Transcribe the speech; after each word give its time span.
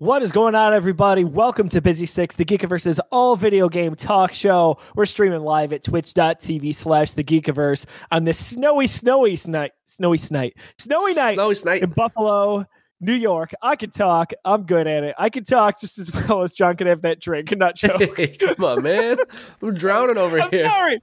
What 0.00 0.22
is 0.22 0.32
going 0.32 0.54
on, 0.54 0.72
everybody? 0.72 1.24
Welcome 1.24 1.68
to 1.68 1.82
Busy 1.82 2.06
Sticks, 2.06 2.34
the 2.34 2.46
Geekiverse's 2.46 2.98
all 3.12 3.36
video 3.36 3.68
game 3.68 3.94
talk 3.94 4.32
show. 4.32 4.78
We're 4.94 5.04
streaming 5.04 5.42
live 5.42 5.74
at 5.74 5.82
twitch.tv 5.84 6.74
slash 6.74 7.10
the 7.12 7.22
Geekiverse 7.22 7.84
on 8.10 8.24
this 8.24 8.38
snowy, 8.46 8.86
snowy 8.86 9.36
night, 9.48 9.72
snowy 9.84 10.16
night, 10.30 10.56
snowy 10.78 11.12
night 11.12 11.34
Snowy 11.34 11.54
night. 11.66 11.82
in 11.82 11.90
Buffalo, 11.90 12.64
New 13.02 13.12
York. 13.12 13.52
I 13.60 13.76
can 13.76 13.90
talk. 13.90 14.32
I'm 14.42 14.62
good 14.62 14.86
at 14.86 15.04
it. 15.04 15.14
I 15.18 15.28
can 15.28 15.44
talk 15.44 15.78
just 15.78 15.98
as 15.98 16.10
well 16.14 16.44
as 16.44 16.54
John 16.54 16.76
can 16.76 16.86
have 16.86 17.02
that 17.02 17.20
drink 17.20 17.52
and 17.52 17.58
not 17.58 17.76
choke. 17.76 18.16
Come 18.38 18.64
on, 18.64 18.82
man. 18.82 19.18
I'm 19.60 19.74
drowning 19.74 20.16
over 20.16 20.40
I'm 20.40 20.48
here. 20.50 20.64
sorry. 20.64 21.02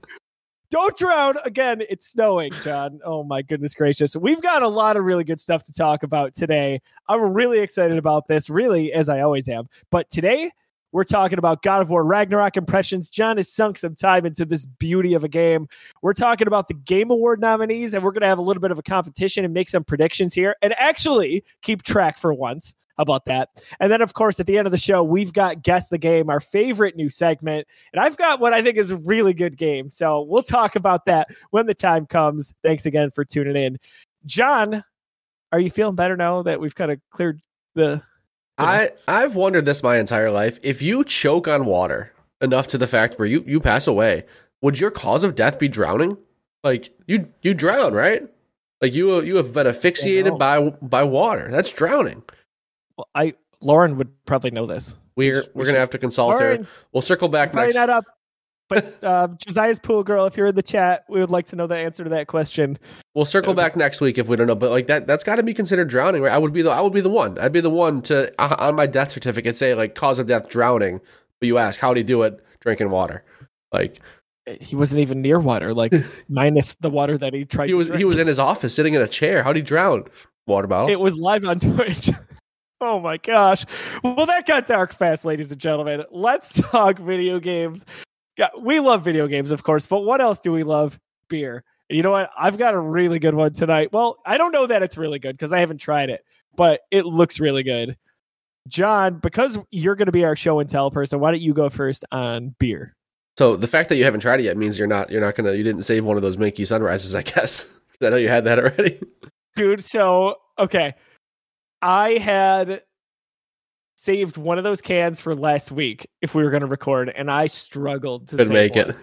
Don't 0.70 0.96
drown 0.98 1.36
again. 1.44 1.82
It's 1.88 2.08
snowing, 2.08 2.52
John. 2.62 3.00
Oh 3.02 3.24
my 3.24 3.40
goodness 3.40 3.74
gracious. 3.74 4.14
We've 4.16 4.42
got 4.42 4.62
a 4.62 4.68
lot 4.68 4.96
of 4.98 5.04
really 5.04 5.24
good 5.24 5.40
stuff 5.40 5.64
to 5.64 5.72
talk 5.72 6.02
about 6.02 6.34
today. 6.34 6.82
I'm 7.08 7.32
really 7.32 7.60
excited 7.60 7.96
about 7.96 8.28
this, 8.28 8.50
really, 8.50 8.92
as 8.92 9.08
I 9.08 9.20
always 9.20 9.48
am. 9.48 9.68
But 9.90 10.10
today, 10.10 10.50
we're 10.92 11.04
talking 11.04 11.38
about 11.38 11.62
God 11.62 11.80
of 11.80 11.90
War 11.90 12.04
Ragnarok 12.04 12.56
impressions. 12.56 13.08
John 13.08 13.38
has 13.38 13.50
sunk 13.50 13.78
some 13.78 13.94
time 13.94 14.26
into 14.26 14.44
this 14.44 14.66
beauty 14.66 15.14
of 15.14 15.24
a 15.24 15.28
game. 15.28 15.68
We're 16.02 16.14
talking 16.14 16.46
about 16.46 16.68
the 16.68 16.74
Game 16.74 17.10
Award 17.10 17.40
nominees, 17.40 17.94
and 17.94 18.04
we're 18.04 18.12
going 18.12 18.22
to 18.22 18.28
have 18.28 18.38
a 18.38 18.42
little 18.42 18.60
bit 18.60 18.70
of 18.70 18.78
a 18.78 18.82
competition 18.82 19.44
and 19.44 19.54
make 19.54 19.68
some 19.68 19.84
predictions 19.84 20.34
here 20.34 20.56
and 20.60 20.74
actually 20.78 21.44
keep 21.62 21.82
track 21.82 22.18
for 22.18 22.32
once. 22.32 22.74
About 22.98 23.24
that? 23.26 23.50
And 23.78 23.92
then, 23.92 24.02
of 24.02 24.14
course, 24.14 24.40
at 24.40 24.46
the 24.46 24.58
end 24.58 24.66
of 24.66 24.72
the 24.72 24.78
show, 24.78 25.02
we've 25.02 25.32
got 25.32 25.62
Guess 25.62 25.88
the 25.88 25.98
Game, 25.98 26.28
our 26.28 26.40
favorite 26.40 26.96
new 26.96 27.08
segment. 27.08 27.66
And 27.92 28.02
I've 28.02 28.16
got 28.16 28.40
what 28.40 28.52
I 28.52 28.60
think 28.60 28.76
is 28.76 28.90
a 28.90 28.96
really 28.98 29.32
good 29.32 29.56
game. 29.56 29.88
So 29.88 30.22
we'll 30.22 30.42
talk 30.42 30.74
about 30.74 31.06
that 31.06 31.28
when 31.50 31.66
the 31.66 31.74
time 31.74 32.06
comes. 32.06 32.54
Thanks 32.62 32.86
again 32.86 33.10
for 33.10 33.24
tuning 33.24 33.56
in. 33.56 33.78
John, 34.26 34.82
are 35.52 35.60
you 35.60 35.70
feeling 35.70 35.94
better 35.94 36.16
now 36.16 36.42
that 36.42 36.60
we've 36.60 36.74
kind 36.74 36.90
of 36.90 37.00
cleared 37.10 37.40
the. 37.74 38.02
I 38.58 38.90
I've 39.06 39.34
wondered 39.36 39.66
this 39.66 39.82
my 39.82 39.98
entire 39.98 40.30
life. 40.30 40.58
If 40.62 40.82
you 40.82 41.04
choke 41.04 41.46
on 41.46 41.64
water 41.64 42.12
enough 42.40 42.66
to 42.68 42.78
the 42.78 42.86
fact 42.86 43.18
where 43.18 43.28
you 43.28 43.44
you 43.46 43.60
pass 43.60 43.86
away, 43.86 44.24
would 44.60 44.80
your 44.80 44.90
cause 44.90 45.24
of 45.24 45.34
death 45.34 45.58
be 45.58 45.68
drowning? 45.68 46.18
Like 46.64 46.90
you 47.06 47.32
you 47.42 47.54
drown, 47.54 47.92
right? 47.92 48.28
Like 48.82 48.92
you 48.92 49.20
you 49.22 49.36
have 49.36 49.52
been 49.54 49.66
asphyxiated 49.66 50.38
by 50.38 50.70
by 50.82 51.04
water. 51.04 51.48
That's 51.50 51.70
drowning. 51.70 52.22
I 53.14 53.34
Lauren 53.60 53.96
would 53.98 54.10
probably 54.24 54.50
know 54.50 54.66
this. 54.66 54.98
We're 55.16 55.42
We 55.42 55.48
we're 55.54 55.64
gonna 55.66 55.78
have 55.78 55.90
to 55.90 55.98
consult 55.98 56.34
Lauren, 56.34 56.64
her. 56.64 56.70
We'll 56.92 57.02
circle 57.02 57.28
back 57.28 57.54
next. 57.54 57.74
not 57.74 57.90
up. 57.90 58.04
But 58.68 59.02
uh, 59.02 59.28
Josiah's 59.46 59.78
pool 59.78 60.04
girl, 60.04 60.26
if 60.26 60.36
you're 60.36 60.48
in 60.48 60.54
the 60.54 60.62
chat, 60.62 61.04
we 61.08 61.20
would 61.20 61.30
like 61.30 61.46
to 61.48 61.56
know 61.56 61.66
the 61.66 61.76
answer 61.76 62.04
to 62.04 62.10
that 62.10 62.26
question. 62.26 62.78
We'll 63.14 63.24
circle 63.24 63.54
back 63.54 63.76
next 63.76 64.00
week 64.00 64.18
if 64.18 64.28
we 64.28 64.36
don't 64.36 64.46
know. 64.46 64.54
But 64.54 64.70
like 64.70 64.86
that, 64.88 65.06
that's 65.06 65.24
got 65.24 65.36
to 65.36 65.42
be 65.42 65.54
considered 65.54 65.88
drowning, 65.88 66.22
right? 66.22 66.32
I 66.32 66.38
would 66.38 66.52
be 66.52 66.62
the 66.62 66.70
I 66.70 66.80
would 66.80 66.92
be 66.92 67.00
the 67.00 67.08
one. 67.10 67.38
I'd 67.38 67.52
be 67.52 67.60
the 67.60 67.70
one 67.70 68.02
to 68.02 68.32
uh, 68.38 68.56
on 68.58 68.76
my 68.76 68.86
death 68.86 69.10
certificate 69.10 69.56
say 69.56 69.74
like 69.74 69.94
cause 69.94 70.18
of 70.18 70.26
death 70.26 70.48
drowning. 70.48 71.00
But 71.40 71.46
you 71.46 71.58
ask 71.58 71.80
how 71.80 71.88
would 71.88 71.96
he 71.96 72.02
do 72.02 72.22
it? 72.22 72.44
Drinking 72.60 72.90
water. 72.90 73.24
Like 73.72 74.00
He 74.60 74.76
wasn't 74.76 75.00
even 75.00 75.22
near 75.22 75.40
water, 75.40 75.72
like 75.72 75.92
minus 76.28 76.74
the 76.80 76.90
water 76.90 77.16
that 77.18 77.32
he 77.32 77.44
tried. 77.44 77.66
he 77.66 77.72
to 77.72 77.76
was 77.78 77.86
drink. 77.86 77.98
he 77.98 78.04
was 78.04 78.18
in 78.18 78.26
his 78.26 78.38
office 78.38 78.74
sitting 78.74 78.94
in 78.94 79.00
a 79.02 79.08
chair. 79.08 79.42
How'd 79.42 79.56
he 79.56 79.62
drown? 79.62 80.04
Water 80.46 80.66
bottle. 80.66 80.88
It 80.90 81.00
was 81.00 81.16
live 81.16 81.44
on 81.44 81.58
Twitch. 81.60 82.10
Oh 82.80 83.00
my 83.00 83.16
gosh. 83.16 83.64
Well, 84.02 84.26
that 84.26 84.46
got 84.46 84.66
dark 84.66 84.94
fast, 84.94 85.24
ladies 85.24 85.50
and 85.50 85.60
gentlemen. 85.60 86.04
Let's 86.10 86.60
talk 86.60 86.98
video 86.98 87.40
games. 87.40 87.84
Yeah, 88.36 88.48
we 88.60 88.80
love 88.80 89.02
video 89.02 89.26
games, 89.26 89.50
of 89.50 89.62
course, 89.62 89.86
but 89.86 90.00
what 90.00 90.20
else 90.20 90.38
do 90.38 90.52
we 90.52 90.62
love? 90.62 90.98
Beer. 91.28 91.64
And 91.90 91.96
you 91.96 92.02
know 92.02 92.12
what? 92.12 92.30
I've 92.38 92.58
got 92.58 92.74
a 92.74 92.80
really 92.80 93.18
good 93.18 93.34
one 93.34 93.52
tonight. 93.52 93.92
Well, 93.92 94.18
I 94.24 94.38
don't 94.38 94.52
know 94.52 94.66
that 94.66 94.82
it's 94.82 94.96
really 94.96 95.18
good 95.18 95.32
because 95.32 95.52
I 95.52 95.60
haven't 95.60 95.78
tried 95.78 96.10
it, 96.10 96.24
but 96.54 96.80
it 96.90 97.04
looks 97.04 97.40
really 97.40 97.62
good. 97.62 97.96
John, 98.68 99.18
because 99.18 99.58
you're 99.70 99.96
going 99.96 100.06
to 100.06 100.12
be 100.12 100.24
our 100.24 100.36
show 100.36 100.60
and 100.60 100.68
tell 100.68 100.90
person, 100.90 101.20
why 101.20 101.30
don't 101.30 101.40
you 101.40 101.54
go 101.54 101.70
first 101.70 102.04
on 102.12 102.54
beer? 102.58 102.94
so 103.38 103.54
the 103.54 103.68
fact 103.68 103.88
that 103.88 103.94
you 103.94 104.02
haven't 104.02 104.18
tried 104.18 104.40
it 104.40 104.42
yet 104.42 104.56
means 104.56 104.76
you're 104.76 104.88
not 104.88 105.10
you're 105.10 105.20
not 105.20 105.36
gonna 105.36 105.52
you 105.52 105.62
didn't 105.62 105.82
save 105.82 106.04
one 106.04 106.16
of 106.16 106.22
those 106.22 106.36
Minky 106.36 106.64
sunrises, 106.64 107.14
I 107.14 107.22
guess. 107.22 107.66
I 108.02 108.10
know 108.10 108.16
you 108.16 108.28
had 108.28 108.44
that 108.46 108.58
already. 108.58 109.00
dude 109.54 109.82
so 109.82 110.34
okay 110.58 110.94
i 111.82 112.12
had 112.12 112.82
saved 113.96 114.36
one 114.36 114.58
of 114.58 114.64
those 114.64 114.80
cans 114.80 115.20
for 115.20 115.34
last 115.34 115.72
week 115.72 116.06
if 116.22 116.34
we 116.34 116.42
were 116.44 116.50
going 116.50 116.60
to 116.60 116.66
record 116.66 117.12
and 117.16 117.30
i 117.30 117.46
struggled 117.46 118.28
to 118.28 118.36
save 118.36 118.50
make 118.50 118.74
one. 118.74 118.90
it. 118.90 118.96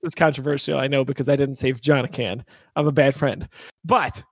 this 0.00 0.08
is 0.10 0.14
controversial 0.14 0.78
i 0.78 0.86
know 0.86 1.04
because 1.04 1.28
i 1.28 1.36
didn't 1.36 1.56
save 1.56 1.80
john 1.80 2.04
a 2.04 2.08
can 2.08 2.44
i'm 2.76 2.86
a 2.86 2.92
bad 2.92 3.14
friend 3.14 3.48
but 3.84 4.22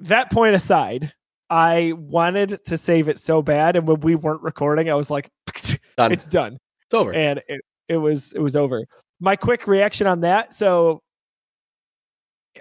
that 0.00 0.30
point 0.30 0.54
aside 0.54 1.12
i 1.50 1.92
wanted 1.96 2.60
to 2.64 2.76
save 2.76 3.08
it 3.08 3.18
so 3.18 3.42
bad 3.42 3.76
and 3.76 3.86
when 3.88 4.00
we 4.00 4.14
weren't 4.14 4.42
recording 4.42 4.88
i 4.90 4.94
was 4.94 5.10
like 5.10 5.28
Done. 5.96 6.12
it's 6.12 6.26
done 6.26 6.58
It's 6.86 6.94
over. 6.94 7.14
and 7.14 7.40
it, 7.48 7.60
it 7.88 7.96
was 7.98 8.32
it 8.32 8.40
was 8.40 8.56
over. 8.56 8.84
My 9.20 9.36
quick 9.36 9.66
reaction 9.68 10.06
on 10.08 10.20
that. 10.22 10.52
So 10.54 11.02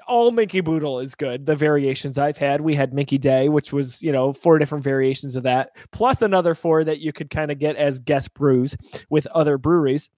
all 0.08 0.32
Minky 0.32 0.62
Boodle 0.62 1.00
is 1.00 1.16
good. 1.16 1.46
The 1.46 1.56
variations 1.56 2.18
I've 2.18 2.38
had, 2.38 2.62
we 2.62 2.76
had 2.76 2.94
Minky 2.94 3.18
Day, 3.18 3.50
which 3.50 3.72
was 3.72 4.02
you 4.02 4.12
know 4.12 4.34
four 4.34 4.58
different 4.58 4.84
variations 4.84 5.36
of 5.36 5.44
that, 5.44 5.72
plus 5.92 6.22
another 6.22 6.56
four 6.56 6.84
that 6.84 7.00
you 7.00 7.14
could 7.14 7.30
kind 7.30 7.52
of 7.52 7.60
get 7.60 7.76
as 7.76 8.00
guest 8.00 8.34
brews 8.34 8.76
with 9.10 9.28
other 9.28 9.58
breweries. 9.58 10.10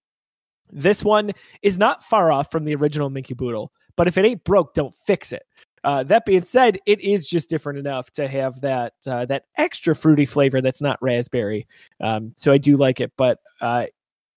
This 0.72 1.03
one 1.03 1.31
is 1.62 1.78
not 1.78 2.03
far 2.03 2.31
off 2.31 2.52
from 2.52 2.66
the 2.66 2.75
original 2.75 3.09
Minky 3.09 3.34
Boodle, 3.34 3.72
but 3.96 4.08
if 4.08 4.18
it 4.18 4.25
ain't 4.25 4.44
broke, 4.44 4.74
don't 4.74 4.96
fix 4.96 5.31
it. 5.31 5.44
Uh, 5.84 6.03
that 6.03 6.25
being 6.25 6.41
said, 6.41 6.80
it 6.88 7.00
is 7.00 7.30
just 7.30 7.47
different 7.47 7.78
enough 7.78 8.09
to 8.09 8.28
have 8.28 8.59
that 8.62 8.94
uh, 9.06 9.25
that 9.25 9.46
extra 9.58 9.96
fruity 9.96 10.25
flavor 10.25 10.59
that's 10.59 10.81
not 10.81 11.02
raspberry. 11.02 11.68
Um, 12.02 12.34
so 12.35 12.52
I 12.52 12.58
do 12.58 12.75
like 12.75 13.00
it, 13.00 13.12
but 13.18 13.40
uh, 13.62 13.85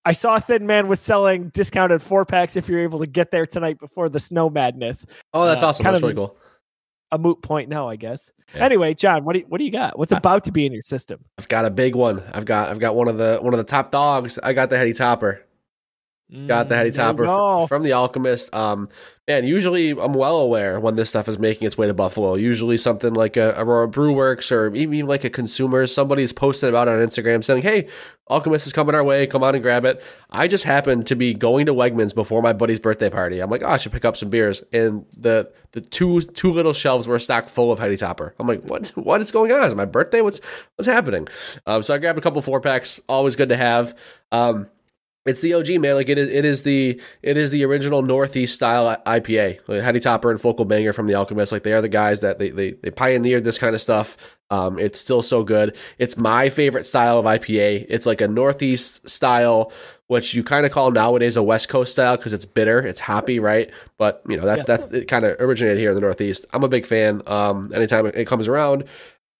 I 0.04 0.12
saw 0.12 0.38
Thin 0.38 0.66
Man 0.66 0.88
was 0.88 1.00
selling 1.00 1.48
discounted 1.50 2.00
four 2.00 2.24
packs 2.24 2.56
if 2.56 2.68
you're 2.68 2.80
able 2.80 2.98
to 3.00 3.06
get 3.06 3.30
there 3.30 3.46
tonight 3.46 3.78
before 3.78 4.08
the 4.08 4.20
snow 4.20 4.48
madness. 4.48 5.04
oh, 5.34 5.44
that's 5.44 5.62
uh, 5.62 5.68
awesome. 5.68 5.84
kind 5.84 5.94
That's 5.94 6.02
of- 6.02 6.08
really 6.08 6.14
cool. 6.28 6.36
A 7.10 7.16
moot 7.16 7.40
point 7.40 7.70
now, 7.70 7.88
I 7.88 7.96
guess. 7.96 8.30
Yeah. 8.54 8.64
Anyway, 8.66 8.92
John, 8.92 9.24
what 9.24 9.32
do 9.32 9.38
you, 9.38 9.46
what 9.48 9.56
do 9.56 9.64
you 9.64 9.70
got? 9.70 9.98
What's 9.98 10.12
about 10.12 10.44
to 10.44 10.52
be 10.52 10.66
in 10.66 10.72
your 10.72 10.82
system? 10.82 11.24
I've 11.38 11.48
got 11.48 11.64
a 11.64 11.70
big 11.70 11.94
one. 11.94 12.22
I've 12.34 12.44
got 12.44 12.68
I've 12.68 12.78
got 12.78 12.94
one 12.94 13.08
of 13.08 13.16
the 13.16 13.38
one 13.40 13.54
of 13.54 13.58
the 13.58 13.64
top 13.64 13.90
dogs. 13.90 14.38
I 14.42 14.52
got 14.52 14.68
the 14.68 14.76
heady 14.76 14.92
topper. 14.92 15.42
Got 16.30 16.68
the 16.68 16.76
heady 16.76 16.90
Mm, 16.90 16.92
you 16.92 17.24
topper 17.24 17.66
from 17.68 17.82
the 17.82 17.92
Alchemist. 17.92 18.54
Um, 18.54 18.90
man, 19.26 19.46
usually 19.46 19.92
I'm 19.92 20.12
well 20.12 20.40
aware 20.40 20.78
when 20.78 20.94
this 20.94 21.08
stuff 21.08 21.26
is 21.26 21.38
making 21.38 21.66
its 21.66 21.78
way 21.78 21.86
to 21.86 21.94
Buffalo. 21.94 22.34
Usually 22.34 22.76
something 22.76 23.14
like 23.14 23.38
a 23.38 23.58
Aurora 23.58 23.88
Brew 23.88 24.12
Works 24.12 24.52
or 24.52 24.74
even 24.74 25.06
like 25.06 25.24
a 25.24 25.30
consumer, 25.30 25.86
somebody's 25.86 26.34
posted 26.34 26.68
about 26.68 26.86
it 26.86 26.92
on 26.92 26.98
Instagram 26.98 27.42
saying, 27.42 27.62
"Hey, 27.62 27.88
Alchemist 28.28 28.66
is 28.66 28.74
coming 28.74 28.94
our 28.94 29.02
way. 29.02 29.26
Come 29.26 29.42
on 29.42 29.54
and 29.54 29.62
grab 29.62 29.86
it." 29.86 30.02
I 30.28 30.48
just 30.48 30.64
happened 30.64 31.06
to 31.06 31.16
be 31.16 31.32
going 31.32 31.64
to 31.64 31.72
Wegmans 31.72 32.14
before 32.14 32.42
my 32.42 32.52
buddy's 32.52 32.78
birthday 32.78 33.08
party. 33.08 33.40
I'm 33.40 33.48
like, 33.48 33.62
"Oh, 33.64 33.70
I 33.70 33.78
should 33.78 33.92
pick 33.92 34.04
up 34.04 34.14
some 34.14 34.28
beers," 34.28 34.62
and 34.70 35.06
the 35.16 35.50
the 35.72 35.80
two 35.80 36.20
two 36.20 36.52
little 36.52 36.74
shelves 36.74 37.08
were 37.08 37.18
stocked 37.18 37.48
full 37.48 37.72
of 37.72 37.78
heady 37.78 37.96
topper. 37.96 38.34
I'm 38.38 38.46
like, 38.46 38.64
"What? 38.64 38.88
What 38.96 39.22
is 39.22 39.32
going 39.32 39.50
on? 39.50 39.66
Is 39.66 39.72
it 39.72 39.76
my 39.76 39.86
birthday? 39.86 40.20
What's 40.20 40.42
what's 40.76 40.88
happening?" 40.88 41.26
Um, 41.66 41.82
so 41.82 41.94
I 41.94 41.98
grabbed 41.98 42.18
a 42.18 42.22
couple 42.22 42.42
four 42.42 42.60
packs. 42.60 43.00
Always 43.08 43.34
good 43.34 43.48
to 43.48 43.56
have. 43.56 43.96
Um, 44.30 44.66
it's 45.28 45.40
the 45.40 45.54
OG 45.54 45.80
man. 45.80 45.94
Like 45.94 46.08
it 46.08 46.18
is, 46.18 46.28
it 46.28 46.44
is 46.44 46.62
the 46.62 47.00
it 47.22 47.36
is 47.36 47.50
the 47.50 47.64
original 47.64 48.02
Northeast 48.02 48.54
style 48.54 48.96
IPA. 49.06 49.60
Like 49.68 49.82
Heady 49.82 50.00
Topper 50.00 50.30
and 50.30 50.40
Focal 50.40 50.64
Banger 50.64 50.92
from 50.92 51.06
the 51.06 51.14
Alchemist. 51.14 51.52
Like 51.52 51.62
they 51.62 51.72
are 51.72 51.82
the 51.82 51.88
guys 51.88 52.20
that 52.20 52.38
they 52.38 52.50
they, 52.50 52.72
they 52.72 52.90
pioneered 52.90 53.44
this 53.44 53.58
kind 53.58 53.74
of 53.74 53.80
stuff. 53.80 54.16
Um, 54.50 54.78
it's 54.78 54.98
still 54.98 55.20
so 55.22 55.44
good. 55.44 55.76
It's 55.98 56.16
my 56.16 56.48
favorite 56.48 56.84
style 56.86 57.18
of 57.18 57.26
IPA. 57.26 57.84
It's 57.88 58.06
like 58.06 58.22
a 58.22 58.28
Northeast 58.28 59.06
style, 59.08 59.70
which 60.06 60.32
you 60.32 60.42
kind 60.42 60.64
of 60.64 60.72
call 60.72 60.90
nowadays 60.90 61.36
a 61.36 61.42
West 61.42 61.68
Coast 61.68 61.92
style 61.92 62.16
because 62.16 62.32
it's 62.32 62.46
bitter, 62.46 62.78
it's 62.80 62.98
hoppy, 63.00 63.40
right? 63.40 63.70
But 63.98 64.22
you 64.26 64.36
know 64.38 64.46
that's 64.46 64.60
Yeah. 64.60 64.64
that's 64.76 64.86
it. 64.86 65.08
Kind 65.08 65.26
of 65.26 65.36
originated 65.40 65.78
here 65.78 65.90
in 65.90 65.94
the 65.94 66.00
Northeast. 66.00 66.46
I'm 66.52 66.64
a 66.64 66.68
big 66.68 66.86
fan. 66.86 67.20
Um, 67.26 67.70
anytime 67.74 68.06
it 68.06 68.24
comes 68.26 68.48
around, 68.48 68.84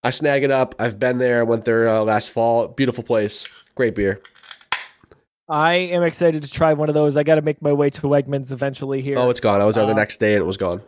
I 0.04 0.10
snag 0.10 0.44
it 0.44 0.50
up. 0.50 0.74
I've 0.78 0.98
been 0.98 1.18
there. 1.18 1.40
I 1.40 1.42
went 1.42 1.64
there 1.64 1.88
uh, 1.88 2.02
last 2.02 2.30
fall. 2.30 2.68
Beautiful 2.68 3.02
place. 3.02 3.64
Great 3.74 3.94
beer. 3.94 4.20
I 5.48 5.74
am 5.74 6.02
excited 6.02 6.42
to 6.42 6.50
try 6.50 6.74
one 6.74 6.88
of 6.88 6.94
those. 6.94 7.16
I 7.16 7.22
got 7.22 7.36
to 7.36 7.42
make 7.42 7.62
my 7.62 7.72
way 7.72 7.88
to 7.90 8.02
Wegmans 8.02 8.52
eventually 8.52 9.00
here. 9.00 9.18
Oh, 9.18 9.30
it's 9.30 9.40
gone. 9.40 9.60
I 9.60 9.64
was 9.64 9.76
there 9.76 9.86
the 9.86 9.92
Uh, 9.92 9.96
next 9.96 10.18
day 10.18 10.34
and 10.34 10.42
it 10.42 10.46
was 10.46 10.56
gone. 10.58 10.82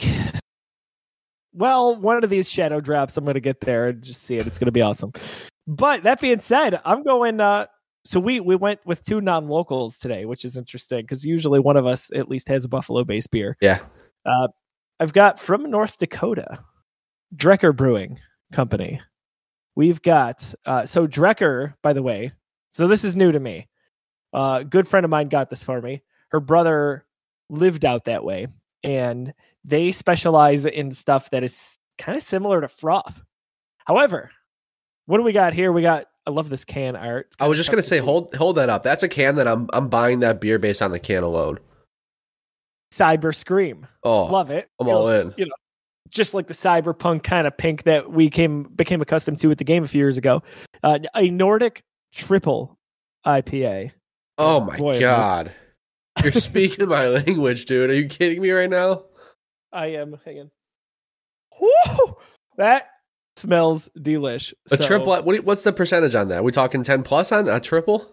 well, 1.52 1.96
one 1.96 2.22
of 2.22 2.30
these 2.30 2.48
shadow 2.48 2.80
drops, 2.80 3.16
I'm 3.16 3.24
going 3.24 3.34
to 3.34 3.40
get 3.40 3.60
there 3.60 3.88
and 3.88 4.02
just 4.02 4.22
see 4.24 4.36
it. 4.36 4.46
It's 4.46 4.58
going 4.58 4.66
to 4.66 4.72
be 4.72 4.82
awesome. 4.82 5.12
But 5.66 6.04
that 6.04 6.20
being 6.20 6.40
said, 6.40 6.80
I'm 6.84 7.02
going. 7.02 7.40
Uh, 7.40 7.66
so 8.04 8.18
we 8.18 8.40
we 8.40 8.56
went 8.56 8.80
with 8.86 9.04
two 9.04 9.20
non-locals 9.20 9.98
today, 9.98 10.24
which 10.24 10.44
is 10.44 10.56
interesting 10.56 11.02
because 11.02 11.24
usually 11.24 11.60
one 11.60 11.76
of 11.76 11.86
us 11.86 12.10
at 12.14 12.28
least 12.28 12.48
has 12.48 12.64
a 12.64 12.68
Buffalo-based 12.68 13.30
beer. 13.30 13.56
Yeah. 13.60 13.80
Uh, 14.24 14.48
I've 14.98 15.12
got 15.12 15.38
from 15.38 15.70
North 15.70 15.98
Dakota, 15.98 16.64
Drekker 17.34 17.76
Brewing 17.76 18.18
Company. 18.52 19.00
We've 19.76 20.00
got 20.02 20.52
uh, 20.66 20.86
so 20.86 21.06
Drekker, 21.06 21.74
by 21.82 21.92
the 21.92 22.02
way. 22.02 22.32
So 22.70 22.86
this 22.86 23.04
is 23.04 23.16
new 23.16 23.32
to 23.32 23.40
me. 23.40 23.68
Uh, 24.32 24.62
good 24.62 24.86
friend 24.86 25.04
of 25.04 25.10
mine 25.10 25.28
got 25.28 25.50
this 25.50 25.64
for 25.64 25.80
me. 25.80 26.02
Her 26.28 26.40
brother 26.40 27.04
lived 27.48 27.84
out 27.84 28.04
that 28.04 28.24
way, 28.24 28.46
and 28.84 29.34
they 29.64 29.90
specialize 29.90 30.66
in 30.66 30.92
stuff 30.92 31.30
that 31.30 31.42
is 31.42 31.78
kind 31.98 32.16
of 32.16 32.22
similar 32.22 32.60
to 32.60 32.68
froth. 32.68 33.20
However, 33.84 34.30
what 35.06 35.18
do 35.18 35.24
we 35.24 35.32
got 35.32 35.52
here? 35.52 35.72
We 35.72 35.82
got. 35.82 36.06
I 36.26 36.30
love 36.30 36.48
this 36.48 36.64
can 36.64 36.94
art. 36.94 37.34
I 37.40 37.48
was 37.48 37.58
just 37.58 37.70
gonna 37.70 37.82
say, 37.82 37.98
see. 37.98 38.04
hold 38.04 38.34
hold 38.34 38.56
that 38.56 38.70
up. 38.70 38.84
That's 38.84 39.02
a 39.02 39.08
can 39.08 39.34
that 39.36 39.48
I'm 39.48 39.68
I'm 39.72 39.88
buying 39.88 40.20
that 40.20 40.40
beer 40.40 40.58
based 40.58 40.82
on 40.82 40.92
the 40.92 41.00
can 41.00 41.24
alone. 41.24 41.58
Cyber 42.92 43.34
Scream. 43.34 43.86
Oh, 44.04 44.24
Love 44.26 44.50
it. 44.50 44.68
I'm 44.80 44.88
all 44.88 45.08
in. 45.08 45.34
You 45.36 45.46
know, 45.46 45.54
just 46.08 46.34
like 46.34 46.46
the 46.46 46.54
cyberpunk 46.54 47.22
kind 47.22 47.46
of 47.46 47.56
pink 47.56 47.84
that 47.84 48.12
we 48.12 48.30
came 48.30 48.64
became 48.64 49.00
accustomed 49.00 49.38
to 49.38 49.48
with 49.48 49.58
the 49.58 49.64
game 49.64 49.82
a 49.82 49.88
few 49.88 49.98
years 49.98 50.18
ago. 50.18 50.42
Uh, 50.82 50.98
a 51.14 51.30
Nordic 51.30 51.82
triple 52.12 52.78
IPA. 53.26 53.92
oh 54.38 54.60
my 54.60 54.76
Boy, 54.76 55.00
god, 55.00 55.52
you're 56.22 56.32
speaking 56.32 56.88
my 56.88 57.06
language, 57.08 57.64
dude. 57.66 57.90
Are 57.90 57.94
you 57.94 58.08
kidding 58.08 58.40
me 58.42 58.50
right 58.50 58.70
now? 58.70 59.04
I 59.72 59.86
am. 59.88 60.18
Hang 60.24 60.40
on. 60.40 60.50
Woo! 61.60 62.16
That 62.56 62.88
smells 63.36 63.88
delish. 63.98 64.52
A 64.72 64.76
So- 64.76 64.86
triple. 64.86 65.22
What, 65.22 65.44
what's 65.44 65.62
the 65.62 65.72
percentage 65.72 66.14
on 66.14 66.28
that? 66.28 66.42
we 66.44 66.52
talking 66.52 66.82
ten 66.82 67.02
plus 67.02 67.32
on 67.32 67.48
a 67.48 67.60
triple? 67.60 68.12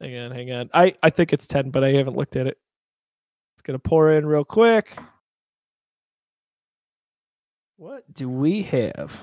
Hang 0.00 0.16
on, 0.18 0.30
hang 0.32 0.50
on. 0.52 0.70
I 0.74 0.94
I 1.02 1.10
think 1.10 1.32
it's 1.32 1.46
ten, 1.46 1.70
but 1.70 1.84
I 1.84 1.92
haven't 1.92 2.16
looked 2.16 2.34
at 2.36 2.46
it. 2.46 2.58
It's 3.54 3.62
gonna 3.62 3.78
pour 3.78 4.10
in 4.12 4.26
real 4.26 4.44
quick. 4.44 4.96
What 7.76 8.12
do 8.12 8.28
we 8.28 8.62
have? 8.62 9.20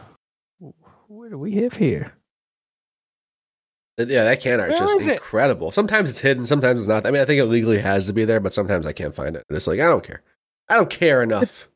What 1.07 1.31
do 1.31 1.38
we 1.38 1.54
have 1.56 1.74
here? 1.74 2.13
Yeah, 4.07 4.24
that 4.24 4.40
can 4.40 4.62
art 4.62 4.72
is 4.72 4.80
Where 4.80 4.88
just 4.88 5.01
is 5.01 5.07
it? 5.07 5.13
incredible. 5.16 5.72
Sometimes 5.72 6.10
it's 6.10 6.19
hidden, 6.19 6.46
sometimes 6.46 6.80
it's 6.80 6.88
not. 6.88 7.06
I 7.06 7.12
mean, 7.12 7.22
I 7.22 7.25
think 7.25 7.40
it 7.40 7.46
legally 7.46 7.80
has 7.80 8.07
to 8.07 8.13
be 8.13 8.24
there, 8.24 8.40
but 8.40 8.54
sometimes 8.54 8.88
I 8.88 8.94
can't 8.94 9.13
find 9.13 9.36
it. 9.36 9.44
And 9.50 9.57
it's 9.57 9.68
like 9.68 9.80
I 9.81 9.88
don't 9.88 10.04
care. 10.04 10.22
I 10.69 10.75
don't 10.75 10.90
care 10.90 11.22
enough. 11.22 11.68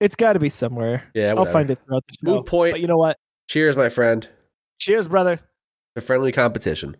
It's 0.00 0.14
got 0.14 0.34
to 0.34 0.38
be 0.38 0.48
somewhere. 0.48 1.02
Yeah, 1.14 1.34
I'll 1.36 1.44
find 1.44 1.70
it 1.70 1.80
throughout 1.84 2.04
the 2.06 2.14
show. 2.14 2.36
Moot 2.36 2.46
point. 2.46 2.72
But 2.74 2.80
you 2.80 2.86
know 2.86 2.96
what? 2.96 3.16
Cheers, 3.48 3.76
my 3.76 3.88
friend. 3.88 4.28
Cheers, 4.78 5.08
brother. 5.08 5.40
A 5.96 6.00
friendly 6.00 6.30
competition. 6.30 6.96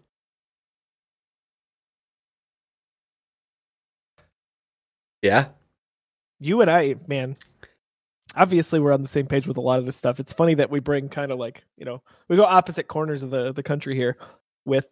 Yeah. 5.22 5.48
You 6.40 6.60
and 6.60 6.70
I, 6.70 6.96
man. 7.06 7.36
Obviously, 8.36 8.78
we're 8.78 8.92
on 8.92 9.02
the 9.02 9.08
same 9.08 9.26
page 9.26 9.46
with 9.46 9.56
a 9.56 9.60
lot 9.60 9.78
of 9.78 9.86
this 9.86 9.96
stuff. 9.96 10.20
It's 10.20 10.32
funny 10.32 10.54
that 10.54 10.70
we 10.70 10.80
bring 10.80 11.08
kind 11.08 11.32
of 11.32 11.38
like 11.38 11.64
you 11.76 11.84
know 11.84 12.02
we 12.28 12.36
go 12.36 12.44
opposite 12.44 12.88
corners 12.88 13.22
of 13.22 13.30
the 13.30 13.52
the 13.52 13.62
country 13.62 13.94
here 13.96 14.16
with 14.68 14.86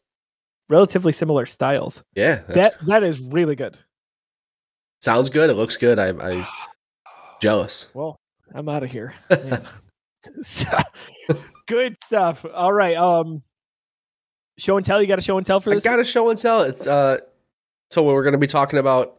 relatively 0.69 1.13
similar 1.13 1.47
styles. 1.47 2.03
Yeah. 2.15 2.41
That 2.49 2.75
that 2.87 3.05
is 3.05 3.21
really 3.21 3.55
good. 3.55 3.79
sounds 5.03 5.31
good. 5.31 5.51
It 5.51 5.55
looks 5.55 5.77
good. 5.77 5.99
I, 5.99 6.09
I 6.09 6.49
jealous. 7.41 7.89
Well, 7.95 8.17
I'm 8.55 8.69
out 8.69 8.83
of 8.83 8.91
here. 8.91 9.15
good 11.67 11.97
stuff. 12.03 12.45
All 12.53 12.73
right. 12.73 12.97
Um, 12.97 13.43
show 14.59 14.77
and 14.77 14.85
tell. 14.85 15.01
You 15.01 15.09
got 15.09 15.19
a 15.19 15.23
show 15.23 15.37
and 15.37 15.47
tell 15.47 15.61
for 15.61 15.71
I 15.71 15.75
this? 15.75 15.85
got 15.85 16.01
a 16.01 16.05
show 16.05 16.31
and 16.31 16.39
tell. 16.39 16.63
It's 16.63 16.87
uh, 16.87 17.19
so 17.91 18.03
we're 18.03 18.23
going 18.23 18.33
to 18.33 18.39
be 18.39 18.47
talking 18.47 18.79
about 18.79 19.17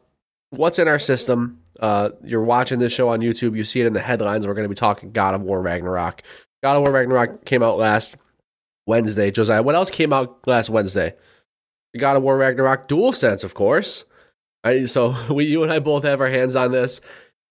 what's 0.50 0.80
in 0.80 0.88
our 0.88 1.00
system. 1.00 1.62
Uh, 1.80 2.10
you're 2.24 2.44
watching 2.44 2.80
this 2.80 2.92
show 2.92 3.10
on 3.10 3.20
YouTube. 3.20 3.56
You 3.56 3.64
see 3.64 3.82
it 3.82 3.86
in 3.86 3.94
the 3.94 4.00
headlines. 4.00 4.48
We're 4.48 4.56
going 4.56 4.66
to 4.66 4.70
be 4.70 4.76
talking 4.76 5.12
God 5.12 5.36
of 5.36 5.42
War 5.42 5.62
Ragnarok. 5.62 6.24
God 6.64 6.76
of 6.76 6.82
War 6.82 6.92
Ragnarok 6.92 7.46
came 7.46 7.62
out 7.62 7.78
last 7.78 8.18
Wednesday. 8.88 9.30
Josiah, 9.30 9.62
what 9.62 9.76
else 9.76 9.92
came 9.92 10.12
out 10.12 10.40
last 10.48 10.70
Wednesday? 10.70 11.14
God 11.98 12.18
of 12.18 12.24
War 12.24 12.38
Ragnarok 12.38 12.88
Dual 12.88 13.12
Sense, 13.12 13.44
of 13.44 13.54
course. 13.54 14.06
I, 14.64 14.86
so 14.86 15.16
we, 15.34 15.46
you 15.46 15.64
and 15.64 15.72
I 15.72 15.80
both 15.80 16.04
have 16.04 16.22
our 16.22 16.30
hands 16.30 16.56
on 16.56 16.72
this. 16.72 17.02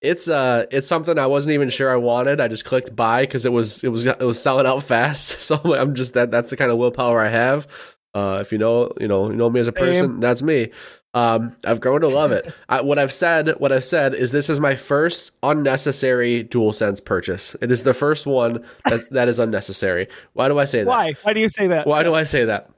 It's 0.03 0.29
uh, 0.29 0.67
it's 0.71 0.89
something 0.89 1.19
I 1.19 1.27
wasn't 1.27 1.55
even 1.55 1.71
sure 1.71 1.91
I 1.91 1.97
wanted. 1.97 2.41
I 2.41 2.49
just 2.49 2.65
clicked 2.65 2.95
buy 2.95 3.23
because 3.23 3.45
it 3.45 3.53
was 3.53 3.83
it 3.83 3.89
was 3.89 4.05
it 4.07 4.21
was 4.21 4.41
selling 4.41 4.67
out 4.67 4.83
fast. 4.83 5.41
So 5.41 5.57
I'm 5.75 5.95
just 5.95 6.15
that 6.15 6.31
that's 6.31 6.51
the 6.51 6.57
kind 6.57 6.71
of 6.71 6.79
willpower 6.79 7.21
I 7.21 7.29
have. 7.29 7.67
Uh, 8.15 8.39
if 8.41 8.53
you 8.53 8.59
know, 8.59 8.93
you 9.01 9.09
know, 9.09 9.31
you 9.31 9.37
know 9.37 9.51
me 9.51 9.61
as 9.61 9.69
a 9.69 9.73
Same. 9.73 9.85
person, 9.85 10.21
that's 10.21 10.43
me. 10.43 10.71
Um, 11.17 11.57
I've 11.65 11.81
grown 11.81 12.03
to 12.03 12.09
love 12.09 12.31
it. 12.31 12.53
I, 12.69 12.83
what 12.83 12.99
I've 12.99 13.13
said, 13.13 13.49
what 13.59 13.73
I've 13.73 13.87
said 13.87 14.15
is 14.15 14.33
this 14.33 14.51
is 14.51 14.61
my 14.61 14.77
first 14.77 15.31
unnecessary 15.43 16.45
DualSense 16.45 17.03
purchase. 17.03 17.57
It 17.63 17.73
is 17.73 17.85
the 17.85 17.95
first 17.95 18.27
one 18.27 18.63
that 18.85 19.01
that 19.13 19.27
is 19.27 19.39
unnecessary. 19.39 20.09
Why 20.35 20.49
do 20.49 20.59
I 20.59 20.67
say 20.67 20.81
that? 20.81 20.87
Why? 20.87 21.15
Why 21.23 21.33
do 21.33 21.41
you 21.41 21.49
say 21.49 21.69
that? 21.69 21.87
Why 21.87 22.03
do 22.03 22.15
I 22.15 22.25
say 22.25 22.45
that? 22.45 22.69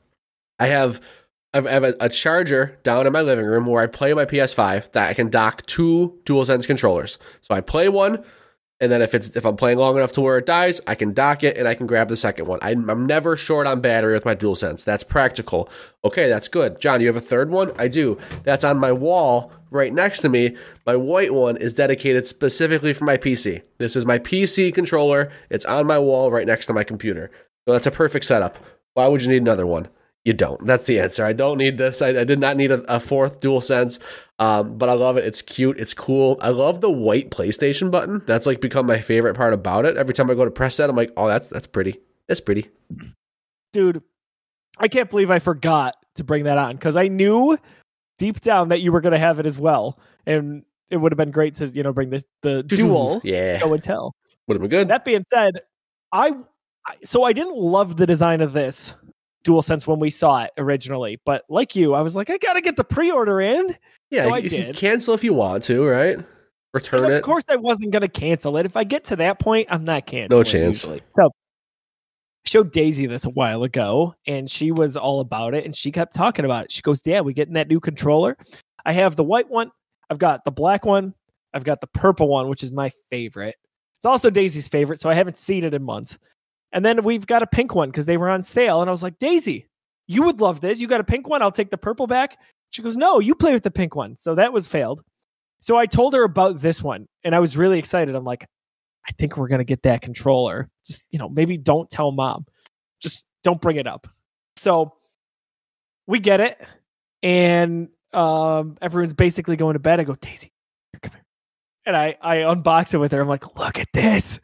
I 0.61 0.69
have 0.69 1.01
I 1.53 1.63
have 1.63 1.83
a, 1.83 1.95
a 1.99 2.09
charger 2.09 2.79
down 2.85 3.09
in 3.09 3.13
my 3.13 3.23
living 3.23 3.45
room 3.45 3.67
where 3.67 3.83
I 3.83 3.89
play 3.89 4.15
my 4.15 4.25
PS5 4.25 4.93
that 4.93 5.09
I 5.09 5.15
can 5.15 5.31
dock 5.31 5.67
two 5.67 6.17
DualSense 6.25 6.65
controllers. 6.65 7.19
So 7.41 7.55
I 7.57 7.61
play 7.61 7.89
one, 7.89 8.23
and 8.81 8.93
then 8.93 9.03
if 9.03 9.15
it's 9.15 9.31
if 9.31 9.45
I'm 9.45 9.57
playing 9.57 9.79
long 9.79 9.97
enough 9.97 10.13
to 10.13 10.21
where 10.21 10.39
it 10.39 10.47
dies, 10.47 10.81
I 10.87 10.95
can 10.95 11.13
dock 11.13 11.43
it 11.43 11.57
and 11.57 11.67
I 11.67 11.75
can 11.75 11.87
grab 11.87 12.09
the 12.09 12.17
second 12.17 12.47
one. 12.47 12.61
I'm, 12.63 12.89
I'm 12.89 13.07
never 13.07 13.37
short 13.37 13.67
on 13.67 13.81
battery 13.81 14.13
with 14.13 14.25
my 14.25 14.37
DualSense. 14.37 14.85
That's 14.85 15.03
practical. 15.03 15.69
Okay, 16.05 16.29
that's 16.29 16.49
good. 16.49 16.81
John, 16.81 17.01
you 17.01 17.09
have 17.09 17.17
a 17.17 17.21
third 17.21 17.51
one? 17.51 17.73
I 17.77 17.89
do. 17.89 18.19
That's 18.45 18.65
on 18.65 18.79
my 18.79 18.93
wall 18.93 19.53
right 19.71 19.93
next 19.93 20.21
to 20.21 20.29
me. 20.29 20.57
My 20.87 20.95
white 20.95 21.35
one 21.35 21.57
is 21.57 21.75
dedicated 21.75 22.27
specifically 22.27 22.93
for 22.93 23.05
my 23.05 23.17
PC. 23.17 23.63
This 23.79 23.97
is 23.97 24.07
my 24.07 24.19
PC 24.19 24.73
controller. 24.73 25.33
It's 25.51 25.65
on 25.65 25.87
my 25.87 25.99
wall 25.99 26.31
right 26.31 26.47
next 26.47 26.67
to 26.67 26.73
my 26.73 26.85
computer. 26.85 27.31
So 27.67 27.73
that's 27.73 27.87
a 27.87 27.91
perfect 27.93 28.25
setup. 28.25 28.59
Why 28.95 29.09
would 29.09 29.23
you 29.23 29.29
need 29.29 29.43
another 29.43 29.67
one? 29.67 29.89
You 30.29 30.35
don't. 30.35 30.63
That's 30.67 30.85
the 30.85 31.01
answer. 31.01 31.25
I 31.25 31.33
don't 31.33 31.57
need 31.57 31.79
this. 31.79 32.03
I, 32.03 32.09
I 32.09 32.25
did 32.25 32.39
not 32.39 32.59
need 32.59 32.71
a, 32.71 32.83
a 32.97 33.01
fourth 33.01 33.41
dual 33.41 33.63
sense, 33.63 33.99
um, 34.39 34.77
but 34.77 34.91
I 34.91 34.93
love 34.93 35.17
it. 35.17 35.25
It's 35.25 35.41
cute. 35.41 35.81
It's 35.81 35.95
cool. 35.95 36.37
I 36.43 36.51
love 36.51 36.83
the 36.83 36.91
white 36.91 37.31
PlayStation 37.31 37.91
button. 37.91 38.21
That's 38.27 38.45
like 38.45 38.61
become 38.61 38.85
my 38.85 39.01
favorite 39.01 39.37
part 39.37 39.55
about 39.55 39.87
it. 39.87 39.97
Every 39.97 40.13
time 40.13 40.29
I 40.31 40.35
go 40.35 40.45
to 40.45 40.51
press 40.51 40.77
that, 40.77 40.91
I'm 40.91 40.97
like, 40.97 41.15
oh, 41.17 41.29
that's 41.29 41.49
that's 41.49 41.67
pretty. 41.67 42.01
That's 42.27 42.43
pretty. 42.43 42.69
dude 43.73 44.03
i 44.81 44.87
can't 44.87 45.09
believe 45.11 45.31
i 45.31 45.39
forgot 45.39 45.97
to 46.15 46.23
bring 46.25 46.45
that 46.45 46.59
on 46.59 46.77
because 46.77 46.95
i 46.97 47.09
knew 47.09 47.57
deep 48.19 48.39
down 48.41 48.69
that 48.69 48.81
you 48.83 48.93
were 48.93 49.01
going 49.01 49.13
to 49.13 49.19
have 49.19 49.39
it 49.41 49.47
as 49.47 49.59
well 49.59 49.99
and 50.27 50.63
it 50.91 50.99
would 50.99 51.11
have 51.11 51.17
been 51.17 51.31
great 51.31 51.55
to 51.55 51.69
you 51.69 51.83
know 51.83 51.93
bring 51.93 52.11
this 52.11 52.25
the 52.43 52.63
dual 52.65 53.21
Yeah, 53.25 53.59
show 53.59 53.73
and 53.73 53.83
tell 53.83 54.15
would 54.47 54.55
have 54.57 54.61
been 54.61 54.71
good. 54.71 54.89
that 54.89 55.05
being 55.07 55.25
said 55.33 55.55
I, 56.13 56.35
I 56.87 56.97
so 57.03 57.25
i 57.25 57.33
didn't 57.33 57.57
love 57.57 57.97
the 57.97 58.07
design 58.07 58.41
of 58.43 58.53
this 58.53 58.95
dual 59.45 59.63
sense 59.63 59.87
when 59.87 59.99
we 59.99 60.11
saw 60.11 60.43
it 60.45 60.51
originally 60.59 61.21
but 61.25 61.45
like 61.49 61.75
you 61.77 61.95
i 61.95 62.01
was 62.03 62.15
like 62.17 62.29
i 62.31 62.37
gotta 62.39 62.61
get 62.61 62.77
the 62.77 62.85
pre-order 62.85 63.41
in 63.41 63.75
yeah, 64.11 64.23
so 64.25 64.35
I 64.35 64.39
you 64.39 64.49
can 64.51 64.61
did. 64.67 64.77
cancel 64.77 65.13
if 65.13 65.23
you 65.23 65.35
want 65.35 65.65
to, 65.65 65.85
right? 65.85 66.19
Return 66.73 67.05
And 67.05 67.13
it. 67.13 67.17
of 67.19 67.23
course 67.23 67.45
i 67.49 67.57
wasn't 67.57 67.93
gonna 67.93 68.09
cancel 68.09 68.57
it 68.57 68.67
if 68.67 68.77
i 68.77 68.85
get 68.85 69.05
to 69.05 69.17
that 69.17 69.39
point 69.39 69.69
i'm 69.71 69.85
not 69.85 70.07
canceling 70.07 70.39
No 70.39 70.43
chance. 70.45 70.83
usually. 70.85 71.03
so 71.11 71.27
I 71.27 72.49
showed 72.49 72.71
daisy 72.73 73.07
this 73.07 73.27
a 73.27 73.31
while 73.31 73.63
ago 73.65 74.15
and 74.27 74.51
she 74.51 74.73
was 74.73 74.97
all 74.97 75.21
about 75.21 75.55
it 75.55 75.65
and 75.65 75.75
she 75.77 75.93
kept 75.93 76.15
talking 76.15 76.45
about 76.45 76.65
it 76.67 76.73
she 76.73 76.81
goes 76.83 77.01
dad 77.01 77.25
we 77.25 77.33
getting 77.35 77.55
that 77.55 77.69
new 77.69 77.81
controller 77.81 78.37
i 78.87 78.93
have 78.93 79.17
the 79.17 79.25
white 79.25 79.49
one 79.51 79.71
i've 80.11 80.19
got 80.19 80.45
the 80.45 80.51
black 80.51 80.85
one 80.87 81.15
i've 81.55 81.65
got 81.65 81.81
the 81.83 81.87
purple 81.89 82.29
one 82.29 82.49
which 82.49 82.63
is 82.63 82.73
my 82.73 82.91
favorite 83.11 83.57
it's 83.99 84.07
also 84.07 84.31
daisy's 84.31 84.69
favorite 84.69 84.99
so 85.01 85.11
i 85.11 85.15
haven't 85.15 85.37
seen 85.37 85.63
it 85.65 85.75
in 85.75 85.83
months 85.83 86.19
and 86.73 86.85
then 86.85 87.03
we've 87.03 87.27
got 87.27 87.43
a 87.43 87.47
pink 87.47 87.75
one 87.75 87.91
because 87.91 88.07
they 88.07 88.17
were 88.17 88.29
on 88.29 88.43
sale 88.43 88.81
and 88.81 88.89
i 88.89 88.93
was 88.93 89.03
like 89.03 89.19
daisy 89.19 89.67
you 90.07 90.23
would 90.23 90.41
love 90.41 90.61
this 90.61 90.81
you 90.81 90.87
got 90.87 91.01
a 91.01 91.05
pink 91.05 91.29
one 91.29 91.43
i'll 91.43 91.53
take 91.53 91.71
the 91.71 91.79
purple 91.79 92.07
back 92.07 92.39
she 92.71 92.83
goes 92.83 92.97
no 92.97 93.19
you 93.19 93.35
play 93.35 93.53
with 93.53 93.63
the 93.63 93.71
pink 93.71 93.95
one 93.95 94.17
so 94.17 94.35
that 94.35 94.53
was 94.53 94.67
failed 94.67 95.03
so 95.61 95.77
I 95.77 95.87
told 95.87 96.15
her 96.15 96.23
about 96.23 96.61
this 96.61 96.83
one 96.83 97.09
and 97.25 97.35
I 97.35 97.41
was 97.41 97.57
really 97.57 97.79
excited. 97.79 98.15
I'm 98.15 98.25
like, 98.25 98.47
I 99.07 99.13
think 99.13 99.37
we're 99.37 99.49
going 99.49 99.61
to 99.61 99.65
get 99.65 99.83
that 99.83 100.03
controller. 100.03 100.69
Just, 100.87 101.05
you 101.11 101.19
know, 101.19 101.29
maybe 101.29 101.57
don't 101.57 101.91
tell 101.91 102.13
mom. 102.13 102.47
Just 103.01 103.27
don't 103.43 103.61
bring 103.61 103.77
it 103.77 103.87
up. 103.87 104.07
So 104.57 104.95
we 106.07 106.21
get 106.21 106.41
it. 106.41 106.61
And 107.23 107.89
um, 108.13 108.77
everyone's 108.81 109.15
basically 109.15 109.57
going 109.57 109.75
to 109.75 109.81
bed. 109.81 110.01
I 110.01 110.05
go, 110.05 110.15
Daisy, 110.15 110.53
come 111.03 111.13
here. 111.13 111.25
And 111.87 111.97
I, 111.97 112.17
I 112.21 112.37
unbox 112.39 112.95
it 112.95 112.99
with 112.99 113.13
her. 113.13 113.21
I'm 113.21 113.29
like, 113.29 113.57
look 113.57 113.79
at 113.79 113.89
this. 113.93 114.41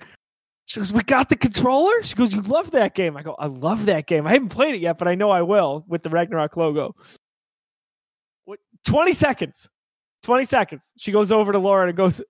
She 0.67 0.81
goes, 0.81 0.93
We 0.93 1.03
got 1.03 1.29
the 1.29 1.37
controller? 1.37 2.03
She 2.03 2.15
goes, 2.15 2.35
You 2.35 2.43
love 2.43 2.71
that 2.73 2.95
game. 2.95 3.17
I 3.17 3.23
go, 3.23 3.35
I 3.39 3.47
love 3.47 3.87
that 3.87 4.07
game. 4.07 4.27
I 4.27 4.33
haven't 4.33 4.49
played 4.51 4.75
it 4.75 4.81
yet, 4.81 4.99
but 4.99 5.09
I 5.09 5.15
know 5.15 5.31
I 5.31 5.43
will 5.43 5.85
with 5.89 6.03
the 6.03 6.11
Ragnarok 6.11 6.57
logo. 6.57 6.95
What 8.45 8.59
20 8.87 9.13
seconds. 9.13 9.69
20 10.23 10.45
seconds. 10.45 10.83
She 10.99 11.13
goes 11.13 11.31
over 11.31 11.53
to 11.53 11.59
Laura 11.59 11.89
and 11.89 11.97
goes, 11.97 12.21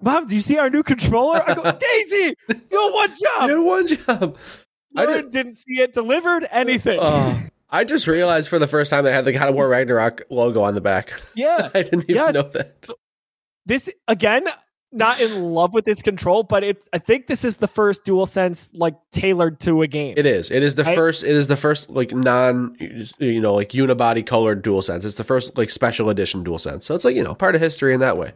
Mom, 0.00 0.26
do 0.26 0.34
you 0.34 0.40
see 0.40 0.56
our 0.58 0.70
new 0.70 0.82
controller? 0.82 1.42
I 1.46 1.54
go, 1.54 1.62
Daisy, 1.78 2.34
you 2.48 2.82
have 2.82 2.92
one 2.94 3.08
job. 3.10 3.48
You 3.50 3.56
had 3.56 3.64
one 3.64 3.86
job. 3.86 4.38
I 4.96 5.04
Laura 5.04 5.22
did- 5.22 5.30
didn't 5.32 5.54
see 5.56 5.80
it 5.82 5.92
delivered, 5.92 6.46
anything. 6.50 6.98
Oh, 7.02 7.38
I 7.68 7.84
just 7.84 8.06
realized 8.06 8.48
for 8.48 8.58
the 8.58 8.66
first 8.66 8.90
time 8.90 9.04
they 9.04 9.12
had 9.12 9.26
the 9.26 9.32
God 9.32 9.48
of 9.50 9.54
War 9.54 9.68
Ragnarok 9.68 10.22
logo 10.30 10.62
on 10.62 10.74
the 10.74 10.80
back. 10.80 11.12
yeah. 11.36 11.68
I 11.74 11.82
didn't 11.82 12.04
even 12.04 12.14
Yes. 12.14 12.32
know 12.34 12.42
that. 12.42 12.86
This 13.66 13.90
again, 14.06 14.44
not 14.90 15.20
in 15.20 15.42
love 15.42 15.74
with 15.74 15.84
this 15.84 16.00
control, 16.00 16.42
but 16.42 16.64
it 16.64 16.88
I 16.92 16.98
think 16.98 17.26
this 17.26 17.44
is 17.44 17.56
the 17.56 17.68
first 17.68 18.04
dual 18.04 18.26
sense 18.26 18.70
like 18.74 18.94
tailored 19.12 19.60
to 19.60 19.82
a 19.82 19.86
game. 19.86 20.14
It 20.16 20.26
is. 20.26 20.50
It 20.50 20.62
is 20.62 20.74
the 20.74 20.84
first. 20.84 21.24
It 21.24 21.32
is 21.32 21.46
the 21.46 21.56
first 21.56 21.90
like 21.90 22.12
non, 22.12 22.76
you 23.18 23.40
know, 23.40 23.54
like 23.54 23.70
unibody 23.70 24.24
colored 24.24 24.62
dual 24.62 24.82
sense. 24.82 25.04
It's 25.04 25.16
the 25.16 25.24
first 25.24 25.58
like 25.58 25.70
special 25.70 26.08
edition 26.10 26.42
dual 26.42 26.58
sense. 26.58 26.86
So 26.86 26.94
it's 26.94 27.04
like 27.04 27.16
you 27.16 27.22
know 27.22 27.34
part 27.34 27.54
of 27.54 27.60
history 27.60 27.92
in 27.92 28.00
that 28.00 28.16
way. 28.16 28.32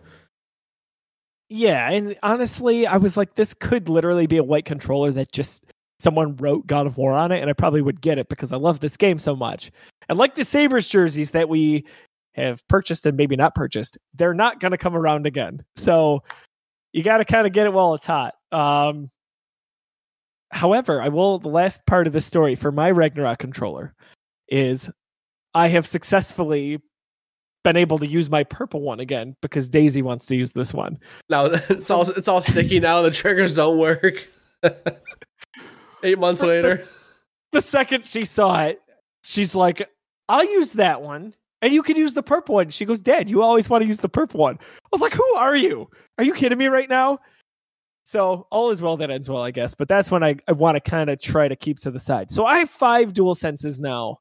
Yeah, 1.48 1.90
and 1.90 2.16
honestly, 2.22 2.86
I 2.86 2.96
was 2.96 3.18
like, 3.18 3.34
this 3.34 3.52
could 3.52 3.90
literally 3.90 4.26
be 4.26 4.38
a 4.38 4.42
white 4.42 4.64
controller 4.64 5.10
that 5.12 5.32
just 5.32 5.66
someone 5.98 6.34
wrote 6.36 6.66
God 6.66 6.86
of 6.86 6.96
War 6.96 7.12
on 7.12 7.30
it, 7.30 7.40
and 7.40 7.50
I 7.50 7.52
probably 7.52 7.82
would 7.82 8.00
get 8.00 8.18
it 8.18 8.28
because 8.28 8.52
I 8.52 8.56
love 8.56 8.80
this 8.80 8.96
game 8.96 9.18
so 9.18 9.36
much. 9.36 9.70
And 10.08 10.18
like 10.18 10.34
the 10.34 10.44
Sabres 10.44 10.88
jerseys 10.88 11.30
that 11.32 11.48
we 11.48 11.84
have 12.34 12.66
purchased 12.68 13.06
and 13.06 13.16
maybe 13.16 13.36
not 13.36 13.54
purchased, 13.54 13.98
they're 14.14 14.34
not 14.34 14.60
going 14.60 14.72
to 14.72 14.78
come 14.78 14.96
around 14.96 15.26
again. 15.26 15.62
So 15.76 16.22
you 16.92 17.02
got 17.02 17.18
to 17.18 17.24
kind 17.24 17.46
of 17.46 17.52
get 17.52 17.66
it 17.66 17.72
while 17.72 17.94
it's 17.94 18.06
hot. 18.06 18.34
Um, 18.50 19.08
however, 20.50 21.00
I 21.00 21.08
will. 21.08 21.38
The 21.38 21.48
last 21.48 21.84
part 21.86 22.06
of 22.06 22.12
the 22.12 22.20
story 22.20 22.54
for 22.54 22.72
my 22.72 22.90
Ragnarok 22.90 23.38
controller 23.38 23.94
is 24.48 24.90
I 25.54 25.68
have 25.68 25.86
successfully 25.86 26.80
been 27.64 27.76
able 27.76 27.98
to 27.98 28.06
use 28.06 28.28
my 28.28 28.44
purple 28.44 28.80
one 28.80 29.00
again 29.00 29.36
because 29.40 29.68
Daisy 29.68 30.02
wants 30.02 30.26
to 30.26 30.36
use 30.36 30.52
this 30.52 30.74
one. 30.74 30.98
Now 31.28 31.46
it's 31.70 31.90
all 31.90 32.08
it's 32.10 32.28
all 32.28 32.40
sticky 32.40 32.80
now. 32.80 33.02
The 33.02 33.10
triggers 33.10 33.54
don't 33.54 33.78
work. 33.78 34.28
Eight 36.02 36.18
months 36.18 36.42
later. 36.42 36.84
The 37.52 37.62
second 37.62 38.04
she 38.04 38.24
saw 38.24 38.64
it, 38.64 38.80
she's 39.24 39.54
like, 39.54 39.88
I'll 40.28 40.44
use 40.44 40.72
that 40.72 41.02
one. 41.02 41.34
And 41.62 41.72
you 41.72 41.82
can 41.82 41.96
use 41.96 42.14
the 42.14 42.22
purple 42.22 42.56
one. 42.56 42.70
She 42.70 42.84
goes, 42.84 43.00
Dad, 43.00 43.30
you 43.30 43.42
always 43.42 43.70
want 43.70 43.82
to 43.82 43.86
use 43.86 44.00
the 44.00 44.08
purple 44.08 44.40
one. 44.40 44.58
I 44.60 44.88
was 44.90 45.00
like, 45.00 45.14
Who 45.14 45.34
are 45.36 45.56
you? 45.56 45.88
Are 46.18 46.24
you 46.24 46.34
kidding 46.34 46.58
me 46.58 46.66
right 46.66 46.88
now? 46.88 47.18
So 48.04 48.46
all 48.50 48.70
is 48.70 48.82
well 48.82 48.96
that 48.96 49.10
ends 49.10 49.30
well, 49.30 49.42
I 49.42 49.52
guess. 49.52 49.74
But 49.74 49.88
that's 49.88 50.10
when 50.10 50.24
I, 50.24 50.36
I 50.48 50.52
want 50.52 50.76
to 50.76 50.80
kind 50.80 51.08
of 51.08 51.20
try 51.20 51.48
to 51.48 51.56
keep 51.56 51.78
to 51.80 51.90
the 51.90 52.00
side. 52.00 52.30
So 52.30 52.44
I 52.44 52.58
have 52.58 52.70
five 52.70 53.14
dual 53.14 53.34
senses 53.34 53.80
now. 53.80 54.18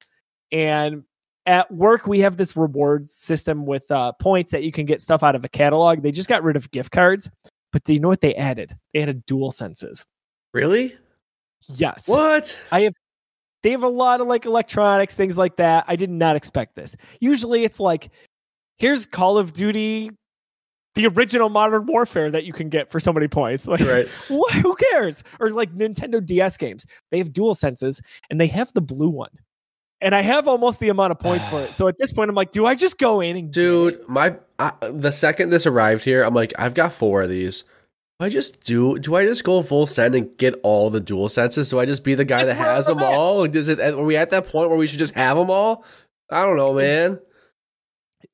And 0.51 1.03
at 1.47 1.71
work, 1.71 2.05
we 2.05 2.19
have 2.19 2.37
this 2.37 2.55
rewards 2.55 3.11
system 3.11 3.65
with 3.65 3.89
uh, 3.89 4.11
points 4.13 4.51
that 4.51 4.63
you 4.63 4.71
can 4.71 4.85
get 4.85 5.01
stuff 5.01 5.23
out 5.23 5.35
of 5.35 5.43
a 5.43 5.49
catalog. 5.49 6.03
They 6.03 6.11
just 6.11 6.29
got 6.29 6.43
rid 6.43 6.55
of 6.55 6.69
gift 6.71 6.91
cards. 6.91 7.29
But 7.71 7.83
do 7.83 7.93
you 7.93 7.99
know 7.99 8.09
what 8.09 8.21
they 8.21 8.35
added? 8.35 8.77
They 8.93 9.01
added 9.01 9.25
dual 9.25 9.51
senses. 9.51 10.05
Really? 10.53 10.95
Yes. 11.67 12.07
What? 12.07 12.59
I 12.71 12.81
have 12.81 12.93
they 13.63 13.71
have 13.71 13.83
a 13.83 13.87
lot 13.89 14.21
of 14.21 14.27
like 14.27 14.45
electronics, 14.45 15.13
things 15.13 15.37
like 15.37 15.57
that. 15.57 15.85
I 15.87 15.95
did 15.95 16.09
not 16.09 16.35
expect 16.35 16.75
this. 16.75 16.95
Usually 17.19 17.63
it's 17.63 17.79
like, 17.79 18.09
here's 18.77 19.05
Call 19.05 19.37
of 19.37 19.53
Duty, 19.53 20.09
the 20.95 21.07
original 21.07 21.49
Modern 21.49 21.85
Warfare 21.85 22.31
that 22.31 22.43
you 22.43 22.53
can 22.53 22.69
get 22.69 22.89
for 22.89 22.99
so 22.99 23.13
many 23.13 23.27
points. 23.27 23.67
Like, 23.67 23.81
Right. 23.81 24.07
what, 24.29 24.51
who 24.53 24.75
cares? 24.75 25.23
Or 25.39 25.51
like 25.51 25.73
Nintendo 25.73 26.25
DS 26.25 26.57
games. 26.57 26.85
They 27.11 27.17
have 27.19 27.31
dual 27.31 27.53
senses 27.53 28.01
and 28.29 28.41
they 28.41 28.47
have 28.47 28.73
the 28.73 28.81
blue 28.81 29.09
one. 29.09 29.31
And 30.03 30.15
I 30.15 30.21
have 30.21 30.47
almost 30.47 30.79
the 30.79 30.89
amount 30.89 31.11
of 31.11 31.19
points 31.19 31.45
for 31.47 31.61
it. 31.61 31.73
So 31.73 31.87
at 31.87 31.95
this 31.99 32.11
point, 32.11 32.27
I'm 32.29 32.35
like, 32.35 32.49
do 32.49 32.65
I 32.65 32.73
just 32.73 32.97
go 32.97 33.21
in 33.21 33.37
and 33.37 33.53
get 33.53 33.61
it? 33.61 33.63
Dude, 33.63 34.09
my 34.09 34.35
I, 34.57 34.71
the 34.81 35.11
second 35.11 35.51
this 35.51 35.67
arrived 35.67 36.03
here, 36.03 36.23
I'm 36.23 36.33
like, 36.33 36.53
I've 36.57 36.73
got 36.73 36.91
four 36.91 37.21
of 37.21 37.29
these. 37.29 37.63
Do 38.21 38.25
I 38.25 38.29
just 38.29 38.61
do? 38.61 38.99
Do 38.99 39.15
I 39.15 39.25
just 39.25 39.43
go 39.43 39.63
full 39.63 39.87
send 39.87 40.13
and 40.13 40.37
get 40.37 40.53
all 40.61 40.91
the 40.91 40.99
dual 40.99 41.27
senses? 41.27 41.71
Do 41.71 41.79
I 41.79 41.87
just 41.87 42.03
be 42.03 42.13
the 42.13 42.23
guy 42.23 42.45
that 42.45 42.53
has 42.53 42.85
them 42.85 43.01
all? 43.01 43.39
Like, 43.39 43.51
Does 43.51 43.67
it? 43.67 43.79
Are 43.79 44.03
we 44.03 44.15
at 44.15 44.29
that 44.29 44.45
point 44.45 44.69
where 44.69 44.77
we 44.77 44.85
should 44.85 44.99
just 44.99 45.15
have 45.15 45.37
them 45.37 45.49
all? 45.49 45.83
I 46.29 46.45
don't 46.45 46.55
know, 46.55 46.71
man. 46.71 47.19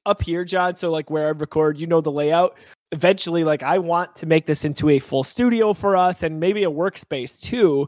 up 0.05 0.21
here, 0.21 0.43
John. 0.43 0.75
So 0.75 0.91
like 0.91 1.09
where 1.09 1.27
I 1.27 1.29
record, 1.29 1.79
you 1.79 1.87
know 1.87 2.01
the 2.01 2.11
layout. 2.11 2.57
Eventually, 2.91 3.45
like 3.45 3.63
I 3.63 3.77
want 3.77 4.13
to 4.17 4.25
make 4.25 4.45
this 4.45 4.65
into 4.65 4.89
a 4.89 4.99
full 4.99 5.23
studio 5.23 5.71
for 5.71 5.95
us 5.95 6.21
and 6.21 6.37
maybe 6.37 6.65
a 6.65 6.69
workspace 6.69 7.41
too. 7.41 7.87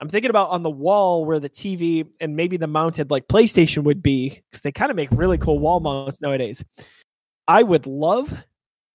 I'm 0.00 0.08
thinking 0.08 0.30
about 0.30 0.48
on 0.48 0.62
the 0.62 0.70
wall 0.70 1.26
where 1.26 1.40
the 1.40 1.50
TV 1.50 2.08
and 2.20 2.36
maybe 2.36 2.56
the 2.56 2.68
mounted 2.68 3.10
like 3.10 3.28
PlayStation 3.28 3.82
would 3.82 4.02
be 4.02 4.40
because 4.50 4.62
they 4.62 4.72
kind 4.72 4.90
of 4.90 4.96
make 4.96 5.10
really 5.12 5.36
cool 5.36 5.58
wall 5.58 5.80
mounts 5.80 6.22
nowadays. 6.22 6.64
I 7.46 7.62
would 7.62 7.86
love 7.86 8.34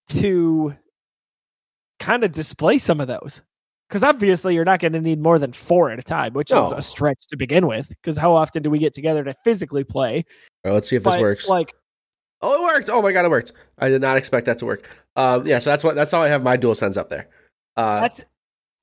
to 0.08 0.76
kind 2.00 2.24
of 2.24 2.32
display 2.32 2.78
some 2.78 3.00
of 3.02 3.08
those 3.08 3.42
because 3.88 4.04
obviously 4.04 4.54
you're 4.54 4.66
not 4.66 4.80
going 4.80 4.94
to 4.94 5.02
need 5.02 5.20
more 5.20 5.40
than 5.40 5.52
four 5.52 5.90
at 5.90 6.00
a 6.00 6.04
time, 6.04 6.34
which 6.34 6.52
is 6.52 6.72
a 6.72 6.82
stretch 6.82 7.26
to 7.28 7.36
begin 7.36 7.68
with. 7.68 7.90
Because 7.90 8.18
how 8.18 8.34
often 8.34 8.62
do 8.62 8.70
we 8.70 8.78
get 8.78 8.94
together 8.94 9.24
to 9.24 9.34
physically 9.44 9.84
play? 9.84 10.26
Right, 10.64 10.72
let's 10.72 10.88
see 10.90 10.96
if 10.96 11.04
this 11.04 11.18
works. 11.18 11.48
Like 11.48 11.74
oh, 12.42 12.54
it 12.54 12.62
worked! 12.62 12.90
Oh 12.90 13.02
my 13.02 13.12
god, 13.12 13.26
it 13.26 13.32
worked! 13.32 13.54
I 13.78 13.90
did 13.90 14.02
not 14.02 14.18
expect 14.18 14.46
that 14.46 14.58
to 14.60 14.66
work. 14.66 14.88
Um, 15.16 15.46
yeah, 15.48 15.60
so 15.60 15.72
that's 15.72 15.84
what 15.84 15.96
that's 15.96 16.12
how 16.12 16.22
I 16.22 16.28
have 16.28 16.44
my 16.44 16.58
dual 16.58 16.76
sense 16.76 16.98
up 16.98 17.10
there. 17.10 17.28
Uh, 17.76 18.02
that's 18.02 18.24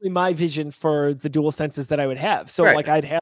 my 0.03 0.33
vision 0.33 0.71
for 0.71 1.15
the 1.15 1.29
dual 1.29 1.51
senses 1.51 1.87
that 1.89 2.01
I 2.01 2.07
would 2.07 2.19
have. 2.19 2.51
So 2.51 2.65
Right. 2.65 2.77
like 2.77 2.89
I'd 2.89 3.05
have 3.05 3.21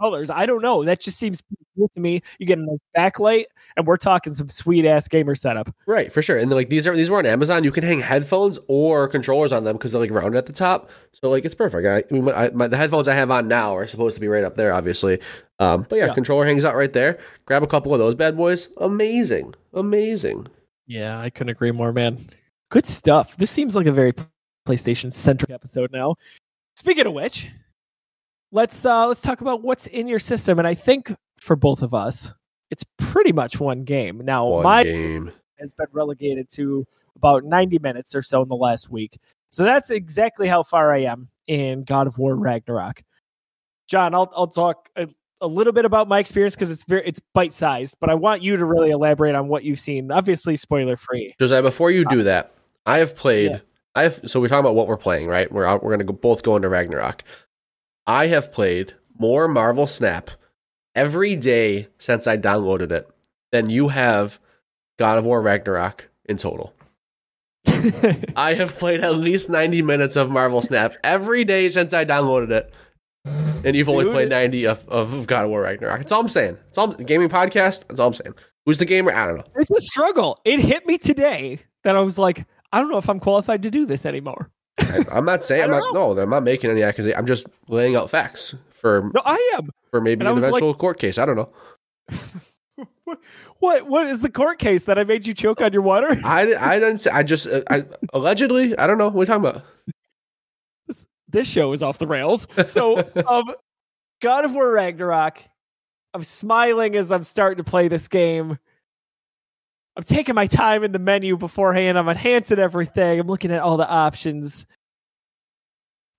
colors. 0.00 0.30
I 0.30 0.46
don't 0.46 0.62
know. 0.62 0.84
That 0.84 1.00
just 1.00 1.18
seems 1.18 1.42
cool 1.76 1.88
to 1.90 2.00
me. 2.00 2.20
You 2.38 2.46
get 2.46 2.58
a 2.58 2.62
nice 2.62 2.78
backlight, 2.96 3.44
and 3.76 3.86
we're 3.86 3.96
talking 3.96 4.32
some 4.32 4.48
sweet 4.48 4.84
ass 4.86 5.08
gamer 5.08 5.34
setup. 5.34 5.74
Right, 5.86 6.12
for 6.12 6.22
sure. 6.22 6.38
And 6.38 6.50
like 6.50 6.68
these 6.68 6.86
are 6.86 6.94
these 6.96 7.10
were 7.10 7.18
on 7.18 7.26
Amazon. 7.26 7.64
You 7.64 7.72
can 7.72 7.84
hang 7.84 8.00
headphones 8.00 8.58
or 8.68 9.08
controllers 9.08 9.52
on 9.52 9.64
them 9.64 9.76
because 9.76 9.92
they're 9.92 10.00
like 10.00 10.10
rounded 10.10 10.38
at 10.38 10.46
the 10.46 10.52
top. 10.52 10.90
So 11.12 11.30
like 11.30 11.44
it's 11.44 11.54
perfect. 11.54 11.86
I, 11.86 11.98
I 11.98 12.18
mean, 12.18 12.28
I, 12.34 12.50
my, 12.50 12.66
the 12.68 12.76
headphones 12.76 13.08
I 13.08 13.14
have 13.14 13.30
on 13.30 13.48
now 13.48 13.76
are 13.76 13.86
supposed 13.86 14.14
to 14.16 14.20
be 14.20 14.28
right 14.28 14.44
up 14.44 14.54
there, 14.56 14.72
obviously. 14.72 15.20
Um, 15.58 15.86
but 15.88 15.96
yeah, 15.96 16.06
Yeah. 16.06 16.14
controller 16.14 16.44
hangs 16.46 16.64
out 16.64 16.76
right 16.76 16.92
there. 16.92 17.18
Grab 17.46 17.62
a 17.62 17.66
couple 17.66 17.92
of 17.92 17.98
those 17.98 18.14
bad 18.14 18.36
boys. 18.36 18.68
Amazing, 18.78 19.54
amazing. 19.72 20.46
Yeah, 20.86 21.18
I 21.18 21.30
couldn't 21.30 21.50
agree 21.50 21.72
more, 21.72 21.92
man. 21.92 22.18
Good 22.70 22.86
stuff. 22.86 23.36
This 23.36 23.50
seems 23.50 23.74
like 23.74 23.86
a 23.86 23.92
very 23.92 24.12
PlayStation 24.66 25.12
centric 25.12 25.50
episode 25.50 25.90
now. 25.92 26.16
Speaking 26.76 27.06
of 27.06 27.12
which, 27.12 27.48
let's 28.52 28.84
uh 28.84 29.06
let's 29.06 29.22
talk 29.22 29.40
about 29.40 29.62
what's 29.62 29.86
in 29.88 30.08
your 30.08 30.18
system. 30.18 30.58
And 30.58 30.66
I 30.66 30.74
think 30.74 31.14
for 31.38 31.56
both 31.56 31.82
of 31.82 31.94
us, 31.94 32.32
it's 32.70 32.84
pretty 32.98 33.32
much 33.32 33.60
one 33.60 33.84
game. 33.84 34.20
Now, 34.24 34.46
One 34.46 34.64
my 34.64 34.84
game. 34.84 35.32
has 35.58 35.74
been 35.74 35.86
relegated 35.92 36.48
to 36.50 36.84
about 37.16 37.44
90 37.44 37.78
minutes 37.78 38.14
or 38.14 38.22
so 38.22 38.42
in 38.42 38.48
the 38.48 38.56
last 38.56 38.90
week. 38.90 39.18
So 39.50 39.62
that's 39.62 39.90
exactly 39.90 40.48
how 40.48 40.62
far 40.62 40.92
I 40.94 41.02
am 41.02 41.28
in 41.46 41.84
God 41.84 42.06
of 42.06 42.18
War 42.18 42.34
Ragnarok. 42.34 43.02
John, 43.88 44.14
I'll 44.14 44.32
I'll 44.36 44.48
talk 44.48 44.88
a, 44.96 45.08
a 45.40 45.46
little 45.46 45.72
bit 45.72 45.84
about 45.84 46.08
my 46.08 46.18
experience 46.18 46.54
because 46.54 46.70
it's 46.70 46.84
very 46.84 47.02
it's 47.06 47.20
bite 47.34 47.52
sized, 47.52 47.96
but 48.00 48.10
I 48.10 48.14
want 48.14 48.42
you 48.42 48.56
to 48.56 48.64
really 48.64 48.90
elaborate 48.90 49.34
on 49.34 49.48
what 49.48 49.64
you've 49.64 49.78
seen. 49.78 50.10
Obviously, 50.10 50.56
spoiler 50.56 50.96
free. 50.96 51.34
Josiah, 51.38 51.62
before 51.62 51.90
you 51.90 52.04
do 52.06 52.22
that, 52.24 52.52
I 52.84 52.98
have 52.98 53.14
played. 53.14 53.52
Yeah. 53.52 53.58
I 53.94 54.02
have. 54.02 54.20
So 54.26 54.40
we're 54.40 54.48
talking 54.48 54.60
about 54.60 54.74
what 54.74 54.88
we're 54.88 54.96
playing, 54.96 55.28
right? 55.28 55.50
We're 55.50 55.64
out, 55.64 55.82
we're 55.84 55.92
gonna 55.92 56.04
go, 56.04 56.12
both 56.12 56.42
go 56.42 56.56
into 56.56 56.68
Ragnarok. 56.68 57.22
I 58.06 58.28
have 58.28 58.52
played 58.52 58.94
more 59.18 59.48
Marvel 59.48 59.86
Snap 59.86 60.30
every 60.94 61.36
day 61.36 61.88
since 61.98 62.26
I 62.26 62.36
downloaded 62.36 62.90
it 62.90 63.08
than 63.52 63.68
you 63.70 63.88
have 63.88 64.38
God 64.98 65.18
of 65.18 65.24
War 65.24 65.42
Ragnarok 65.42 66.08
in 66.24 66.36
total. 66.36 66.72
I 68.36 68.54
have 68.54 68.76
played 68.78 69.00
at 69.00 69.16
least 69.16 69.50
90 69.50 69.82
minutes 69.82 70.16
of 70.16 70.30
Marvel 70.30 70.62
Snap 70.62 70.94
every 71.02 71.44
day 71.44 71.68
since 71.68 71.92
I 71.92 72.04
downloaded 72.04 72.50
it. 72.50 72.72
And 73.64 73.74
you've 73.74 73.88
only 73.88 74.04
played 74.04 74.28
90 74.28 74.66
of, 74.66 74.88
of 74.88 75.26
God 75.26 75.44
of 75.44 75.50
War 75.50 75.62
Ragnarok. 75.62 75.98
That's 75.98 76.12
all 76.12 76.20
I'm 76.20 76.28
saying. 76.28 76.58
It's 76.68 76.78
all 76.78 76.92
gaming 76.92 77.28
podcast. 77.28 77.88
That's 77.88 77.98
all 77.98 78.08
I'm 78.08 78.14
saying. 78.14 78.34
Who's 78.64 78.78
the 78.78 78.84
gamer? 78.84 79.12
I 79.12 79.26
don't 79.26 79.38
know. 79.38 79.44
it's 79.56 79.70
a 79.70 79.80
struggle. 79.80 80.40
It 80.44 80.60
hit 80.60 80.86
me 80.86 80.98
today 80.98 81.58
that 81.82 81.96
I 81.96 82.00
was 82.00 82.18
like, 82.18 82.46
I 82.72 82.80
don't 82.80 82.90
know 82.90 82.98
if 82.98 83.08
I'm 83.08 83.20
qualified 83.20 83.64
to 83.64 83.70
do 83.70 83.84
this 83.84 84.06
anymore. 84.06 84.50
I, 84.78 85.04
I'm 85.12 85.24
not 85.24 85.42
saying 85.44 85.64
I'm 85.64 85.70
not. 85.70 85.94
No, 85.94 86.18
I'm 86.18 86.30
not 86.30 86.42
making 86.42 86.70
any 86.70 86.82
accusation. 86.82 87.18
I'm 87.18 87.26
just 87.26 87.46
laying 87.68 87.96
out 87.96 88.10
facts 88.10 88.54
for 88.70 89.10
No, 89.14 89.22
I 89.24 89.52
am. 89.54 89.70
for 89.90 90.00
maybe 90.00 90.20
And 90.20 90.28
an 90.28 90.34
was 90.34 90.42
like- 90.42 90.50
eventual 90.50 90.74
court 90.74 90.98
case. 90.98 91.18
I 91.18 91.26
don't 91.26 91.36
know. 91.36 91.48
What, 93.58 93.86
what 93.86 94.06
is 94.06 94.20
the 94.20 94.30
court 94.30 94.58
case 94.58 94.84
that 94.84 94.98
I 94.98 95.04
made 95.04 95.26
you 95.26 95.32
choke 95.32 95.62
on 95.62 95.72
your 95.72 95.80
water? 95.80 96.08
I, 96.24 96.54
I 96.56 96.78
didn't 96.78 96.98
say. 96.98 97.10
I 97.10 97.22
just 97.22 97.46
uh, 97.46 97.62
I 97.70 97.84
allegedly. 98.12 98.76
I 98.76 98.86
don't 98.86 98.98
know. 98.98 99.08
What 99.08 99.20
are 99.30 99.36
you 99.36 99.40
talking 99.40 99.60
about? 99.60 99.62
this 101.28 101.48
show 101.48 101.72
is 101.72 101.82
off 101.82 101.98
the 101.98 102.06
rails. 102.06 102.46
So, 102.66 102.98
um, 103.26 103.44
God 104.20 104.44
of 104.44 104.54
War 104.54 104.70
Ragnarok. 104.72 105.40
I'm 106.12 106.22
smiling 106.22 106.96
as 106.96 107.10
I'm 107.10 107.24
starting 107.24 107.56
to 107.58 107.64
play 107.64 107.88
this 107.88 108.08
game. 108.08 108.58
I'm 109.96 110.02
taking 110.02 110.34
my 110.34 110.46
time 110.46 110.84
in 110.84 110.92
the 110.92 110.98
menu 110.98 111.36
beforehand. 111.36 111.98
I'm 111.98 112.08
enhancing 112.08 112.58
everything. 112.58 113.18
I'm 113.18 113.26
looking 113.26 113.50
at 113.50 113.62
all 113.62 113.76
the 113.76 113.88
options, 113.88 114.66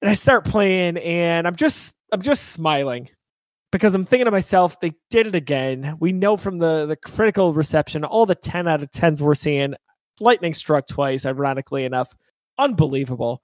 and 0.02 0.10
I 0.10 0.14
start 0.14 0.46
playing, 0.46 0.98
and 0.98 1.48
I'm 1.48 1.56
just 1.56 1.96
I'm 2.12 2.22
just 2.22 2.50
smiling 2.50 3.10
because 3.72 3.94
I'm 3.94 4.06
thinking 4.06 4.26
to 4.26 4.32
myself, 4.32 4.80
they 4.80 4.94
did 5.10 5.28
it 5.28 5.36
again. 5.36 5.98
We 6.00 6.12
know 6.12 6.38
from 6.38 6.58
the 6.58 6.86
the 6.86 6.96
critical 6.96 7.54
reception, 7.54 8.04
all 8.04 8.26
the 8.26 8.36
10 8.36 8.68
out 8.68 8.82
of 8.82 8.92
10s 8.92 9.22
we're 9.22 9.36
seeing. 9.36 9.76
Lightning 10.20 10.54
struck 10.54 10.88
twice, 10.88 11.26
ironically 11.26 11.86
enough. 11.86 12.16
Unbelievable. 12.58 13.44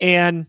And 0.00 0.46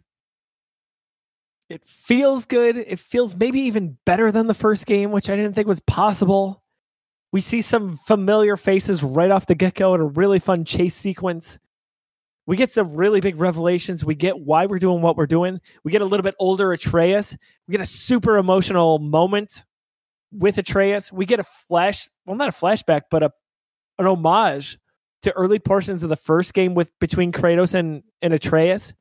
it 1.69 1.81
feels 1.87 2.45
good. 2.45 2.77
It 2.77 2.99
feels 2.99 3.35
maybe 3.35 3.61
even 3.61 3.97
better 4.05 4.31
than 4.31 4.47
the 4.47 4.53
first 4.53 4.85
game, 4.85 5.11
which 5.11 5.29
I 5.29 5.35
didn't 5.35 5.53
think 5.53 5.67
was 5.67 5.81
possible. 5.81 6.62
We 7.33 7.41
see 7.41 7.61
some 7.61 7.97
familiar 7.97 8.55
faces 8.55 9.01
right 9.03 9.31
off 9.31 9.47
the 9.47 9.55
get 9.55 9.73
go 9.73 9.95
in 9.95 10.01
a 10.01 10.05
really 10.05 10.37
fun 10.37 10.65
chase 10.65 10.93
sequence. 10.93 11.57
We 12.45 12.55
get 12.55 12.71
some 12.71 12.95
really 12.95 13.21
big 13.21 13.37
revelations. 13.37 14.05
We 14.05 14.13
get 14.13 14.39
why 14.39 14.67
we're 14.67 14.77
doing 14.77 15.01
what 15.01 15.17
we're 15.17 15.25
doing. 15.25 15.59
We 15.83 15.91
get 15.91 16.03
a 16.03 16.05
little 16.05 16.23
bit 16.23 16.35
older 16.39 16.71
Atreus. 16.71 17.35
We 17.67 17.71
get 17.71 17.81
a 17.81 17.87
super 17.87 18.37
emotional 18.37 18.99
moment 18.99 19.63
with 20.31 20.59
Atreus. 20.59 21.11
We 21.11 21.25
get 21.25 21.39
a 21.39 21.43
flash, 21.67 22.07
well, 22.27 22.35
not 22.35 22.49
a 22.49 22.51
flashback, 22.51 23.03
but 23.09 23.23
a 23.23 23.31
an 23.97 24.05
homage 24.05 24.77
to 25.23 25.31
early 25.33 25.59
portions 25.59 26.03
of 26.03 26.09
the 26.09 26.15
first 26.15 26.53
game 26.53 26.75
with 26.75 26.91
between 26.99 27.31
Kratos 27.31 27.73
and, 27.73 28.03
and 28.21 28.33
Atreus. 28.33 28.93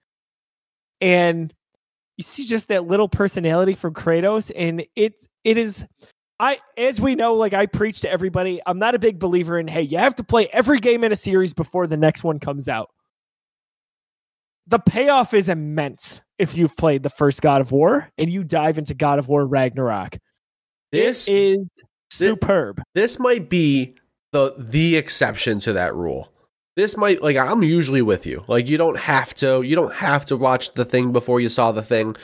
And 1.00 1.52
you 2.16 2.22
see 2.22 2.46
just 2.46 2.68
that 2.68 2.86
little 2.86 3.08
personality 3.08 3.74
from 3.74 3.92
Kratos, 3.92 4.50
and 4.56 4.86
it 4.96 5.14
it 5.44 5.58
is. 5.58 5.84
I, 6.42 6.58
as 6.76 7.00
we 7.00 7.14
know, 7.14 7.34
like 7.34 7.54
I 7.54 7.66
preach 7.66 8.00
to 8.00 8.10
everybody, 8.10 8.60
I'm 8.66 8.80
not 8.80 8.96
a 8.96 8.98
big 8.98 9.20
believer 9.20 9.60
in, 9.60 9.68
hey, 9.68 9.82
you 9.82 9.98
have 9.98 10.16
to 10.16 10.24
play 10.24 10.48
every 10.48 10.80
game 10.80 11.04
in 11.04 11.12
a 11.12 11.16
series 11.16 11.54
before 11.54 11.86
the 11.86 11.96
next 11.96 12.24
one 12.24 12.40
comes 12.40 12.68
out. 12.68 12.90
The 14.66 14.80
payoff 14.80 15.34
is 15.34 15.48
immense 15.48 16.20
if 16.40 16.56
you've 16.56 16.76
played 16.76 17.04
the 17.04 17.10
first 17.10 17.42
God 17.42 17.60
of 17.60 17.70
War 17.70 18.10
and 18.18 18.28
you 18.28 18.42
dive 18.42 18.76
into 18.76 18.92
God 18.92 19.20
of 19.20 19.28
War 19.28 19.46
Ragnarok. 19.46 20.18
This 20.90 21.28
it 21.28 21.34
is 21.36 21.70
superb. 22.10 22.82
This 22.92 23.20
might 23.20 23.48
be 23.48 23.94
the 24.32 24.54
the 24.58 24.96
exception 24.96 25.60
to 25.60 25.74
that 25.74 25.94
rule. 25.94 26.32
This 26.74 26.96
might 26.96 27.22
like 27.22 27.36
I'm 27.36 27.62
usually 27.62 28.02
with 28.02 28.26
you. 28.26 28.44
Like 28.48 28.66
you 28.66 28.78
don't 28.78 28.98
have 28.98 29.32
to 29.36 29.62
you 29.62 29.76
don't 29.76 29.94
have 29.94 30.26
to 30.26 30.36
watch 30.36 30.74
the 30.74 30.84
thing 30.84 31.12
before 31.12 31.40
you 31.40 31.48
saw 31.48 31.70
the 31.70 31.82
thing 31.82 32.16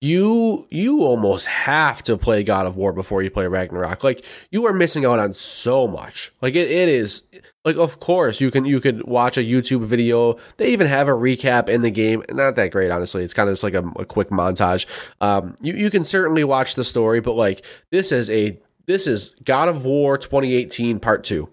you 0.00 0.66
you 0.70 1.02
almost 1.02 1.46
have 1.46 2.04
to 2.04 2.16
play 2.16 2.44
God 2.44 2.66
of 2.66 2.76
War 2.76 2.92
before 2.92 3.20
you 3.22 3.30
play 3.30 3.48
Ragnarok. 3.48 4.04
Like 4.04 4.24
you 4.50 4.64
are 4.66 4.72
missing 4.72 5.04
out 5.04 5.18
on 5.18 5.34
so 5.34 5.88
much. 5.88 6.32
Like 6.40 6.54
it, 6.54 6.70
it 6.70 6.88
is 6.88 7.22
like 7.64 7.76
of 7.76 7.98
course 7.98 8.40
you 8.40 8.52
can 8.52 8.64
you 8.64 8.80
could 8.80 9.04
watch 9.08 9.36
a 9.36 9.42
YouTube 9.42 9.84
video. 9.84 10.36
They 10.56 10.68
even 10.70 10.86
have 10.86 11.08
a 11.08 11.12
recap 11.12 11.68
in 11.68 11.82
the 11.82 11.90
game. 11.90 12.22
Not 12.30 12.54
that 12.56 12.70
great, 12.70 12.92
honestly. 12.92 13.24
It's 13.24 13.34
kind 13.34 13.48
of 13.48 13.54
just 13.54 13.64
like 13.64 13.74
a, 13.74 13.84
a 13.96 14.04
quick 14.04 14.30
montage. 14.30 14.86
Um, 15.20 15.56
you 15.60 15.74
you 15.74 15.90
can 15.90 16.04
certainly 16.04 16.44
watch 16.44 16.76
the 16.76 16.84
story, 16.84 17.18
but 17.20 17.32
like 17.32 17.64
this 17.90 18.12
is 18.12 18.30
a 18.30 18.56
this 18.86 19.08
is 19.08 19.34
God 19.42 19.68
of 19.68 19.84
War 19.84 20.16
2018 20.16 21.00
Part 21.00 21.24
Two 21.24 21.48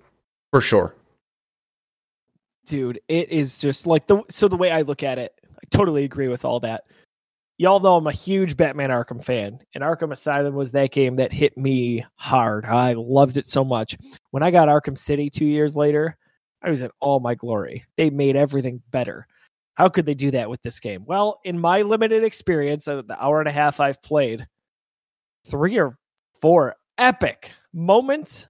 for 0.51 0.61
sure. 0.61 0.93
Dude, 2.67 2.99
it 3.07 3.29
is 3.29 3.59
just 3.59 3.87
like 3.87 4.05
the 4.05 4.21
so 4.29 4.47
the 4.47 4.55
way 4.55 4.69
I 4.69 4.83
look 4.83 5.01
at 5.01 5.17
it, 5.17 5.33
I 5.51 5.61
totally 5.71 6.03
agree 6.03 6.27
with 6.27 6.45
all 6.45 6.59
that 6.59 6.83
y'all 7.57 7.79
know 7.79 7.95
I'm 7.95 8.07
a 8.07 8.11
huge 8.11 8.57
Batman 8.57 8.89
Arkham 8.89 9.23
fan, 9.23 9.59
and 9.73 9.83
Arkham 9.83 10.11
Asylum 10.11 10.55
was 10.55 10.71
that 10.71 10.91
game 10.91 11.15
that 11.17 11.31
hit 11.31 11.57
me 11.57 12.05
hard. 12.15 12.65
I 12.65 12.93
loved 12.93 13.37
it 13.37 13.47
so 13.47 13.63
much. 13.63 13.97
When 14.31 14.43
I 14.43 14.51
got 14.51 14.67
Arkham 14.67 14.97
City 14.97 15.29
two 15.29 15.45
years 15.45 15.75
later, 15.75 16.17
I 16.61 16.69
was 16.69 16.81
in 16.81 16.91
all 16.99 17.19
my 17.19 17.35
glory. 17.35 17.85
They 17.97 18.09
made 18.09 18.35
everything 18.35 18.81
better. 18.91 19.27
How 19.75 19.89
could 19.89 20.05
they 20.05 20.13
do 20.13 20.31
that 20.31 20.49
with 20.49 20.61
this 20.61 20.79
game? 20.79 21.03
Well, 21.05 21.39
in 21.43 21.59
my 21.59 21.81
limited 21.81 22.23
experience 22.23 22.87
of 22.87 23.07
the 23.07 23.21
hour 23.21 23.39
and 23.39 23.49
a 23.49 23.53
half 23.53 23.79
I've 23.79 24.01
played, 24.01 24.47
three 25.45 25.77
or 25.77 25.97
four 26.41 26.75
epic 26.97 27.51
moments 27.73 28.47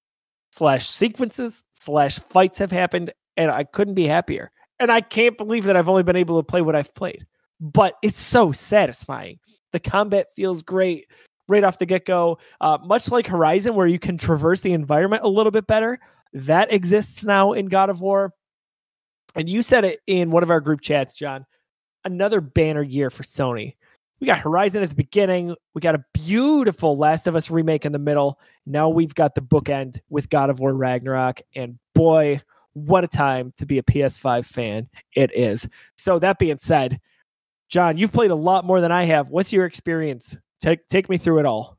slash 0.52 0.88
sequences 0.88 1.64
slash 1.74 2.20
fights 2.20 2.60
have 2.60 2.72
happened, 2.72 3.12
and 3.38 3.52
I 3.52 3.64
couldn't 3.64 3.96
be 3.96 4.06
happier. 4.06 4.52
And 4.80 4.92
I 4.92 5.02
can't 5.02 5.38
believe 5.38 5.64
that 5.66 5.76
I've 5.76 5.90
only 5.90 6.04
been 6.04 6.16
able 6.16 6.38
to 6.38 6.46
play 6.46 6.62
what 6.62 6.76
I've 6.76 6.94
played 6.94 7.26
but 7.60 7.96
it's 8.02 8.20
so 8.20 8.52
satisfying. 8.52 9.40
The 9.72 9.80
combat 9.80 10.28
feels 10.36 10.62
great 10.62 11.08
right 11.48 11.64
off 11.64 11.80
the 11.80 11.86
get 11.86 12.06
go. 12.06 12.40
Uh, 12.62 12.78
much 12.84 13.12
like 13.12 13.28
Horizon, 13.28 13.76
where 13.76 13.88
you 13.88 14.00
can 14.00 14.18
traverse 14.18 14.62
the 14.62 14.74
environment 14.74 15.24
a 15.24 15.30
little 15.30 15.52
bit 15.52 15.68
better, 15.68 16.00
that 16.34 16.72
exists 16.74 17.24
now 17.24 17.54
in 17.54 17.68
God 17.68 17.90
of 17.90 18.02
War. 18.02 18.34
And 19.36 19.50
you 19.50 19.62
said 19.62 19.86
it 19.86 20.00
in 20.08 20.32
one 20.32 20.44
of 20.44 20.50
our 20.50 20.62
group 20.62 20.82
chats, 20.82 21.16
John. 21.16 21.46
Another 22.04 22.40
banner 22.42 22.84
year 22.84 23.10
for 23.10 23.24
Sony. 23.24 23.76
We 24.20 24.28
got 24.28 24.40
Horizon 24.40 24.82
at 24.82 24.90
the 24.90 24.96
beginning. 24.96 25.56
We 25.74 25.82
got 25.82 25.96
a 25.96 26.06
beautiful 26.14 26.98
Last 26.98 27.28
of 27.28 27.36
Us 27.36 27.52
remake 27.52 27.86
in 27.86 27.92
the 27.92 28.00
middle. 28.00 28.40
Now 28.66 28.88
we've 28.88 29.14
got 29.14 29.36
the 29.36 29.42
bookend 29.42 30.00
with 30.10 30.30
God 30.30 30.50
of 30.50 30.60
War 30.60 30.74
Ragnarok. 30.74 31.42
And 31.54 31.78
boy, 31.94 32.42
what 32.74 33.04
a 33.04 33.08
time 33.08 33.52
to 33.58 33.66
be 33.66 33.78
a 33.78 33.84
PS5 33.84 34.46
fan 34.46 34.88
it 35.16 35.36
is. 35.36 35.68
So, 35.98 36.20
that 36.20 36.40
being 36.40 36.58
said, 36.60 37.00
John, 37.70 37.98
you've 37.98 38.14
played 38.14 38.32
a 38.32 38.36
lot 38.36 38.66
more 38.66 38.82
than 38.82 38.92
I 38.92 39.04
have. 39.04 39.30
What's 39.30 39.52
your 39.52 39.66
experience? 39.66 40.38
Take 40.60 40.88
take 40.88 41.10
me 41.10 41.18
through 41.18 41.40
it 41.40 41.46
all. 41.46 41.78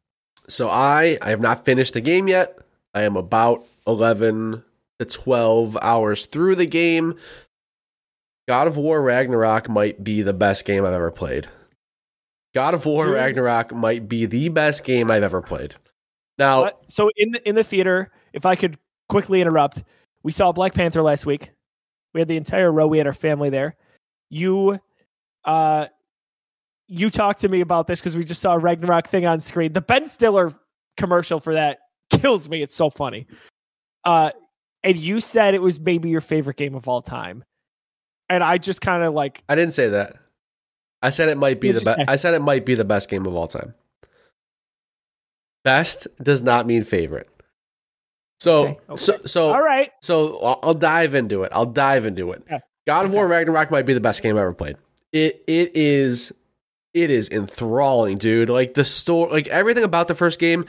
So 0.49 0.69
I 0.69 1.19
I 1.23 1.31
have 1.31 1.41
not 1.41 1.65
finished 1.65 1.95
the 1.95 2.01
game 2.01 2.29
yet. 2.29 2.59
I 2.95 3.03
am 3.03 3.17
about 3.17 3.63
11 3.87 4.63
to 4.99 5.05
12 5.05 5.77
hours 5.83 6.27
through 6.27 6.57
the 6.57 6.67
game. 6.67 7.15
God 8.49 8.67
of 8.67 8.77
War 8.77 9.03
Ragnarok 9.03 9.69
might 9.69 10.03
be 10.03 10.23
the 10.23 10.33
best 10.33 10.65
game 10.65 10.85
I've 10.85 10.93
ever 10.93 11.11
played. 11.11 11.49
God 12.55 12.75
of 12.75 12.87
War 12.87 13.07
Dude. 13.07 13.15
Ragnarok 13.15 13.75
might 13.75 14.09
be 14.09 14.25
the 14.25 14.49
best 14.49 14.85
game 14.85 15.11
I've 15.11 15.23
ever 15.23 15.43
played. 15.43 15.75
Now, 16.39 16.65
uh, 16.65 16.71
so 16.89 17.11
in 17.17 17.33
the, 17.33 17.49
in 17.49 17.55
the 17.55 17.65
theater, 17.65 18.11
if 18.33 18.47
I 18.47 18.55
could 18.55 18.79
quickly 19.09 19.41
interrupt, 19.41 19.83
we 20.23 20.33
saw 20.33 20.53
Black 20.53 20.75
Panther 20.75 21.03
last 21.03 21.27
week. 21.27 21.53
We 22.15 22.21
had 22.21 22.29
the 22.29 22.37
entire 22.37 22.73
row. 22.73 22.87
We 22.87 22.99
had 22.99 23.07
our 23.07 23.13
family 23.13 23.51
there. 23.51 23.77
You 24.31 24.81
uh, 25.47 25.87
you 26.89 27.09
talked 27.09 27.41
to 27.41 27.49
me 27.49 27.61
about 27.61 27.87
this 27.87 28.01
because 28.01 28.17
we 28.17 28.25
just 28.25 28.41
saw 28.41 28.55
a 28.55 28.59
Ragnarok 28.59 29.09
thing 29.09 29.27
on 29.27 29.41
screen. 29.41 29.73
The 29.73 29.81
Ben 29.81 30.07
Stiller 30.07 30.53
commercial 30.97 31.41
for 31.41 31.55
that 31.55 31.79
kills 32.11 32.49
me. 32.49 32.63
It's 32.63 32.75
so 32.75 32.91
funny. 32.91 33.27
Uh, 34.05 34.31
and 34.83 34.97
you 34.97 35.21
said 35.21 35.55
it 35.55 35.63
was 35.63 35.81
maybe 35.81 36.11
your 36.11 36.21
favorite 36.21 36.57
game 36.57 36.75
of 36.75 36.87
all 36.87 37.03
time, 37.03 37.45
and 38.29 38.43
I 38.43 38.59
just 38.59 38.81
kind 38.81 39.03
of 39.03 39.15
like. 39.15 39.43
I 39.49 39.55
didn't 39.55 39.73
say 39.73 39.89
that. 39.89 40.17
I 41.03 41.11
said 41.11 41.29
it 41.29 41.39
might 41.39 41.61
be 41.61 41.73
the 41.73 41.81
best. 41.81 42.01
I 42.09 42.17
said 42.17 42.35
it 42.35 42.43
might 42.43 42.65
be 42.65 42.75
the 42.75 42.85
best 42.85 43.09
game 43.09 43.27
of 43.27 43.35
all 43.35 43.49
time. 43.49 43.75
Best 45.65 46.07
does 46.23 46.43
not 46.43 46.67
mean 46.67 46.85
favorite. 46.85 47.29
So, 48.39 48.63
okay, 48.63 48.79
okay. 48.91 48.97
so, 48.97 49.19
so, 49.25 49.53
all 49.53 49.63
right. 49.63 49.91
So 50.03 50.39
I'll, 50.39 50.61
I'll, 50.63 50.75
dive 50.75 51.15
into 51.15 51.43
it. 51.43 51.51
I'll 51.53 51.67
dive 51.67 52.05
into 52.05 52.33
it. 52.33 52.45
Yeah. 52.49 52.61
God 52.87 53.07
of. 53.07 53.13
War 53.13 53.27
Ragnarok 53.27 53.71
might 53.71 53.87
be 53.87 53.95
the 53.95 54.01
best 54.01 54.23
game 54.23 54.37
I 54.37 54.43
ever 54.43 54.53
played 54.53 54.77
it 55.13 55.43
it 55.47 55.75
is 55.75 56.33
it 56.95 57.11
is 57.11 57.29
enthralling, 57.29 58.19
dude. 58.19 58.49
Like 58.49 58.75
the 58.75 58.85
story, 58.85 59.33
like 59.33 59.49
everything 59.49 59.85
about 59.85 60.09
the 60.09 60.15
first 60.15 60.39
game 60.39 60.67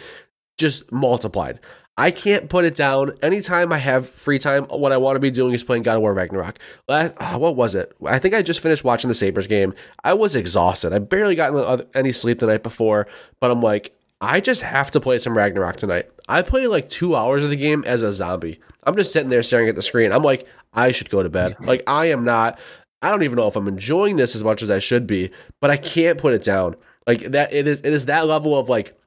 just 0.58 0.92
multiplied. 0.92 1.60
I 2.00 2.12
can't 2.12 2.48
put 2.48 2.64
it 2.64 2.76
down. 2.76 3.14
Anytime 3.24 3.74
I 3.74 3.80
have 3.80 4.08
free 4.08 4.38
time, 4.38 4.66
what 4.66 4.92
I 4.92 4.98
want 4.98 5.16
to 5.16 5.20
be 5.20 5.32
doing 5.32 5.56
is 5.56 5.64
playing 5.64 5.82
God 5.82 5.96
of 5.96 6.02
War 6.02 6.14
Ragnarok. 6.14 6.60
Last, 6.88 7.16
uh, 7.18 7.40
what 7.40 7.56
was 7.56 7.74
it? 7.74 7.92
I 8.06 8.20
think 8.20 8.36
I 8.36 8.44
just 8.44 8.60
finished 8.60 8.84
watching 8.84 9.08
the 9.08 9.16
Sabres 9.16 9.48
game. 9.48 9.74
I 10.04 10.14
was 10.14 10.36
exhausted. 10.36 10.94
I 10.94 11.00
barely 11.00 11.34
got 11.34 11.88
any 11.96 12.12
sleep 12.12 12.40
the 12.40 12.46
night 12.46 12.62
before, 12.62 13.08
but 13.40 13.50
I'm 13.50 13.62
like, 13.62 13.96
I 14.22 14.42
just 14.42 14.62
have 14.62 14.92
to 14.92 15.00
play 15.00 15.18
some 15.18 15.36
Ragnarok 15.36 15.78
tonight. 15.78 16.10
I 16.30 16.44
played 16.44 16.68
like 16.68 16.88
two 16.88 17.16
hours 17.16 17.44
of 17.44 17.50
the 17.50 17.56
game 17.56 17.84
as 17.88 18.04
a 18.04 18.14
zombie. 18.14 18.60
I'm 18.84 18.96
just 18.96 19.12
sitting 19.12 19.30
there 19.30 19.44
staring 19.44 19.70
at 19.70 19.76
the 19.76 19.82
screen. 19.82 20.12
I'm 20.12 20.24
like, 20.24 20.48
I 20.74 20.92
should 20.92 21.10
go 21.10 21.24
to 21.24 21.30
bed. 21.30 21.56
Like, 21.62 21.84
I 21.88 22.08
am 22.08 22.24
not. 22.24 22.60
I 23.02 23.12
don't 23.12 23.24
even 23.24 23.36
know 23.36 23.48
if 23.48 23.56
I'm 23.56 23.68
enjoying 23.68 24.16
this 24.16 24.36
as 24.36 24.44
much 24.44 24.62
as 24.62 24.70
I 24.70 24.80
should 24.80 25.06
be, 25.06 25.32
but 25.62 25.70
I 25.70 25.78
can't 25.78 26.18
put 26.18 26.34
it 26.34 26.44
down. 26.44 26.76
Like 27.06 27.22
that 27.32 27.54
it 27.54 27.68
is 27.68 27.80
it 27.82 27.94
is 27.94 28.08
that 28.08 28.28
level 28.28 28.58
of 28.58 28.70
like 28.70 28.98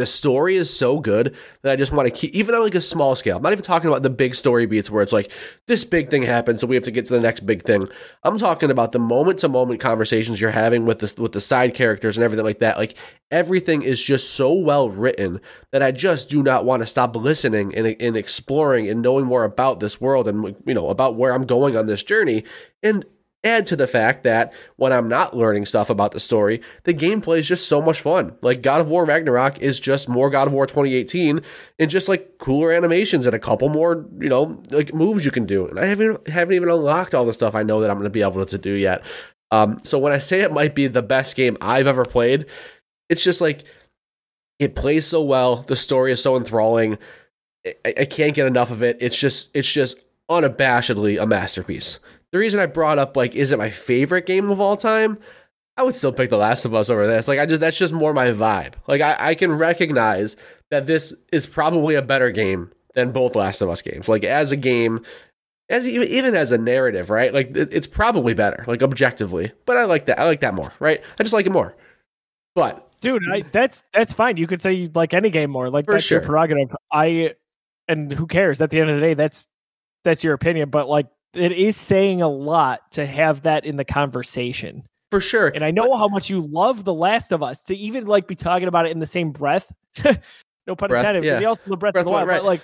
the 0.00 0.06
story 0.06 0.56
is 0.56 0.74
so 0.74 0.98
good 0.98 1.36
that 1.60 1.72
I 1.72 1.76
just 1.76 1.92
want 1.92 2.06
to 2.06 2.10
keep 2.10 2.32
even 2.32 2.54
on 2.54 2.62
like 2.62 2.74
a 2.74 2.80
small 2.80 3.14
scale. 3.14 3.36
I'm 3.36 3.42
not 3.42 3.52
even 3.52 3.62
talking 3.62 3.90
about 3.90 4.02
the 4.02 4.08
big 4.08 4.34
story 4.34 4.64
beats 4.64 4.90
where 4.90 5.02
it's 5.02 5.12
like 5.12 5.30
this 5.66 5.84
big 5.84 6.08
thing 6.08 6.22
happened, 6.22 6.58
so 6.58 6.66
we 6.66 6.74
have 6.74 6.84
to 6.84 6.90
get 6.90 7.04
to 7.06 7.12
the 7.12 7.20
next 7.20 7.40
big 7.40 7.60
thing. 7.60 7.86
I'm 8.22 8.38
talking 8.38 8.70
about 8.70 8.92
the 8.92 8.98
moment 8.98 9.40
to 9.40 9.48
moment 9.48 9.78
conversations 9.78 10.40
you're 10.40 10.50
having 10.50 10.86
with 10.86 11.00
the 11.00 11.20
with 11.20 11.32
the 11.32 11.40
side 11.40 11.74
characters 11.74 12.16
and 12.16 12.24
everything 12.24 12.46
like 12.46 12.60
that. 12.60 12.78
Like 12.78 12.96
everything 13.30 13.82
is 13.82 14.02
just 14.02 14.30
so 14.30 14.54
well 14.54 14.88
written 14.88 15.38
that 15.72 15.82
I 15.82 15.90
just 15.90 16.30
do 16.30 16.42
not 16.42 16.64
want 16.64 16.80
to 16.80 16.86
stop 16.86 17.14
listening 17.14 17.74
and, 17.74 17.86
and 18.00 18.16
exploring 18.16 18.88
and 18.88 19.02
knowing 19.02 19.26
more 19.26 19.44
about 19.44 19.80
this 19.80 20.00
world 20.00 20.28
and 20.28 20.56
you 20.64 20.72
know 20.72 20.88
about 20.88 21.16
where 21.16 21.34
I'm 21.34 21.44
going 21.44 21.76
on 21.76 21.86
this 21.86 22.02
journey. 22.02 22.44
And 22.82 23.04
Add 23.42 23.64
to 23.66 23.76
the 23.76 23.86
fact 23.86 24.22
that 24.24 24.52
when 24.76 24.92
I'm 24.92 25.08
not 25.08 25.34
learning 25.34 25.64
stuff 25.64 25.88
about 25.88 26.12
the 26.12 26.20
story, 26.20 26.60
the 26.84 26.92
gameplay 26.92 27.38
is 27.38 27.48
just 27.48 27.68
so 27.68 27.80
much 27.80 28.02
fun. 28.02 28.36
Like 28.42 28.60
God 28.60 28.82
of 28.82 28.90
War 28.90 29.06
Ragnarok 29.06 29.60
is 29.60 29.80
just 29.80 30.10
more 30.10 30.28
God 30.28 30.46
of 30.46 30.52
War 30.52 30.66
2018 30.66 31.40
and 31.78 31.90
just 31.90 32.06
like 32.06 32.36
cooler 32.36 32.70
animations 32.70 33.24
and 33.24 33.34
a 33.34 33.38
couple 33.38 33.70
more, 33.70 34.04
you 34.18 34.28
know, 34.28 34.62
like 34.70 34.92
moves 34.92 35.24
you 35.24 35.30
can 35.30 35.46
do. 35.46 35.66
And 35.66 35.80
I 35.80 35.86
haven't 35.86 36.28
haven't 36.28 36.54
even 36.54 36.68
unlocked 36.68 37.14
all 37.14 37.24
the 37.24 37.32
stuff 37.32 37.54
I 37.54 37.62
know 37.62 37.80
that 37.80 37.90
I'm 37.90 37.96
going 37.96 38.04
to 38.04 38.10
be 38.10 38.20
able 38.20 38.44
to 38.44 38.58
do 38.58 38.72
yet. 38.72 39.02
Um, 39.50 39.78
so 39.84 39.98
when 39.98 40.12
I 40.12 40.18
say 40.18 40.40
it 40.42 40.52
might 40.52 40.74
be 40.74 40.86
the 40.86 41.02
best 41.02 41.34
game 41.34 41.56
I've 41.62 41.86
ever 41.86 42.04
played, 42.04 42.44
it's 43.08 43.24
just 43.24 43.40
like 43.40 43.64
it 44.58 44.74
plays 44.74 45.06
so 45.06 45.22
well. 45.22 45.62
The 45.62 45.76
story 45.76 46.12
is 46.12 46.22
so 46.22 46.36
enthralling. 46.36 46.98
I, 47.66 47.94
I 48.00 48.04
can't 48.04 48.34
get 48.34 48.46
enough 48.46 48.70
of 48.70 48.82
it. 48.82 48.98
It's 49.00 49.18
just 49.18 49.48
it's 49.54 49.70
just 49.70 49.96
unabashedly 50.30 51.20
a 51.20 51.26
masterpiece 51.26 51.98
the 52.32 52.38
reason 52.38 52.60
I 52.60 52.66
brought 52.66 52.98
up 52.98 53.16
like 53.16 53.34
is 53.34 53.52
it 53.52 53.58
my 53.58 53.70
favorite 53.70 54.26
game 54.26 54.50
of 54.50 54.60
all 54.60 54.76
time? 54.76 55.18
I 55.76 55.82
would 55.82 55.94
still 55.94 56.12
pick 56.12 56.30
The 56.30 56.36
Last 56.36 56.64
of 56.64 56.74
Us 56.74 56.90
over 56.90 57.06
this. 57.06 57.26
Like 57.26 57.38
I 57.38 57.46
just 57.46 57.60
that's 57.60 57.78
just 57.78 57.92
more 57.92 58.12
my 58.12 58.28
vibe. 58.28 58.74
Like 58.86 59.00
I, 59.00 59.16
I 59.18 59.34
can 59.34 59.52
recognize 59.52 60.36
that 60.70 60.86
this 60.86 61.14
is 61.32 61.46
probably 61.46 61.94
a 61.94 62.02
better 62.02 62.30
game 62.30 62.70
than 62.94 63.12
both 63.12 63.34
Last 63.34 63.60
of 63.60 63.68
Us 63.68 63.82
games. 63.82 64.08
Like 64.08 64.24
as 64.24 64.52
a 64.52 64.56
game, 64.56 65.04
as 65.68 65.86
even 65.86 66.08
even 66.08 66.34
as 66.34 66.52
a 66.52 66.58
narrative, 66.58 67.10
right? 67.10 67.32
Like 67.32 67.56
it, 67.56 67.72
it's 67.72 67.86
probably 67.86 68.34
better, 68.34 68.64
like 68.66 68.82
objectively. 68.82 69.52
But 69.64 69.76
I 69.76 69.84
like 69.84 70.06
that. 70.06 70.18
I 70.20 70.24
like 70.24 70.40
that 70.40 70.54
more, 70.54 70.72
right? 70.78 71.02
I 71.18 71.22
just 71.22 71.32
like 71.32 71.46
it 71.46 71.52
more. 71.52 71.74
But 72.54 72.88
dude, 73.00 73.22
I, 73.30 73.42
that's 73.42 73.82
that's 73.92 74.12
fine. 74.12 74.36
You 74.36 74.46
could 74.46 74.62
say 74.62 74.72
you 74.74 74.90
like 74.94 75.14
any 75.14 75.30
game 75.30 75.50
more. 75.50 75.70
Like 75.70 75.86
that's 75.86 76.04
sure. 76.04 76.18
your 76.18 76.26
prerogative. 76.26 76.76
I 76.92 77.34
and 77.88 78.12
who 78.12 78.26
cares? 78.26 78.60
At 78.60 78.70
the 78.70 78.80
end 78.80 78.90
of 78.90 78.96
the 78.96 79.02
day, 79.02 79.14
that's 79.14 79.48
that's 80.04 80.22
your 80.24 80.34
opinion. 80.34 80.70
But 80.70 80.88
like 80.88 81.06
it 81.34 81.52
is 81.52 81.76
saying 81.76 82.22
a 82.22 82.28
lot 82.28 82.90
to 82.92 83.06
have 83.06 83.42
that 83.42 83.64
in 83.64 83.76
the 83.76 83.84
conversation. 83.84 84.82
for 85.10 85.20
sure. 85.20 85.48
And 85.54 85.64
I 85.64 85.70
know 85.70 85.96
how 85.96 86.08
much 86.08 86.28
you 86.30 86.40
love 86.40 86.84
The 86.84 86.94
Last 86.94 87.32
of 87.32 87.42
Us 87.42 87.62
to 87.64 87.76
even 87.76 88.06
like 88.06 88.26
be 88.26 88.34
talking 88.34 88.68
about 88.68 88.86
it 88.86 88.92
in 88.92 88.98
the 88.98 89.06
same 89.06 89.30
breath. 89.32 89.72
no 90.66 90.74
pun 90.76 90.88
Breath, 90.88 91.00
intended, 91.00 91.22
because 91.22 91.40
yeah. 91.40 91.48
also 91.48 91.62
the 91.66 91.76
breath, 91.76 91.92
Breath 91.94 92.02
of 92.02 92.06
the 92.06 92.12
Wild. 92.12 92.28
But 92.28 92.44
like 92.44 92.60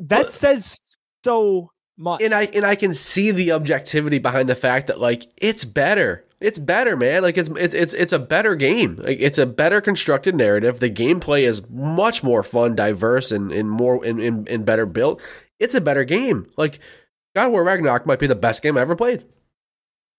that 0.00 0.22
But- 0.24 0.30
says 0.30 0.80
so 1.24 1.70
much. 1.98 2.22
and 2.22 2.34
I 2.34 2.44
and 2.54 2.64
I 2.64 2.74
can 2.74 2.94
see 2.94 3.30
the 3.30 3.52
objectivity 3.52 4.18
behind 4.18 4.48
the 4.48 4.54
fact 4.54 4.86
that 4.88 5.00
like 5.00 5.26
it's 5.36 5.64
better. 5.64 6.24
It's 6.40 6.58
better, 6.58 6.96
man. 6.96 7.22
Like 7.22 7.36
it's 7.36 7.48
it's 7.56 7.72
it's 7.74 7.92
it's 7.92 8.12
a 8.12 8.18
better 8.18 8.56
game. 8.56 8.96
Like 8.96 9.18
it's 9.20 9.38
a 9.38 9.46
better 9.46 9.80
constructed 9.80 10.34
narrative. 10.34 10.80
The 10.80 10.90
gameplay 10.90 11.42
is 11.42 11.62
much 11.70 12.24
more 12.24 12.42
fun, 12.42 12.74
diverse, 12.74 13.30
and 13.30 13.52
and 13.52 13.70
more 13.70 14.04
and, 14.04 14.18
and, 14.18 14.48
and 14.48 14.64
better 14.64 14.84
built. 14.86 15.20
It's 15.62 15.74
a 15.74 15.80
better 15.80 16.04
game. 16.04 16.50
Like 16.56 16.80
God 17.34 17.46
of 17.46 17.52
War 17.52 17.64
Ragnarok 17.64 18.04
might 18.06 18.18
be 18.18 18.26
the 18.26 18.34
best 18.34 18.62
game 18.62 18.76
I 18.76 18.80
ever 18.82 18.96
played. 18.96 19.24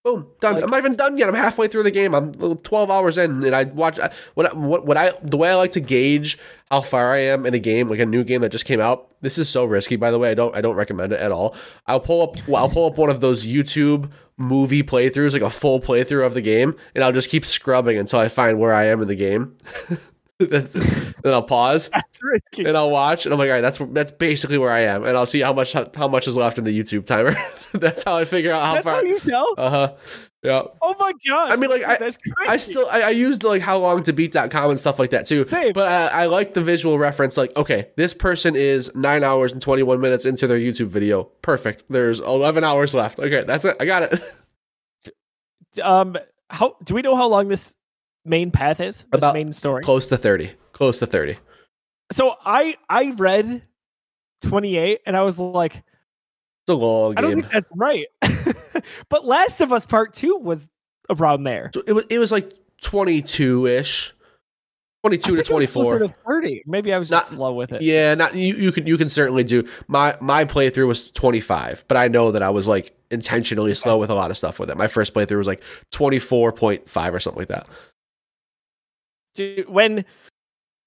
Boom, 0.04 0.28
done. 0.42 0.56
Like- 0.56 0.64
I'm 0.64 0.70
not 0.70 0.80
even 0.80 0.96
done 0.96 1.18
yet. 1.18 1.30
I'm 1.30 1.36
halfway 1.36 1.70
through 1.70 1.84
the 1.84 1.92
game. 1.92 2.14
I'm 2.14 2.34
12 2.34 2.92
hours 2.92 3.18
in, 3.18 3.44
and 3.44 3.56
I 3.56 3.64
watch 3.64 4.00
what 4.34 4.56
what 4.56 4.86
what 4.86 4.98
I 4.98 5.14
the 5.22 5.38
way 5.38 5.50
I 5.50 5.56
like 5.56 5.72
to 5.74 5.80
gauge 5.80 6.38
how 6.70 6.82
far 6.82 7.14
I 7.14 7.20
am 7.20 7.46
in 7.46 7.54
a 7.54 7.60
game, 7.60 7.90
like 7.90 8.00
a 8.00 8.06
new 8.06 8.24
game 8.26 8.42
that 8.42 8.52
just 8.52 8.66
came 8.66 8.82
out. 8.82 9.10
This 9.22 9.38
is 9.38 9.48
so 9.48 9.64
risky, 9.64 9.96
by 9.96 10.12
the 10.12 10.20
way. 10.20 10.32
I 10.32 10.34
don't 10.34 10.54
I 10.56 10.60
don't 10.62 10.76
recommend 10.76 11.14
it 11.14 11.22
at 11.22 11.32
all. 11.32 11.56
I'll 11.88 12.02
pull 12.02 12.22
up 12.22 12.48
well, 12.48 12.64
I'll 12.64 12.70
pull 12.70 12.86
up 12.86 12.98
one 12.98 13.10
of 13.10 13.22
those 13.22 13.46
YouTube 13.46 14.12
movie 14.36 14.84
playthroughs, 14.84 15.32
like 15.32 15.42
a 15.42 15.50
full 15.50 15.80
playthrough 15.80 16.26
of 16.26 16.34
the 16.34 16.42
game, 16.42 16.76
and 16.96 17.04
I'll 17.04 17.12
just 17.14 17.30
keep 17.30 17.46
scrubbing 17.46 17.98
until 17.98 18.20
I 18.20 18.28
find 18.28 18.60
where 18.60 18.74
I 18.74 18.86
am 18.86 19.02
in 19.02 19.08
the 19.08 19.16
game. 19.16 19.56
That's, 20.50 20.74
then 20.74 21.34
I'll 21.34 21.44
pause 21.44 21.90
That's 21.94 22.24
risky. 22.24 22.66
and 22.66 22.76
I'll 22.76 22.90
watch, 22.92 23.26
and 23.26 23.34
I'm 23.34 23.40
like, 23.40 23.50
all 23.50 23.56
right, 23.56 23.62
that's 23.62 23.78
that's 23.92 24.12
basically 24.12 24.58
where 24.58 24.72
I 24.72 24.80
am, 24.82 25.04
and 25.04 25.16
I'll 25.16 25.26
see 25.28 25.40
how 25.42 25.54
much 25.54 25.74
how 25.74 26.08
much 26.08 26.28
is 26.28 26.36
left 26.36 26.58
in 26.58 26.64
the 26.64 26.78
YouTube 26.78 27.06
timer. 27.06 27.36
that's 27.74 28.04
how 28.04 28.16
I 28.16 28.26
figure 28.26 28.52
out 28.52 28.66
how 28.66 28.74
That's 28.74 28.84
far. 28.84 28.94
how 28.96 29.02
you 29.02 29.20
know. 29.26 29.46
Uh 29.58 29.70
huh. 29.70 29.94
Yeah. 30.42 30.64
Oh 30.82 30.96
my 31.00 31.14
gosh! 31.26 31.52
I 31.54 31.56
mean, 31.56 31.70
like, 31.70 31.86
I- 31.86 31.98
that's 31.98 32.18
crazy. 32.18 32.50
I 32.52 32.58
still 32.58 32.88
I, 32.92 33.02
I 33.04 33.10
used 33.12 33.44
like 33.44 33.62
how 33.62 33.78
long 33.78 34.04
to 34.04 34.12
beat.com 34.12 34.72
and 34.72 34.80
stuff 34.80 35.00
like 35.00 35.12
that 35.12 35.26
too. 35.28 35.46
Same. 35.46 35.72
But 35.72 35.88
I, 35.90 36.24
I 36.24 36.26
like 36.26 36.54
the 36.56 36.62
visual 36.62 36.98
reference. 37.00 37.38
Like, 37.38 37.56
okay, 37.56 37.92
this 37.96 38.14
person 38.14 38.56
is 38.56 38.92
nine 38.96 39.24
hours 39.24 39.54
and 39.54 39.62
twenty 39.62 39.84
one 39.84 40.02
minutes 40.02 40.26
into 40.26 40.48
their 40.48 40.60
YouTube 40.60 40.88
video. 40.88 41.24
Perfect. 41.44 41.84
There's 41.90 42.20
eleven 42.20 42.64
hours 42.66 42.94
left. 42.94 43.20
Okay, 43.20 43.44
that's 43.46 43.64
it. 43.66 43.78
I 43.80 43.86
got 43.86 44.12
it. 44.12 44.22
um, 45.82 46.18
how 46.50 46.76
do 46.84 46.94
we 46.96 47.02
know 47.02 47.16
how 47.16 47.28
long 47.28 47.48
this 47.48 47.76
main 48.26 48.52
path 48.52 48.80
is? 48.80 48.98
This 48.98 49.08
About 49.14 49.34
main 49.34 49.52
story. 49.52 49.84
Close 49.84 50.08
to 50.08 50.18
thirty. 50.18 50.52
Close 50.72 51.00
to 51.00 51.06
thirty. 51.06 51.38
So 52.12 52.36
I 52.46 52.76
I 52.90 53.12
read 53.18 53.64
twenty 54.42 54.78
eight, 54.78 55.02
and 55.06 55.16
I 55.18 55.22
was 55.24 55.40
like, 55.40 55.76
It's 55.76 56.70
a 56.70 56.74
long 56.74 57.18
I 57.18 57.22
don't 57.22 57.32
game. 57.32 57.42
think 57.42 57.54
that's 57.54 57.68
right. 57.76 58.06
but 59.10 59.26
Last 59.26 59.62
of 59.62 59.72
Us 59.74 59.86
Part 59.86 60.14
Two 60.14 60.38
was 60.38 60.68
around 61.10 61.44
there. 61.44 61.72
So 61.74 61.82
it 61.88 61.94
was 61.94 62.06
it 62.10 62.20
was 62.20 62.32
like 62.32 62.52
twenty 62.82 63.22
two 63.22 63.66
ish. 63.68 64.14
22 65.06 65.22
I 65.22 65.28
two 65.28 65.36
to 65.36 65.44
think 65.44 65.50
it 65.50 65.54
was 65.54 65.72
closer 65.74 66.00
to 66.00 66.08
thirty. 66.08 66.64
Maybe 66.66 66.94
I 66.94 66.98
was 66.98 67.10
just 67.10 67.30
Not- 67.32 67.38
slow 67.38 67.54
with 67.54 67.74
it. 67.74 67.82
Yeah, 67.82 68.16
not 68.16 68.36
you. 68.36 68.56
You 68.56 68.72
can 68.72 68.88
you 68.88 68.98
can 68.98 69.10
certainly 69.10 69.44
do 69.44 69.68
my 69.90 70.16
my 70.22 70.46
playthrough 70.46 70.88
was 70.88 71.12
twenty 71.12 71.42
five, 71.42 71.84
but 71.90 71.98
I 71.98 72.08
know 72.08 72.32
that 72.32 72.42
I 72.42 72.50
was 72.50 72.70
like 72.70 72.96
intentionally 73.12 73.74
slow 73.74 73.98
with 73.98 74.10
a 74.10 74.16
lot 74.16 74.32
of 74.32 74.38
stuff 74.38 74.60
with 74.60 74.70
it. 74.70 74.78
My 74.78 74.88
first 74.88 75.14
playthrough 75.14 75.38
was 75.40 75.48
like 75.48 75.62
twenty 75.92 76.20
four 76.20 76.54
point 76.54 76.88
five 76.88 77.14
or 77.14 77.20
something 77.20 77.42
like 77.42 77.50
that. 77.50 77.68
Dude, 79.34 79.68
when 79.70 80.06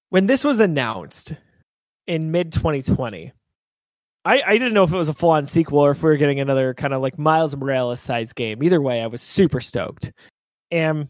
when 0.09 0.27
this 0.27 0.43
was 0.43 0.59
announced 0.59 1.33
in 2.07 2.31
mid 2.31 2.51
2020 2.53 3.33
I, 4.27 4.41
I 4.45 4.53
didn't 4.53 4.73
know 4.73 4.83
if 4.83 4.91
it 4.91 4.97
was 4.97 5.07
a 5.07 5.13
full-on 5.13 5.45
sequel 5.45 5.79
or 5.79 5.91
if 5.91 6.03
we 6.03 6.09
were 6.09 6.17
getting 6.17 6.41
another 6.41 6.73
kind 6.73 6.93
of 6.93 7.01
like 7.01 7.17
miles 7.17 7.55
morales 7.55 8.01
size 8.01 8.33
game. 8.33 8.61
Either 8.61 8.81
way 8.81 9.01
i 9.01 9.07
was 9.07 9.21
super 9.21 9.61
stoked. 9.61 10.11
And 10.69 11.07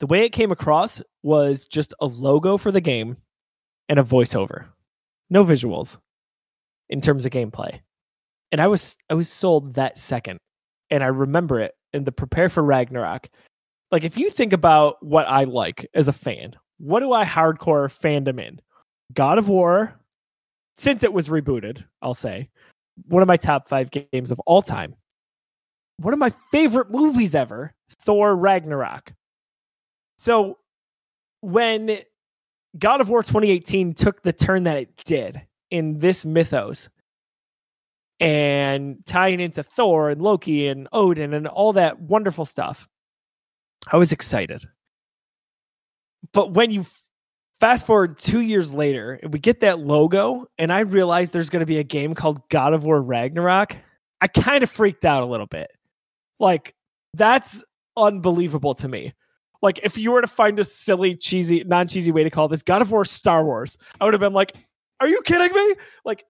the 0.00 0.06
way 0.06 0.24
it 0.24 0.30
came 0.30 0.50
across 0.50 1.00
was 1.22 1.66
just 1.66 1.94
a 2.00 2.06
logo 2.06 2.56
for 2.56 2.72
the 2.72 2.80
game 2.80 3.16
and 3.88 4.00
a 4.00 4.02
voiceover. 4.02 4.66
No 5.28 5.44
visuals 5.44 5.98
in 6.88 7.00
terms 7.00 7.24
of 7.24 7.30
gameplay. 7.30 7.78
And 8.50 8.60
i 8.60 8.66
was 8.66 8.96
i 9.08 9.14
was 9.14 9.28
sold 9.28 9.74
that 9.74 9.96
second. 9.96 10.40
And 10.90 11.04
i 11.04 11.06
remember 11.06 11.60
it 11.60 11.74
in 11.92 12.02
the 12.02 12.12
prepare 12.12 12.48
for 12.48 12.64
ragnarok 12.64 13.28
like 13.90 14.04
if 14.04 14.16
you 14.16 14.30
think 14.30 14.52
about 14.52 15.02
what 15.02 15.26
I 15.28 15.44
like 15.44 15.88
as 15.94 16.08
a 16.08 16.12
fan, 16.12 16.54
what 16.78 17.00
do 17.00 17.12
I 17.12 17.24
hardcore 17.24 17.88
fandom 17.88 18.40
in? 18.40 18.60
God 19.12 19.38
of 19.38 19.48
War, 19.48 19.94
since 20.76 21.02
it 21.02 21.12
was 21.12 21.28
rebooted, 21.28 21.84
I'll 22.00 22.14
say, 22.14 22.48
one 23.08 23.22
of 23.22 23.28
my 23.28 23.36
top 23.36 23.68
five 23.68 23.90
games 23.90 24.30
of 24.30 24.40
all 24.40 24.62
time. 24.62 24.94
One 25.98 26.14
of 26.14 26.18
my 26.18 26.30
favorite 26.50 26.90
movies 26.90 27.34
ever, 27.34 27.74
Thor 28.02 28.34
Ragnarok. 28.36 29.12
So 30.18 30.58
when 31.40 31.98
God 32.78 33.00
of 33.00 33.08
War 33.08 33.22
2018 33.22 33.94
took 33.94 34.22
the 34.22 34.32
turn 34.32 34.62
that 34.64 34.78
it 34.78 34.96
did 35.04 35.42
in 35.70 35.98
this 35.98 36.24
mythos 36.24 36.88
and 38.20 39.04
tying 39.06 39.40
into 39.40 39.62
Thor 39.62 40.10
and 40.10 40.22
Loki 40.22 40.68
and 40.68 40.88
Odin 40.92 41.34
and 41.34 41.46
all 41.46 41.72
that 41.72 42.00
wonderful 42.00 42.44
stuff, 42.44 42.88
I 43.88 43.96
was 43.96 44.12
excited. 44.12 44.64
But 46.32 46.52
when 46.52 46.70
you 46.70 46.84
fast 47.58 47.86
forward 47.86 48.18
two 48.18 48.40
years 48.40 48.72
later 48.72 49.18
and 49.22 49.32
we 49.32 49.38
get 49.38 49.60
that 49.60 49.80
logo, 49.80 50.46
and 50.58 50.72
I 50.72 50.80
realize 50.80 51.30
there's 51.30 51.50
going 51.50 51.60
to 51.60 51.66
be 51.66 51.78
a 51.78 51.84
game 51.84 52.14
called 52.14 52.48
God 52.48 52.72
of 52.72 52.84
War 52.84 53.00
Ragnarok, 53.00 53.76
I 54.20 54.28
kind 54.28 54.62
of 54.62 54.70
freaked 54.70 55.04
out 55.04 55.22
a 55.22 55.26
little 55.26 55.46
bit. 55.46 55.70
Like, 56.38 56.74
that's 57.14 57.64
unbelievable 57.96 58.74
to 58.76 58.88
me. 58.88 59.12
Like, 59.62 59.80
if 59.82 59.98
you 59.98 60.12
were 60.12 60.22
to 60.22 60.26
find 60.26 60.58
a 60.58 60.64
silly, 60.64 61.14
cheesy, 61.14 61.64
non 61.64 61.86
cheesy 61.86 62.12
way 62.12 62.24
to 62.24 62.30
call 62.30 62.48
this 62.48 62.62
God 62.62 62.80
of 62.80 62.92
War 62.92 63.04
Star 63.04 63.44
Wars, 63.44 63.76
I 64.00 64.04
would 64.04 64.14
have 64.14 64.20
been 64.20 64.32
like, 64.32 64.54
are 65.00 65.08
you 65.08 65.20
kidding 65.22 65.54
me? 65.54 65.74
Like, 66.04 66.24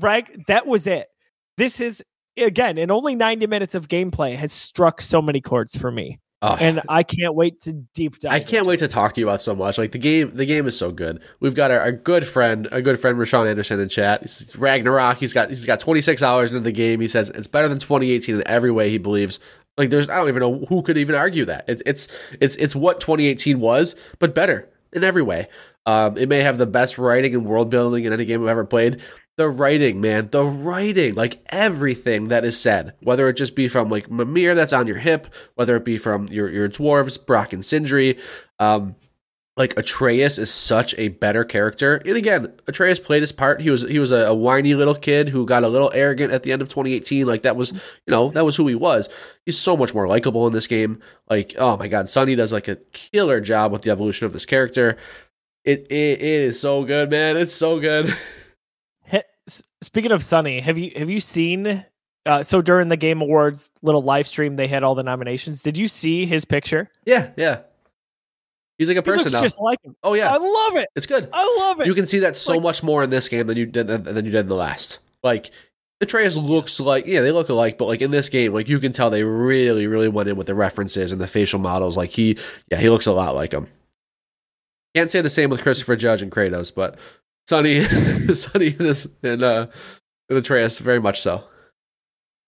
Rag, 0.00 0.46
that 0.46 0.66
was 0.66 0.86
it. 0.86 1.08
This 1.56 1.80
is, 1.80 2.02
again, 2.36 2.78
in 2.78 2.90
only 2.90 3.14
90 3.14 3.46
minutes 3.46 3.74
of 3.74 3.88
gameplay 3.88 4.36
has 4.36 4.52
struck 4.52 5.00
so 5.00 5.22
many 5.22 5.40
chords 5.40 5.76
for 5.76 5.90
me 5.90 6.20
Oh, 6.46 6.56
and 6.60 6.80
I 6.88 7.02
can't 7.02 7.34
wait 7.34 7.60
to 7.62 7.72
deep 7.72 8.18
dive. 8.20 8.32
I 8.32 8.38
can't 8.38 8.66
wait 8.66 8.78
to 8.78 8.88
talk 8.88 9.14
to 9.14 9.20
you 9.20 9.26
about 9.26 9.40
so 9.40 9.54
much. 9.54 9.78
Like 9.78 9.90
the 9.90 9.98
game, 9.98 10.30
the 10.32 10.46
game 10.46 10.66
is 10.68 10.78
so 10.78 10.92
good. 10.92 11.20
We've 11.40 11.54
got 11.56 11.72
our, 11.72 11.80
our 11.80 11.92
good 11.92 12.26
friend, 12.26 12.68
a 12.70 12.80
good 12.80 13.00
friend, 13.00 13.18
Rashawn 13.18 13.48
Anderson 13.48 13.80
in 13.80 13.88
chat. 13.88 14.22
He's 14.22 14.54
Ragnarok. 14.56 15.18
He's 15.18 15.32
got 15.32 15.48
he's 15.48 15.64
got 15.64 15.80
26 15.80 16.22
hours 16.22 16.52
into 16.52 16.62
the 16.62 16.72
game. 16.72 17.00
He 17.00 17.08
says 17.08 17.30
it's 17.30 17.48
better 17.48 17.68
than 17.68 17.80
2018 17.80 18.36
in 18.36 18.46
every 18.46 18.70
way. 18.70 18.90
He 18.90 18.98
believes. 18.98 19.40
Like 19.76 19.90
there's, 19.90 20.08
I 20.08 20.16
don't 20.16 20.28
even 20.28 20.40
know 20.40 20.64
who 20.68 20.82
could 20.82 20.96
even 20.96 21.16
argue 21.16 21.44
that. 21.46 21.64
It's 21.68 21.82
it's 21.84 22.08
it's 22.40 22.56
it's 22.56 22.76
what 22.76 23.00
2018 23.00 23.58
was, 23.58 23.96
but 24.18 24.34
better 24.34 24.70
in 24.92 25.02
every 25.02 25.22
way. 25.22 25.48
Um, 25.84 26.16
it 26.16 26.28
may 26.28 26.40
have 26.40 26.58
the 26.58 26.66
best 26.66 26.98
writing 26.98 27.34
and 27.34 27.44
world 27.44 27.70
building 27.70 28.04
in 28.04 28.12
any 28.12 28.24
game 28.24 28.42
I've 28.42 28.48
ever 28.48 28.64
played. 28.64 29.02
The 29.36 29.48
writing, 29.48 30.00
man, 30.00 30.30
the 30.30 30.44
writing, 30.44 31.14
like 31.14 31.42
everything 31.50 32.28
that 32.28 32.44
is 32.44 32.58
said, 32.58 32.94
whether 33.00 33.28
it 33.28 33.36
just 33.36 33.54
be 33.54 33.68
from 33.68 33.90
like 33.90 34.10
Mimir 34.10 34.54
that's 34.54 34.72
on 34.72 34.86
your 34.86 34.96
hip, 34.96 35.26
whether 35.56 35.76
it 35.76 35.84
be 35.84 35.98
from 35.98 36.28
your 36.28 36.48
your 36.48 36.70
dwarves, 36.70 37.24
Brok 37.24 37.52
and 37.52 37.62
Sindri, 37.62 38.18
um, 38.58 38.96
like 39.56 39.78
Atreus 39.78 40.36
is 40.36 40.52
such 40.52 40.94
a 40.98 41.08
better 41.08 41.42
character. 41.42 41.96
And 42.04 42.16
again, 42.16 42.52
Atreus 42.66 43.00
played 43.00 43.22
his 43.22 43.32
part. 43.32 43.62
He 43.62 43.70
was 43.70 43.82
he 43.82 43.98
was 43.98 44.10
a, 44.10 44.26
a 44.26 44.34
whiny 44.34 44.74
little 44.74 44.94
kid 44.94 45.30
who 45.30 45.46
got 45.46 45.64
a 45.64 45.68
little 45.68 45.90
arrogant 45.94 46.32
at 46.32 46.42
the 46.42 46.52
end 46.52 46.60
of 46.60 46.68
2018. 46.68 47.26
Like 47.26 47.42
that 47.42 47.56
was, 47.56 47.72
you 47.72 48.10
know, 48.10 48.30
that 48.30 48.44
was 48.44 48.56
who 48.56 48.66
he 48.66 48.74
was. 48.74 49.08
He's 49.46 49.58
so 49.58 49.76
much 49.76 49.94
more 49.94 50.06
likable 50.06 50.46
in 50.46 50.52
this 50.52 50.66
game. 50.66 51.00
Like, 51.30 51.54
oh 51.56 51.76
my 51.78 51.88
god, 51.88 52.08
Sunny 52.08 52.34
does 52.34 52.52
like 52.52 52.68
a 52.68 52.76
killer 52.92 53.40
job 53.40 53.72
with 53.72 53.82
the 53.82 53.90
evolution 53.90 54.26
of 54.26 54.34
this 54.34 54.46
character. 54.46 54.98
It 55.64 55.86
it, 55.90 56.20
it 56.20 56.22
is 56.22 56.60
so 56.60 56.84
good, 56.84 57.10
man. 57.10 57.38
It's 57.38 57.54
so 57.54 57.80
good. 57.80 58.14
Speaking 59.82 60.12
of 60.12 60.22
Sunny, 60.22 60.60
have 60.60 60.76
you 60.78 60.90
have 60.96 61.10
you 61.10 61.20
seen? 61.20 61.84
Uh, 62.24 62.42
so 62.42 62.60
during 62.60 62.88
the 62.88 62.96
Game 62.96 63.22
Awards 63.22 63.70
little 63.82 64.02
live 64.02 64.26
stream, 64.26 64.56
they 64.56 64.66
had 64.66 64.82
all 64.82 64.96
the 64.96 65.04
nominations. 65.04 65.62
Did 65.62 65.78
you 65.78 65.86
see 65.86 66.26
his 66.26 66.44
picture? 66.44 66.90
yeah, 67.04 67.30
yeah. 67.36 67.60
He's 68.78 68.88
like 68.88 68.96
a 68.98 69.02
person 69.02 69.20
looks 69.22 69.32
now. 69.32 69.40
just 69.42 69.60
like 69.60 69.78
him. 69.82 69.96
oh 70.02 70.12
yeah, 70.14 70.30
I 70.30 70.36
love 70.36 70.76
it. 70.76 70.88
it's 70.96 71.06
good. 71.06 71.30
I 71.32 71.56
love 71.60 71.80
it. 71.80 71.86
You 71.86 71.94
can 71.94 72.04
see 72.04 72.18
that 72.18 72.36
so 72.36 72.54
Like- 72.54 72.62
much 72.62 72.82
more 72.82 73.02
in 73.04 73.10
this 73.10 73.28
game 73.28 73.46
than 73.46 73.56
you 73.56 73.64
did 73.64 73.86
than, 73.86 74.02
than 74.02 74.24
you 74.24 74.30
did 74.30 74.40
in 74.40 74.48
the 74.48 74.54
last. 74.56 74.98
Like 75.22 75.50
Atreus 76.02 76.36
looks 76.36 76.78
like 76.78 77.06
yeah, 77.06 77.20
they 77.22 77.32
look 77.32 77.48
alike, 77.48 77.78
but 77.78 77.86
like 77.86 78.02
in 78.02 78.10
this 78.10 78.28
game, 78.28 78.52
like 78.52 78.68
you 78.68 78.78
can 78.80 78.92
tell 78.92 79.08
they 79.08 79.22
really, 79.22 79.86
really 79.86 80.08
went 80.08 80.28
in 80.28 80.36
with 80.36 80.46
the 80.46 80.54
references 80.54 81.10
and 81.12 81.20
the 81.20 81.26
facial 81.28 81.58
models. 81.58 81.96
Like 81.96 82.10
he, 82.10 82.36
yeah, 82.70 82.76
he 82.78 82.90
looks 82.90 83.06
a 83.06 83.12
lot 83.12 83.34
like 83.34 83.52
him. 83.52 83.66
Can't 84.94 85.10
say 85.10 85.20
the 85.22 85.30
same 85.30 85.48
with 85.48 85.62
Christopher 85.62 85.96
Judge 85.96 86.20
and 86.22 86.30
Kratos, 86.32 86.74
but 86.74 86.98
Sunny, 87.48 87.82
Sunny, 87.82 88.68
and 88.78 88.78
this 88.78 89.06
and 89.22 89.42
uh, 89.42 89.66
and 90.28 90.38
Atreus 90.38 90.78
very 90.78 91.00
much 91.00 91.20
so. 91.20 91.44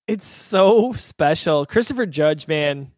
It's 0.06 0.26
so 0.26 0.92
special. 0.94 1.66
Christopher 1.66 2.06
Judge, 2.06 2.48
man, 2.48 2.90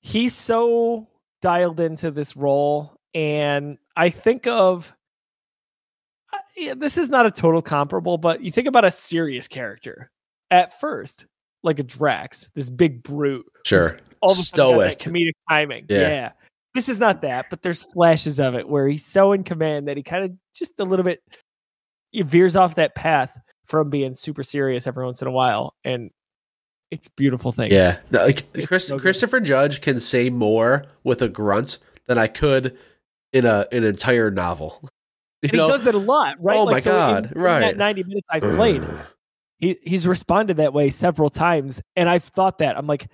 he's 0.00 0.34
so 0.34 1.08
dialed 1.40 1.80
into 1.80 2.10
this 2.10 2.36
role. 2.36 2.92
And 3.14 3.78
I 3.96 4.10
think 4.10 4.46
of 4.46 4.92
yeah, 6.56 6.74
this 6.74 6.98
is 6.98 7.10
not 7.10 7.26
a 7.26 7.30
total 7.30 7.62
comparable, 7.62 8.18
but 8.18 8.42
you 8.42 8.50
think 8.50 8.66
about 8.66 8.84
a 8.84 8.90
serious 8.90 9.48
character 9.48 10.10
at 10.50 10.78
first. 10.80 11.26
like 11.62 11.78
a 11.78 11.82
Drax, 11.82 12.50
this 12.54 12.70
big 12.70 13.02
brute. 13.02 13.46
Sure. 13.64 13.96
All 14.20 14.32
of 14.32 14.38
a 14.38 14.42
sudden 14.42 14.78
got 14.78 14.98
Stoic. 14.98 14.98
comedic 14.98 15.32
timing. 15.48 15.86
Yeah. 15.88 15.98
Yeah. 16.00 16.32
This 16.74 16.88
is 16.88 16.98
not 16.98 17.22
that, 17.22 17.46
but 17.50 17.62
there's 17.62 17.84
flashes 17.84 18.40
of 18.40 18.54
it 18.54 18.68
where 18.68 18.88
he's 18.88 19.04
so 19.04 19.32
in 19.32 19.44
command 19.44 19.86
that 19.88 19.96
he 19.96 20.02
kind 20.02 20.24
of 20.24 20.32
just 20.52 20.80
a 20.80 20.84
little 20.84 21.04
bit 21.04 21.22
he 22.10 22.22
veers 22.22 22.56
off 22.56 22.76
that 22.76 22.94
path 22.94 23.38
from 23.66 23.90
being 23.90 24.14
super 24.14 24.42
serious 24.42 24.86
every 24.86 25.04
once 25.04 25.20
in 25.20 25.28
a 25.28 25.32
while. 25.32 25.74
And 25.84 26.10
it's 26.90 27.08
a 27.08 27.10
beautiful 27.16 27.50
thing. 27.50 27.72
Yeah. 27.72 27.98
Like 28.10 28.66
Chris, 28.66 28.86
so. 28.86 28.98
Christopher 28.98 29.40
Judge 29.40 29.80
can 29.80 30.00
say 30.00 30.30
more 30.30 30.84
with 31.02 31.22
a 31.22 31.28
grunt 31.28 31.78
than 32.06 32.18
I 32.18 32.28
could 32.28 32.78
in 33.32 33.46
a 33.46 33.66
an 33.72 33.84
entire 33.84 34.30
novel. 34.30 34.88
You 35.42 35.50
And 35.50 35.58
know? 35.58 35.66
he 35.66 35.72
does 35.72 35.86
it 35.86 35.94
a 35.94 35.98
lot, 35.98 36.38
right? 36.40 36.56
Oh 36.56 36.64
my 36.64 36.78
so 36.78 36.90
God, 36.90 37.32
in 37.32 37.38
right. 37.38 37.60
that 37.60 37.76
90 37.76 38.04
minutes 38.04 38.26
I've 38.30 38.54
played, 38.54 38.82
he, 39.58 39.76
he's 39.82 40.08
responded 40.08 40.56
that 40.56 40.72
way 40.72 40.88
several 40.88 41.28
times. 41.28 41.82
And 41.96 42.08
I've 42.08 42.24
thought 42.24 42.56
that. 42.58 42.78
I'm 42.78 42.86
like, 42.86 43.08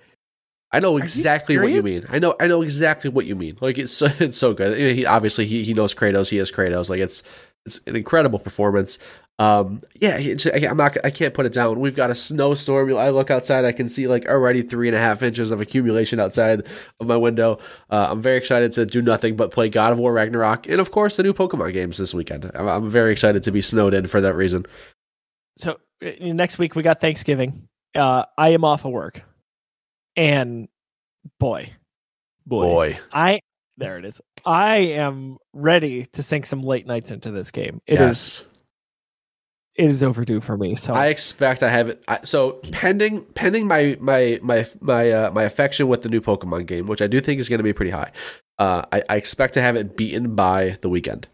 I 0.73 0.79
know 0.79 0.95
you 0.97 1.03
exactly 1.03 1.57
what 1.57 1.71
you 1.71 1.81
mean. 1.83 2.05
I 2.09 2.19
know 2.19 2.35
I 2.39 2.47
know 2.47 2.61
exactly 2.61 3.09
what 3.09 3.25
you 3.25 3.35
mean. 3.35 3.57
Like 3.61 3.77
it's 3.77 3.91
so, 3.91 4.07
it's 4.19 4.37
so 4.37 4.53
good. 4.53 4.77
He 4.77 5.05
obviously 5.05 5.45
he, 5.45 5.63
he 5.63 5.73
knows 5.73 5.93
Kratos. 5.93 6.29
He 6.29 6.37
is 6.37 6.51
Kratos. 6.51 6.89
Like 6.89 6.99
it's 7.01 7.23
it's 7.65 7.79
an 7.85 7.95
incredible 7.95 8.39
performance. 8.39 8.97
Um, 9.37 9.81
yeah, 9.99 10.17
I- 10.17 10.67
I'm 10.69 10.77
not. 10.77 10.97
I 11.03 11.09
can't 11.09 11.33
put 11.33 11.45
it 11.45 11.53
down. 11.53 11.79
We've 11.79 11.95
got 11.95 12.09
a 12.11 12.15
snowstorm. 12.15 12.95
I 12.95 13.09
look 13.09 13.29
outside. 13.31 13.65
I 13.65 13.71
can 13.71 13.87
see 13.89 14.07
like 14.07 14.25
already 14.27 14.61
three 14.61 14.87
and 14.87 14.95
a 14.95 14.99
half 14.99 15.21
inches 15.23 15.51
of 15.51 15.59
accumulation 15.61 16.19
outside 16.19 16.63
of 16.99 17.07
my 17.07 17.17
window. 17.17 17.57
Uh, 17.89 18.07
I'm 18.11 18.21
very 18.21 18.37
excited 18.37 18.71
to 18.73 18.85
do 18.85 19.01
nothing 19.01 19.35
but 19.35 19.51
play 19.51 19.67
God 19.69 19.91
of 19.93 19.99
War 19.99 20.13
Ragnarok 20.13 20.67
and 20.67 20.79
of 20.79 20.91
course 20.91 21.17
the 21.17 21.23
new 21.23 21.33
Pokemon 21.33 21.73
games 21.73 21.97
this 21.97 22.13
weekend. 22.13 22.49
I'm, 22.53 22.67
I'm 22.67 22.89
very 22.89 23.11
excited 23.11 23.43
to 23.43 23.51
be 23.51 23.61
snowed 23.61 23.93
in 23.93 24.05
for 24.07 24.21
that 24.21 24.35
reason. 24.35 24.65
so 25.57 25.79
uh, 26.05 26.09
next 26.19 26.57
week 26.59 26.75
we 26.75 26.83
got 26.83 27.01
Thanksgiving. 27.01 27.67
Uh, 27.95 28.25
I 28.37 28.49
am 28.49 28.63
off 28.63 28.85
of 28.85 28.91
work. 28.91 29.21
And 30.15 30.67
boy, 31.39 31.71
boy, 32.45 32.61
Boy, 32.61 32.99
I, 33.11 33.39
there 33.77 33.97
it 33.97 34.05
is. 34.05 34.21
I 34.45 34.77
am 34.77 35.37
ready 35.53 36.05
to 36.07 36.23
sink 36.23 36.45
some 36.45 36.61
late 36.61 36.85
nights 36.85 37.11
into 37.11 37.31
this 37.31 37.51
game. 37.51 37.81
It 37.87 37.99
is, 38.01 38.01
yes. 38.01 38.45
it 39.75 39.89
is 39.89 40.03
overdue 40.03 40.41
for 40.41 40.57
me. 40.57 40.75
So 40.75 40.93
I 40.93 41.07
expect 41.07 41.63
I 41.63 41.69
have 41.69 41.89
it. 41.89 42.03
I, 42.07 42.19
so 42.23 42.59
pending 42.71 43.23
pending 43.35 43.67
my 43.67 43.97
my 43.99 44.39
my 44.41 44.67
my 44.81 45.11
uh, 45.11 45.31
my 45.31 45.43
affection 45.43 45.87
with 45.87 46.01
the 46.01 46.09
new 46.09 46.21
Pokemon 46.21 46.65
game, 46.65 46.87
which 46.87 47.01
I 47.01 47.07
do 47.07 47.21
think 47.21 47.39
is 47.39 47.49
going 47.49 47.59
to 47.59 47.63
be 47.63 47.73
pretty 47.73 47.91
high. 47.91 48.11
Uh, 48.57 48.83
I, 48.91 49.03
I 49.09 49.15
expect 49.15 49.53
to 49.55 49.61
have 49.61 49.75
it 49.75 49.95
beaten 49.95 50.35
by 50.35 50.77
the 50.81 50.89
weekend. 50.89 51.27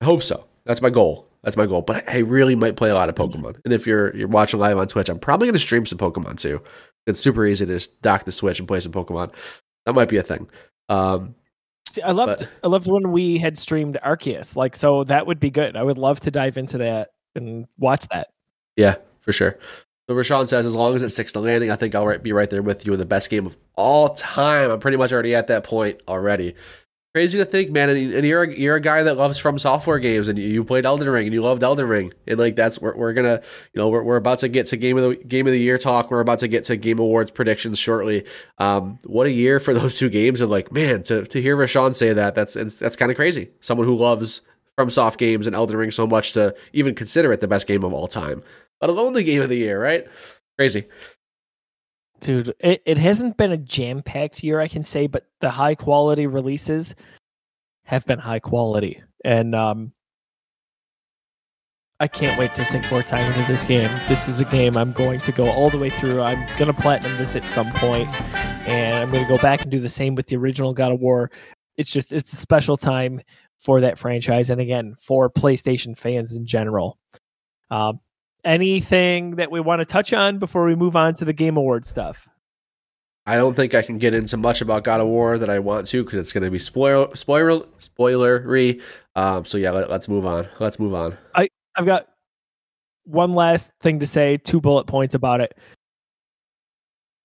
I 0.00 0.06
hope 0.06 0.22
so. 0.22 0.46
That's 0.64 0.82
my 0.82 0.90
goal. 0.90 1.26
That's 1.42 1.56
my 1.56 1.66
goal. 1.66 1.82
But 1.82 2.08
I 2.08 2.18
really 2.18 2.54
might 2.54 2.76
play 2.76 2.90
a 2.90 2.94
lot 2.94 3.08
of 3.08 3.14
Pokemon. 3.14 3.60
And 3.64 3.72
if 3.72 3.86
you're 3.86 4.14
you're 4.16 4.28
watching 4.28 4.60
live 4.60 4.78
on 4.78 4.86
Twitch, 4.86 5.08
I'm 5.08 5.18
probably 5.18 5.46
going 5.46 5.54
to 5.54 5.60
stream 5.60 5.86
some 5.86 5.98
Pokemon 5.98 6.38
too. 6.38 6.62
It's 7.06 7.20
super 7.20 7.46
easy 7.46 7.66
to 7.66 7.72
just 7.74 8.00
dock 8.02 8.24
the 8.24 8.32
Switch 8.32 8.58
and 8.58 8.68
play 8.68 8.80
some 8.80 8.92
Pokemon. 8.92 9.32
That 9.86 9.94
might 9.94 10.08
be 10.08 10.18
a 10.18 10.22
thing. 10.22 10.48
Um, 10.88 11.34
See, 11.92 12.02
I 12.02 12.12
loved 12.12 12.40
But- 12.40 12.48
I 12.62 12.68
loved 12.68 12.88
when 12.88 13.10
we 13.10 13.38
had 13.38 13.56
streamed 13.58 13.98
Arceus. 14.04 14.54
Like 14.54 14.76
so 14.76 15.02
that 15.04 15.26
would 15.26 15.40
be 15.40 15.50
good. 15.50 15.76
I 15.76 15.82
would 15.82 15.98
love 15.98 16.20
to 16.20 16.30
dive 16.30 16.56
into 16.56 16.78
that 16.78 17.10
and 17.34 17.66
watch 17.78 18.06
that. 18.08 18.28
Yeah, 18.76 18.96
for 19.20 19.32
sure. 19.32 19.58
So 20.08 20.14
Rashawn 20.16 20.46
says, 20.48 20.66
as 20.66 20.74
long 20.74 20.94
as 20.94 21.02
it 21.02 21.10
sticks 21.10 21.32
to 21.32 21.40
landing, 21.40 21.70
I 21.70 21.76
think 21.76 21.94
I'll 21.94 22.18
be 22.18 22.32
right 22.32 22.50
there 22.50 22.62
with 22.62 22.84
you 22.86 22.92
in 22.92 22.98
the 22.98 23.06
best 23.06 23.30
game 23.30 23.46
of 23.46 23.56
all 23.76 24.10
time. 24.10 24.70
I'm 24.70 24.80
pretty 24.80 24.96
much 24.96 25.12
already 25.12 25.34
at 25.34 25.46
that 25.48 25.64
point 25.64 26.00
already. 26.08 26.54
Crazy 27.12 27.38
to 27.38 27.44
think, 27.44 27.70
man. 27.72 27.90
And, 27.90 28.12
and 28.14 28.26
you're 28.26 28.44
a, 28.44 28.56
you're 28.56 28.76
a 28.76 28.80
guy 28.80 29.02
that 29.02 29.16
loves 29.16 29.38
From 29.38 29.58
Software 29.58 29.98
games, 29.98 30.28
and 30.28 30.38
you, 30.38 30.46
you 30.46 30.64
played 30.64 30.86
Elden 30.86 31.08
Ring, 31.08 31.26
and 31.26 31.34
you 31.34 31.42
loved 31.42 31.62
Elden 31.62 31.88
Ring, 31.88 32.12
and 32.26 32.38
like 32.38 32.54
that's 32.54 32.80
we're, 32.80 32.94
we're 32.96 33.12
gonna, 33.12 33.42
you 33.72 33.80
know, 33.80 33.88
we're, 33.88 34.02
we're 34.04 34.16
about 34.16 34.38
to 34.38 34.48
get 34.48 34.66
to 34.66 34.76
game 34.76 34.96
of 34.96 35.10
the 35.10 35.16
game 35.16 35.46
of 35.46 35.52
the 35.52 35.58
year 35.58 35.76
talk. 35.76 36.10
We're 36.10 36.20
about 36.20 36.38
to 36.40 36.48
get 36.48 36.64
to 36.64 36.76
Game 36.76 37.00
Awards 37.00 37.32
predictions 37.32 37.78
shortly. 37.80 38.26
Um, 38.58 39.00
what 39.04 39.26
a 39.26 39.32
year 39.32 39.58
for 39.58 39.74
those 39.80 39.98
two 39.98 40.08
games, 40.08 40.40
and 40.40 40.50
like, 40.50 40.70
man, 40.70 41.02
to 41.04 41.24
to 41.26 41.42
hear 41.42 41.56
Rashawn 41.56 41.94
say 41.94 42.12
that, 42.12 42.34
that's 42.36 42.54
that's 42.54 42.96
kind 42.96 43.10
of 43.10 43.16
crazy. 43.16 43.50
Someone 43.60 43.88
who 43.88 43.96
loves 43.96 44.42
From 44.76 44.88
Soft 44.88 45.18
games 45.18 45.48
and 45.48 45.56
Elden 45.56 45.76
Ring 45.76 45.90
so 45.90 46.06
much 46.06 46.32
to 46.34 46.54
even 46.72 46.94
consider 46.94 47.32
it 47.32 47.40
the 47.40 47.48
best 47.48 47.66
game 47.66 47.82
of 47.82 47.92
all 47.92 48.06
time 48.06 48.44
let 48.80 48.90
alone 48.90 49.12
the 49.12 49.22
game 49.22 49.42
of 49.42 49.48
the 49.48 49.56
year, 49.56 49.80
right? 49.80 50.06
Crazy. 50.58 50.86
Dude, 52.20 52.54
it, 52.60 52.82
it 52.84 52.98
hasn't 52.98 53.36
been 53.36 53.52
a 53.52 53.56
jam 53.56 54.02
packed 54.02 54.44
year, 54.44 54.60
I 54.60 54.68
can 54.68 54.82
say, 54.82 55.06
but 55.06 55.26
the 55.40 55.50
high 55.50 55.74
quality 55.74 56.26
releases 56.26 56.94
have 57.84 58.06
been 58.06 58.18
high 58.18 58.38
quality. 58.38 59.02
And 59.24 59.54
um 59.54 59.92
I 62.02 62.08
can't 62.08 62.38
wait 62.38 62.54
to 62.54 62.64
sink 62.64 62.90
more 62.90 63.02
time 63.02 63.30
into 63.30 63.46
this 63.46 63.66
game. 63.66 63.90
This 64.08 64.26
is 64.26 64.40
a 64.40 64.46
game 64.46 64.74
I'm 64.74 64.92
going 64.92 65.20
to 65.20 65.32
go 65.32 65.50
all 65.50 65.68
the 65.68 65.76
way 65.76 65.90
through. 65.90 66.22
I'm 66.22 66.46
gonna 66.56 66.72
platinum 66.72 67.18
this 67.18 67.36
at 67.36 67.46
some 67.46 67.70
point, 67.74 68.08
and 68.66 68.94
I'm 68.94 69.10
gonna 69.10 69.28
go 69.28 69.36
back 69.36 69.62
and 69.62 69.70
do 69.70 69.80
the 69.80 69.88
same 69.88 70.14
with 70.14 70.26
the 70.26 70.36
original 70.36 70.72
God 70.72 70.92
of 70.92 71.00
War. 71.00 71.30
It's 71.76 71.90
just 71.90 72.14
it's 72.14 72.32
a 72.32 72.36
special 72.36 72.78
time 72.78 73.20
for 73.58 73.82
that 73.82 73.98
franchise, 73.98 74.48
and 74.48 74.62
again 74.62 74.94
for 74.98 75.28
PlayStation 75.28 75.96
fans 75.98 76.34
in 76.34 76.46
general. 76.46 76.98
Um, 77.70 78.00
anything 78.44 79.36
that 79.36 79.50
we 79.50 79.60
want 79.60 79.80
to 79.80 79.84
touch 79.84 80.12
on 80.12 80.38
before 80.38 80.64
we 80.64 80.74
move 80.74 80.96
on 80.96 81.14
to 81.14 81.24
the 81.24 81.32
Game 81.32 81.56
Award 81.56 81.84
stuff? 81.84 82.28
I 83.26 83.36
don't 83.36 83.54
think 83.54 83.74
I 83.74 83.82
can 83.82 83.98
get 83.98 84.14
into 84.14 84.36
much 84.36 84.60
about 84.60 84.82
God 84.84 85.00
of 85.00 85.06
War 85.06 85.38
that 85.38 85.50
I 85.50 85.58
want 85.58 85.86
to 85.88 86.02
because 86.02 86.18
it's 86.18 86.32
going 86.32 86.42
to 86.42 86.50
be 86.50 86.58
spoil 86.58 87.14
spoiler 87.14 87.60
spoilery. 87.78 88.82
Um, 89.14 89.44
so 89.44 89.58
yeah, 89.58 89.70
let, 89.70 89.90
let's 89.90 90.08
move 90.08 90.26
on. 90.26 90.48
Let's 90.58 90.78
move 90.78 90.94
on. 90.94 91.16
I 91.34 91.48
I've 91.76 91.86
got 91.86 92.08
one 93.04 93.34
last 93.34 93.72
thing 93.80 94.00
to 94.00 94.06
say, 94.06 94.36
two 94.36 94.60
bullet 94.60 94.86
points 94.86 95.14
about 95.14 95.40
it. 95.40 95.56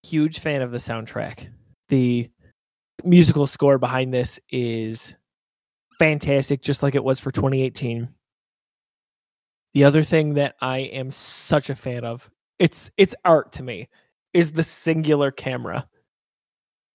Huge 0.04 0.40
fan 0.40 0.62
of 0.62 0.72
the 0.72 0.78
soundtrack. 0.78 1.48
The 1.90 2.30
musical 3.04 3.48
score 3.48 3.78
behind 3.78 4.14
this 4.14 4.40
is 4.52 5.16
fantastic, 5.98 6.62
just 6.62 6.84
like 6.84 6.96
it 6.96 7.04
was 7.04 7.20
for 7.20 7.32
2018. 7.32 8.08
The 9.76 9.84
other 9.84 10.02
thing 10.04 10.34
that 10.36 10.56
I 10.62 10.80
am 10.80 11.12
such 11.12 11.70
a 11.70 11.76
fan 11.76 12.04
of, 12.06 12.32
it's 12.58 12.90
it's 12.98 13.14
art 13.24 13.52
to 13.54 13.64
me, 13.64 13.90
is 14.34 14.54
the 14.54 14.64
singular 14.64 15.30
camera. 15.32 15.88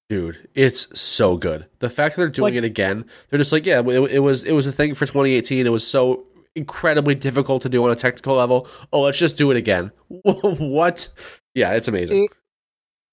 Dude, 0.09 0.49
it's 0.55 0.99
so 1.01 1.37
good. 1.37 1.67
The 1.79 1.89
fact 1.89 2.17
that 2.17 2.23
they're 2.23 2.29
doing 2.31 2.55
Like- 2.55 2.65
it 2.65 2.65
again, 2.65 3.05
they're 3.29 3.39
just 3.39 3.53
like, 3.53 3.65
yeah, 3.65 3.81
it, 3.81 4.11
it 4.13 4.19
was 4.19 4.43
it 4.43 4.53
was 4.53 4.67
a 4.67 4.73
thing 4.73 4.95
for 4.95 5.07
2018. 5.07 5.67
It 5.67 5.71
was 5.71 5.87
so 5.87 6.27
incredibly 6.57 7.15
difficult 7.15 7.63
to 7.63 7.69
do 7.69 7.85
on 7.85 7.91
a 7.93 7.95
technical 7.95 8.35
level. 8.35 8.67
Oh, 8.93 9.03
let's 9.03 9.19
just 9.19 9.37
do 9.37 9.51
it 9.53 9.57
again. 9.57 9.93
what? 10.09 11.07
Yeah, 11.55 11.73
it's 11.75 11.87
amazing. 11.87 12.25
It 12.25 12.33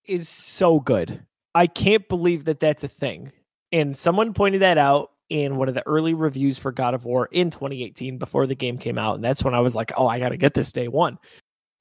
is 0.06 0.28
so 0.30 0.80
good. 0.80 1.24
I 1.54 1.68
can't 1.68 2.08
believe 2.08 2.46
that 2.46 2.60
that's 2.60 2.84
a 2.84 2.88
thing. 2.88 3.32
And 3.72 3.96
someone 3.98 4.34
pointed 4.34 4.62
that 4.62 4.78
out 4.78 5.12
in 5.30 5.58
one 5.58 5.68
of 5.70 5.76
the 5.76 5.86
early 5.86 6.14
reviews 6.14 6.58
for 6.58 6.72
God 6.72 6.94
of 6.94 7.06
War 7.06 7.28
in 7.32 7.50
2018 7.50 8.18
before 8.18 8.48
the 8.48 8.56
game 8.56 8.78
came 8.78 8.98
out. 8.98 9.16
And 9.16 9.24
that's 9.24 9.44
when 9.44 9.54
I 9.54 9.60
was 9.60 9.76
like, 9.76 9.92
oh, 9.98 10.08
I 10.08 10.20
got 10.20 10.30
to 10.30 10.38
get 10.38 10.54
this 10.54 10.72
day 10.72 10.88
one. 10.88 11.18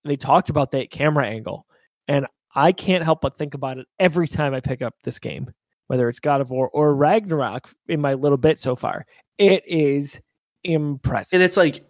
And 0.05 0.11
they 0.11 0.17
talked 0.17 0.51
about 0.51 0.71
that 0.73 0.91
camera 0.91 1.27
angle. 1.27 1.67
And 2.09 2.27
I 2.55 2.73
can't 2.73 3.05
help 3.05 3.21
but 3.21 3.37
think 3.37 3.55
about 3.55 3.79
it 3.79 3.87
every 3.99 4.27
time 4.29 4.55
I 4.55 4.61
pick 4.61 4.83
up 4.83 4.95
this 5.05 5.19
game, 5.19 5.51
whether 5.89 6.09
it's 6.09 6.21
God 6.21 6.41
of 6.41 6.51
War 6.51 6.69
or 6.71 6.95
Ragnarok 6.95 7.71
in 7.89 8.01
my 8.01 8.15
little 8.15 8.39
bit 8.39 8.59
so 8.59 8.75
far. 8.77 9.05
It 9.39 9.63
is 9.67 10.21
impressive. 10.65 11.37
and 11.37 11.45
it's 11.45 11.57
like 11.57 11.85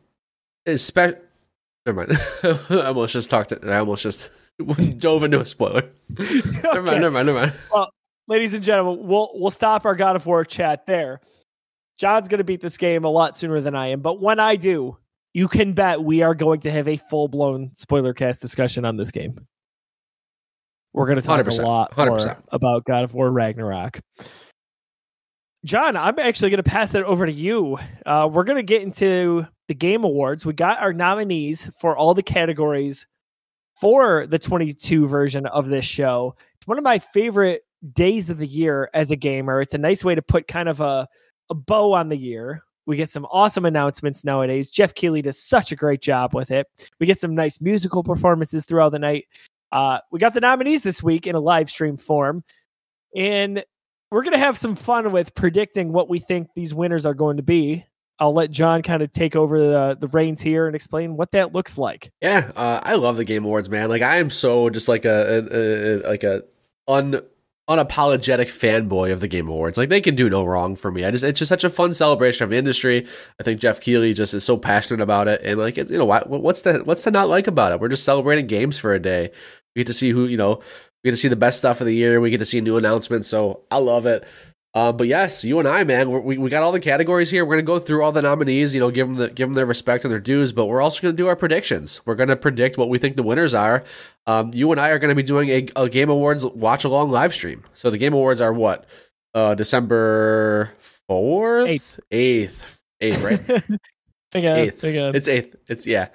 spe- 0.77 1.19
never 1.87 2.07
mind 2.07 2.13
i 2.71 2.87
almost 2.87 3.15
just 3.15 3.31
talked 3.31 3.49
to, 3.49 3.73
i 3.73 3.79
almost 3.79 4.03
just 4.03 4.29
dove 4.99 5.23
into 5.23 5.41
a 5.41 5.47
spoiler 5.47 5.89
never 6.19 6.83
mind 6.83 7.01
never 7.01 7.11
mind 7.11 7.27
never 7.27 7.33
mind 7.33 7.53
Well, 7.73 7.91
ladies 8.29 8.53
and 8.53 8.63
gentlemen, 8.63 9.07
we'll 9.07 9.31
we'll 9.35 9.51
stop 9.51 9.87
our 9.87 9.95
God 9.95 10.17
of 10.17 10.27
War 10.27 10.45
chat 10.45 10.85
there. 10.85 11.21
John's 11.99 12.29
going 12.29 12.39
to 12.39 12.45
beat 12.45 12.61
this 12.61 12.77
game 12.77 13.05
a 13.05 13.09
lot 13.09 13.37
sooner 13.37 13.61
than 13.61 13.75
I 13.75 13.89
am, 13.89 14.01
but 14.01 14.21
when 14.21 14.39
I 14.39 14.57
do, 14.57 14.99
you 15.33 15.49
can 15.49 15.73
bet 15.73 16.03
we 16.03 16.23
are 16.23 16.35
going 16.35 16.61
to 16.61 16.71
have 16.71 16.89
a 16.89 16.97
full 16.97 17.29
blown 17.29 17.71
spoiler 17.75 18.15
cast 18.15 18.41
discussion 18.41 18.85
on 18.85 18.97
this 18.97 19.11
game. 19.11 19.37
We're 20.93 21.07
going 21.07 21.21
to 21.21 21.27
talk 21.27 21.41
100%, 21.41 21.59
a 21.59 21.63
lot 21.63 21.97
more 21.97 22.37
about 22.53 22.85
God 22.85 23.05
of 23.05 23.15
War 23.15 23.31
Ragnarok. 23.31 24.01
John, 25.65 25.97
I'm 25.97 26.19
actually 26.19 26.51
going 26.51 26.63
to 26.63 26.71
pass 26.71 26.95
it 26.95 27.03
over 27.05 27.27
to 27.27 27.33
you. 27.33 27.79
Uh, 28.07 28.29
we're 28.33 28.45
going 28.45 28.57
to 28.57 28.63
get 28.63 28.83
into 28.83 29.47
the 29.69 29.75
Game 29.75 30.05
Awards. 30.05 30.47
We 30.47 30.53
got 30.53 30.81
our 30.81 30.93
nominees 30.93 31.71
for 31.79 31.97
all 31.97 32.15
the 32.15 32.23
categories 32.23 33.07
for 33.79 34.27
the 34.27 34.39
22 34.39 35.07
version 35.07 35.45
of 35.47 35.67
this 35.67 35.85
show. 35.85 36.35
It's 36.55 36.67
one 36.67 36.79
of 36.79 36.85
my 36.85 36.99
favorite 36.99 37.63
days 37.93 38.31
of 38.31 38.39
the 38.39 38.47
year 38.47 38.89
as 38.95 39.11
a 39.11 39.17
gamer. 39.17 39.61
It's 39.61 39.75
a 39.75 39.79
nice 39.79 40.05
way 40.05 40.15
to 40.15 40.23
put 40.23 40.49
kind 40.49 40.69
of 40.69 40.81
a, 40.81 41.09
a 41.51 41.55
bow 41.55 41.93
on 41.93 42.09
the 42.09 42.17
year. 42.17 42.63
We 42.87 42.97
get 42.97 43.11
some 43.11 43.27
awesome 43.31 43.65
announcements 43.65 44.25
nowadays. 44.25 44.71
Geoff 44.71 44.95
Keighley 44.95 45.23
does 45.23 45.43
such 45.43 45.73
a 45.73 45.77
great 45.77 46.01
job 46.01 46.35
with 46.35 46.51
it. 46.51 46.69
We 47.01 47.07
get 47.07 47.19
some 47.19 47.35
nice 47.35 47.61
musical 47.61 48.03
performances 48.03 48.65
throughout 48.65 48.91
the 48.91 48.99
night. 48.99 49.27
Uh, 49.73 49.99
we 50.13 50.21
got 50.21 50.35
the 50.35 50.41
nominees 50.41 50.85
this 50.85 51.03
week 51.03 51.27
in 51.27 51.35
a 51.35 51.41
live 51.41 51.69
stream 51.69 51.97
form. 51.97 52.45
And 53.17 53.65
we're 54.11 54.23
going 54.23 54.35
to 54.35 54.39
have 54.39 54.57
some 54.57 54.77
fun 54.77 55.11
with 55.11 55.35
predicting 55.35 55.93
what 55.93 56.09
we 56.09 56.21
think 56.21 56.49
these 56.55 56.75
winners 56.75 57.05
are 57.05 57.15
going 57.15 57.39
to 57.39 57.43
be. 57.43 57.85
I'll 58.19 58.33
let 58.33 58.51
John 58.51 58.83
kind 58.83 59.03
of 59.03 59.13
take 59.13 59.37
over 59.37 59.59
the 59.59 59.97
the 60.01 60.09
reins 60.09 60.41
here 60.41 60.67
and 60.67 60.75
explain 60.75 61.17
what 61.17 61.33
that 61.33 61.53
looks 61.53 61.77
like. 61.77 62.11
Yeah, 62.23 62.51
uh, 62.57 62.81
I 62.83 62.95
love 62.95 63.17
the 63.19 63.25
Game 63.25 63.45
Awards, 63.45 63.69
man. 63.69 63.91
Like 63.91 64.01
I 64.01 64.19
am 64.19 64.31
so 64.31 64.71
just 64.71 64.89
like 64.89 65.05
a, 65.05 65.45
a, 65.53 66.09
a 66.09 66.09
like 66.09 66.25
a 66.25 66.43
un 66.89 67.21
unapologetic 67.69 68.47
fanboy 68.47 69.13
of 69.13 69.21
the 69.21 69.29
Game 69.29 69.49
Awards. 69.49 69.77
Like 69.77 69.89
they 69.89 70.01
can 70.01 70.15
do 70.15 70.31
no 70.31 70.45
wrong 70.45 70.77
for 70.77 70.91
me. 70.91 71.05
I 71.05 71.11
just 71.11 71.25
it's 71.25 71.39
just 71.39 71.49
such 71.49 71.65
a 71.65 71.71
fun 71.71 71.95
celebration 71.95 72.45
of 72.45 72.51
the 72.51 72.57
industry. 72.57 73.07
I 73.41 73.43
think 73.43 73.61
Geoff 73.61 73.81
Keighley 73.81 74.15
just 74.15 74.35
is 74.35 74.45
so 74.45 74.57
passionate 74.57 75.03
about 75.03 75.29
it, 75.29 75.41
and 75.43 75.59
like 75.59 75.77
you 75.77 75.99
know 75.99 76.05
what 76.05 76.29
what's 76.29 76.63
the 76.63 76.79
what's 76.85 77.03
to 77.05 77.11
not 77.11 77.29
like 77.29 77.47
about 77.47 77.73
it? 77.73 77.81
We're 77.81 77.89
just 77.89 78.05
celebrating 78.05 78.47
games 78.47 78.79
for 78.79 78.93
a 78.93 78.99
day. 79.01 79.33
We 79.75 79.81
get 79.81 79.89
to 79.89 79.95
see 79.95 80.11
who 80.11 80.27
you 80.27 80.37
know. 80.37 80.57
We 81.03 81.11
get 81.11 81.17
to 81.17 81.21
see 81.21 81.29
the 81.29 81.37
best 81.37 81.59
stuff 81.59 81.81
of 81.81 81.87
the 81.87 81.95
year. 81.95 82.21
We 82.21 82.31
get 82.31 82.39
to 82.39 82.47
see 82.47 82.61
new 82.61 82.79
announcements. 82.79 83.29
So 83.29 83.63
I 83.71 83.79
love 83.79 84.07
it. 84.07 84.25
Uh, 84.77 84.93
but 84.93 85.07
yes, 85.07 85.43
you 85.43 85.59
and 85.59 85.67
I, 85.67 85.85
man, 85.85 86.11
we 86.23 86.37
we 86.37 86.51
got 86.51 86.63
all 86.63 86.71
the 86.71 86.79
categories 86.81 87.31
here. 87.31 87.47
We're 87.47 87.55
gonna 87.55 87.63
go 87.63 87.79
through 87.79 88.03
all 88.05 88.13
the 88.13 88.21
nominees. 88.21 88.75
You 88.75 88.81
know, 88.81 88.91
give 88.91 89.07
them 89.09 89.17
the 89.17 89.31
give 89.31 89.49
them 89.49 89.55
their 89.55 89.65
respect 89.65 90.05
and 90.05 90.13
their 90.13 90.21
dues. 90.21 90.53
But 90.53 90.67
we're 90.67 90.83
also 90.83 91.01
gonna 91.01 91.15
do 91.15 91.29
our 91.29 91.35
predictions. 91.35 92.03
We're 92.05 92.15
gonna 92.15 92.37
predict 92.37 92.77
what 92.77 92.91
we 92.91 92.99
think 92.99 93.17
the 93.17 93.23
winners 93.23 93.55
are. 93.55 93.85
Um, 94.27 94.51
you 94.53 94.71
and 94.73 94.79
I 94.79 94.91
are 94.91 94.99
gonna 94.99 95.15
be 95.15 95.23
doing 95.23 95.49
a, 95.49 95.67
a 95.77 95.89
Game 95.89 96.11
Awards 96.11 96.45
watch 96.45 96.85
along 96.85 97.11
live 97.11 97.33
stream. 97.33 97.65
So 97.73 97.89
the 97.89 97.97
Game 97.97 98.13
Awards 98.13 98.43
are 98.43 98.53
what? 98.53 98.85
Uh, 99.33 99.55
December 99.55 100.73
fourth, 101.09 101.69
Eighth. 101.69 101.99
eighth, 102.11 102.83
eighth, 103.01 103.23
right? 103.23 103.41
Again, 104.35 104.59
Eighth. 104.59 104.85
again. 104.85 105.15
it's 105.17 105.29
eighth. 105.29 105.57
It's 105.69 105.87
yeah. 105.87 106.09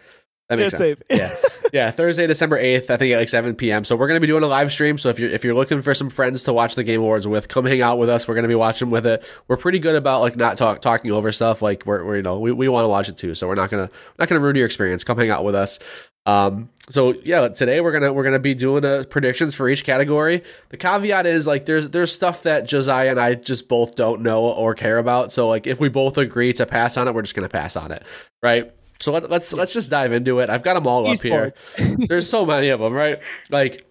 That 0.51 0.59
makes 0.59 0.71
sense. 0.71 0.81
eighth. 0.81 1.03
Yeah, 1.09 1.35
yeah. 1.73 1.91
Thursday, 1.91 2.27
December 2.27 2.57
eighth, 2.57 2.91
I 2.91 2.97
think 2.97 3.13
at 3.13 3.17
like 3.17 3.29
seven 3.29 3.55
p.m. 3.55 3.85
So 3.85 3.95
we're 3.95 4.07
gonna 4.07 4.19
be 4.19 4.27
doing 4.27 4.43
a 4.43 4.47
live 4.47 4.71
stream. 4.71 4.97
So 4.97 5.07
if 5.09 5.17
you're 5.17 5.29
if 5.29 5.43
you're 5.45 5.55
looking 5.55 5.81
for 5.81 5.95
some 5.95 6.09
friends 6.09 6.43
to 6.43 6.53
watch 6.53 6.75
the 6.75 6.83
Game 6.83 6.99
Awards 6.99 7.25
with, 7.25 7.47
come 7.47 7.65
hang 7.65 7.81
out 7.81 7.97
with 7.97 8.09
us. 8.09 8.27
We're 8.27 8.35
gonna 8.35 8.49
be 8.49 8.55
watching 8.55 8.89
with 8.89 9.05
it. 9.05 9.23
We're 9.47 9.57
pretty 9.57 9.79
good 9.79 9.95
about 9.95 10.19
like 10.19 10.35
not 10.35 10.57
talk 10.57 10.81
talking 10.81 11.11
over 11.11 11.31
stuff. 11.31 11.61
Like 11.61 11.85
we're, 11.85 12.03
we're 12.03 12.17
you 12.17 12.21
know 12.21 12.39
we, 12.39 12.51
we 12.51 12.67
want 12.67 12.83
to 12.83 12.89
watch 12.89 13.07
it 13.07 13.15
too. 13.15 13.33
So 13.33 13.47
we're 13.47 13.55
not 13.55 13.69
gonna 13.69 13.89
not 14.19 14.27
gonna 14.27 14.41
ruin 14.41 14.57
your 14.57 14.65
experience. 14.65 15.03
Come 15.05 15.17
hang 15.17 15.29
out 15.29 15.45
with 15.45 15.55
us. 15.55 15.79
Um. 16.25 16.69
So 16.89 17.13
yeah, 17.23 17.47
today 17.47 17.79
we're 17.79 17.93
gonna 17.93 18.11
we're 18.11 18.23
gonna 18.23 18.37
be 18.37 18.53
doing 18.53 18.83
uh, 18.83 19.05
predictions 19.09 19.55
for 19.55 19.69
each 19.69 19.85
category. 19.85 20.43
The 20.69 20.77
caveat 20.77 21.25
is 21.25 21.47
like 21.47 21.65
there's 21.65 21.89
there's 21.89 22.11
stuff 22.11 22.43
that 22.43 22.67
Josiah 22.67 23.09
and 23.11 23.19
I 23.19 23.35
just 23.35 23.69
both 23.69 23.95
don't 23.95 24.21
know 24.21 24.43
or 24.43 24.75
care 24.75 24.97
about. 24.97 25.31
So 25.31 25.47
like 25.47 25.65
if 25.65 25.79
we 25.79 25.87
both 25.89 26.17
agree 26.17 26.53
to 26.53 26.65
pass 26.65 26.97
on 26.97 27.07
it, 27.07 27.15
we're 27.15 27.21
just 27.21 27.33
gonna 27.33 27.49
pass 27.49 27.75
on 27.77 27.91
it, 27.91 28.03
right? 28.43 28.71
So 29.01 29.11
let, 29.11 29.29
let's 29.29 29.51
let's 29.53 29.73
just 29.73 29.89
dive 29.91 30.11
into 30.13 30.39
it. 30.39 30.49
I've 30.49 30.63
got 30.63 30.75
them 30.75 30.87
all 30.87 31.07
up 31.07 31.21
here. 31.21 31.53
There's 32.07 32.29
so 32.29 32.45
many 32.45 32.69
of 32.69 32.79
them, 32.79 32.93
right? 32.93 33.19
Like, 33.49 33.85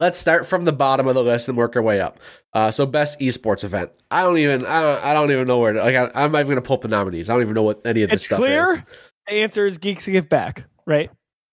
let's 0.00 0.18
start 0.18 0.46
from 0.46 0.64
the 0.64 0.72
bottom 0.72 1.06
of 1.08 1.14
the 1.14 1.22
list 1.22 1.48
and 1.48 1.56
work 1.56 1.76
our 1.76 1.82
way 1.82 2.00
up. 2.00 2.20
Uh, 2.52 2.70
so 2.70 2.86
best 2.86 3.18
esports 3.20 3.64
event. 3.64 3.90
I 4.10 4.22
don't 4.22 4.38
even 4.38 4.64
I 4.64 4.80
don't, 4.82 5.04
I 5.04 5.12
don't 5.14 5.30
even 5.30 5.46
know 5.46 5.58
where. 5.58 5.72
To, 5.72 5.80
like, 5.82 5.96
I, 5.96 6.10
I'm 6.14 6.32
not 6.32 6.38
even 6.40 6.50
gonna 6.50 6.62
pull 6.62 6.76
up 6.76 6.82
the 6.82 6.88
nominees. 6.88 7.28
I 7.28 7.34
don't 7.34 7.42
even 7.42 7.54
know 7.54 7.62
what 7.64 7.80
any 7.84 8.02
of 8.02 8.10
this 8.10 8.16
It's 8.22 8.24
stuff 8.26 8.38
clear. 8.38 8.62
is. 8.72 8.78
The 9.26 9.32
answer 9.34 9.66
is 9.66 9.78
Geeks 9.78 10.06
Give 10.06 10.28
Back, 10.28 10.64
right? 10.86 11.10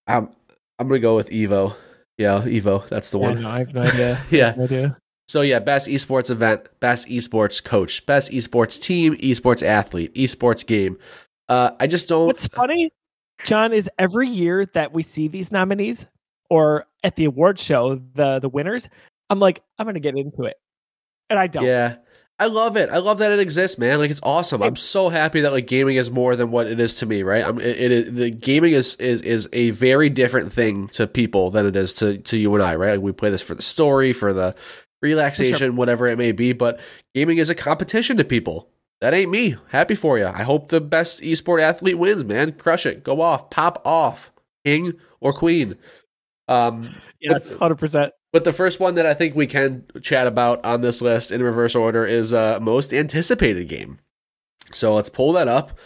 I'm 0.07 0.29
I'm 0.79 0.87
gonna 0.87 0.99
go 0.99 1.15
with 1.15 1.29
Evo. 1.29 1.75
Yeah, 2.17 2.41
Evo. 2.41 2.87
That's 2.89 3.09
the 3.09 3.19
Yeah, 3.19 3.27
one. 3.29 3.41
no, 3.41 3.49
I 3.49 3.59
have 3.59 3.73
no 3.73 3.81
idea. 3.81 4.21
Yeah. 4.29 4.53
No 4.57 4.63
idea. 4.65 4.97
So 5.27 5.41
yeah, 5.41 5.59
best 5.59 5.87
esports 5.87 6.29
event, 6.29 6.67
best 6.81 7.07
esports 7.07 7.63
coach, 7.63 8.05
best 8.05 8.31
esports 8.31 8.79
team, 8.81 9.15
esports 9.17 9.63
athlete, 9.65 10.13
esports 10.13 10.65
game. 10.67 10.97
Uh, 11.51 11.75
I 11.81 11.87
just 11.87 12.07
don't. 12.07 12.27
What's 12.27 12.47
funny, 12.47 12.91
John, 13.43 13.73
is 13.73 13.89
every 13.99 14.29
year 14.29 14.65
that 14.67 14.93
we 14.93 15.03
see 15.03 15.27
these 15.27 15.51
nominees 15.51 16.05
or 16.49 16.85
at 17.03 17.17
the 17.17 17.25
award 17.25 17.59
show, 17.59 17.95
the 18.13 18.39
the 18.39 18.47
winners, 18.47 18.87
I'm 19.29 19.41
like, 19.41 19.61
I'm 19.77 19.85
gonna 19.85 19.99
get 19.99 20.15
into 20.15 20.43
it. 20.43 20.55
And 21.29 21.37
I 21.37 21.47
don't. 21.47 21.65
Yeah. 21.65 21.97
I 22.39 22.45
love 22.45 22.75
it. 22.77 22.89
I 22.89 22.97
love 22.97 23.19
that 23.19 23.33
it 23.33 23.39
exists, 23.39 23.77
man. 23.77 23.99
Like 23.99 24.09
it's 24.09 24.21
awesome. 24.23 24.63
I'm 24.63 24.77
so 24.77 25.09
happy 25.09 25.41
that 25.41 25.51
like 25.51 25.67
gaming 25.67 25.97
is 25.97 26.09
more 26.09 26.35
than 26.35 26.51
what 26.51 26.67
it 26.67 26.79
is 26.79 26.95
to 26.95 27.05
me, 27.05 27.21
right? 27.21 27.45
I'm 27.45 27.59
it, 27.59 28.15
the 28.15 28.31
gaming 28.31 28.71
is 28.71 28.95
is 28.95 29.21
is 29.21 29.49
a 29.51 29.71
very 29.71 30.09
different 30.09 30.51
thing 30.53 30.87
to 30.89 31.05
people 31.05 31.51
than 31.51 31.67
it 31.67 31.75
is 31.75 31.93
to 31.95 32.17
to 32.17 32.37
you 32.37 32.53
and 32.55 32.63
I, 32.63 32.75
right? 32.77 32.93
Like 32.93 33.01
we 33.01 33.11
play 33.11 33.29
this 33.29 33.43
for 33.43 33.53
the 33.55 33.61
story, 33.61 34.13
for 34.13 34.33
the 34.33 34.55
relaxation, 35.01 35.75
whatever 35.75 36.07
it 36.07 36.17
may 36.17 36.31
be, 36.31 36.53
but 36.53 36.79
gaming 37.13 37.37
is 37.37 37.49
a 37.49 37.55
competition 37.55 38.17
to 38.17 38.23
people. 38.23 38.69
That 39.01 39.13
ain't 39.13 39.31
me. 39.31 39.55
Happy 39.69 39.95
for 39.95 40.17
you. 40.17 40.27
I 40.27 40.43
hope 40.43 40.69
the 40.69 40.79
best 40.79 41.21
esport 41.21 41.61
athlete 41.61 41.97
wins, 41.97 42.23
man. 42.23 42.53
Crush 42.53 42.85
it. 42.85 43.03
Go 43.03 43.21
off. 43.21 43.49
Pop 43.49 43.81
off. 43.85 44.31
King 44.63 44.93
or 45.19 45.33
queen. 45.33 45.75
Um 46.47 46.95
Yes, 47.19 47.53
hundred 47.53 47.77
percent. 47.77 48.13
but 48.33 48.43
the 48.45 48.53
first 48.53 48.79
one 48.79 48.95
that 48.95 49.05
I 49.05 49.13
think 49.13 49.35
we 49.35 49.45
can 49.47 49.85
chat 50.01 50.25
about 50.27 50.63
on 50.65 50.81
this 50.81 51.01
list 51.01 51.31
in 51.31 51.43
reverse 51.43 51.75
order 51.75 52.03
is 52.05 52.33
uh, 52.33 52.57
most 52.61 52.91
anticipated 52.93 53.67
game. 53.67 53.99
So 54.73 54.95
let's 54.95 55.09
pull 55.09 55.33
that 55.33 55.47
up. 55.47 55.77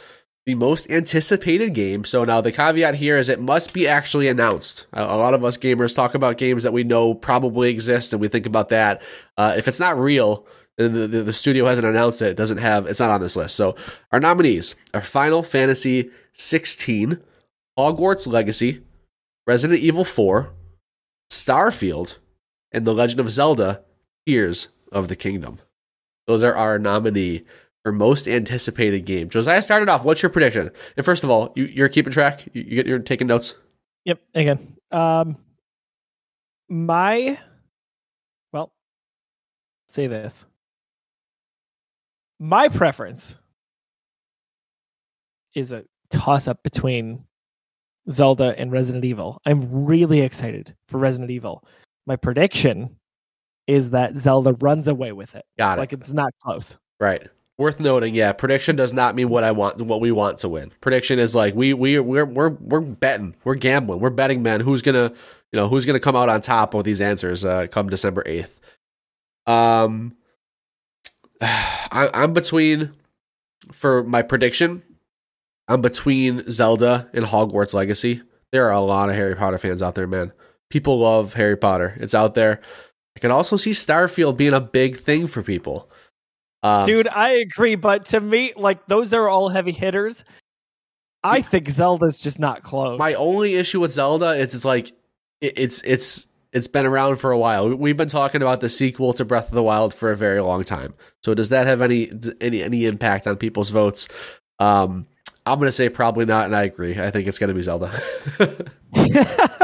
The 0.45 0.55
most 0.55 0.89
anticipated 0.89 1.73
game. 1.73 2.03
So 2.05 2.23
now 2.23 2.39
the 2.39 2.51
caveat 2.53 2.95
here 2.95 3.17
is 3.17 3.27
it 3.29 3.41
must 3.41 3.73
be 3.73 3.87
actually 3.87 4.27
announced. 4.29 4.85
A, 4.93 5.01
a 5.03 5.17
lot 5.17 5.33
of 5.33 5.43
us 5.43 5.57
gamers 5.57 5.95
talk 5.95 6.15
about 6.15 6.37
games 6.37 6.63
that 6.63 6.71
we 6.71 6.83
know 6.83 7.13
probably 7.15 7.69
exist, 7.69 8.13
and 8.13 8.21
we 8.21 8.27
think 8.27 8.45
about 8.45 8.69
that. 8.69 9.01
Uh, 9.37 9.55
if 9.57 9.67
it's 9.67 9.79
not 9.79 9.97
real, 9.97 10.45
and 10.77 10.93
the, 10.93 11.07
the, 11.07 11.23
the 11.23 11.33
studio 11.33 11.65
hasn't 11.65 11.87
announced 11.87 12.21
it, 12.21 12.35
doesn't 12.35 12.57
have 12.57 12.85
it's 12.85 12.99
not 12.99 13.11
on 13.11 13.21
this 13.21 13.35
list. 13.35 13.55
So 13.55 13.75
our 14.11 14.19
nominees 14.19 14.75
are 14.93 15.01
Final 15.01 15.43
Fantasy 15.43 16.09
16, 16.33 17.19
Hogwarts 17.77 18.27
Legacy, 18.27 18.81
Resident 19.47 19.79
Evil 19.79 20.03
4, 20.03 20.51
Starfield, 21.31 22.17
and 22.71 22.85
The 22.85 22.93
Legend 22.93 23.19
of 23.19 23.29
Zelda: 23.29 23.83
Tears 24.27 24.67
of 24.91 25.07
the 25.07 25.15
Kingdom. 25.15 25.59
Those 26.27 26.43
are 26.43 26.55
our 26.55 26.79
nominee 26.79 27.45
for 27.83 27.91
most 27.91 28.27
anticipated 28.27 29.05
game. 29.05 29.29
Josiah 29.29 29.61
started 29.61 29.89
off. 29.89 30.03
What's 30.03 30.23
your 30.23 30.31
prediction? 30.31 30.71
And 30.97 31.05
first 31.05 31.23
of 31.23 31.29
all, 31.29 31.53
you, 31.55 31.65
you're 31.65 31.89
keeping 31.89 32.11
track. 32.11 32.47
You, 32.53 32.83
you're 32.85 32.99
taking 32.99 33.27
notes. 33.27 33.53
Yep. 34.05 34.19
Again, 34.33 34.77
um, 34.91 35.37
my 36.67 37.37
well, 38.51 38.73
say 39.87 40.07
this. 40.07 40.45
My 42.39 42.67
preference 42.67 43.35
is 45.55 45.71
a 45.71 45.85
toss 46.09 46.47
up 46.47 46.61
between 46.63 47.23
Zelda 48.09 48.53
and 48.57 48.71
Resident 48.71 49.05
Evil. 49.05 49.41
I'm 49.45 49.85
really 49.85 50.21
excited 50.21 50.75
for 50.87 50.97
Resident 50.97 51.31
Evil. 51.31 51.63
My 52.05 52.15
prediction 52.15 52.97
is 53.67 53.91
that 53.91 54.15
Zelda 54.17 54.53
runs 54.53 54.87
away 54.87 55.11
with 55.11 55.35
it. 55.35 55.45
Got 55.57 55.77
it. 55.77 55.81
Like 55.81 55.93
it's 55.93 56.13
not 56.13 56.31
close. 56.43 56.77
Right. 56.99 57.27
Worth 57.57 57.79
noting, 57.79 58.13
yeah. 58.13 58.33
Prediction 58.33 58.75
does 58.75 58.91
not 58.91 59.15
mean 59.15 59.29
what 59.29 59.45
I 59.45 59.51
want, 59.51 59.79
what 59.81 60.01
we 60.01 60.11
want 60.11 60.37
to 60.39 60.49
win. 60.49 60.73
Prediction 60.81 61.19
is 61.19 61.33
like 61.33 61.55
we 61.55 61.73
we 61.73 61.97
we're 61.99 62.25
we're 62.25 62.49
we're 62.49 62.81
betting, 62.81 63.33
we're 63.45 63.55
gambling, 63.55 64.01
we're 64.01 64.09
betting, 64.09 64.43
man. 64.43 64.59
Who's 64.59 64.81
gonna 64.81 65.13
you 65.53 65.59
know 65.59 65.69
who's 65.69 65.85
gonna 65.85 66.01
come 66.01 66.17
out 66.17 66.27
on 66.27 66.41
top 66.41 66.73
with 66.73 66.85
these 66.85 66.99
answers 66.99 67.45
uh, 67.45 67.67
come 67.67 67.89
December 67.89 68.23
eighth? 68.25 68.59
Um, 69.47 70.17
I, 71.41 72.09
I'm 72.13 72.33
between 72.33 72.93
for 73.71 74.03
my 74.03 74.21
prediction. 74.21 74.83
I'm 75.67 75.81
between 75.81 76.49
Zelda 76.49 77.09
and 77.13 77.25
Hogwarts 77.25 77.73
Legacy. 77.73 78.21
There 78.51 78.67
are 78.67 78.73
a 78.73 78.81
lot 78.81 79.09
of 79.09 79.15
Harry 79.15 79.35
Potter 79.35 79.57
fans 79.57 79.81
out 79.81 79.95
there, 79.95 80.07
man. 80.07 80.31
People 80.69 80.99
love 80.99 81.33
Harry 81.33 81.57
Potter. 81.57 81.97
It's 81.99 82.13
out 82.13 82.35
there. 82.35 82.61
I 83.15 83.19
can 83.19 83.31
also 83.31 83.55
see 83.55 83.71
Starfield 83.71 84.37
being 84.37 84.53
a 84.53 84.61
big 84.61 84.97
thing 84.97 85.27
for 85.27 85.41
people. 85.41 85.89
Um, 86.63 86.85
Dude, 86.85 87.07
I 87.07 87.31
agree, 87.31 87.75
but 87.75 88.07
to 88.07 88.19
me, 88.19 88.53
like 88.55 88.87
those 88.87 89.13
are 89.13 89.29
all 89.29 89.49
heavy 89.49 89.71
hitters. 89.71 90.23
I 91.23 91.41
think 91.41 91.69
Zelda's 91.69 92.21
just 92.21 92.39
not 92.39 92.61
close. 92.61 92.99
My 92.99 93.13
only 93.15 93.55
issue 93.55 93.79
with 93.79 93.91
Zelda 93.91 94.31
is 94.31 94.53
it's 94.53 94.65
like 94.65 94.91
it, 95.41 95.53
it's 95.57 95.81
it's 95.81 96.27
it's 96.55 96.67
been 96.67 96.85
around 96.87 97.17
for 97.17 97.31
a 97.31 97.37
while. 97.37 97.69
We- 97.69 97.75
We've 97.75 97.97
been 97.97 98.07
talking 98.07 98.41
about 98.41 98.61
the 98.61 98.69
sequel 98.69 99.13
to 99.13 99.25
Breath 99.25 99.49
of 99.49 99.53
the 99.55 99.61
Wild 99.61 99.93
for 99.93 100.11
a 100.11 100.15
very 100.15 100.41
long 100.41 100.63
time. 100.63 100.95
So 101.23 101.35
does 101.35 101.49
that 101.49 101.67
have 101.67 101.81
any 101.81 102.09
any 102.41 102.63
any 102.63 102.85
impact 102.85 103.27
on 103.27 103.35
people's 103.37 103.69
votes? 103.69 104.07
Um, 104.59 105.05
I'm 105.45 105.59
gonna 105.59 105.71
say 105.71 105.89
probably 105.89 106.25
not, 106.25 106.45
and 106.45 106.55
I 106.55 106.63
agree. 106.63 106.97
I 106.97 107.11
think 107.11 107.27
it's 107.27 107.37
gonna 107.37 107.53
be 107.53 107.61
Zelda. 107.61 107.91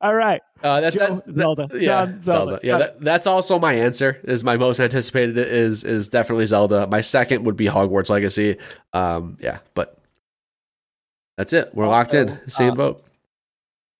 all 0.00 0.14
right. 0.14 0.40
Uh, 0.62 0.80
that's 0.80 0.96
Joe, 0.96 1.22
that, 1.26 1.34
Zelda. 1.34 1.66
that- 1.68 1.80
yeah, 1.80 1.86
John, 2.06 2.22
Zelda. 2.22 2.60
Yeah, 2.62 2.72
Got 2.72 2.78
that, 2.78 3.00
that's 3.00 3.26
also 3.26 3.58
my 3.58 3.74
answer. 3.74 4.18
Is 4.24 4.42
my 4.42 4.56
most 4.56 4.80
anticipated 4.80 5.38
is 5.38 5.84
is 5.84 6.08
definitely 6.08 6.46
Zelda. 6.46 6.86
My 6.86 7.00
second 7.02 7.44
would 7.44 7.56
be 7.56 7.66
Hogwarts 7.66 8.08
Legacy. 8.10 8.56
Um, 8.92 9.36
yeah, 9.40 9.58
but 9.74 9.96
that's 11.36 11.52
it. 11.52 11.70
We're 11.74 11.86
locked 11.88 12.14
in. 12.14 12.38
Same 12.48 12.72
uh, 12.72 12.74
vote. 12.74 13.04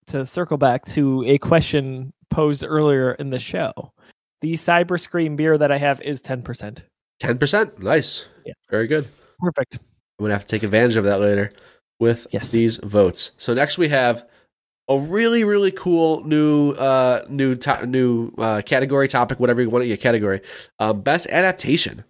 To 0.07 0.27
circle 0.27 0.57
back 0.59 0.85
to 0.87 1.23
a 1.27 1.39
question 1.39 2.13
posed 2.31 2.65
earlier 2.67 3.13
in 3.13 3.31
the 3.31 3.39
show, 3.39 3.93
the 4.41 4.55
Cyber 4.55 4.99
Scream 4.99 5.37
beer 5.37 5.57
that 5.59 5.71
I 5.71 5.79
have 5.79 6.01
is 6.03 6.21
10%. 6.23 6.83
Ten 7.21 7.37
percent. 7.39 7.79
Nice. 7.83 8.27
Yes. 8.47 8.57
Very 8.71 8.87
good. 8.87 9.07
Perfect. 9.39 9.79
I'm 10.19 10.25
gonna 10.25 10.33
have 10.35 10.47
to 10.47 10.49
take 10.49 10.63
advantage 10.63 10.97
of 10.97 11.05
that 11.05 11.21
later 11.21 11.53
with 12.01 12.27
Yes. 12.31 12.51
these 12.51 12.77
votes. 12.79 13.33
So 13.39 13.53
next 13.55 13.77
we 13.79 13.89
have 13.89 14.27
a 14.89 14.99
really 14.99 15.45
really 15.45 15.71
cool 15.71 16.25
new 16.25 16.73
uh 16.73 17.25
new 17.29 17.55
to- 17.55 17.87
new 17.87 18.33
uh 18.39 18.61
category 18.63 19.07
topic 19.07 19.39
whatever 19.39 19.61
you 19.63 19.71
want 19.71 19.83
to 19.85 19.87
get 19.89 20.01
category 20.01 20.41
um 20.81 21.01
best 21.03 21.29
adaptation 21.29 22.03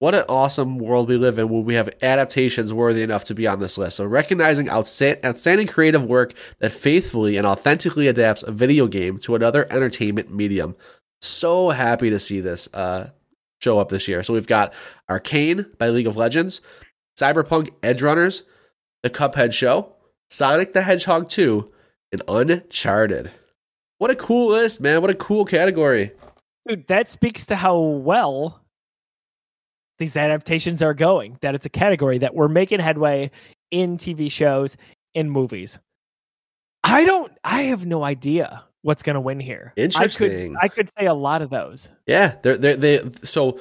What 0.00 0.14
an 0.14 0.24
awesome 0.28 0.78
world 0.78 1.08
we 1.08 1.16
live 1.16 1.40
in 1.40 1.48
where 1.48 1.60
we 1.60 1.74
have 1.74 1.90
adaptations 2.02 2.72
worthy 2.72 3.02
enough 3.02 3.24
to 3.24 3.34
be 3.34 3.48
on 3.48 3.58
this 3.58 3.76
list. 3.76 3.96
So, 3.96 4.06
recognizing 4.06 4.70
outstanding 4.70 5.66
creative 5.66 6.06
work 6.06 6.34
that 6.60 6.70
faithfully 6.70 7.36
and 7.36 7.44
authentically 7.44 8.06
adapts 8.06 8.44
a 8.44 8.52
video 8.52 8.86
game 8.86 9.18
to 9.20 9.34
another 9.34 9.66
entertainment 9.72 10.32
medium. 10.32 10.76
So 11.20 11.70
happy 11.70 12.10
to 12.10 12.20
see 12.20 12.40
this 12.40 12.72
uh, 12.72 13.10
show 13.60 13.80
up 13.80 13.88
this 13.88 14.06
year. 14.06 14.22
So, 14.22 14.34
we've 14.34 14.46
got 14.46 14.72
Arcane 15.10 15.66
by 15.78 15.88
League 15.88 16.06
of 16.06 16.16
Legends, 16.16 16.60
Cyberpunk 17.18 17.70
Edgerunners, 17.82 18.42
The 19.02 19.10
Cuphead 19.10 19.52
Show, 19.52 19.94
Sonic 20.30 20.74
the 20.74 20.82
Hedgehog 20.82 21.28
2, 21.28 21.72
and 22.12 22.22
Uncharted. 22.28 23.32
What 23.98 24.12
a 24.12 24.16
cool 24.16 24.50
list, 24.50 24.80
man. 24.80 25.00
What 25.00 25.10
a 25.10 25.14
cool 25.14 25.44
category. 25.44 26.12
Dude, 26.68 26.86
that 26.86 27.08
speaks 27.08 27.46
to 27.46 27.56
how 27.56 27.80
well 27.80 28.62
these 29.98 30.16
adaptations 30.16 30.82
are 30.82 30.94
going. 30.94 31.38
That 31.40 31.54
it's 31.54 31.66
a 31.66 31.70
category 31.70 32.18
that 32.18 32.34
we're 32.34 32.48
making 32.48 32.80
headway 32.80 33.30
in 33.70 33.96
TV 33.96 34.30
shows, 34.30 34.76
in 35.14 35.30
movies. 35.30 35.78
I 36.84 37.04
don't. 37.04 37.32
I 37.44 37.62
have 37.62 37.86
no 37.86 38.02
idea 38.02 38.64
what's 38.82 39.02
going 39.02 39.14
to 39.14 39.20
win 39.20 39.40
here. 39.40 39.72
Interesting. 39.76 40.56
I 40.56 40.60
could, 40.60 40.64
I 40.64 40.68
could 40.68 40.90
say 40.98 41.06
a 41.06 41.14
lot 41.14 41.42
of 41.42 41.50
those. 41.50 41.90
Yeah, 42.06 42.36
they're 42.42 42.56
they're, 42.56 42.76
they. 42.76 43.10
So 43.24 43.58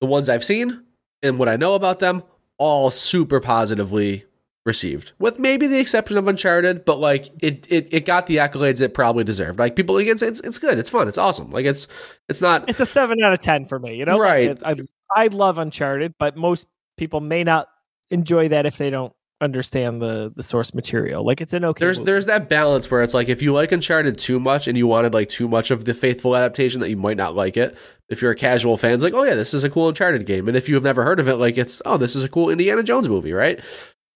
the 0.00 0.06
ones 0.06 0.28
I've 0.28 0.44
seen 0.44 0.82
and 1.22 1.38
what 1.38 1.48
I 1.48 1.56
know 1.56 1.74
about 1.74 2.00
them, 2.00 2.22
all 2.58 2.90
super 2.90 3.40
positively 3.40 4.24
received, 4.64 5.12
with 5.18 5.38
maybe 5.38 5.66
the 5.68 5.78
exception 5.78 6.18
of 6.18 6.26
Uncharted. 6.26 6.84
But 6.84 6.98
like 6.98 7.30
it, 7.40 7.66
it, 7.70 7.88
it 7.92 8.04
got 8.04 8.26
the 8.26 8.36
accolades 8.36 8.80
it 8.80 8.94
probably 8.94 9.24
deserved. 9.24 9.58
Like 9.58 9.76
people, 9.76 9.94
like, 9.94 10.08
it's 10.08 10.22
it's 10.22 10.40
it's 10.40 10.58
good. 10.58 10.78
It's 10.78 10.90
fun. 10.90 11.08
It's 11.08 11.18
awesome. 11.18 11.50
Like 11.50 11.64
it's 11.64 11.86
it's 12.28 12.42
not. 12.42 12.68
It's 12.68 12.80
a 12.80 12.86
seven 12.86 13.22
out 13.22 13.32
of 13.32 13.40
ten 13.40 13.64
for 13.64 13.78
me. 13.78 13.96
You 13.96 14.04
know, 14.04 14.18
right? 14.18 14.60
Like, 14.60 14.78
I 14.78 14.82
I 15.14 15.28
love 15.28 15.58
Uncharted, 15.58 16.14
but 16.18 16.36
most 16.36 16.66
people 16.96 17.20
may 17.20 17.44
not 17.44 17.68
enjoy 18.10 18.48
that 18.48 18.66
if 18.66 18.78
they 18.78 18.90
don't 18.90 19.12
understand 19.40 20.00
the 20.00 20.32
the 20.34 20.42
source 20.42 20.74
material. 20.74 21.24
Like 21.24 21.40
it's 21.40 21.52
an 21.52 21.64
okay. 21.64 21.84
There's 21.84 21.98
movie. 21.98 22.10
there's 22.10 22.26
that 22.26 22.48
balance 22.48 22.90
where 22.90 23.02
it's 23.02 23.14
like 23.14 23.28
if 23.28 23.42
you 23.42 23.52
like 23.52 23.72
Uncharted 23.72 24.18
too 24.18 24.40
much 24.40 24.66
and 24.66 24.78
you 24.78 24.86
wanted 24.86 25.12
like 25.14 25.28
too 25.28 25.48
much 25.48 25.70
of 25.70 25.84
the 25.84 25.94
faithful 25.94 26.36
adaptation 26.36 26.80
that 26.80 26.90
you 26.90 26.96
might 26.96 27.16
not 27.16 27.34
like 27.34 27.56
it. 27.56 27.76
If 28.08 28.22
you're 28.22 28.30
a 28.30 28.36
casual 28.36 28.76
fan, 28.76 28.92
it's 28.92 29.04
like, 29.04 29.14
oh 29.14 29.24
yeah, 29.24 29.34
this 29.34 29.52
is 29.52 29.64
a 29.64 29.70
cool 29.70 29.88
Uncharted 29.88 30.26
game. 30.26 30.48
And 30.48 30.56
if 30.56 30.68
you 30.68 30.74
have 30.74 30.84
never 30.84 31.04
heard 31.04 31.20
of 31.20 31.28
it, 31.28 31.36
like 31.36 31.58
it's 31.58 31.82
oh, 31.84 31.96
this 31.96 32.16
is 32.16 32.24
a 32.24 32.28
cool 32.28 32.50
Indiana 32.50 32.82
Jones 32.82 33.08
movie, 33.08 33.32
right? 33.32 33.60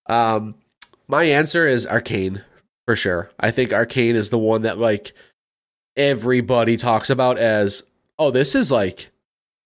Um 0.08 0.54
my 1.06 1.24
answer 1.24 1.66
is 1.66 1.86
Arcane 1.86 2.42
for 2.86 2.96
sure. 2.96 3.30
I 3.38 3.50
think 3.50 3.72
Arcane 3.72 4.16
is 4.16 4.30
the 4.30 4.38
one 4.38 4.62
that 4.62 4.78
like 4.78 5.12
everybody 5.96 6.76
talks 6.76 7.10
about 7.10 7.36
as 7.36 7.82
oh, 8.18 8.30
this 8.30 8.54
is 8.54 8.70
like 8.70 9.10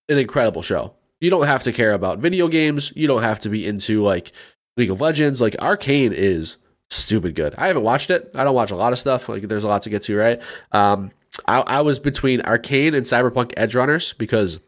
an 0.09 0.19
incredible 0.19 0.63
show. 0.63 0.95
You 1.25 1.31
don't 1.31 1.47
have 1.47 1.63
to 1.63 1.73
care 1.73 1.95
about 1.95 2.19
video 2.19 2.49
games. 2.49 2.93
You 2.95 3.09
don't 3.09 3.23
have 3.23 3.41
to 3.41 3.49
be 3.49 3.67
into 3.67 4.03
like 4.03 4.33
League 4.77 4.91
of 4.91 5.01
Legends. 5.01 5.41
Like 5.41 5.57
Arcane 5.59 6.13
is 6.13 6.59
stupid 6.91 7.35
good. 7.35 7.55
I 7.57 7.69
haven't 7.69 7.83
watched 7.83 8.11
it. 8.11 8.31
I 8.35 8.45
don't 8.45 8.55
watch 8.55 8.71
a 8.71 8.77
lot 8.77 8.93
of 8.93 8.99
stuff. 8.99 9.27
Like 9.27 9.49
there's 9.49 9.65
a 9.65 9.69
lot 9.69 9.81
to 9.83 9.91
get 9.91 10.03
to, 10.03 10.19
right? 10.19 10.43
Um, 10.73 11.13
I, 11.49 11.61
I 11.61 11.81
was 11.81 11.99
between 11.99 12.43
Arcane 12.43 12.95
and 12.95 13.07
Cyberpunk 13.07 13.55
Edgerunners 13.55 14.19
because 14.19 14.61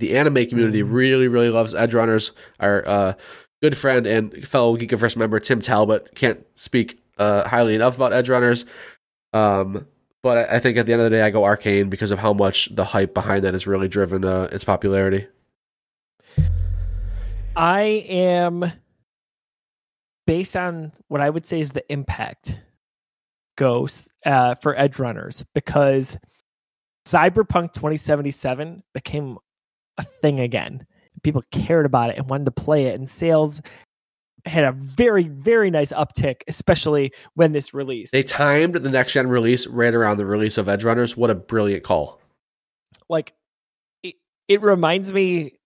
the 0.00 0.16
anime 0.16 0.44
community 0.46 0.82
really, 0.82 1.28
really 1.28 1.50
loves 1.50 1.72
Edgerunners. 1.72 2.32
Our 2.58 2.82
uh, 2.84 3.12
good 3.62 3.76
friend 3.76 4.04
and 4.04 4.48
fellow 4.48 4.76
Geekiverse 4.76 5.16
member 5.16 5.38
Tim 5.38 5.60
Talbot 5.60 6.16
can't 6.16 6.44
speak 6.56 7.00
uh, 7.16 7.48
highly 7.48 7.76
enough 7.76 7.94
about 7.94 8.10
Edgerunners. 8.10 8.64
Um, 9.32 9.86
but 10.20 10.50
I 10.50 10.58
think 10.58 10.78
at 10.78 10.86
the 10.86 10.94
end 10.94 11.02
of 11.02 11.04
the 11.04 11.16
day, 11.16 11.22
I 11.22 11.30
go 11.30 11.44
Arcane 11.44 11.90
because 11.90 12.10
of 12.10 12.18
how 12.18 12.32
much 12.32 12.74
the 12.74 12.86
hype 12.86 13.14
behind 13.14 13.44
that 13.44 13.54
has 13.54 13.68
really 13.68 13.86
driven 13.86 14.24
uh, 14.24 14.48
its 14.50 14.64
popularity. 14.64 15.28
I 17.54 17.82
am 18.08 18.72
based 20.26 20.56
on 20.56 20.92
what 21.08 21.20
I 21.20 21.28
would 21.28 21.46
say 21.46 21.60
is 21.60 21.70
the 21.70 21.84
impact 21.92 22.58
goes 23.56 24.08
uh, 24.24 24.54
for 24.54 24.74
Edgerunners 24.74 25.44
because 25.54 26.18
Cyberpunk 27.06 27.72
2077 27.74 28.82
became 28.94 29.36
a 29.98 30.04
thing 30.04 30.40
again. 30.40 30.86
People 31.22 31.42
cared 31.50 31.84
about 31.84 32.10
it 32.10 32.16
and 32.16 32.28
wanted 32.28 32.46
to 32.46 32.50
play 32.52 32.86
it, 32.86 32.94
and 32.94 33.08
sales 33.08 33.60
had 34.44 34.64
a 34.64 34.72
very, 34.72 35.28
very 35.28 35.70
nice 35.70 35.92
uptick, 35.92 36.42
especially 36.48 37.12
when 37.34 37.52
this 37.52 37.74
released. 37.74 38.12
They 38.12 38.22
timed 38.22 38.74
the 38.74 38.90
next 38.90 39.12
gen 39.12 39.28
release 39.28 39.66
right 39.66 39.94
around 39.94 40.16
the 40.16 40.26
release 40.26 40.58
of 40.58 40.66
Edgerunners. 40.66 41.16
What 41.16 41.30
a 41.30 41.34
brilliant 41.34 41.84
call! 41.84 42.20
Like, 43.08 43.34
it, 44.02 44.16
it 44.48 44.62
reminds 44.62 45.12
me 45.12 45.58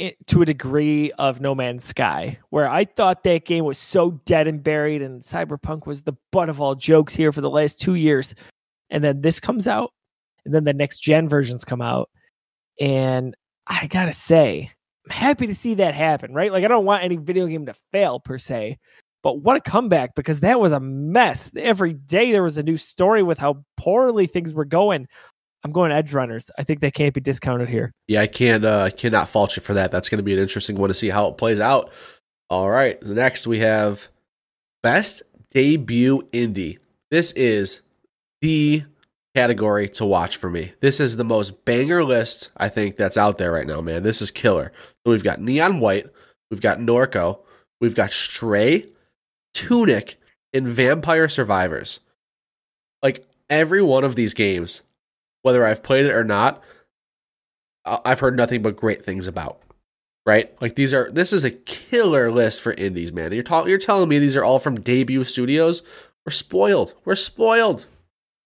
it, 0.00 0.26
to 0.28 0.40
a 0.40 0.46
degree 0.46 1.12
of 1.12 1.40
No 1.40 1.54
Man's 1.54 1.84
Sky, 1.84 2.38
where 2.48 2.68
I 2.68 2.86
thought 2.86 3.22
that 3.24 3.44
game 3.44 3.64
was 3.64 3.78
so 3.78 4.12
dead 4.24 4.48
and 4.48 4.62
buried, 4.62 5.02
and 5.02 5.20
Cyberpunk 5.22 5.86
was 5.86 6.02
the 6.02 6.16
butt 6.32 6.48
of 6.48 6.60
all 6.60 6.74
jokes 6.74 7.14
here 7.14 7.32
for 7.32 7.42
the 7.42 7.50
last 7.50 7.80
two 7.80 7.94
years. 7.94 8.34
And 8.88 9.04
then 9.04 9.20
this 9.20 9.38
comes 9.38 9.68
out, 9.68 9.92
and 10.44 10.54
then 10.54 10.64
the 10.64 10.72
next 10.72 11.00
gen 11.00 11.28
versions 11.28 11.64
come 11.64 11.82
out. 11.82 12.08
And 12.80 13.36
I 13.66 13.86
gotta 13.88 14.14
say, 14.14 14.72
I'm 15.04 15.12
happy 15.12 15.46
to 15.46 15.54
see 15.54 15.74
that 15.74 15.94
happen, 15.94 16.32
right? 16.32 16.50
Like, 16.50 16.64
I 16.64 16.68
don't 16.68 16.86
want 16.86 17.04
any 17.04 17.18
video 17.18 17.46
game 17.46 17.66
to 17.66 17.74
fail 17.92 18.20
per 18.20 18.38
se, 18.38 18.78
but 19.22 19.42
what 19.42 19.58
a 19.58 19.70
comeback 19.70 20.14
because 20.14 20.40
that 20.40 20.60
was 20.60 20.72
a 20.72 20.80
mess. 20.80 21.52
Every 21.56 21.92
day 21.92 22.32
there 22.32 22.42
was 22.42 22.56
a 22.56 22.62
new 22.62 22.78
story 22.78 23.22
with 23.22 23.38
how 23.38 23.64
poorly 23.76 24.26
things 24.26 24.54
were 24.54 24.64
going. 24.64 25.06
I'm 25.62 25.72
going 25.72 25.92
Edgerunners. 25.92 26.50
I 26.58 26.64
think 26.64 26.80
they 26.80 26.90
can't 26.90 27.12
be 27.12 27.20
discounted 27.20 27.68
here. 27.68 27.92
Yeah, 28.08 28.22
I 28.22 28.26
can't. 28.26 28.64
Uh, 28.64 28.82
I 28.82 28.90
cannot 28.90 29.28
fault 29.28 29.56
you 29.56 29.62
for 29.62 29.74
that. 29.74 29.90
That's 29.90 30.08
going 30.08 30.18
to 30.18 30.24
be 30.24 30.32
an 30.32 30.38
interesting 30.38 30.76
one 30.76 30.88
to 30.88 30.94
see 30.94 31.10
how 31.10 31.28
it 31.28 31.36
plays 31.36 31.60
out. 31.60 31.90
All 32.48 32.70
right, 32.70 33.00
next 33.02 33.46
we 33.46 33.60
have 33.60 34.08
best 34.82 35.22
debut 35.50 36.28
indie. 36.32 36.78
This 37.10 37.32
is 37.32 37.82
the 38.40 38.84
category 39.34 39.88
to 39.88 40.04
watch 40.04 40.36
for 40.36 40.50
me. 40.50 40.72
This 40.80 40.98
is 40.98 41.16
the 41.16 41.24
most 41.24 41.64
banger 41.64 42.02
list 42.02 42.50
I 42.56 42.68
think 42.68 42.96
that's 42.96 43.18
out 43.18 43.38
there 43.38 43.52
right 43.52 43.66
now, 43.66 43.80
man. 43.80 44.02
This 44.02 44.20
is 44.20 44.30
killer. 44.30 44.72
So 45.04 45.12
we've 45.12 45.24
got 45.24 45.40
Neon 45.40 45.80
White, 45.80 46.08
we've 46.50 46.60
got 46.60 46.78
Norco, 46.78 47.40
we've 47.80 47.94
got 47.94 48.12
Stray, 48.12 48.88
Tunic, 49.54 50.16
and 50.52 50.66
Vampire 50.66 51.28
Survivors. 51.28 52.00
Like 53.02 53.26
every 53.48 53.82
one 53.82 54.04
of 54.04 54.16
these 54.16 54.34
games 54.34 54.82
whether 55.42 55.64
I've 55.64 55.82
played 55.82 56.06
it 56.06 56.12
or 56.12 56.24
not, 56.24 56.62
I've 57.84 58.20
heard 58.20 58.36
nothing 58.36 58.62
but 58.62 58.76
great 58.76 59.04
things 59.04 59.26
about. 59.26 59.60
Right? 60.26 60.54
Like 60.60 60.76
these 60.76 60.92
are 60.92 61.10
this 61.10 61.32
is 61.32 61.44
a 61.44 61.50
killer 61.50 62.30
list 62.30 62.60
for 62.60 62.72
indies, 62.72 63.12
man. 63.12 63.32
You're 63.32 63.42
talking 63.42 63.70
you're 63.70 63.78
telling 63.78 64.08
me 64.08 64.18
these 64.18 64.36
are 64.36 64.44
all 64.44 64.58
from 64.58 64.78
debut 64.78 65.24
studios? 65.24 65.82
We're 66.26 66.32
spoiled. 66.32 66.94
We're 67.04 67.16
spoiled. 67.16 67.86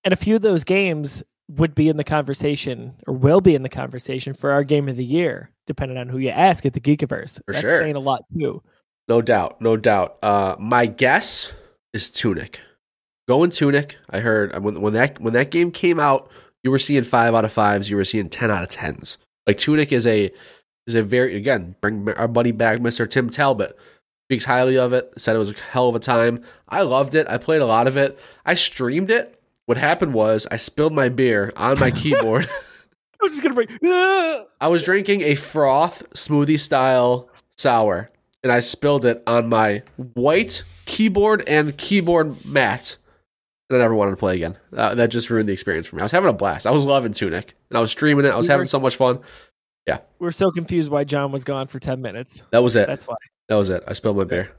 And 0.05 0.13
a 0.13 0.17
few 0.17 0.37
of 0.37 0.43
those 0.43 0.65
games 0.65 1.23
would 1.49 1.75
be 1.75 1.89
in 1.89 1.97
the 1.97 2.05
conversation 2.05 2.95
or 3.07 3.15
will 3.15 3.41
be 3.41 3.55
in 3.55 3.63
the 3.63 3.69
conversation 3.69 4.35
for 4.35 4.51
our 4.51 4.65
game 4.65 4.89
of 4.89 4.97
the 4.97 5.05
year, 5.05 5.51
depending 5.67 5.99
on 5.99 6.09
who 6.09 6.19
you 6.19 6.31
ask 6.31 6.65
at 6.65 6.73
the 6.73 6.81
Geekiverse. 6.81 7.41
For 7.45 7.53
That's 7.53 7.61
sure. 7.61 7.81
saying 7.81 7.97
a 7.97 8.01
lot 8.01 8.25
too. 8.39 8.63
No 9.09 9.21
doubt, 9.21 9.61
no 9.61 9.77
doubt. 9.77 10.19
Uh, 10.23 10.57
my 10.59 10.87
guess 10.87 11.53
is 11.93 12.09
Tunic. 12.09 12.61
Going 13.29 13.51
Tunic. 13.51 13.99
I 14.11 14.21
heard 14.21 14.63
when 14.63 14.81
when 14.81 14.95
that 14.95 15.21
when 15.21 15.35
that 15.35 15.51
game 15.51 15.71
came 15.71 15.99
out, 15.99 16.31
you 16.65 16.71
were 16.71 16.79
seeing 16.79 17.05
five 17.05 17.35
out 17.35 17.45
of 17.45 17.53
fives. 17.53 17.91
You 17.91 17.97
were 17.97 18.05
seeing 18.05 18.29
ten 18.29 18.51
out 18.51 18.65
of 18.65 18.71
tens. 18.71 19.19
Like 19.47 19.59
Tunic 19.59 19.93
is 19.93 20.07
a 20.07 20.33
is 20.87 20.95
a 20.95 21.03
very 21.03 21.37
again 21.37 21.77
bring 21.81 22.09
our 22.15 22.27
buddy 22.27 22.51
back, 22.51 22.81
Mister 22.81 23.07
Tim 23.07 23.31
Talbot. 23.31 23.79
Speaks 24.29 24.47
highly 24.47 24.79
of 24.79 24.95
it. 24.95 25.13
Said 25.19 25.37
it 25.37 25.39
was 25.39 25.51
a 25.51 25.55
hell 25.55 25.89
of 25.89 25.95
a 25.95 26.01
time. 26.01 26.43
I 26.69 26.83
loved 26.83 27.15
it. 27.15 27.29
I 27.29 27.37
played 27.37 27.61
a 27.61 27.67
lot 27.67 27.87
of 27.87 27.97
it. 27.99 28.19
I 28.47 28.55
streamed 28.55 29.11
it. 29.11 29.39
What 29.67 29.77
happened 29.77 30.15
was 30.15 30.47
I 30.51 30.57
spilled 30.57 30.95
my 30.95 31.11
beer 31.11 31.53
on 31.57 31.79
my 31.79 31.91
keyboard. 31.91 32.49
I 33.21 33.25
was 33.25 33.33
just 33.33 33.43
gonna 33.43 33.55
bring. 33.55 33.69
Ah! 33.85 34.45
I 34.61 34.69
was 34.69 34.83
drinking 34.83 35.21
a 35.23 35.35
froth 35.35 36.03
smoothie 36.15 36.59
style 36.59 37.29
sour, 37.59 38.11
and 38.43 38.51
I 38.51 38.61
spilled 38.61 39.05
it 39.05 39.23
on 39.27 39.49
my 39.49 39.83
white 40.15 40.63
keyboard 40.87 41.47
and 41.47 41.77
keyboard 41.77 42.45
mat. 42.47 42.97
And 43.71 43.79
I 43.79 43.81
never 43.83 43.95
wanted 43.95 44.11
to 44.13 44.17
play 44.19 44.35
again. 44.37 44.59
Uh, 44.77 44.95
that 44.95 45.09
just 45.11 45.31
ruined 45.31 45.49
the 45.49 45.53
experience 45.55 45.87
for 45.87 45.97
me. 45.97 46.03
I 46.03 46.05
was 46.05 46.13
having 46.13 46.29
a 46.29 46.35
blast. 46.35 46.67
I 46.67 46.71
was 46.71 46.85
loving 46.85 47.13
Tunic, 47.13 47.55
and 47.71 47.79
I 47.79 47.81
was 47.81 47.91
streaming 47.91 48.25
it. 48.27 48.29
I 48.29 48.37
was 48.37 48.47
We 48.47 48.51
having 48.51 48.63
were- 48.63 48.67
so 48.67 48.81
much 48.81 48.97
fun. 48.97 49.21
Yeah, 49.87 49.99
We're 50.19 50.31
so 50.31 50.51
confused 50.51 50.91
why 50.91 51.05
John 51.05 51.31
was 51.31 51.45
gone 51.45 51.67
for 51.67 51.79
ten 51.79 52.01
minutes. 52.01 52.43
That 52.53 52.63
was 52.63 52.75
it. 52.77 52.87
That's 52.87 53.07
why. 53.07 53.17
That 53.49 53.57
was 53.57 53.69
it. 53.69 53.83
I 53.87 53.93
spilled 53.93 54.17
my 54.17 54.25
beer. 54.25 54.51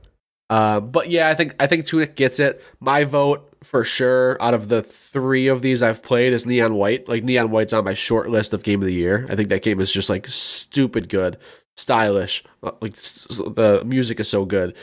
Um, 0.52 0.92
but 0.92 1.10
yeah, 1.10 1.28
I 1.30 1.34
think 1.34 1.56
I 1.60 1.66
think 1.66 1.86
Tunic 1.88 2.16
gets 2.16 2.40
it. 2.40 2.62
My 2.80 3.04
vote 3.06 3.52
for 3.64 3.84
sure 3.84 4.38
out 4.40 4.54
of 4.54 4.70
the 4.70 4.84
three 4.84 5.48
of 5.48 5.64
these 5.64 5.82
I've 5.82 6.04
played 6.04 6.34
is 6.34 6.46
Neon 6.46 6.76
White. 6.76 7.08
Like 7.10 7.24
Neon 7.24 7.50
White's 7.50 7.74
on 7.74 7.84
my 7.84 7.96
short 7.96 8.30
list 8.30 8.54
of 8.54 8.62
game 8.62 8.82
of 8.82 8.86
the 8.86 8.94
year. 8.94 9.26
I 9.28 9.36
think 9.36 9.50
that 9.50 9.64
game 9.64 9.80
is 9.80 9.92
just 9.92 10.08
like 10.12 10.28
stupid 10.28 11.10
good, 11.10 11.38
stylish. 11.76 12.44
Uh, 12.62 12.74
Like 12.80 12.94
the 12.94 13.82
music 13.84 14.20
is 14.20 14.30
so 14.30 14.46
good. 14.46 14.76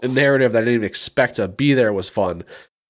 The 0.00 0.08
narrative 0.08 0.50
that 0.52 0.58
I 0.58 0.62
didn't 0.62 0.74
even 0.74 0.86
expect 0.86 1.36
to 1.36 1.46
be 1.46 1.74
there 1.74 1.92
was 1.92 2.08
fun. 2.08 2.42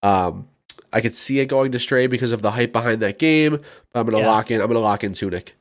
Um, 0.03 0.49
I 0.97 1.01
could 1.03 1.15
see 1.15 1.41
it 1.41 1.47
going 1.47 1.73
to 1.73 1.79
Stray 1.79 2.07
because 2.07 2.33
of 2.33 2.41
the 2.43 2.51
hype 2.51 2.73
behind 2.73 3.03
that 3.03 3.19
game. 3.19 3.61
But 3.93 4.01
I'm 4.01 4.07
gonna 4.07 4.19
Yeah. 4.21 4.31
lock 4.31 4.51
in. 4.51 4.61
I'm 4.61 4.67
gonna 4.67 4.79
lock 4.81 5.05
in 5.05 5.13
Tunic. 5.13 5.55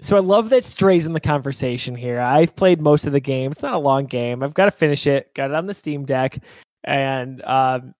so 0.00 0.16
I 0.16 0.20
love 0.20 0.48
that 0.50 0.64
Stray's 0.64 1.06
in 1.06 1.12
the 1.12 1.20
conversation 1.20 1.94
here. 1.94 2.20
I've 2.20 2.56
played 2.56 2.80
most 2.80 3.06
of 3.06 3.12
the 3.12 3.20
game. 3.20 3.52
It's 3.52 3.62
not 3.62 3.74
a 3.74 3.78
long 3.78 4.06
game. 4.06 4.42
I've 4.42 4.54
got 4.54 4.64
to 4.64 4.70
finish 4.72 5.06
it. 5.06 5.32
Got 5.34 5.50
it 5.50 5.56
on 5.56 5.66
the 5.66 5.74
Steam 5.74 6.04
Deck, 6.04 6.38
and 6.84 7.40
um, 7.44 7.94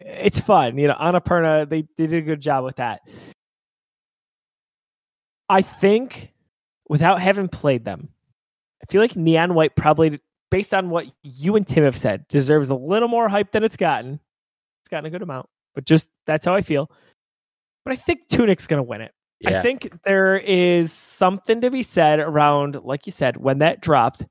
it's 0.00 0.40
fun. 0.40 0.78
You 0.78 0.88
know, 0.88 0.94
Annapurna 0.94 1.68
they, 1.68 1.82
they 1.96 2.06
did 2.06 2.12
a 2.14 2.20
good 2.22 2.40
job 2.40 2.64
with 2.64 2.76
that. 2.76 3.00
I 5.48 5.62
think 5.62 6.32
without 6.88 7.20
having 7.20 7.48
played 7.48 7.84
them, 7.84 8.08
I 8.82 8.86
feel 8.90 9.00
like 9.00 9.16
Neon 9.16 9.54
White 9.54 9.74
probably, 9.76 10.20
based 10.50 10.74
on 10.74 10.90
what 10.90 11.06
you 11.22 11.56
and 11.56 11.66
Tim 11.66 11.84
have 11.84 11.96
said, 11.96 12.26
deserves 12.28 12.68
a 12.70 12.74
little 12.74 13.08
more 13.08 13.28
hype 13.28 13.52
than 13.52 13.64
it's 13.64 13.76
gotten. 13.76 14.14
It's 14.82 14.88
gotten 14.90 15.06
a 15.06 15.10
good 15.10 15.22
amount, 15.22 15.48
but 15.76 15.84
just 15.84 16.08
that's 16.26 16.44
how 16.44 16.56
I 16.56 16.62
feel. 16.62 16.90
But 17.84 17.92
I 17.92 17.96
think 17.96 18.26
Tunic's 18.28 18.66
going 18.66 18.78
to 18.78 18.82
win 18.82 19.02
it. 19.02 19.12
Yeah. 19.38 19.58
I 19.58 19.62
think 19.62 20.02
there 20.02 20.36
is 20.36 20.92
something 20.92 21.60
to 21.60 21.70
be 21.70 21.82
said 21.82 22.18
around, 22.18 22.80
like 22.82 23.06
you 23.06 23.12
said, 23.12 23.36
when 23.36 23.58
that 23.58 23.80
dropped, 23.82 24.26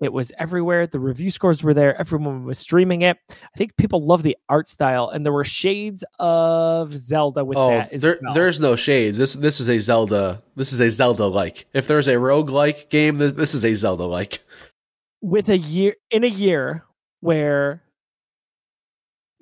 it 0.00 0.12
was 0.12 0.32
everywhere. 0.38 0.86
The 0.86 1.00
review 1.00 1.30
scores 1.30 1.62
were 1.62 1.74
there. 1.74 1.98
Everyone 2.00 2.44
was 2.44 2.58
streaming 2.58 3.02
it. 3.02 3.16
I 3.30 3.58
think 3.58 3.76
people 3.76 4.04
love 4.04 4.22
the 4.22 4.36
art 4.48 4.68
style, 4.68 5.08
and 5.08 5.26
there 5.26 5.32
were 5.32 5.44
shades 5.44 6.04
of 6.18 6.96
Zelda 6.96 7.44
with 7.44 7.58
oh, 7.58 7.70
that. 7.70 8.00
There, 8.00 8.18
well. 8.22 8.32
there's 8.32 8.60
no 8.60 8.76
shades. 8.76 9.18
This 9.18 9.34
this 9.34 9.60
is 9.60 9.68
a 9.68 9.78
Zelda. 9.78 10.42
This 10.56 10.72
is 10.72 10.80
a 10.80 10.90
Zelda 10.90 11.26
like. 11.26 11.66
If 11.74 11.86
there's 11.86 12.08
a 12.08 12.18
rogue 12.18 12.50
like 12.50 12.90
game, 12.90 13.18
this 13.18 13.54
is 13.54 13.64
a 13.64 13.74
Zelda 13.74 14.04
like. 14.04 14.40
with 15.20 15.48
a 15.48 15.58
year 15.58 15.94
in 16.10 16.22
a 16.22 16.28
year 16.28 16.84
where 17.20 17.82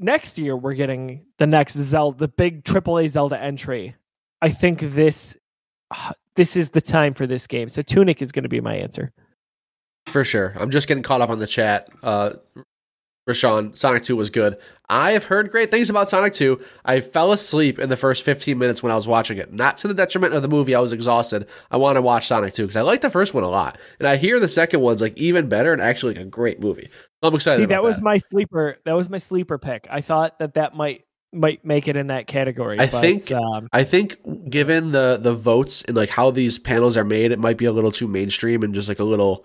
next 0.03 0.38
year 0.38 0.57
we're 0.57 0.74
getting 0.74 1.24
the 1.38 1.46
next 1.46 1.74
Zelda, 1.74 2.18
the 2.18 2.28
big 2.28 2.64
AAA 2.64 3.09
Zelda 3.09 3.40
entry. 3.40 3.94
I 4.40 4.50
think 4.50 4.80
this 4.80 5.36
this 6.36 6.57
is 6.57 6.70
the 6.70 6.80
time 6.80 7.14
for 7.14 7.26
this 7.26 7.46
game. 7.46 7.68
So 7.68 7.82
Tunic 7.82 8.22
is 8.22 8.32
going 8.32 8.44
to 8.44 8.48
be 8.48 8.61
my 8.61 8.74
answer. 8.74 9.12
For 10.07 10.24
sure. 10.24 10.55
I'm 10.57 10.70
just 10.70 10.88
getting 10.88 11.03
caught 11.03 11.20
up 11.20 11.30
on 11.30 11.38
the 11.38 11.46
chat. 11.46 11.88
Uh 12.03 12.34
Rashawn, 13.28 13.78
Sonic 13.78 14.03
2 14.03 14.16
was 14.16 14.30
good. 14.30 14.59
I 14.88 15.12
have 15.12 15.24
heard 15.24 15.53
great 15.53 15.70
things 15.70 15.88
about 15.88 16.09
Sonic 16.09 16.32
2. 16.32 16.61
I 16.84 16.98
fell 16.98 17.30
asleep 17.30 17.78
in 17.78 17.88
the 17.88 17.96
first 17.96 18.24
15 18.24 18.59
minutes 18.59 18.82
when 18.82 18.90
I 18.90 18.96
was 18.96 19.07
watching 19.07 19.38
it. 19.38 19.53
Not 19.53 19.76
to 19.78 19.88
the 19.88 19.94
detriment 19.94 20.34
of 20.34 20.42
the 20.42 20.48
movie. 20.48 20.74
I 20.74 20.80
was 20.80 20.92
exhausted. 20.92 21.46
I 21.70 21.76
want 21.76 21.96
to 21.96 22.03
watch 22.03 22.26
Sonic 22.26 22.53
2 22.55 22.64
because 22.64 22.76
I 22.76 22.82
like 22.82 23.00
the 23.00 23.11
first 23.11 23.32
one 23.32 23.44
a 23.44 23.48
lot. 23.48 23.78
And 24.00 24.09
I 24.09 24.16
hear 24.16 24.40
the 24.40 24.48
second 24.48 24.80
one's 24.80 25.00
like 25.00 25.16
even 25.16 25.48
better 25.48 25.72
and 25.72 25.80
actually 25.80 26.14
like 26.14 26.24
a 26.24 26.28
great 26.28 26.61
movie. 26.61 26.88
I'm 27.23 27.35
excited. 27.35 27.59
See, 27.59 27.66
that 27.66 27.83
was 27.83 28.03
my 28.03 28.16
sleeper. 28.16 28.77
That 28.85 28.95
was 28.95 29.09
my 29.09 29.18
sleeper 29.18 29.59
pick. 29.59 29.87
I 29.91 30.01
thought 30.01 30.39
that 30.39 30.55
that 30.55 30.75
might 30.75 31.05
might 31.33 31.64
make 31.64 31.89
it 31.89 31.97
in 31.97 32.09
that 32.09 32.27
category. 32.27 32.79
I 32.79 32.87
but, 32.87 33.01
think- 33.01 33.33
um, 33.33 33.68
I 33.73 33.85
think 33.85 34.51
given 34.51 34.93
the 34.93 35.18
the 35.20 35.35
votes 35.35 35.83
and 35.83 35.97
like 35.97 36.11
how 36.11 36.31
these 36.31 36.59
panels 36.59 36.97
are 36.97 37.05
made, 37.05 37.33
it 37.33 37.39
might 37.39 37.57
be 37.57 37.64
a 37.64 37.73
little 37.73 37.93
too 37.93 38.09
mainstream 38.09 38.62
and 38.62 38.75
just 38.75 38.89
like 38.89 38.99
a 38.99 39.05
little. 39.05 39.45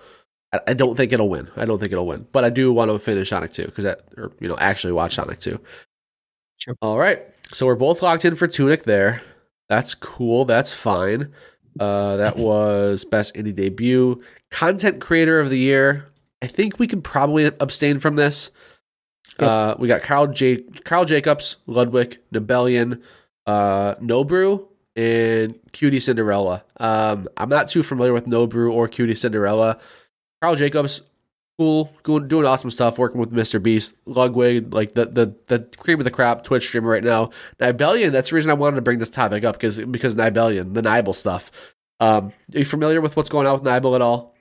I, 0.54 0.60
I 0.68 0.74
don't 0.74 0.96
think 0.96 1.12
it'll 1.12 1.30
win. 1.30 1.50
I 1.56 1.66
don't 1.66 1.80
think 1.80 1.92
it'll 1.92 2.08
win, 2.08 2.28
but 2.32 2.44
I 2.44 2.50
do 2.50 2.72
want 2.74 2.92
to 2.92 3.00
finish 3.00 3.30
Sonic 3.30 3.54
Two 3.54 3.66
because 3.66 3.86
that, 3.86 4.02
or 4.18 4.32
you 4.40 4.48
know, 4.48 4.58
actually 4.58 4.94
watch 4.94 5.16
Sonic 5.16 5.40
Two. 5.40 5.60
Sure. 6.58 6.76
All 6.82 6.98
right, 6.98 7.24
so 7.54 7.66
we're 7.66 7.76
both 7.76 8.02
locked 8.02 8.26
in 8.26 8.36
for 8.36 8.48
Tunic 8.48 8.84
there. 8.84 9.22
That's 9.70 9.94
cool. 9.94 10.46
That's 10.46 10.74
fine. 10.74 11.32
Uh, 11.80 12.18
that 12.18 12.38
was 12.38 13.06
best 13.06 13.36
indie 13.36 13.54
debut, 13.54 14.22
content 14.52 15.00
creator 15.00 15.40
of 15.40 15.50
the 15.50 15.60
year. 15.60 16.08
I 16.42 16.48
think 16.48 16.80
we 16.80 16.88
can 16.88 17.02
probably 17.02 17.46
abstain 17.46 18.00
from 18.00 18.16
this. 18.16 18.52
Yep. 19.40 19.50
Uh, 19.50 19.76
we 19.80 19.88
got 19.88 20.04
Carl 20.04 20.28
J. 20.28 20.62
Karl 20.84 21.06
Jacobs, 21.06 21.58
Ludwig, 21.66 22.20
Nibellion, 22.34 23.02
uh, 23.46 23.96
Nobru, 23.96 24.68
and 24.96 25.56
QTCinderella. 25.74 26.64
Um, 26.78 27.28
I'm 27.38 27.50
not 27.50 27.70
too 27.70 27.84
familiar 27.84 28.14
with 28.14 28.26
Nobru 28.26 28.72
or 28.72 28.88
Cutie 28.88 29.16
Cinderella. 29.16 29.80
Karl 30.42 30.56
Jacobs, 30.56 31.02
cool, 31.58 31.92
doing, 32.04 32.28
doing 32.28 32.46
awesome 32.46 32.70
stuff, 32.70 32.98
working 32.98 33.20
with 33.20 33.32
Mr. 33.32 33.62
Beast, 33.62 33.96
Ludwig, 34.06 34.74
like 34.74 34.94
the 34.94 35.06
the 35.06 35.36
the 35.48 35.60
cream 35.78 36.00
of 36.00 36.06
the 36.06 36.12
crop 36.12 36.44
Twitch 36.44 36.68
streamer 36.68 36.90
right 36.90 37.04
now. 37.04 37.32
Nibellion, 37.60 38.12
that's 38.12 38.30
the 38.30 38.36
reason 38.36 38.52
I 38.52 38.56
wanted 38.56 38.78
to 38.78 38.82
bring 38.82 39.00
this 39.00 39.10
topic 39.10 39.44
up 39.44 39.56
because 39.56 39.78
because 39.78 40.16
Nibellion, 40.16 40.74
the 40.74 40.82
Nibel 40.82 41.14
stuff. 41.14 41.52
Um, 42.00 42.32
are 42.54 42.60
you 42.60 42.66
familiar 42.66 43.02
with 43.02 43.16
what's 43.16 43.30
going 43.30 43.48
on 43.48 43.54
with 43.54 43.64
Nibel 43.64 43.96
at 43.96 44.02
all? 44.02 44.37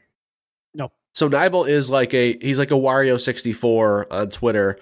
So 1.17 1.31
Nibel 1.31 1.67
is 1.67 1.89
like 1.89 2.13
a 2.13 2.39
he's 2.39 2.59
like 2.59 2.71
a 2.71 2.75
Wario 2.75 3.19
sixty 3.19 3.55
four 3.55 4.07
on 4.13 4.29
Twitter 4.29 4.79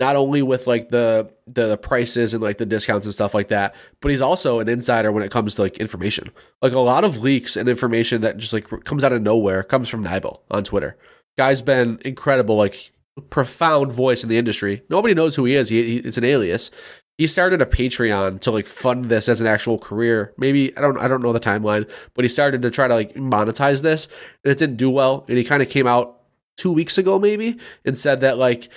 not 0.00 0.16
only 0.16 0.42
with 0.42 0.66
like 0.66 0.88
the, 0.88 1.30
the 1.46 1.68
the 1.68 1.76
prices 1.76 2.34
and 2.34 2.42
like 2.42 2.58
the 2.58 2.66
discounts 2.66 3.06
and 3.06 3.12
stuff 3.12 3.34
like 3.34 3.48
that, 3.48 3.74
but 4.00 4.10
he's 4.10 4.20
also 4.20 4.58
an 4.58 4.68
insider 4.68 5.12
when 5.12 5.22
it 5.22 5.30
comes 5.30 5.54
to 5.54 5.62
like 5.62 5.78
information. 5.78 6.30
Like 6.60 6.72
a 6.72 6.80
lot 6.80 7.04
of 7.04 7.18
leaks 7.18 7.56
and 7.56 7.68
information 7.68 8.20
that 8.22 8.36
just 8.36 8.52
like 8.52 8.68
comes 8.84 9.04
out 9.04 9.12
of 9.12 9.22
nowhere 9.22 9.62
comes 9.62 9.88
from 9.88 10.04
Nibel 10.04 10.40
on 10.50 10.64
Twitter. 10.64 10.96
Guy's 11.38 11.62
been 11.62 12.00
incredible, 12.04 12.56
like 12.56 12.90
profound 13.30 13.92
voice 13.92 14.22
in 14.22 14.28
the 14.28 14.38
industry. 14.38 14.82
Nobody 14.88 15.14
knows 15.14 15.34
who 15.34 15.44
he 15.44 15.54
is. 15.54 15.68
He, 15.68 15.82
he 15.82 15.96
it's 15.98 16.18
an 16.18 16.24
alias. 16.24 16.70
He 17.18 17.26
started 17.26 17.60
a 17.60 17.66
Patreon 17.66 18.40
to 18.40 18.50
like 18.50 18.66
fund 18.66 19.06
this 19.06 19.28
as 19.28 19.40
an 19.40 19.46
actual 19.46 19.78
career. 19.78 20.32
Maybe 20.38 20.76
I 20.76 20.80
don't 20.80 20.98
I 20.98 21.08
don't 21.08 21.22
know 21.22 21.32
the 21.32 21.40
timeline, 21.40 21.90
but 22.14 22.24
he 22.24 22.28
started 22.28 22.62
to 22.62 22.70
try 22.70 22.88
to 22.88 22.94
like 22.94 23.14
monetize 23.14 23.82
this, 23.82 24.08
and 24.44 24.50
it 24.52 24.58
didn't 24.58 24.76
do 24.76 24.90
well. 24.90 25.24
And 25.28 25.36
he 25.36 25.44
kind 25.44 25.62
of 25.62 25.68
came 25.68 25.86
out 25.86 26.20
two 26.56 26.72
weeks 26.72 26.98
ago 26.98 27.18
maybe 27.18 27.58
and 27.84 27.96
said 27.96 28.20
that 28.20 28.38
like 28.38 28.68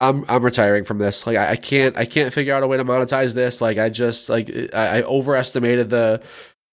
I'm 0.00 0.24
I'm 0.28 0.42
retiring 0.42 0.84
from 0.84 0.98
this. 0.98 1.26
Like 1.26 1.36
I, 1.36 1.52
I, 1.52 1.56
can't 1.56 1.96
I 1.96 2.04
can't 2.04 2.32
figure 2.32 2.54
out 2.54 2.62
a 2.62 2.66
way 2.66 2.76
to 2.76 2.84
monetize 2.84 3.34
this. 3.34 3.60
Like 3.60 3.78
I 3.78 3.88
just 3.88 4.28
like 4.28 4.50
I, 4.72 4.98
I 4.98 5.02
overestimated 5.02 5.90
the 5.90 6.22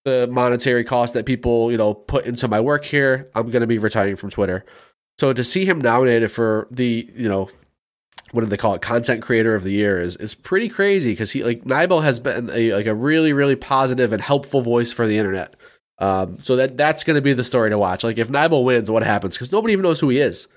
the 0.03 0.27
monetary 0.31 0.83
cost 0.83 1.15
that 1.15 1.25
people 1.25 1.71
you 1.71 1.77
know 1.77 1.93
put 1.93 2.25
into 2.25 2.47
my 2.47 2.59
work 2.59 2.85
here. 2.85 3.31
I'm 3.33 3.49
gonna 3.49 3.67
be 3.67 3.79
retiring 3.79 4.15
from 4.15 4.29
Twitter. 4.29 4.65
So 5.19 5.31
to 5.33 5.43
see 5.43 5.65
him 5.65 5.79
nominated 5.79 6.31
for 6.31 6.67
the 6.71 7.09
you 7.15 7.29
know 7.29 7.49
what 8.31 8.41
do 8.41 8.47
they 8.47 8.57
call 8.57 8.73
it 8.73 8.81
content 8.81 9.21
creator 9.21 9.55
of 9.55 9.63
the 9.63 9.71
year 9.71 9.99
is 9.99 10.15
is 10.17 10.35
pretty 10.35 10.67
crazy 10.67 11.11
because 11.11 11.31
he 11.31 11.43
like 11.43 11.63
Nibel 11.63 12.03
has 12.03 12.19
been 12.19 12.49
a 12.51 12.73
like 12.73 12.85
a 12.85 12.93
really 12.95 13.31
really 13.33 13.55
positive 13.55 14.11
and 14.11 14.21
helpful 14.21 14.61
voice 14.61 14.91
for 14.91 15.07
the 15.07 15.17
internet. 15.17 15.55
Um, 15.99 16.39
so 16.41 16.57
that 16.57 16.75
that's 16.75 17.05
going 17.05 17.15
to 17.15 17.21
be 17.21 17.31
the 17.31 17.43
story 17.45 17.69
to 17.69 17.77
watch. 17.77 18.03
Like 18.03 18.17
if 18.17 18.27
Nibel 18.27 18.65
wins, 18.65 18.91
what 18.91 19.03
happens? 19.03 19.35
Because 19.35 19.51
nobody 19.53 19.71
even 19.73 19.83
knows 19.83 20.01
who 20.01 20.09
he 20.09 20.19
is. 20.19 20.47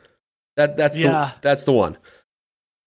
That 0.56 0.76
that's 0.76 0.98
Yeah. 0.98 1.10
the 1.10 1.34
that's 1.42 1.62
the 1.64 1.72
one. 1.72 1.96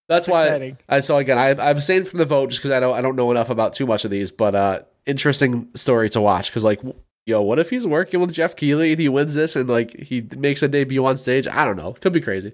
That's 0.10 0.28
why 0.28 0.48
exciting. 0.48 0.78
I 0.90 1.00
so 1.00 1.18
again 1.18 1.38
I 1.38 1.52
I'm 1.70 1.80
staying 1.80 2.04
from 2.04 2.18
the 2.20 2.26
vote 2.26 2.50
just 2.50 2.60
because 2.62 2.72
I 2.72 2.82
don't 2.82 2.96
I 2.98 3.02
don't 3.02 3.16
know 3.16 3.32
enough 3.32 3.50
about 3.50 3.74
too 3.76 3.86
much 3.86 4.04
of 4.04 4.12
these, 4.12 4.30
but 4.32 4.56
uh 4.56 4.80
interesting 5.06 5.70
story 5.74 6.10
to 6.10 6.20
watch 6.20 6.50
because 6.50 6.66
like 6.66 6.82
yo 7.26 7.42
what 7.42 7.60
if 7.60 7.70
he's 7.70 7.86
working 7.88 8.20
with 8.20 8.34
Geoff 8.34 8.56
Keighley 8.56 8.92
and 8.92 9.00
he 9.00 9.10
wins 9.10 9.34
this 9.34 9.56
and 9.56 9.70
like 9.70 9.96
he 9.98 10.28
makes 10.38 10.64
a 10.64 10.68
debut 10.68 11.06
on 11.06 11.18
stage? 11.18 11.48
I 11.48 11.66
don't 11.66 11.78
know, 11.78 11.94
could 11.94 12.14
be 12.14 12.22
crazy. 12.22 12.54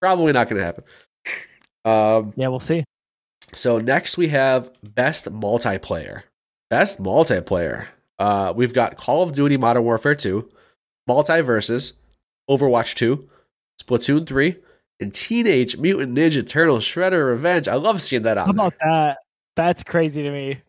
Probably 0.00 0.32
not 0.32 0.48
going 0.48 0.58
to 0.58 0.64
happen. 0.64 0.84
Um, 1.84 2.32
yeah, 2.36 2.48
we'll 2.48 2.60
see. 2.60 2.84
so 3.52 3.78
next 3.78 4.16
we 4.18 4.28
have 4.28 4.70
best 4.82 5.26
multiplayer. 5.26 6.22
Best 6.70 7.02
multiplayer. 7.02 7.86
Uh, 8.18 8.52
we've 8.54 8.74
got 8.74 8.96
Call 8.96 9.22
of 9.22 9.32
Duty 9.32 9.56
Modern 9.56 9.82
Warfare 9.84 10.14
2, 10.14 10.48
MultiVersus, 11.08 11.92
Overwatch 12.50 12.94
2, 12.94 13.28
Splatoon 13.82 14.26
3, 14.26 14.56
and 15.00 15.12
Teenage 15.14 15.78
Mutant 15.78 16.16
Ninja 16.16 16.46
Turtles 16.46 16.84
Shredder 16.84 17.26
Revenge. 17.28 17.66
I 17.66 17.74
love 17.76 18.02
seeing 18.02 18.22
that 18.22 18.36
on 18.38 18.46
How 18.46 18.52
there. 18.52 18.66
about 18.66 18.78
that? 18.80 19.18
That's 19.56 19.82
crazy 19.82 20.22
to 20.22 20.30
me. 20.30 20.60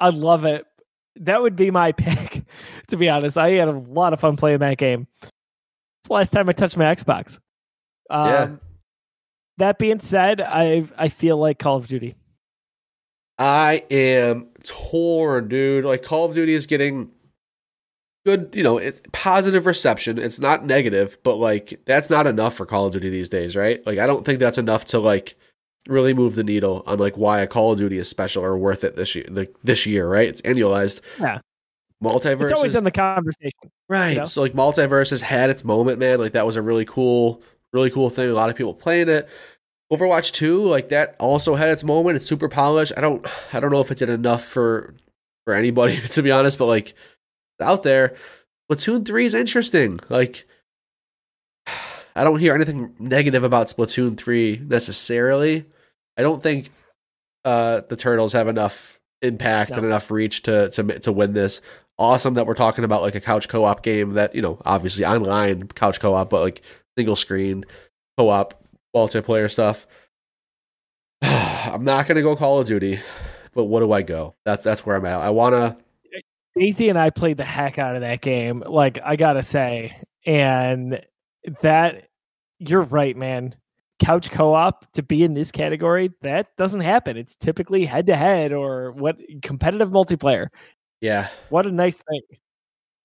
I 0.00 0.10
love 0.10 0.44
it. 0.44 0.66
That 1.20 1.42
would 1.42 1.56
be 1.56 1.70
my 1.70 1.92
pick, 1.96 2.44
to 2.88 2.96
be 2.96 3.08
honest. 3.08 3.36
I 3.38 3.50
had 3.52 3.68
a 3.68 3.72
lot 3.72 4.12
of 4.12 4.20
fun 4.20 4.36
playing 4.36 4.58
that 4.60 4.78
game. 4.78 5.06
It's 5.22 6.08
the 6.08 6.14
last 6.14 6.30
time 6.30 6.48
I 6.48 6.52
touched 6.52 6.76
my 6.76 6.84
Xbox. 6.84 7.38
Um, 8.10 8.28
Yeah. 8.28 8.50
That 9.58 9.78
being 9.78 9.98
said, 9.98 10.40
I 10.40 10.84
I 10.96 11.08
feel 11.08 11.36
like 11.36 11.58
Call 11.58 11.78
of 11.78 11.88
Duty. 11.88 12.14
I 13.38 13.84
am 13.90 14.46
torn, 14.62 15.48
dude. 15.48 15.84
Like 15.84 16.02
Call 16.02 16.26
of 16.26 16.34
Duty 16.34 16.54
is 16.54 16.66
getting 16.66 17.10
good, 18.24 18.50
you 18.52 18.62
know, 18.62 18.78
it's 18.78 19.00
positive 19.12 19.64
reception. 19.66 20.18
It's 20.18 20.38
not 20.38 20.64
negative, 20.66 21.18
but 21.22 21.36
like 21.36 21.80
that's 21.86 22.10
not 22.10 22.26
enough 22.26 22.54
for 22.54 22.66
Call 22.66 22.86
of 22.86 22.92
Duty 22.92 23.10
these 23.10 23.28
days, 23.28 23.56
right? 23.56 23.84
Like 23.86 23.98
I 23.98 24.06
don't 24.06 24.24
think 24.24 24.38
that's 24.38 24.58
enough 24.58 24.84
to 24.86 24.98
like 24.98 25.36
really 25.88 26.14
move 26.14 26.34
the 26.34 26.44
needle 26.44 26.84
on 26.86 26.98
like 26.98 27.16
why 27.16 27.40
a 27.40 27.46
Call 27.46 27.72
of 27.72 27.78
Duty 27.78 27.98
is 27.98 28.08
special 28.08 28.44
or 28.44 28.56
worth 28.56 28.84
it 28.84 28.94
this 28.94 29.14
year. 29.14 29.24
Like 29.28 29.54
this 29.64 29.86
year, 29.86 30.08
right? 30.08 30.28
It's 30.28 30.42
annualized. 30.42 31.00
Yeah. 31.18 31.40
Multiverse. 32.02 32.44
It's 32.44 32.52
always 32.52 32.76
in 32.76 32.84
the 32.84 32.92
conversation. 32.92 33.72
Right. 33.88 34.10
you 34.10 34.18
know? 34.18 34.26
So 34.26 34.42
like 34.42 34.52
multiverse 34.52 35.10
has 35.10 35.22
had 35.22 35.50
its 35.50 35.64
moment, 35.64 35.98
man. 35.98 36.20
Like 36.20 36.32
that 36.32 36.46
was 36.46 36.54
a 36.54 36.62
really 36.62 36.84
cool, 36.84 37.42
really 37.72 37.90
cool 37.90 38.10
thing. 38.10 38.30
A 38.30 38.34
lot 38.34 38.50
of 38.50 38.56
people 38.56 38.74
playing 38.74 39.08
it. 39.08 39.28
Overwatch 39.90 40.32
2, 40.32 40.68
like 40.68 40.90
that 40.90 41.16
also 41.18 41.54
had 41.54 41.70
its 41.70 41.82
moment. 41.82 42.16
It's 42.16 42.26
super 42.26 42.48
polished. 42.48 42.92
I 42.96 43.00
don't 43.00 43.26
I 43.52 43.58
don't 43.58 43.72
know 43.72 43.80
if 43.80 43.90
it 43.90 43.98
did 43.98 44.10
enough 44.10 44.44
for 44.44 44.94
for 45.44 45.54
anybody, 45.54 45.98
to 46.08 46.22
be 46.22 46.30
honest, 46.30 46.58
but 46.58 46.66
like 46.66 46.94
out 47.60 47.82
there. 47.82 48.14
Splatoon 48.70 49.06
3 49.06 49.24
is 49.24 49.34
interesting. 49.34 49.98
Like 50.10 50.46
I 52.14 52.22
don't 52.22 52.38
hear 52.38 52.54
anything 52.54 52.94
negative 52.98 53.42
about 53.42 53.68
Splatoon 53.68 54.18
3 54.18 54.60
necessarily. 54.68 55.64
I 56.18 56.22
don't 56.22 56.42
think 56.42 56.70
uh 57.44 57.82
the 57.88 57.96
Turtles 57.96 58.32
have 58.34 58.48
enough 58.48 58.98
impact 59.22 59.70
No. 59.70 59.76
and 59.78 59.86
enough 59.86 60.10
reach 60.10 60.42
to 60.42 60.68
to 60.70 60.98
to 61.00 61.12
win 61.12 61.32
this. 61.32 61.60
awesome 61.98 62.34
that 62.34 62.46
we're 62.46 62.54
talking 62.54 62.84
about 62.84 63.02
like 63.02 63.14
a 63.16 63.20
couch 63.20 63.48
co-op 63.48 63.82
game 63.82 64.12
that 64.14 64.34
you 64.34 64.42
know 64.42 64.60
obviously 64.64 65.04
online 65.04 65.66
couch 65.68 65.98
co-op, 66.00 66.28
but 66.30 66.40
like 66.42 66.62
single 66.96 67.16
screen 67.16 67.64
co-op 68.16 68.54
multiplayer 68.94 69.50
stuff. 69.50 69.86
I'm 71.22 71.84
not 71.84 72.06
gonna 72.06 72.22
go 72.22 72.36
Call 72.36 72.60
of 72.60 72.66
Duty, 72.66 73.00
but 73.54 73.64
what 73.64 73.80
do 73.80 73.92
I 73.92 74.02
go? 74.02 74.34
That's 74.44 74.62
that's 74.64 74.84
where 74.86 74.96
I'm 74.96 75.06
at. 75.06 75.20
I 75.20 75.30
wanna. 75.30 75.76
Daisy 76.56 76.88
and 76.88 76.98
I 76.98 77.10
played 77.10 77.36
the 77.36 77.44
heck 77.44 77.78
out 77.78 77.94
of 77.94 78.00
that 78.02 78.20
game. 78.20 78.62
Like 78.66 78.98
I 79.04 79.16
gotta 79.16 79.42
say, 79.42 79.96
and 80.26 81.00
that 81.62 82.08
you're 82.58 82.82
right, 82.82 83.16
man. 83.16 83.54
Couch 83.98 84.30
co-op 84.30 84.90
to 84.92 85.02
be 85.02 85.24
in 85.24 85.34
this 85.34 85.50
category 85.50 86.12
that 86.22 86.56
doesn't 86.56 86.80
happen. 86.80 87.16
It's 87.16 87.34
typically 87.34 87.84
head 87.84 88.06
to 88.06 88.16
head 88.16 88.52
or 88.52 88.92
what 88.92 89.18
competitive 89.42 89.90
multiplayer. 89.90 90.48
Yeah. 91.00 91.28
What 91.50 91.66
a 91.66 91.72
nice 91.72 91.96
thing. 91.96 92.22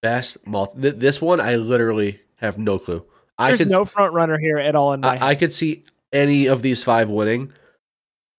Best 0.01 0.45
multi. 0.45 0.81
Th- 0.81 0.95
this 0.95 1.21
one 1.21 1.39
I 1.39 1.55
literally 1.55 2.19
have 2.37 2.57
no 2.57 2.77
clue. 2.77 3.05
I 3.37 3.49
There's 3.49 3.59
could 3.59 3.69
no 3.69 3.85
front 3.85 4.13
runner 4.13 4.37
here 4.37 4.57
at 4.57 4.75
all 4.75 4.93
in 4.93 4.99
my. 4.99 5.17
I, 5.17 5.29
I 5.29 5.35
could 5.35 5.51
see 5.51 5.85
any 6.11 6.45
of 6.45 6.61
these 6.61 6.83
five 6.83 7.09
winning. 7.09 7.51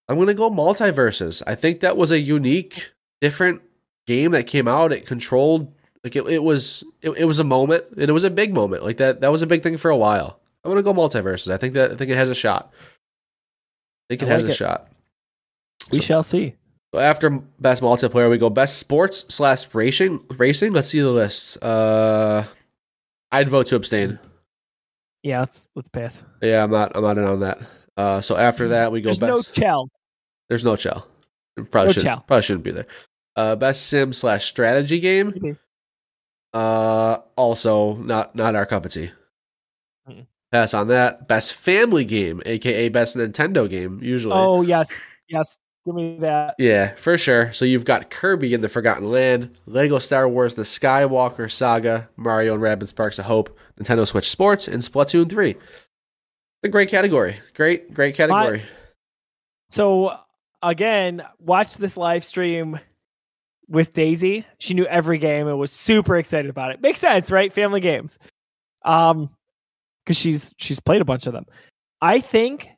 I'm 0.09 0.19
gonna 0.19 0.35
go 0.35 0.51
MultiVersus. 0.51 1.43
I 1.47 1.55
think 1.55 1.81
that 1.81 1.97
was 1.97 2.11
a 2.11 2.21
unique, 2.21 2.93
different 3.21 3.63
game 4.07 4.33
that 4.33 4.47
came 4.47 4.69
out. 4.69 4.93
It 4.93 5.07
controlled 5.07 5.75
like 6.05 6.15
it, 6.15 6.27
it 6.27 6.43
was 6.43 6.85
it, 7.01 7.11
it 7.11 7.25
was 7.25 7.39
a 7.39 7.45
moment 7.45 7.85
and 7.93 8.09
it 8.09 8.13
was 8.13 8.25
a 8.25 8.31
big 8.31 8.53
moment. 8.55 8.85
Like 8.85 8.99
that 8.99 9.23
that 9.23 9.33
was 9.33 9.43
a 9.43 9.47
big 9.47 9.63
thing 9.63 9.79
for 9.79 9.91
a 9.91 9.97
while. 9.97 10.39
I'm 10.65 10.71
gonna 10.71 10.83
go 10.83 10.95
MultiVersus. 10.95 11.53
I 11.53 11.57
think 11.59 11.75
that 11.75 11.93
I 11.93 11.97
think 11.97 12.11
it 12.11 12.17
has 12.17 12.31
a 12.31 12.35
shot. 12.35 12.73
I 12.73 14.17
think 14.17 14.23
it 14.23 14.29
I 14.29 14.33
has 14.33 14.43
like 14.43 14.49
a 14.51 14.53
it. 14.53 14.57
shot. 14.57 14.89
we 15.91 15.99
So- 16.01 16.05
shall 16.05 16.23
see. 16.23 16.55
So 16.95 17.01
after 17.01 17.29
best 17.31 17.83
multiplayer, 17.83 18.31
we 18.31 18.39
go 18.39 18.49
best 18.51 18.79
sports 18.79 19.25
slash 19.29 19.75
racing. 19.75 20.25
Racing. 20.31 20.73
Let's 20.73 20.89
see 20.89 21.01
the 21.01 21.11
list. 21.11 21.63
Uh, 21.63 22.45
I'd 23.33 23.49
vote 23.49 23.67
to 23.69 23.77
abstain. 23.77 24.19
Yeah, 25.25 25.41
let's 25.41 25.69
let's 25.75 25.89
pass. 25.89 26.23
Yeah, 26.41 26.63
I'm 26.63 26.71
not. 26.71 26.93
I'm 26.95 27.03
not 27.03 27.19
in 27.19 27.25
on 27.25 27.41
that. 27.41 27.59
Uh, 27.97 28.21
so 28.21 28.37
after 28.37 28.69
that, 28.69 28.93
we 28.93 29.01
go 29.01 29.09
There's 29.09 29.19
best. 29.21 29.31
no 29.31 29.43
chell. 29.43 29.89
There's 30.49 30.65
no 30.65 30.77
Chell. 30.77 31.07
Probably 31.71 31.87
No 31.89 31.93
should 31.93 32.03
Chell. 32.03 32.25
probably 32.27 32.43
shouldn't 32.43 32.65
be 32.65 32.71
there. 32.73 32.87
Uh, 33.35 33.57
best 33.57 33.87
sim 33.87 34.13
slash 34.13 34.45
strategy 34.45 35.01
game. 35.01 35.33
Mhm. 35.33 35.59
Uh, 36.53 37.19
also 37.37 37.95
not 37.97 38.37
not 38.37 38.55
our 38.55 38.67
cup 38.67 38.85
of 38.85 38.93
tea. 38.93 39.11
Pass 40.55 40.73
on 40.73 40.87
that. 40.87 41.27
Best 41.27 41.53
family 41.53 42.05
game, 42.05 42.41
aka 42.47 42.89
best 42.89 43.17
Nintendo 43.17 43.69
game. 43.69 43.99
Usually, 44.01 44.37
Oh 44.37 44.63
yes, 44.63 44.89
yes. 45.27 45.59
Give 45.85 45.97
me 45.97 46.17
that. 46.21 46.55
yeah, 46.61 46.95
for 46.95 47.19
sure. 47.19 47.53
So 47.53 47.65
you've 47.65 47.85
got 47.85 48.09
Kirby 48.09 48.55
in 48.55 48.61
the 48.61 48.69
Forgotten 48.69 49.11
Land, 49.11 49.51
Lego 49.67 49.99
Star 49.99 50.29
Wars: 50.29 50.55
The 50.55 50.63
Skywalker 50.63 51.51
Saga, 51.51 52.09
Mario 52.17 52.55
and 52.55 52.63
Rabbids 52.63 52.87
Sparks 52.87 53.19
of 53.19 53.25
Hope, 53.25 53.59
Nintendo 53.81 54.07
Switch 54.07 54.31
Sports, 54.31 54.69
and 54.69 54.81
Splatoon 54.81 55.29
three. 55.29 55.57
A 56.63 56.69
great 56.69 56.89
category. 56.89 57.37
Great, 57.55 57.93
great 57.93 58.15
category. 58.15 58.63
So 59.71 60.17
again, 60.63 61.25
watch 61.41 61.79
this 61.79 61.97
live 61.97 62.23
stream 62.23 62.79
with 63.69 63.93
Daisy. 63.93 64.47
She 64.59 64.75
knew 64.75 64.87
every 64.87 65.19
game 65.19 65.49
and 65.49 65.59
was 65.59 65.73
super 65.73 66.17
excited 66.17 66.49
about 66.49 66.71
it. 66.71 66.81
Makes 66.81 67.01
sense, 67.01 67.33
right? 67.33 67.53
Family 67.53 67.81
games. 67.81 68.21
Um 68.85 69.31
because 70.05 70.17
she's 70.17 70.55
she's 70.59 70.81
played 70.81 71.01
a 71.01 71.05
bunch 71.05 71.27
of 71.27 71.33
them. 71.33 71.47
I 72.01 72.21
think 72.21 72.69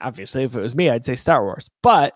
obviously 0.00 0.44
if 0.44 0.56
it 0.56 0.60
was 0.60 0.74
me, 0.74 0.90
I'd 0.90 1.04
say 1.04 1.16
Star 1.16 1.42
Wars. 1.44 1.70
But 1.82 2.14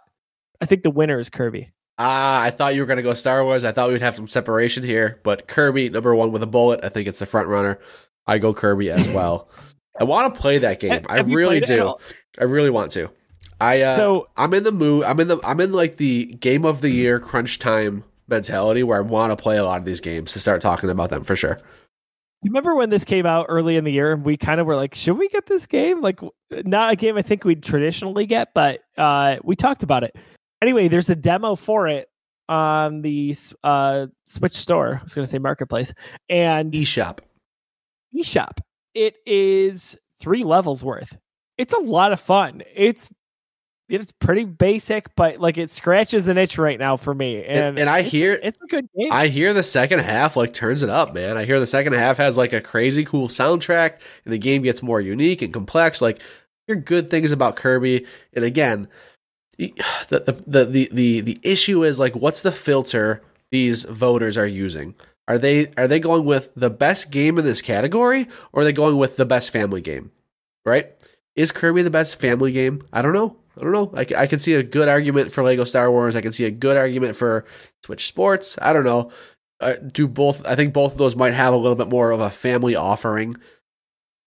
I 0.61 0.67
think 0.67 0.83
the 0.83 0.91
winner 0.91 1.19
is 1.19 1.31
Kirby. 1.31 1.71
Ah, 1.99 2.43
I 2.43 2.51
thought 2.51 2.75
you 2.75 2.83
were 2.83 2.87
going 2.87 2.99
to 2.99 3.03
go 3.03 3.15
Star 3.15 3.43
Wars. 3.45 3.65
I 3.65 3.73
thought 3.73 3.89
we 3.89 3.95
would 3.95 4.03
have 4.03 4.17
some 4.17 4.27
separation 4.27 4.85
here, 4.85 5.19
but 5.23 5.49
Kirby, 5.49 5.89
number 5.89 6.15
one 6.15 6.31
with 6.31 6.43
a 6.43 6.47
bullet. 6.47 6.81
I 6.83 6.91
think 6.91 7.09
it's 7.09 7.19
the 7.21 7.27
front 7.27 7.49
runner. 7.49 7.79
I 8.27 8.39
go 8.39 8.53
Kirby 8.53 8.91
as 8.91 9.09
well. 9.15 9.49
I 9.99 10.05
want 10.05 10.35
to 10.35 10.41
play 10.41 10.59
that 10.59 10.79
game. 10.81 10.91
Have- 10.91 11.07
I 11.09 11.21
really 11.21 11.61
played 11.61 11.71
it 11.71 11.71
at 11.71 11.77
do. 11.77 11.95
I 12.39 12.45
really 12.45 12.71
want 12.71 12.93
to. 12.93 13.11
I 13.59 13.81
uh, 13.83 13.91
so 13.91 14.29
I'm 14.37 14.53
in 14.53 14.65
the 14.65 14.73
mood. 14.73 15.05
I'm 15.05 15.19
in 15.21 15.29
the. 15.29 15.39
I'm 15.43 15.61
in 15.61 15.73
like 15.73 15.97
the 15.97 16.27
game 16.27 16.67
of 16.67 16.83
the 16.83 16.91
year 16.91 17.19
crunch 17.19 17.59
time 17.59 18.05
mentality 18.29 18.83
where 18.83 18.99
I 18.99 19.01
want 19.01 19.31
to 19.33 19.43
play 19.43 19.57
a 19.57 19.65
lot 19.65 19.79
of 19.81 19.87
these 19.87 20.01
games 20.01 20.33
to 20.35 20.41
start 20.41 20.61
talking 20.61 20.91
about 20.91 21.09
them 21.09 21.25
for 21.25 21.35
sure. 21.37 21.59
You 22.43 22.51
remember 22.51 22.75
when 22.75 22.91
this 22.91 23.05
came 23.05 23.27
out 23.27 23.47
early 23.49 23.77
in 23.77 23.85
the 23.85 23.93
year 23.93 24.13
and 24.13 24.25
we 24.25 24.37
kind 24.37 24.61
of 24.61 24.67
were 24.67 24.77
like, 24.77 24.95
should 24.95 25.19
we 25.19 25.29
get 25.29 25.47
this 25.47 25.67
game? 25.67 26.01
Like, 26.01 26.21
not 26.51 26.93
a 26.93 26.97
game 26.97 27.17
I 27.17 27.23
think 27.23 27.45
we'd 27.45 27.63
traditionally 27.63 28.27
get, 28.27 28.55
but 28.55 28.81
uh, 28.97 29.37
we 29.43 29.57
talked 29.57 29.83
about 29.83 30.05
it. 30.05 30.17
Anyway, 30.63 30.89
there's 30.89 31.11
a 31.11 31.17
demo 31.17 31.55
for 31.57 31.89
it 31.89 32.09
on 32.49 33.03
the 33.03 33.35
uh, 33.65 34.07
Switch 34.27 34.53
store. 34.53 34.99
I 35.01 35.03
was 35.03 35.15
going 35.15 35.25
to 35.25 35.31
say 35.31 35.39
Marketplace 35.39 35.93
and 36.29 36.73
eShop. 36.73 37.19
eShop. 38.17 38.59
It 38.95 39.17
is 39.27 39.97
three 40.21 40.45
levels 40.45 40.85
worth. 40.85 41.17
It's 41.59 41.75
a 41.75 41.79
lot 41.79 42.13
of 42.13 42.21
fun. 42.21 42.63
It's 42.75 43.11
it's 43.89 44.13
pretty 44.13 44.45
basic, 44.45 45.15
but 45.15 45.39
like 45.39 45.59
it 45.59 45.71
scratches 45.71 46.29
an 46.29 46.39
itch 46.39 46.59
right 46.59 46.79
now 46.79 46.97
for 46.97 47.15
me. 47.15 47.45
And 47.45 47.79
and 47.79 47.89
I 47.89 47.99
it's- 48.01 48.13
hear- 48.13 48.41
it's 48.43 48.59
a 48.63 48.67
good 48.67 48.89
game. 48.97 49.13
I 49.13 49.29
hear 49.29 49.53
the 49.55 49.63
second 49.63 50.01
half 50.01 50.37
like 50.37 50.53
turns 50.53 50.83
it 50.83 50.91
up, 50.91 51.15
man. 51.15 51.37
I 51.37 51.45
hear 51.45 51.61
the 51.61 51.67
second 51.67 51.93
half 51.95 52.17
has 52.19 52.37
like 52.37 52.53
a 52.53 52.61
crazy 52.61 53.05
cool 53.05 53.29
soundtrack 53.29 54.01
and 54.25 54.33
the 54.35 54.39
game 54.39 54.63
gets 54.63 54.83
more 54.83 55.01
unique 55.01 55.43
and 55.43 55.53
complex. 55.53 56.01
Like 56.03 56.21
hear 56.67 56.77
good 56.77 57.11
things 57.11 57.31
about 57.33 57.57
Kirby. 57.57 58.07
And 58.33 58.45
again, 58.45 58.89
the 59.59 59.73
the 60.09 60.43
the 60.47 60.65
the 60.65 60.89
the, 60.93 61.21
the 61.21 61.39
issue 61.43 61.85
is 61.85 61.99
like 61.99 62.15
what's 62.17 62.43
the 62.43 62.53
filter 62.53 63.23
these 63.51 63.85
voters 63.85 64.37
are 64.37 64.47
using? 64.47 64.95
Are 65.29 65.39
they 65.39 65.73
are 65.77 65.89
they 65.89 65.99
going 66.01 66.25
with 66.25 66.51
the 66.55 66.71
best 66.71 67.11
game 67.11 67.39
in 67.39 67.45
this 67.45 67.63
category 67.63 68.29
or 68.53 68.63
are 68.63 68.65
they 68.65 68.73
going 68.73 68.97
with 68.97 69.17
the 69.17 69.25
best 69.27 69.51
family 69.51 69.81
game? 69.81 70.11
Right? 70.65 70.93
Is 71.37 71.53
Kirby 71.53 71.83
the 71.83 71.91
best 71.91 72.19
family 72.19 72.51
game? 72.53 72.83
I 72.93 73.03
don't 73.03 73.13
know. 73.13 73.37
I 73.59 73.63
don't 73.63 73.73
know. 73.73 73.93
I, 73.97 74.07
I 74.17 74.27
can 74.27 74.39
see 74.39 74.55
a 74.55 74.63
good 74.63 74.89
argument 74.89 75.33
for 75.33 75.43
Lego 75.43 75.65
Star 75.65 75.91
Wars. 75.91 76.15
I 76.15 76.21
can 76.21 76.33
see 76.33 76.45
a 76.45 76.51
good 76.51 76.77
argument 76.77 77.17
for 77.17 77.45
Switch 77.85 78.07
Sports. 78.07 78.59
I 78.61 78.73
don't 78.73 78.85
know. 78.85 79.11
Uh, 79.61 79.75
do 79.75 80.07
both? 80.07 80.45
I 80.47 80.55
think 80.55 80.75
both 80.75 80.93
of 80.93 80.99
those 80.99 81.17
might 81.17 81.33
have 81.33 81.55
a 81.55 81.57
little 81.57 81.77
bit 81.77 81.89
more 81.89 82.11
of 82.11 82.21
a 82.21 82.31
family 82.31 82.75
offering 82.75 83.37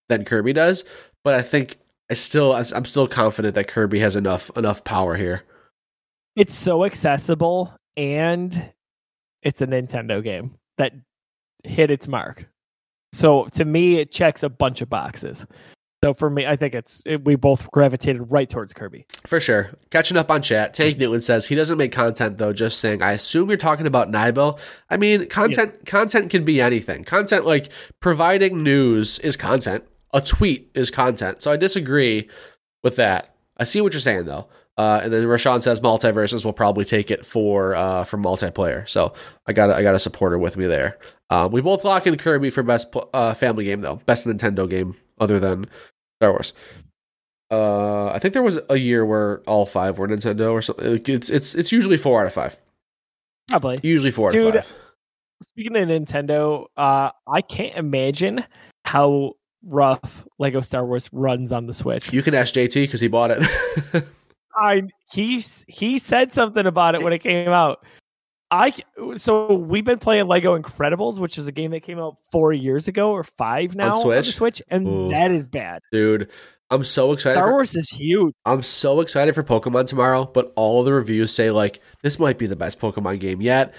than 0.08 0.26
Kirby 0.26 0.54
does. 0.54 0.84
But 1.24 1.36
I 1.36 1.42
think 1.44 1.78
I 2.10 2.16
still 2.16 2.54
I'm 2.54 2.86
still 2.86 3.08
confident 3.08 3.56
that 3.56 3.68
Kirby 3.68 4.00
has 4.00 4.16
enough 4.16 4.50
enough 4.56 4.84
power 4.84 5.16
here. 5.16 5.44
it's 6.36 6.56
so 6.56 6.86
accessible 6.86 7.74
and 7.98 8.72
it's 9.44 9.62
a 9.62 9.68
Nintendo 9.68 10.24
game 10.24 10.56
that 10.78 10.94
hit 11.64 11.92
its 11.92 12.08
mark. 12.08 12.48
So 13.14 13.46
to 13.54 13.66
me, 13.66 14.00
it 14.00 14.12
checks 14.12 14.44
a 14.44 14.50
bunch 14.50 14.82
of 14.82 14.90
boxes. 14.90 15.46
So 16.04 16.14
for 16.14 16.30
me, 16.30 16.46
I 16.46 16.56
think 16.56 16.76
it's 16.76 17.04
it, 17.06 17.26
we 17.26 17.36
both 17.36 17.70
gravitated 17.72 18.32
right 18.32 18.50
towards 18.50 18.74
Kirby. 18.74 19.06
For 19.26 19.40
sure. 19.40 19.72
Catching 19.90 20.16
up 20.16 20.32
on 20.32 20.42
chat, 20.42 20.74
Tank 20.74 20.98
Newton 20.98 21.20
says 21.20 21.46
he 21.46 21.56
doesn't 21.56 21.78
make 21.78 21.92
content 21.92 22.38
though, 22.38 22.54
just 22.54 22.80
saying, 22.80 23.02
I 23.02 23.12
assume 23.12 23.50
you're 23.50 23.58
talking 23.58 23.86
about 23.86 24.10
Nibel. 24.10 24.60
I 24.90 24.98
mean, 24.98 25.28
content 25.28 25.86
content 25.86 26.30
can 26.30 26.46
be 26.46 26.62
anything. 26.62 27.04
Content 27.04 27.46
like 27.46 27.72
providing 28.00 28.64
news 28.64 29.20
is 29.20 29.36
content. 29.36 29.84
A 30.14 30.22
tweet 30.22 30.72
is 30.74 30.90
content. 30.90 31.42
So 31.42 31.52
I 31.52 31.58
disagree 31.58 32.30
with 32.82 32.96
that. 32.96 33.36
I 33.58 33.66
see 33.66 33.82
what 33.82 33.94
you're 33.94 34.00
saying 34.00 34.26
though. 34.26 34.48
Uh, 34.78 35.02
and 35.04 35.12
then 35.12 35.24
Rashawn 35.26 35.62
says 35.62 35.82
MultiVersus 35.82 36.46
will 36.46 36.54
probably 36.54 36.86
take 36.86 37.12
it 37.12 37.26
for 37.26 37.76
uh, 37.76 38.06
for 38.06 38.18
multiplayer. 38.18 38.88
So 38.88 39.14
I 39.46 39.52
got 39.52 39.70
I 39.70 39.84
got 39.84 39.96
a 39.96 40.00
supporter 40.00 40.40
with 40.40 40.56
me 40.56 40.68
there. 40.68 40.98
Um, 41.30 41.52
we 41.52 41.60
both 41.60 41.84
lock 41.84 42.08
in 42.08 42.16
Kirby 42.16 42.50
for 42.50 42.64
best 42.64 42.96
uh, 43.14 43.34
family 43.34 43.66
game 43.66 43.82
though, 43.82 43.98
best 44.06 44.26
Nintendo 44.26 44.70
game 44.70 44.96
other 45.20 45.38
than 45.38 45.66
Star 46.20 46.32
Wars. 46.32 46.54
Uh, 47.52 48.08
I 48.08 48.20
think 48.20 48.34
there 48.34 48.44
was 48.44 48.60
a 48.70 48.78
year 48.78 49.06
where 49.06 49.40
all 49.48 49.66
five 49.66 49.98
were 49.98 50.08
Nintendo 50.08 50.52
or 50.52 50.62
something. 50.62 51.02
It's 51.06 51.30
it's 51.30 51.56
it's 51.56 51.72
usually 51.72 51.98
four 51.98 52.22
out 52.22 52.28
of 52.28 52.34
five. 52.34 52.58
Probably. 53.48 53.80
Usually 53.82 54.12
four 54.12 54.30
Dude, 54.30 54.48
out 54.48 54.56
of 54.58 54.66
five. 54.66 54.76
Speaking 55.42 55.78
of 55.78 55.88
Nintendo, 55.88 56.66
uh, 56.78 57.12
I 57.28 57.42
can't 57.42 57.76
imagine 57.78 58.46
how 58.86 59.34
rough 59.66 60.26
Lego 60.38 60.62
Star 60.62 60.86
Wars 60.86 61.10
runs 61.12 61.52
on 61.52 61.66
the 61.66 61.74
Switch. 61.74 62.12
You 62.12 62.22
can 62.22 62.36
ask 62.36 62.54
JT 62.54 62.74
because 62.74 63.02
he 63.02 63.08
bought 63.08 63.32
it. 63.32 63.44
I 64.56 64.84
he 65.12 65.44
he 65.68 65.98
said 65.98 66.34
something 66.34 66.66
about 66.66 66.94
it 66.96 67.02
when 67.02 67.14
it 67.14 67.20
came 67.20 67.50
out. 67.50 67.86
I 68.52 68.74
so 69.16 69.54
we've 69.54 69.86
been 69.86 70.00
playing 70.00 70.28
Lego 70.28 70.58
Incredibles, 70.60 71.20
which 71.20 71.38
is 71.38 71.48
a 71.48 71.52
game 71.52 71.72
that 71.72 71.82
came 71.82 72.00
out 72.00 72.18
four 72.32 72.52
years 72.52 72.88
ago 72.88 73.12
or 73.12 73.24
five 73.24 73.76
now 73.76 73.94
on, 73.96 74.02
Switch? 74.02 74.26
the 74.26 74.32
Switch, 74.32 74.62
and 74.70 74.88
Ooh. 74.88 75.10
that 75.10 75.32
is 75.32 75.48
bad. 75.48 75.82
Dude, 75.92 76.30
I'm 76.72 76.84
so 76.84 77.12
excited. 77.12 77.34
Star 77.34 77.48
for- 77.48 77.52
Wars 77.52 77.76
is 77.76 77.90
huge. 77.90 78.34
I'm 78.46 78.64
so 78.64 79.02
excited 79.02 79.36
for 79.36 79.44
Pokemon 79.44 79.86
tomorrow, 79.88 80.26
but 80.26 80.52
all 80.56 80.84
the 80.84 80.94
reviews 80.94 81.32
say 81.34 81.52
like 81.52 81.80
this 82.02 82.18
might 82.18 82.38
be 82.38 82.48
the 82.48 82.56
best 82.56 82.80
Pokemon 82.80 83.20
game 83.20 83.42
yet. 83.42 83.74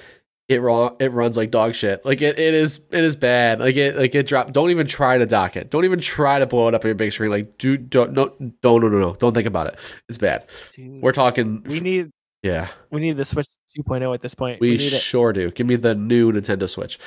It 0.49 0.61
raw 0.61 0.95
it 0.99 1.13
runs 1.13 1.37
like 1.37 1.51
dog 1.53 1.75
shit. 1.75 2.05
Like 2.05 2.21
it, 2.23 2.39
it 2.39 2.55
is 2.55 2.81
it 2.91 3.05
is 3.05 3.15
bad. 3.17 3.61
Like 3.61 3.77
it 3.77 3.97
like 3.97 4.15
it 4.15 4.27
drop 4.27 4.53
don't 4.53 4.71
even 4.71 4.87
try 4.87 5.19
to 5.19 5.27
dock 5.27 5.57
it. 5.57 5.71
Don't 5.71 5.85
even 5.85 6.01
try 6.01 6.41
to 6.41 6.47
blow 6.47 6.67
it 6.69 6.75
up 6.75 6.85
on 6.85 6.89
your 6.89 6.95
big 6.97 7.13
screen. 7.13 7.31
Like 7.31 7.59
do 7.59 7.77
don't 7.77 8.13
no 8.13 8.33
no 8.39 8.79
no 8.79 8.89
no 8.89 8.99
no. 8.99 9.15
Don't 9.15 9.33
think 9.33 9.47
about 9.47 9.69
it. 9.69 9.77
It's 10.09 10.19
bad. 10.19 10.47
Dude, 10.75 11.03
We're 11.03 11.13
talking 11.13 11.63
we 11.67 11.79
need 11.79 12.11
yeah. 12.43 12.69
we 12.91 13.01
need 13.01 13.17
the 13.17 13.25
Switch 13.25 13.47
2.0 13.79 14.15
at 14.15 14.21
this 14.23 14.35
point. 14.35 14.61
We, 14.61 14.71
We, 14.73 14.77
need 14.79 14.93
it. 14.93 15.01
sure 15.01 15.33
do. 15.33 15.51
Give 15.51 15.67
me 15.67 15.77
the 15.77 15.95
new 15.95 16.33
Nintendo 16.33 16.69
Switch. 16.69 16.99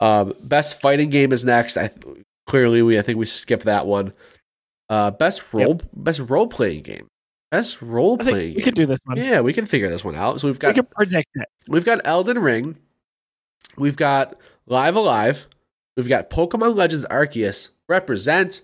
Um, 0.00 0.34
best 0.42 0.80
fighting 0.80 1.10
game 1.10 1.32
is 1.32 1.44
next. 1.44 1.76
I 1.76 1.88
th- 1.88 2.24
clearly 2.46 2.82
we 2.82 2.98
I 2.98 3.02
think 3.02 3.18
we 3.18 3.26
skipped 3.26 3.64
that 3.64 3.86
one. 3.86 4.12
Uh, 4.88 5.10
best 5.10 5.52
role 5.54 5.80
best 5.94 6.20
role 6.20 6.46
playing 6.46 6.82
game. 6.82 7.06
Best 7.50 7.80
role 7.80 8.18
playing 8.18 8.48
we 8.48 8.54
game. 8.54 8.64
could 8.64 8.74
do 8.74 8.86
this 8.86 9.00
one. 9.04 9.16
yeah, 9.16 9.40
we 9.40 9.52
can 9.52 9.64
figure 9.66 9.88
this 9.88 10.04
one 10.04 10.14
out. 10.16 10.40
So 10.40 10.48
we've 10.48 10.58
got 10.58 10.68
we 10.68 10.74
can 10.74 10.86
predict 10.86 11.30
it. 11.34 11.46
we've 11.68 11.84
got 11.84 12.00
Elden 12.04 12.38
Ring, 12.40 12.76
we've 13.76 13.96
got 13.96 14.36
Live 14.66 14.96
A 14.96 15.00
Live, 15.00 15.46
we've 15.96 16.08
got 16.08 16.28
Pokemon 16.30 16.76
Legends 16.76 17.06
Arceus, 17.06 17.68
Represent, 17.88 18.60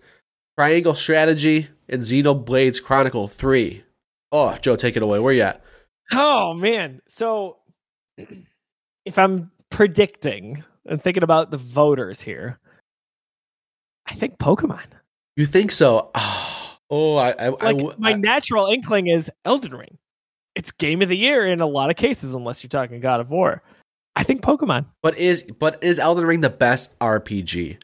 Triangle 0.59 0.95
Strategy, 0.95 1.69
and 1.89 2.03
Xenoblade 2.03 2.83
Chronicles 2.83 3.35
3. 3.35 3.85
Oh, 4.33 4.57
Joe, 4.61 4.77
take 4.77 4.97
it 4.97 5.05
away. 5.05 5.19
Where 5.21 5.33
you 5.33 5.43
at? 5.43 5.63
Oh 6.13 6.55
man. 6.55 7.01
So 7.09 7.59
if 9.05 9.19
I'm 9.19 9.51
predicting 9.71 10.65
and 10.87 11.03
thinking 11.03 11.23
about 11.23 11.51
the 11.51 11.57
voters 11.57 12.21
here, 12.21 12.59
I 14.07 14.15
think 14.15 14.39
Pokemon. 14.39 14.85
You 15.37 15.47
think 15.47 15.73
so? 15.73 16.11
Oh, 16.93 17.15
I, 17.19 17.29
I, 17.29 17.35
I 17.45 17.49
Like 17.51 17.77
w- 17.77 17.95
my 17.99 18.11
I- 18.11 18.15
natural 18.15 18.67
inkling 18.67 19.07
is 19.07 19.31
Elden 19.45 19.77
Ring. 19.77 19.97
It's 20.57 20.73
game 20.73 21.03
of 21.03 21.09
the 21.09 21.17
year 21.17 21.47
in 21.47 21.61
a 21.61 21.67
lot 21.67 21.89
of 21.89 21.95
cases, 21.95 22.35
unless 22.35 22.65
you're 22.65 22.69
talking 22.69 22.99
God 22.99 23.21
of 23.21 23.31
War. 23.31 23.63
I 24.17 24.25
think 24.25 24.43
Pokemon. 24.43 24.87
but 25.01 25.17
is 25.17 25.45
but 25.61 25.81
is 25.85 26.01
Elden 26.01 26.25
Ring 26.27 26.41
the 26.41 26.51
best 26.51 26.99
RPG? 26.99 27.79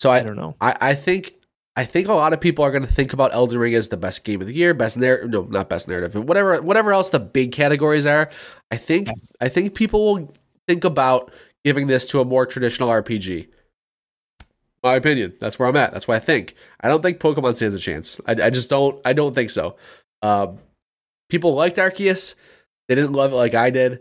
So 0.00 0.10
I 0.10 0.16
I, 0.16 0.22
don't 0.24 0.34
know. 0.34 0.56
I, 0.60 0.76
I 0.80 0.94
think 0.96 1.34
I 1.76 1.84
think 1.84 2.06
a 2.06 2.14
lot 2.14 2.32
of 2.32 2.40
people 2.40 2.64
are 2.64 2.70
going 2.70 2.86
to 2.86 2.92
think 2.92 3.12
about 3.12 3.34
Elden 3.34 3.58
Ring 3.58 3.74
as 3.74 3.88
the 3.88 3.96
best 3.96 4.24
game 4.24 4.40
of 4.40 4.46
the 4.46 4.54
year, 4.54 4.74
best 4.74 4.96
narrative. 4.96 5.30
No, 5.30 5.42
not 5.42 5.68
best 5.68 5.88
narrative. 5.88 6.14
Whatever, 6.14 6.62
whatever 6.62 6.92
else 6.92 7.10
the 7.10 7.18
big 7.18 7.50
categories 7.52 8.06
are. 8.06 8.30
I 8.70 8.76
think 8.76 9.08
I 9.40 9.48
think 9.48 9.74
people 9.74 10.04
will 10.04 10.34
think 10.68 10.84
about 10.84 11.32
giving 11.64 11.88
this 11.88 12.06
to 12.08 12.20
a 12.20 12.24
more 12.24 12.46
traditional 12.46 12.90
RPG. 12.90 13.48
My 14.84 14.94
opinion. 14.94 15.34
That's 15.40 15.58
where 15.58 15.68
I'm 15.68 15.76
at. 15.76 15.92
That's 15.92 16.06
what 16.06 16.16
I 16.16 16.20
think. 16.20 16.54
I 16.80 16.88
don't 16.88 17.02
think 17.02 17.18
Pokemon 17.18 17.56
stands 17.56 17.74
a 17.74 17.78
chance. 17.78 18.20
I, 18.26 18.32
I 18.32 18.50
just 18.50 18.70
don't. 18.70 19.00
I 19.04 19.12
don't 19.12 19.34
think 19.34 19.50
so. 19.50 19.76
Um, 20.22 20.58
people 21.30 21.54
liked 21.54 21.78
Arceus. 21.78 22.34
They 22.88 22.94
didn't 22.94 23.14
love 23.14 23.32
it 23.32 23.36
like 23.36 23.54
I 23.54 23.70
did. 23.70 24.00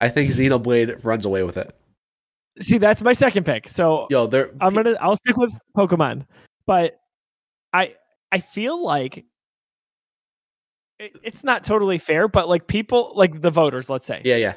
I 0.00 0.08
think 0.08 0.30
Xenoblade 0.30 1.04
runs 1.04 1.24
away 1.24 1.42
with 1.42 1.56
it. 1.56 1.74
See, 2.60 2.78
that's 2.78 3.02
my 3.02 3.14
second 3.14 3.44
pick. 3.44 3.68
So 3.68 4.06
Yo, 4.10 4.26
they're 4.26 4.50
I'm 4.60 4.74
gonna 4.74 4.96
I'll 5.00 5.16
stick 5.16 5.36
with 5.36 5.56
Pokemon, 5.76 6.26
but 6.66 7.00
I 7.72 7.94
I 8.30 8.40
feel 8.40 8.82
like 8.84 9.24
it, 10.98 11.16
it's 11.22 11.44
not 11.44 11.64
totally 11.64 11.98
fair, 11.98 12.28
but 12.28 12.48
like 12.48 12.66
people 12.66 13.12
like 13.14 13.40
the 13.40 13.50
voters, 13.50 13.90
let's 13.90 14.06
say, 14.06 14.22
yeah, 14.24 14.36
yeah. 14.36 14.54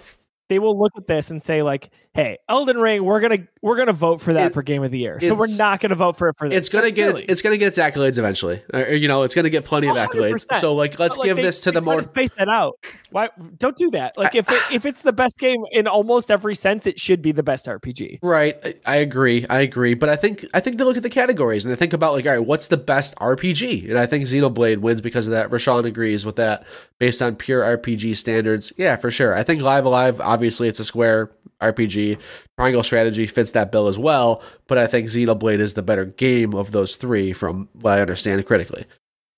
They 0.47 0.59
will 0.59 0.77
look 0.79 0.93
at 0.97 1.07
this 1.07 1.31
and 1.31 1.41
say 1.41 1.63
like, 1.63 1.89
"Hey, 2.13 2.37
Elden 2.47 2.77
Ring, 2.77 3.03
we're 3.03 3.19
gonna 3.19 3.39
we're 3.61 3.75
gonna 3.77 3.93
vote 3.93 4.21
for 4.21 4.33
that 4.33 4.47
It- 4.47 4.53
for 4.53 4.61
Game 4.63 4.83
of 4.83 4.91
the 4.91 4.99
Year." 4.99 5.19
So 5.19 5.33
we're 5.35 5.47
not 5.55 5.79
gonna 5.79 5.95
vote 5.95 6.17
for 6.17 6.29
it 6.29 6.35
for 6.37 6.47
this. 6.47 6.57
It's 6.57 6.69
gonna 6.69 6.83
That's 6.85 6.95
get 6.95 7.09
its, 7.09 7.21
it's 7.27 7.41
gonna 7.41 7.57
get 7.57 7.67
its 7.69 7.77
accolades 7.77 8.17
eventually. 8.19 8.61
Uh, 8.73 8.87
you 8.87 9.07
know, 9.07 9.23
it's 9.23 9.33
gonna 9.33 9.49
get 9.49 9.65
plenty 9.65 9.87
of 9.87 9.95
accolades. 9.95 10.45
So 10.59 10.75
like, 10.75 10.99
let's 10.99 11.17
like, 11.17 11.25
give 11.25 11.37
they- 11.37 11.43
this 11.43 11.59
to 11.61 11.71
the 11.71 11.81
more 11.81 12.01
space 12.01 12.29
that 12.37 12.47
out. 12.49 12.77
Why 13.11 13.29
don't 13.57 13.75
do 13.75 13.89
that? 13.91 14.17
Like 14.17 14.35
if 14.35 14.49
it, 14.51 14.61
if 14.71 14.85
it's 14.85 15.01
the 15.01 15.13
best 15.13 15.37
game 15.39 15.63
in 15.71 15.87
almost 15.87 16.29
every 16.29 16.55
sense, 16.55 16.85
it 16.85 16.99
should 16.99 17.21
be 17.21 17.31
the 17.31 17.43
best 17.43 17.65
RPG. 17.65 18.19
right. 18.21 18.57
I, 18.63 18.73
I 18.85 18.95
agree. 18.97 19.45
I 19.49 19.59
agree. 19.61 19.93
But 19.93 20.09
I 20.09 20.15
think 20.15 20.45
I 20.53 20.59
think 20.59 20.77
they 20.77 20.83
look 20.83 20.97
at 20.97 21.03
the 21.03 21.09
categories 21.09 21.65
and 21.65 21.71
they 21.71 21.75
think 21.77 21.93
about 21.93 22.13
like, 22.13 22.25
all 22.25 22.31
right, 22.33 22.39
what's 22.45 22.67
the 22.67 22.77
best 22.77 23.15
RPG? 23.17 23.89
And 23.89 23.97
I 23.97 24.05
think 24.05 24.25
Xenoblade 24.25 24.77
wins 24.77 25.01
because 25.01 25.27
of 25.27 25.31
that. 25.31 25.49
Rashawn 25.49 25.85
agrees 25.85 26.25
with 26.25 26.35
that 26.35 26.65
based 26.99 27.21
on 27.21 27.35
pure 27.35 27.63
RPG 27.77 28.15
standards. 28.15 28.71
Yeah, 28.77 28.95
for 28.95 29.11
sure. 29.11 29.35
I 29.35 29.43
think 29.43 29.61
Live 29.61 29.85
Alive, 29.85 30.19
obviously, 30.35 30.67
it's 30.67 30.79
a 30.79 30.83
Square 30.83 31.31
RPG. 31.61 32.19
Triangle 32.59 32.83
Strategy 32.83 33.25
fits 33.25 33.51
that 33.51 33.71
bill 33.71 33.87
as 33.87 33.97
well. 33.97 34.41
But 34.67 34.77
I 34.77 34.87
think 34.87 35.07
Xenoblade 35.07 35.59
is 35.59 35.73
the 35.73 35.81
better 35.81 36.05
game 36.05 36.53
of 36.53 36.71
those 36.71 36.97
three, 36.97 37.31
from 37.33 37.69
what 37.73 37.97
I 37.97 38.01
understand 38.01 38.45
critically. 38.45 38.85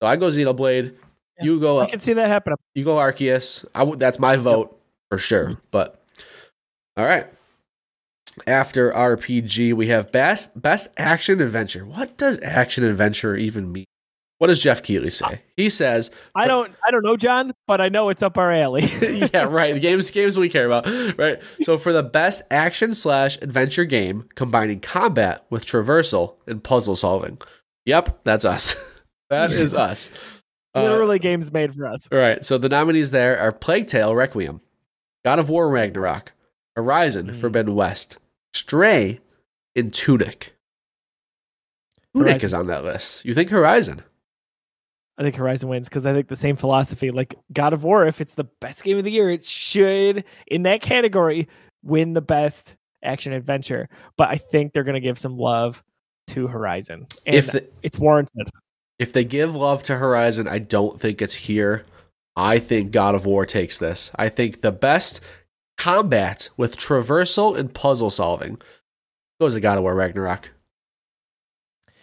So 0.02 0.08
I 0.08 0.16
go 0.16 0.26
Xenoblade. 0.28 0.94
Yeah, 1.38 1.44
You 1.44 1.60
go 1.60 1.80
I 1.80 1.86
can 1.86 2.00
see 2.00 2.14
that 2.14 2.28
happening. 2.28 2.56
You 2.74 2.84
go 2.84 2.96
Arceus. 2.96 3.64
I 3.74 3.80
w- 3.80 3.96
that's 3.96 4.18
my 4.18 4.36
vote 4.36 4.76
for 5.10 5.18
sure. 5.18 5.44
Mm-hmm. 5.50 5.60
But 5.70 6.02
all 6.96 7.04
right. 7.04 7.26
After 8.46 8.92
RPG, 8.92 9.74
we 9.74 9.88
have 9.88 10.12
best 10.12 10.60
best 10.60 10.88
action 10.96 11.40
adventure. 11.40 11.84
What 11.84 12.16
does 12.16 12.38
action 12.42 12.84
adventure 12.84 13.36
even 13.36 13.72
mean? 13.72 13.84
What 14.38 14.46
does 14.46 14.60
Geoff 14.60 14.82
Keighley 14.84 15.10
say? 15.10 15.40
He 15.56 15.68
says, 15.68 16.12
I 16.36 16.46
don't 16.46 16.72
I 16.86 16.92
don't 16.92 17.02
know, 17.04 17.16
John, 17.16 17.52
but 17.66 17.80
I 17.80 17.88
know 17.88 18.08
it's 18.08 18.22
up 18.22 18.38
our 18.38 18.52
alley. 18.52 18.82
"Yeah, 19.34 19.44
right. 19.44 19.74
The 19.74 19.80
games 19.80 20.10
games 20.12 20.36
we 20.38 20.48
care 20.48 20.66
about, 20.66 20.86
right? 21.18 21.40
So 21.62 21.76
for 21.76 21.92
the 21.92 22.04
best 22.04 22.42
action 22.50 22.94
slash 22.94 23.36
adventure 23.42 23.84
game 23.84 24.28
combining 24.36 24.78
combat 24.80 25.44
with 25.50 25.64
traversal 25.66 26.34
and 26.46 26.62
puzzle 26.62 26.94
solving, 26.94 27.38
yep, 27.84 28.20
that's 28.24 28.44
us. 28.44 28.76
that 29.30 29.50
is 29.50 29.74
us. 29.74 30.08
Uh, 30.74 30.82
Literally 30.84 31.18
games 31.18 31.50
made 31.50 31.74
for 31.74 31.86
us. 31.86 32.06
All 32.12 32.18
right, 32.18 32.44
so 32.44 32.58
the 32.58 32.68
nominees 32.68 33.10
there 33.10 33.40
are 33.40 33.50
Plague 33.50 33.88
Tale 33.88 34.14
Requiem, 34.14 34.60
God 35.24 35.40
of 35.40 35.48
War 35.50 35.68
Ragnarok, 35.68 36.32
Horizon 36.76 37.32
Mm. 37.32 37.36
Forbidden 37.36 37.74
West, 37.74 38.18
Stray, 38.54 39.18
and 39.74 39.92
Tunic. 39.92 40.54
Tunic 42.14 42.28
Horizon. 42.30 42.46
is 42.46 42.54
on 42.54 42.66
that 42.68 42.84
list. 42.84 43.24
You 43.24 43.34
think 43.34 43.50
Horizon? 43.50 44.02
I 45.18 45.22
think 45.22 45.34
Horizon 45.34 45.68
wins 45.68 45.88
because 45.88 46.06
I 46.06 46.12
think 46.12 46.28
the 46.28 46.36
same 46.36 46.56
philosophy. 46.56 47.10
Like 47.10 47.34
God 47.52 47.72
of 47.72 47.82
War, 47.82 48.06
if 48.06 48.20
it's 48.20 48.34
the 48.34 48.44
best 48.44 48.84
game 48.84 48.98
of 48.98 49.04
the 49.04 49.10
year, 49.10 49.28
it 49.30 49.42
should 49.42 50.24
in 50.46 50.62
that 50.62 50.80
category 50.80 51.48
win 51.82 52.12
the 52.12 52.22
best 52.22 52.76
action 53.02 53.32
adventure. 53.32 53.88
But 54.16 54.28
I 54.28 54.36
think 54.36 54.72
they're 54.72 54.84
gonna 54.84 55.00
give 55.00 55.18
some 55.18 55.36
love 55.36 55.82
to 56.28 56.46
Horizon. 56.46 57.06
And 57.26 57.34
if 57.34 57.50
the, 57.50 57.66
it's 57.82 57.98
warranted. 57.98 58.48
if 58.98 59.12
they 59.12 59.24
give 59.24 59.56
love 59.56 59.82
to 59.84 59.96
Horizon, 59.96 60.46
I 60.46 60.60
don't 60.60 61.00
think 61.00 61.20
it's 61.20 61.34
here. 61.34 61.84
I 62.36 62.60
think 62.60 62.92
God 62.92 63.16
of 63.16 63.26
War 63.26 63.44
takes 63.44 63.78
this. 63.78 64.12
I 64.14 64.28
think 64.28 64.60
the 64.60 64.70
best 64.70 65.20
combat 65.76 66.48
with 66.56 66.76
traversal 66.76 67.58
and 67.58 67.74
puzzle 67.74 68.10
solving 68.10 68.60
goes 69.40 69.54
to 69.54 69.60
God 69.60 69.78
of 69.78 69.82
War 69.82 69.94
Ragnarok. 69.94 70.50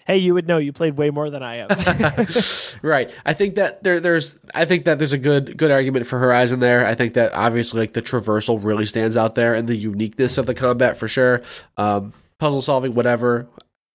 Hey, 0.05 0.17
you 0.17 0.33
would 0.35 0.47
know 0.47 0.57
you 0.59 0.71
played 0.71 0.97
way 0.97 1.09
more 1.09 1.29
than 1.31 1.41
I 1.41 1.55
have. 1.55 2.77
right. 2.83 3.09
I 3.25 3.33
think 3.33 3.55
that 3.55 3.83
there 3.83 3.99
there's 3.99 4.37
I 4.53 4.65
think 4.65 4.85
that 4.85 4.99
there's 4.99 5.13
a 5.13 5.17
good 5.17 5.57
good 5.57 5.71
argument 5.71 6.05
for 6.05 6.19
Horizon 6.19 6.59
there. 6.59 6.85
I 6.85 6.93
think 6.95 7.13
that 7.15 7.33
obviously 7.33 7.79
like 7.79 7.93
the 7.93 8.01
traversal 8.03 8.59
really 8.63 8.85
stands 8.85 9.17
out 9.17 9.35
there 9.35 9.55
and 9.55 9.67
the 9.67 9.75
uniqueness 9.75 10.37
of 10.37 10.45
the 10.45 10.53
combat 10.53 10.97
for 10.97 11.07
sure. 11.07 11.41
Um, 11.77 12.13
puzzle 12.39 12.61
solving, 12.61 12.93
whatever. 12.93 13.47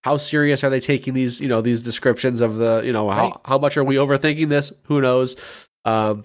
How 0.02 0.16
serious 0.16 0.64
are 0.64 0.70
they 0.70 0.80
taking 0.80 1.14
these, 1.14 1.40
you 1.40 1.48
know, 1.48 1.60
these 1.60 1.82
descriptions 1.82 2.40
of 2.40 2.56
the, 2.56 2.80
you 2.84 2.92
know, 2.92 3.08
how, 3.10 3.22
Right. 3.28 3.36
how 3.44 3.58
much 3.58 3.76
are 3.76 3.84
we 3.84 3.96
overthinking 3.96 4.48
this? 4.48 4.72
Who 4.84 5.00
knows? 5.02 5.36
Um, 5.84 6.24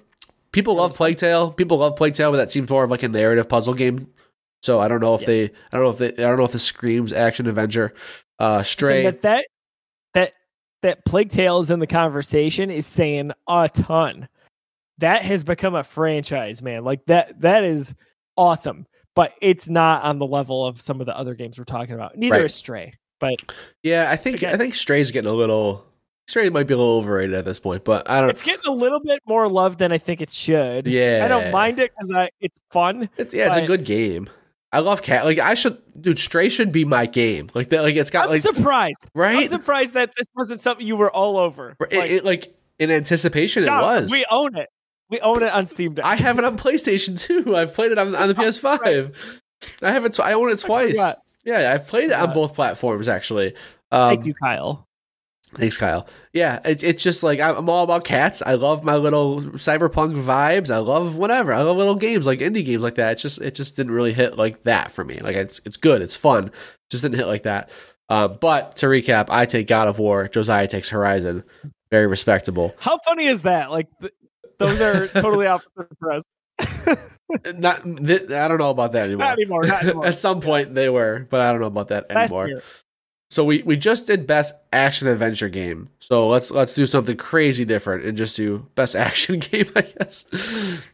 people 0.53 0.75
love 0.75 0.95
Plague 0.95 1.17
Tale. 1.17 1.51
People 1.51 1.77
love 1.79 1.95
Plague 1.97 2.13
Tale, 2.13 2.31
but 2.31 2.37
that 2.37 2.49
seems 2.51 2.69
more 2.69 2.85
of 2.85 2.89
like 2.89 3.03
a 3.03 3.09
narrative 3.09 3.49
puzzle 3.49 3.73
game. 3.73 4.07
So 4.63 4.79
I 4.79 4.87
don't 4.87 5.01
know 5.01 5.13
if 5.13 5.21
Yeah. 5.21 5.27
they, 5.27 5.43
I 5.45 5.49
don't 5.73 5.83
know 5.83 5.89
if 5.89 5.97
they, 5.97 6.07
I 6.23 6.27
don't 6.27 6.37
know 6.37 6.45
if 6.45 6.53
this 6.53 6.63
screams 6.63 7.11
action 7.11 7.47
adventure. 7.47 7.93
Uh, 8.39 8.63
Stray. 8.63 9.03
That 9.03 9.21
that 9.23 9.45
that 10.15 10.33
that 10.81 11.05
Plague 11.05 11.29
Tale 11.29 11.59
is 11.59 11.69
in 11.71 11.79
the 11.79 11.87
conversation 11.87 12.69
is 12.71 12.85
saying 12.87 13.31
a 13.47 13.69
ton. 13.69 14.27
That 14.99 15.21
has 15.23 15.43
become 15.43 15.75
a 15.75 15.83
franchise, 15.83 16.61
man. 16.63 16.83
Like 16.83 17.05
that 17.05 17.39
that 17.41 17.63
is 17.63 17.93
awesome. 18.35 18.87
But 19.15 19.33
it's 19.41 19.69
not 19.69 20.03
on 20.03 20.19
the 20.19 20.25
level 20.25 20.65
of 20.65 20.81
some 20.81 20.99
of 20.99 21.05
the 21.05 21.17
other 21.17 21.35
games 21.35 21.57
we're 21.57 21.63
talking 21.63 21.95
about. 21.95 22.17
Neither 22.17 22.35
Right. 22.37 22.45
is 22.45 22.53
Stray. 22.55 22.95
But 23.19 23.35
Yeah, 23.83 24.09
I 24.11 24.15
think 24.17 24.37
Okay. 24.37 24.51
I 24.51 24.57
think 24.57 24.75
Stray's 24.75 25.11
getting 25.11 25.29
a 25.29 25.33
little 25.33 25.85
Stray 26.27 26.49
might 26.49 26.65
be 26.67 26.73
a 26.73 26.77
little 26.77 26.97
overrated 26.97 27.35
at 27.35 27.45
this 27.45 27.59
point, 27.59 27.83
but 27.85 28.09
I 28.09 28.19
don't. 28.19 28.29
it's 28.31 28.41
getting 28.41 28.65
a 28.67 28.71
little 28.73 28.99
bit 28.99 29.19
more 29.27 29.47
love 29.47 29.77
than 29.77 29.91
I 29.91 29.97
think 29.99 30.21
it 30.21 30.31
should. 30.31 30.87
yeah, 30.87 31.21
I 31.23 31.27
don't 31.27 31.51
mind 31.51 31.79
it 31.79 31.91
because 31.91 32.11
I 32.11 32.29
it's 32.41 32.59
fun. 32.71 33.09
It's 33.17 33.33
yeah, 33.33 33.47
it's 33.47 33.57
a 33.57 33.65
good 33.65 33.85
game. 33.85 34.27
I 34.71 34.79
love 34.79 35.01
cat. 35.01 35.25
Like 35.25 35.39
I 35.39 35.53
should, 35.53 35.77
dude. 35.99 36.19
Stray 36.19 36.49
should 36.49 36.71
be 36.71 36.83
my 36.85 37.05
game. 37.05 37.49
Like 37.53 37.69
that. 37.69 37.81
Like 37.83 37.95
it's 37.95 38.09
got 38.09 38.25
I'm 38.25 38.31
like 38.31 38.41
surprised. 38.41 39.07
Right. 39.15 39.37
I'm 39.37 39.47
surprised 39.47 39.93
that 39.93 40.11
this 40.17 40.25
wasn't 40.35 40.59
something 40.59 40.85
you 40.85 40.95
were 40.97 41.09
all 41.11 41.37
over. 41.37 41.75
It- 41.89 41.97
Like, 41.97 42.09
it, 42.11 42.25
like 42.25 42.55
in 42.79 42.91
anticipation, 42.91 43.63
John, 43.63 43.79
it 43.83 43.85
was. 44.01 44.11
We 44.11 44.25
own 44.29 44.55
it. 44.57 44.67
We 45.09 45.19
own 45.21 45.43
it 45.43 45.51
on 45.53 45.65
Steam 45.67 45.93
Deck. 45.93 46.03
I 46.03 46.15
have 46.15 46.39
it 46.39 46.45
on 46.45 46.57
PlayStation 46.57 47.17
too. 47.19 47.55
I've 47.55 47.73
played 47.73 47.91
it 47.91 47.97
on, 47.99 48.15
on 48.15 48.27
the 48.27 48.33
PS5. 48.35 49.13
I 49.81 49.91
have 49.91 50.03
it. 50.05 50.13
Tw- 50.13 50.19
I 50.21 50.33
own 50.33 50.49
it 50.49 50.59
twice. 50.59 50.91
forgot. 50.91 51.19
Yeah, 51.45 51.71
I've 51.73 51.87
played 51.87 52.05
it 52.09 52.13
on 52.13 52.33
both 52.33 52.55
platforms 52.55 53.07
actually. 53.07 53.53
Um, 53.91 54.09
Thank 54.09 54.25
you, 54.25 54.33
Kyle. 54.33 54.87
Thanks, 55.55 55.77
Kyle. 55.77 56.05
Yeah, 56.33 56.59
it, 56.65 56.83
it's 56.83 57.01
just 57.01 57.23
like 57.23 57.39
I'm 57.39 57.69
all 57.69 57.83
about 57.83 58.03
cats. 58.03 58.43
I 58.45 58.55
love 58.55 58.83
my 58.83 58.95
little 58.97 59.41
cyberpunk 59.41 60.21
vibes. 60.23 60.69
I 60.69 60.79
love 60.79 61.17
whatever. 61.17 61.53
I 61.53 61.61
love 61.61 61.77
little 61.77 61.95
games 61.95 62.25
like 62.27 62.39
indie 62.39 62.65
games 62.65 62.83
like 62.83 62.95
that. 62.95 63.13
It's 63.13 63.21
just 63.21 63.41
it 63.41 63.55
just 63.55 63.75
didn't 63.75 63.93
really 63.93 64.13
hit 64.13 64.37
like 64.37 64.63
that 64.63 64.91
for 64.91 65.03
me. 65.05 65.19
Like 65.19 65.35
it's 65.35 65.61
it's 65.65 65.77
good. 65.77 66.01
It's 66.01 66.15
fun. 66.15 66.51
Just 66.89 67.03
didn't 67.03 67.17
hit 67.17 67.27
like 67.27 67.43
that. 67.43 67.69
Uh, 68.09 68.27
but 68.27 68.75
to 68.77 68.85
recap, 68.87 69.27
I 69.29 69.45
take 69.45 69.67
God 69.67 69.87
of 69.87 69.97
War. 69.97 70.27
Josiah 70.27 70.67
takes 70.67 70.89
Horizon. 70.89 71.43
Very 71.89 72.07
respectable. 72.07 72.75
How 72.79 72.97
funny 72.99 73.27
is 73.27 73.41
that? 73.43 73.71
Like 73.71 73.87
th- 74.01 74.13
those 74.59 74.81
are 74.81 75.07
totally 75.07 75.47
opposite 75.47 75.87
for 75.99 76.11
us. 76.11 76.23
not, 77.55 77.83
th- 77.83 78.29
I 78.29 78.47
don't 78.47 78.57
know 78.59 78.69
about 78.69 78.91
that 78.91 79.05
anymore. 79.05 79.25
Not 79.25 79.33
anymore. 79.33 79.65
Not 79.67 79.83
anymore. 79.83 80.05
At 80.05 80.17
some 80.19 80.41
point 80.41 80.75
they 80.75 80.89
were, 80.89 81.25
but 81.29 81.41
I 81.41 81.51
don't 81.51 81.61
know 81.61 81.67
about 81.67 81.87
that 81.89 82.09
Last 82.11 82.29
anymore. 82.31 82.47
year. 82.47 82.61
So 83.35 83.43
we, 83.43 83.63
we 83.63 83.75
just 83.75 84.07
did 84.07 84.25
best 84.25 84.55
action 84.71 85.09
adventure 85.09 85.49
game. 85.49 85.89
So 85.99 86.29
let's 86.29 86.51
let's 86.51 86.73
do 86.73 86.85
something 86.85 87.17
crazy 87.17 87.65
different 87.65 88.05
and 88.05 88.17
just 88.17 88.37
do 88.37 88.65
best 88.75 88.95
action 89.07 89.39
game. 89.39 89.69
I 89.75 89.81
guess 89.81 90.23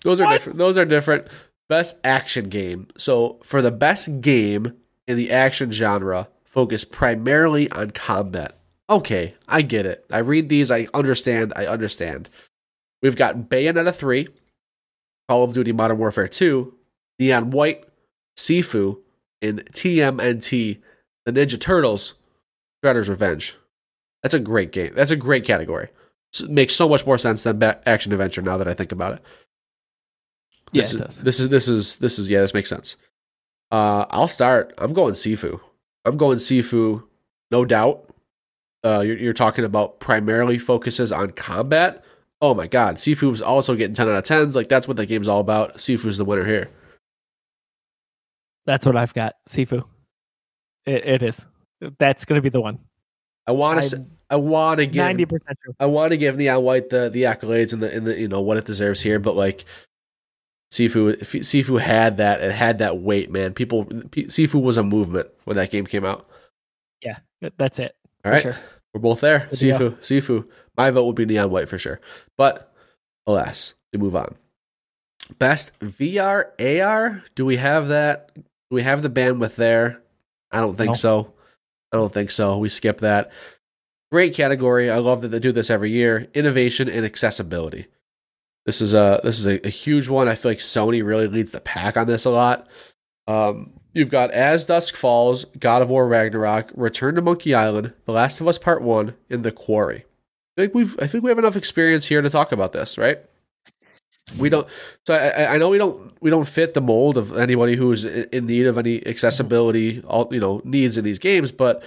those 0.03 0.19
are 0.19 0.23
What? 0.23 0.33
different. 0.33 0.57
Those 0.57 0.75
are 0.75 0.85
different. 0.85 1.27
Best 1.69 1.99
action 2.03 2.49
game. 2.49 2.87
So 2.97 3.37
for 3.43 3.61
the 3.61 3.69
best 3.69 4.21
game 4.21 4.73
in 5.07 5.17
the 5.17 5.31
action 5.31 5.69
genre, 5.69 6.29
focus 6.43 6.83
primarily 6.83 7.69
on 7.69 7.91
combat. 7.91 8.57
Okay, 8.89 9.35
I 9.47 9.61
get 9.61 9.85
it. 9.85 10.03
I 10.11 10.17
read 10.17 10.49
these. 10.49 10.71
I 10.71 10.87
understand. 10.95 11.53
I 11.55 11.67
understand. 11.67 12.27
We've 13.03 13.15
got 13.15 13.49
Bayonetta 13.51 13.93
three, 13.93 14.29
Call 15.29 15.43
of 15.43 15.53
Duty 15.53 15.73
Modern 15.73 15.99
Warfare 15.99 16.27
two, 16.27 16.73
Neon 17.19 17.51
White, 17.51 17.83
Sifu, 18.35 18.97
and 19.43 19.63
TMNT, 19.71 20.79
the 21.27 21.31
Ninja 21.31 21.61
Turtles. 21.61 22.15
Shredder's 22.83 23.09
Revenge. 23.09 23.55
That's 24.23 24.33
a 24.33 24.39
great 24.39 24.71
game. 24.71 24.93
That's 24.95 25.11
a 25.11 25.15
great 25.15 25.45
category. 25.45 25.89
S 26.33 26.43
makes 26.43 26.75
so 26.75 26.87
much 26.87 27.05
more 27.05 27.17
sense 27.17 27.43
than 27.43 27.61
action 27.85 28.11
adventure 28.11 28.41
now 28.41 28.57
that 28.57 28.67
I 28.67 28.73
think 28.73 28.91
about 28.91 29.13
it. 29.13 29.21
Yeah, 30.71 30.81
This 30.81 30.93
it 30.93 30.95
is, 30.95 31.01
does. 31.01 31.21
This 31.21 31.39
is 31.39 31.49
this 31.49 31.67
is 31.67 31.95
this 31.97 32.19
is 32.19 32.29
yeah. 32.29 32.41
This 32.41 32.53
makes 32.53 32.69
sense. 32.69 32.97
Uh, 33.71 34.05
I'll 34.09 34.27
start. 34.27 34.73
I'm 34.77 34.93
going 34.93 35.13
Sifu. 35.13 35.59
I'm 36.05 36.17
going 36.17 36.37
Sifu, 36.37 37.03
no 37.51 37.65
doubt. 37.65 38.07
Uh, 38.83 39.01
you're, 39.05 39.17
you're 39.17 39.33
talking 39.33 39.63
about 39.65 39.99
primarily 39.99 40.57
focuses 40.57 41.11
on 41.11 41.31
combat. 41.31 42.03
Oh 42.41 42.53
my 42.53 42.67
god, 42.67 42.95
Sifu's 42.95 43.41
also 43.41 43.75
getting 43.75 43.93
10 43.93 44.09
out 44.09 44.15
of 44.15 44.23
10s. 44.23 44.55
Like 44.55 44.67
that's 44.69 44.87
what 44.87 44.97
the 44.97 45.05
game's 45.05 45.27
all 45.27 45.39
about. 45.39 45.77
Sifu's 45.77 46.17
the 46.17 46.25
winner 46.25 46.45
here. 46.45 46.69
That's 48.65 48.85
what 48.85 48.95
I've 48.95 49.13
got. 49.13 49.35
Sifu. 49.47 49.83
It, 50.85 51.05
it 51.05 51.23
is. 51.23 51.45
That's 51.97 52.25
going 52.25 52.37
to 52.37 52.41
be 52.43 52.49
the 52.49 52.61
one. 52.61 52.79
I 53.47 53.51
want 53.53 53.81
to. 53.83 54.05
I'm 54.29 54.43
want 54.43 54.79
to 54.79 54.85
give. 54.85 55.03
Ninety 55.03 55.25
percent. 55.25 55.57
I 55.79 55.87
want 55.87 56.11
to 56.11 56.17
give 56.17 56.37
Neon 56.37 56.63
White 56.63 56.89
the 56.89 57.09
the 57.09 57.23
accolades 57.23 57.73
and 57.73 57.81
the 57.81 57.93
and 57.93 58.05
the 58.07 58.19
you 58.19 58.27
know 58.27 58.41
what 58.41 58.57
it 58.57 58.65
deserves 58.65 59.01
here, 59.01 59.19
but 59.19 59.35
like 59.35 59.65
Sifu, 60.71 61.09
if 61.21 61.31
Sifu 61.33 61.79
had 61.81 62.17
that, 62.17 62.41
it 62.41 62.51
had 62.53 62.77
that 62.77 62.99
weight, 62.99 63.29
man. 63.29 63.53
People, 63.53 63.85
Sifu 63.85 64.61
was 64.61 64.77
a 64.77 64.83
movement 64.83 65.27
when 65.43 65.57
that 65.57 65.69
game 65.71 65.85
came 65.85 66.05
out. 66.05 66.29
Yeah, 67.01 67.17
that's 67.57 67.79
it. 67.79 67.95
All 68.23 68.29
for 68.29 68.31
right, 68.31 68.41
Sure. 68.41 68.55
we're 68.93 69.01
both 69.01 69.19
there. 69.19 69.47
Good. 69.49 69.57
Sifu, 69.59 69.91
Sifu. 69.97 70.47
My 70.77 70.91
vote 70.91 71.05
would 71.07 71.15
be 71.15 71.25
Neon 71.25 71.49
White 71.49 71.67
for 71.67 71.77
sure, 71.77 71.99
but 72.37 72.73
alas, 73.27 73.73
we 73.91 73.99
move 73.99 74.15
on. 74.15 74.35
Best 75.39 75.77
VR 75.79 76.51
AR. 76.59 77.23
Do 77.35 77.45
we 77.45 77.57
have 77.57 77.89
that? 77.89 78.33
Do 78.35 78.43
we 78.75 78.83
have 78.83 79.01
the 79.01 79.09
bandwidth 79.09 79.55
there? 79.55 80.01
I 80.51 80.59
don't 80.61 80.75
think 80.77 80.89
No. 80.89 80.93
so. 80.93 81.33
I 81.91 81.97
don't 81.97 82.13
think 82.13 82.31
so. 82.31 82.57
We 82.57 82.69
skip 82.69 82.99
that. 82.99 83.31
Great 84.11 84.33
category. 84.33 84.89
I 84.89 84.97
love 84.97 85.21
that 85.21 85.29
they 85.29 85.39
do 85.39 85.51
this 85.51 85.69
every 85.69 85.91
year. 85.91 86.27
Innovation 86.33 86.89
and 86.89 87.05
accessibility. 87.05 87.87
This 88.65 88.81
is 88.81 88.93
a 88.93 89.19
this 89.23 89.39
is 89.39 89.47
a, 89.47 89.65
a 89.65 89.69
huge 89.69 90.07
one. 90.07 90.27
I 90.27 90.35
feel 90.35 90.51
like 90.51 90.59
Sony 90.59 91.03
really 91.03 91.27
leads 91.27 91.51
the 91.51 91.61
pack 91.61 91.97
on 91.97 92.07
this 92.07 92.25
a 92.25 92.29
lot. 92.29 92.67
Um, 93.27 93.73
you've 93.93 94.09
got 94.09 94.31
As 94.31 94.65
Dusk 94.65 94.95
Falls, 94.95 95.45
God 95.57 95.81
of 95.81 95.89
War 95.89 96.07
Ragnarok, 96.07 96.71
Return 96.75 97.15
to 97.15 97.21
Monkey 97.21 97.55
Island, 97.55 97.93
The 98.05 98.11
Last 98.11 98.41
of 98.41 98.47
Us 98.47 98.57
Part 98.57 98.81
One, 98.81 99.15
and 99.29 99.43
The 99.43 99.51
Quarry. 99.51 100.05
I 100.57 100.61
think 100.61 100.75
we've 100.75 100.97
I 101.01 101.07
think 101.07 101.23
we 101.23 101.31
have 101.31 101.39
enough 101.39 101.55
experience 101.55 102.05
here 102.05 102.21
to 102.21 102.29
talk 102.29 102.51
about 102.51 102.73
this, 102.73 102.97
right? 102.97 103.19
We 104.37 104.49
don't. 104.49 104.67
So 105.05 105.13
I, 105.13 105.53
I- 105.53 105.57
know 105.57 105.69
we 105.69 105.77
don't 105.77 106.13
we 106.21 106.29
don't 106.29 106.47
fit 106.47 106.73
the 106.73 106.81
mold 106.81 107.17
of 107.17 107.37
anybody 107.37 107.75
who's 107.75 108.05
in 108.05 108.45
need 108.45 108.65
of 108.67 108.77
any 108.77 109.05
accessibility, 109.05 110.01
all 110.07 110.27
you 110.31 110.39
know, 110.39 110.61
needs 110.63 110.97
in 110.97 111.03
these 111.03 111.19
games. 111.19 111.51
But 111.51 111.83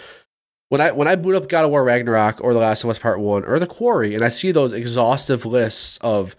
when 0.68 0.80
I 0.80 0.90
when 0.92 1.09
I 1.09 1.16
boot 1.16 1.34
up 1.36 1.49
God 1.49 1.64
of 1.64 1.70
War 1.70 1.84
Ragnarok 1.84 2.40
or 2.42 2.53
The 2.53 2.61
Last 2.61 2.84
of 2.84 2.90
Us 2.90 2.99
Part 2.99 3.20
One 3.20 3.45
or 3.45 3.59
The 3.59 3.66
Quarry, 3.66 4.14
and 4.14 4.24
I 4.24 4.28
see 4.28 4.53
those 4.53 4.72
exhaustive 4.72 5.47
lists 5.47 5.99
of 5.99 6.34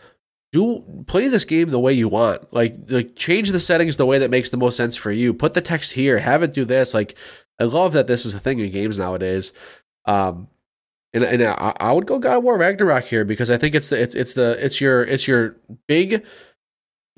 do 0.52 0.84
play 1.08 1.28
this 1.28 1.44
game 1.46 1.70
the 1.70 1.80
way 1.80 1.94
you 1.94 2.08
want, 2.08 2.54
like 2.54 2.76
like 2.90 3.16
change 3.16 3.52
the 3.52 3.60
settings 3.60 3.98
the 3.98 4.06
way 4.06 4.20
that 4.20 4.32
makes 4.32 4.50
the 4.50 4.58
most 4.58 4.78
sense 4.78 4.96
for 4.96 5.12
you. 5.12 5.34
Put 5.34 5.54
the 5.54 5.62
text 5.62 5.94
here, 5.94 6.20
have 6.20 6.44
it 6.44 6.54
do 6.54 6.66
this. 6.66 6.94
Like 6.94 7.16
I 7.60 7.64
love 7.66 7.94
that 7.94 8.08
this 8.08 8.26
is 8.26 8.34
a 8.34 8.40
thing 8.40 8.60
in 8.60 8.70
games 8.72 8.98
nowadays. 8.98 9.54
Um, 10.06 10.48
and 11.16 11.24
and 11.24 11.44
I, 11.44 11.74
I 11.80 11.92
would 11.94 12.06
go 12.06 12.20
God 12.20 12.38
of 12.38 12.44
War 12.44 12.58
Ragnarok 12.58 13.06
here 13.06 13.26
because 13.26 13.50
I 13.50 13.58
think 13.58 13.74
it's 13.74 13.90
the 13.90 14.00
it's 14.02 14.14
it's 14.14 14.34
the 14.34 14.64
it's 14.64 14.80
your 14.82 15.04
it's 15.04 15.28
your 15.28 15.56
big, 15.88 16.26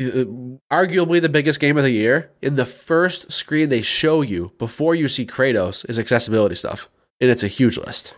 uh, 0.02 0.26
arguably 0.72 1.22
the 1.22 1.30
biggest 1.30 1.60
game 1.60 1.78
of 1.78 1.84
the 1.84 1.92
year. 1.92 2.32
In 2.42 2.56
the 2.56 2.66
first 2.66 3.32
screen 3.32 3.70
they 3.70 3.82
show 3.82 4.22
you 4.22 4.54
before 4.58 4.96
you 4.96 5.08
see 5.10 5.26
Kratos 5.26 5.90
is 5.90 6.00
accessibility 6.00 6.56
stuff, 6.56 6.90
and 7.20 7.30
it's 7.30 7.44
a 7.44 7.50
huge 7.50 7.78
list. 7.78 8.16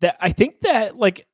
that 0.00 0.16
I 0.20 0.30
think 0.30 0.60
that 0.62 0.98
like 0.98 1.26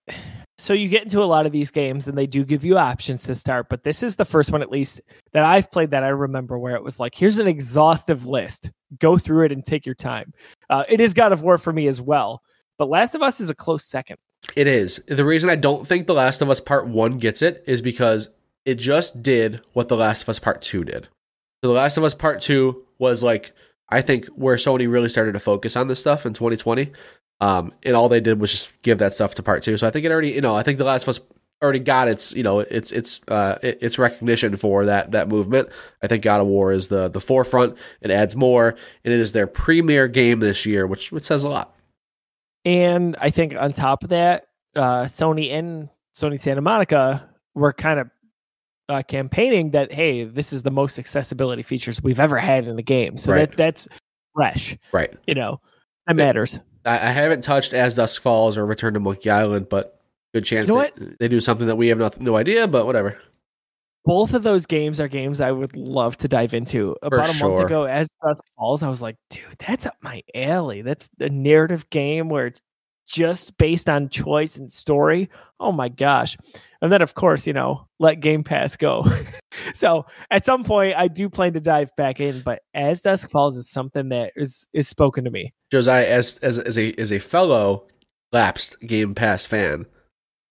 so 0.58 0.74
you 0.74 0.88
get 0.88 1.02
into 1.02 1.22
a 1.22 1.24
lot 1.24 1.46
of 1.46 1.52
these 1.52 1.70
games 1.70 2.06
and 2.06 2.16
they 2.16 2.26
do 2.26 2.44
give 2.44 2.64
you 2.64 2.78
options 2.78 3.24
to 3.24 3.34
start, 3.34 3.68
but 3.68 3.82
this 3.82 4.02
is 4.02 4.16
the 4.16 4.24
first 4.24 4.52
one 4.52 4.62
at 4.62 4.70
least 4.70 5.00
that 5.32 5.44
I've 5.44 5.70
played 5.70 5.90
that 5.90 6.04
I 6.04 6.08
remember 6.08 6.58
where 6.58 6.76
it 6.76 6.84
was 6.84 7.00
like, 7.00 7.14
here's 7.14 7.38
an 7.38 7.48
exhaustive 7.48 8.26
list. 8.26 8.70
Go 9.00 9.18
through 9.18 9.46
it 9.46 9.52
and 9.52 9.64
take 9.64 9.84
your 9.86 9.96
time. 9.96 10.32
Uh, 10.70 10.84
it 10.88 11.00
is 11.00 11.14
God 11.14 11.32
of 11.32 11.42
War 11.42 11.58
for 11.58 11.72
me 11.72 11.88
as 11.88 12.00
well, 12.00 12.42
but 12.82 12.88
Last 12.88 13.14
of 13.14 13.22
Us 13.22 13.38
is 13.38 13.48
a 13.48 13.54
close 13.54 13.84
second. 13.84 14.16
It 14.56 14.66
is. 14.66 14.96
The 15.06 15.24
reason 15.24 15.48
I 15.48 15.54
don't 15.54 15.86
think 15.86 16.08
The 16.08 16.14
Last 16.14 16.42
of 16.42 16.50
Us 16.50 16.58
Part 16.58 16.88
1 16.88 17.18
gets 17.18 17.40
it 17.40 17.62
is 17.64 17.80
because 17.80 18.28
it 18.64 18.74
just 18.74 19.22
did 19.22 19.60
what 19.72 19.86
The 19.86 19.96
Last 19.96 20.22
of 20.22 20.28
Us 20.28 20.40
Part 20.40 20.62
2 20.62 20.82
did. 20.82 21.04
So 21.62 21.68
The 21.68 21.74
Last 21.78 21.96
of 21.96 22.02
Us 22.02 22.12
Part 22.12 22.40
2 22.40 22.84
was 22.98 23.22
like, 23.22 23.52
I 23.88 24.02
think, 24.02 24.26
where 24.30 24.56
Sony 24.56 24.90
really 24.90 25.08
started 25.08 25.34
to 25.34 25.38
focus 25.38 25.76
on 25.76 25.86
this 25.86 26.00
stuff 26.00 26.26
in 26.26 26.32
2020. 26.32 26.90
Um, 27.40 27.72
and 27.84 27.94
all 27.94 28.08
they 28.08 28.20
did 28.20 28.40
was 28.40 28.50
just 28.50 28.72
give 28.82 28.98
that 28.98 29.14
stuff 29.14 29.36
to 29.36 29.44
Part 29.44 29.62
2. 29.62 29.76
So 29.76 29.86
I 29.86 29.90
think 29.90 30.04
it 30.04 30.10
already, 30.10 30.32
you 30.32 30.40
know, 30.40 30.56
I 30.56 30.64
think 30.64 30.78
The 30.78 30.84
Last 30.84 31.04
of 31.04 31.10
Us 31.10 31.20
already 31.62 31.78
got 31.78 32.08
its, 32.08 32.34
you 32.34 32.42
know, 32.42 32.58
its 32.58 32.90
its 32.90 33.20
uh 33.28 33.58
its 33.62 33.96
recognition 33.96 34.56
for 34.56 34.86
that 34.86 35.12
that 35.12 35.28
movement. 35.28 35.68
I 36.02 36.08
think 36.08 36.24
God 36.24 36.40
of 36.40 36.48
War 36.48 36.72
is 36.72 36.88
the 36.88 37.06
the 37.06 37.20
forefront. 37.20 37.78
It 38.00 38.10
adds 38.10 38.34
more, 38.34 38.70
and 39.04 39.14
it 39.14 39.20
is 39.20 39.30
their 39.30 39.46
premier 39.46 40.08
game 40.08 40.40
this 40.40 40.66
year, 40.66 40.84
which 40.84 41.12
which 41.12 41.22
says 41.22 41.44
a 41.44 41.48
lot. 41.48 41.76
And 42.64 43.16
I 43.20 43.30
think 43.30 43.60
on 43.60 43.70
top 43.72 44.04
of 44.04 44.10
that, 44.10 44.46
uh, 44.76 45.04
Sony 45.04 45.52
and 45.52 45.88
Sony 46.14 46.38
Santa 46.38 46.60
Monica 46.60 47.28
were 47.54 47.72
kind 47.72 48.00
of 48.00 48.10
uh, 48.88 49.02
campaigning 49.02 49.70
that 49.70 49.92
hey, 49.92 50.24
this 50.24 50.52
is 50.52 50.62
the 50.62 50.70
most 50.70 50.98
accessibility 50.98 51.62
features 51.62 52.02
we've 52.02 52.20
ever 52.20 52.38
had 52.38 52.66
in 52.66 52.78
a 52.78 52.82
game. 52.82 53.16
So 53.16 53.32
Right. 53.32 53.48
that 53.48 53.56
that's 53.56 53.88
fresh. 54.34 54.76
Right. 54.92 55.12
You 55.26 55.34
know, 55.34 55.60
that 56.06 56.16
matters. 56.16 56.58
I, 56.84 56.94
I 56.94 57.10
haven't 57.10 57.42
touched 57.42 57.72
As 57.72 57.94
Dusk 57.94 58.20
Falls 58.22 58.56
or 58.56 58.66
Return 58.66 58.94
to 58.94 59.00
Monkey 59.00 59.30
Island, 59.30 59.68
but 59.68 60.00
good 60.34 60.44
chance 60.44 60.68
You 60.68 60.74
know 60.74 60.88
they, 60.96 61.16
they 61.20 61.28
do 61.28 61.40
something 61.40 61.66
that 61.66 61.76
we 61.76 61.88
have 61.88 61.98
no, 61.98 62.10
no 62.18 62.36
idea, 62.36 62.66
but 62.66 62.86
whatever. 62.86 63.18
Both 64.04 64.34
of 64.34 64.42
those 64.42 64.66
games 64.66 65.00
are 65.00 65.08
games 65.08 65.40
I 65.40 65.52
would 65.52 65.76
love 65.76 66.16
to 66.18 66.28
dive 66.28 66.54
into. 66.54 66.96
About 67.02 67.30
a 67.30 67.34
sure. 67.34 67.50
month 67.50 67.66
ago, 67.66 67.84
as 67.84 68.08
Dusk 68.24 68.42
Falls, 68.56 68.82
I 68.82 68.88
was 68.88 69.00
like, 69.00 69.16
dude, 69.30 69.44
that's 69.58 69.86
up 69.86 69.94
my 70.02 70.22
alley. 70.34 70.82
That's 70.82 71.08
a 71.20 71.28
narrative 71.28 71.88
game 71.90 72.28
where 72.28 72.46
it's 72.46 72.60
just 73.06 73.56
based 73.58 73.88
on 73.88 74.08
choice 74.08 74.56
and 74.56 74.70
story. 74.72 75.28
Oh 75.60 75.70
my 75.70 75.88
gosh. 75.88 76.36
And 76.80 76.90
then 76.90 77.02
of 77.02 77.14
course, 77.14 77.46
you 77.46 77.52
know, 77.52 77.86
let 77.98 78.20
Game 78.20 78.42
Pass 78.42 78.76
go. 78.76 79.04
so 79.74 80.06
at 80.30 80.44
some 80.44 80.64
point 80.64 80.94
I 80.96 81.08
do 81.08 81.28
plan 81.28 81.52
to 81.52 81.60
dive 81.60 81.94
back 81.96 82.20
in, 82.20 82.40
but 82.40 82.62
as 82.74 83.02
Dusk 83.02 83.30
Falls 83.30 83.56
is 83.56 83.70
something 83.70 84.08
that 84.08 84.32
is 84.34 84.66
is 84.72 84.88
spoken 84.88 85.24
to 85.24 85.30
me. 85.30 85.52
Josiah, 85.70 86.06
as 86.06 86.38
as 86.38 86.58
as 86.58 86.78
a 86.78 86.92
as 86.94 87.12
a 87.12 87.18
fellow 87.18 87.86
lapsed 88.32 88.80
Game 88.80 89.14
Pass 89.14 89.44
fan, 89.44 89.86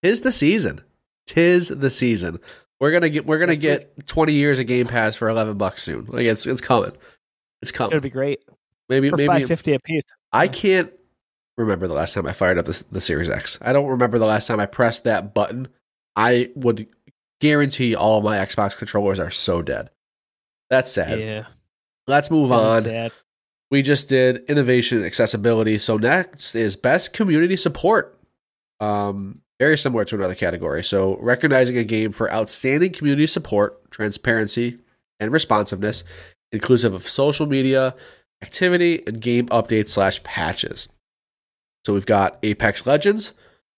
tis 0.02 0.20
the 0.20 0.32
season. 0.32 0.82
Tis 1.26 1.68
the 1.68 1.90
season. 1.90 2.38
We're 2.82 2.90
gonna 2.90 3.08
get 3.10 3.24
we're 3.24 3.38
gonna 3.38 3.52
Next 3.52 3.62
get 3.62 4.06
twenty 4.08 4.32
years 4.32 4.58
of 4.58 4.66
Game 4.66 4.88
Pass 4.88 5.14
for 5.14 5.28
eleven 5.28 5.56
bucks 5.56 5.84
soon. 5.84 6.06
Like 6.06 6.24
it's 6.26 6.48
it's 6.48 6.60
coming. 6.60 6.88
It's 6.90 6.96
It's 7.62 7.70
coming. 7.70 7.90
gonna 7.90 8.00
be 8.00 8.10
great. 8.10 8.40
maybe 8.88 9.08
For 9.08 9.16
maybe 9.16 9.28
five 9.28 9.46
fifty 9.46 9.72
a 9.74 9.78
piece. 9.78 10.02
I 10.32 10.48
can't 10.48 10.92
remember 11.56 11.86
the 11.86 11.94
last 11.94 12.12
time 12.12 12.26
I 12.26 12.32
fired 12.32 12.58
up 12.58 12.64
the, 12.66 12.82
the 12.90 13.00
Series 13.00 13.30
X. 13.30 13.56
I 13.62 13.72
don't 13.72 13.86
remember 13.86 14.18
the 14.18 14.26
last 14.26 14.48
time 14.48 14.58
I 14.58 14.66
pressed 14.66 15.04
that 15.04 15.32
button. 15.32 15.68
I 16.16 16.50
would 16.56 16.88
guarantee 17.40 17.94
all 17.94 18.20
my 18.20 18.38
Xbox 18.38 18.76
controllers 18.76 19.20
are 19.20 19.30
so 19.30 19.62
dead. 19.62 19.90
That's 20.68 20.90
sad. 20.90 21.20
Yeah. 21.20 21.44
Let's 22.08 22.32
move 22.32 22.50
on. 22.50 22.82
sad. 22.82 23.12
We 23.70 23.82
just 23.82 24.08
did 24.08 24.44
innovation 24.48 24.98
and 24.98 25.06
accessibility. 25.06 25.78
So 25.78 25.98
next 25.98 26.56
is 26.56 26.74
best 26.74 27.12
community 27.12 27.54
support. 27.56 28.18
Um, 28.80 29.41
very 29.58 29.78
similar 29.78 30.04
to 30.04 30.16
another 30.16 30.34
category. 30.34 30.82
So 30.82 31.16
recognizing 31.18 31.76
a 31.76 31.84
game 31.84 32.12
for 32.12 32.32
outstanding 32.32 32.92
community 32.92 33.26
support, 33.26 33.90
transparency, 33.90 34.78
and 35.20 35.32
responsiveness, 35.32 36.04
inclusive 36.50 36.94
of 36.94 37.08
social 37.08 37.46
media, 37.46 37.94
activity, 38.42 39.02
and 39.06 39.20
game 39.20 39.46
updates 39.48 39.90
slash 39.90 40.22
patches. 40.22 40.88
So 41.86 41.94
we've 41.94 42.06
got 42.06 42.38
Apex 42.42 42.86
Legends, 42.86 43.32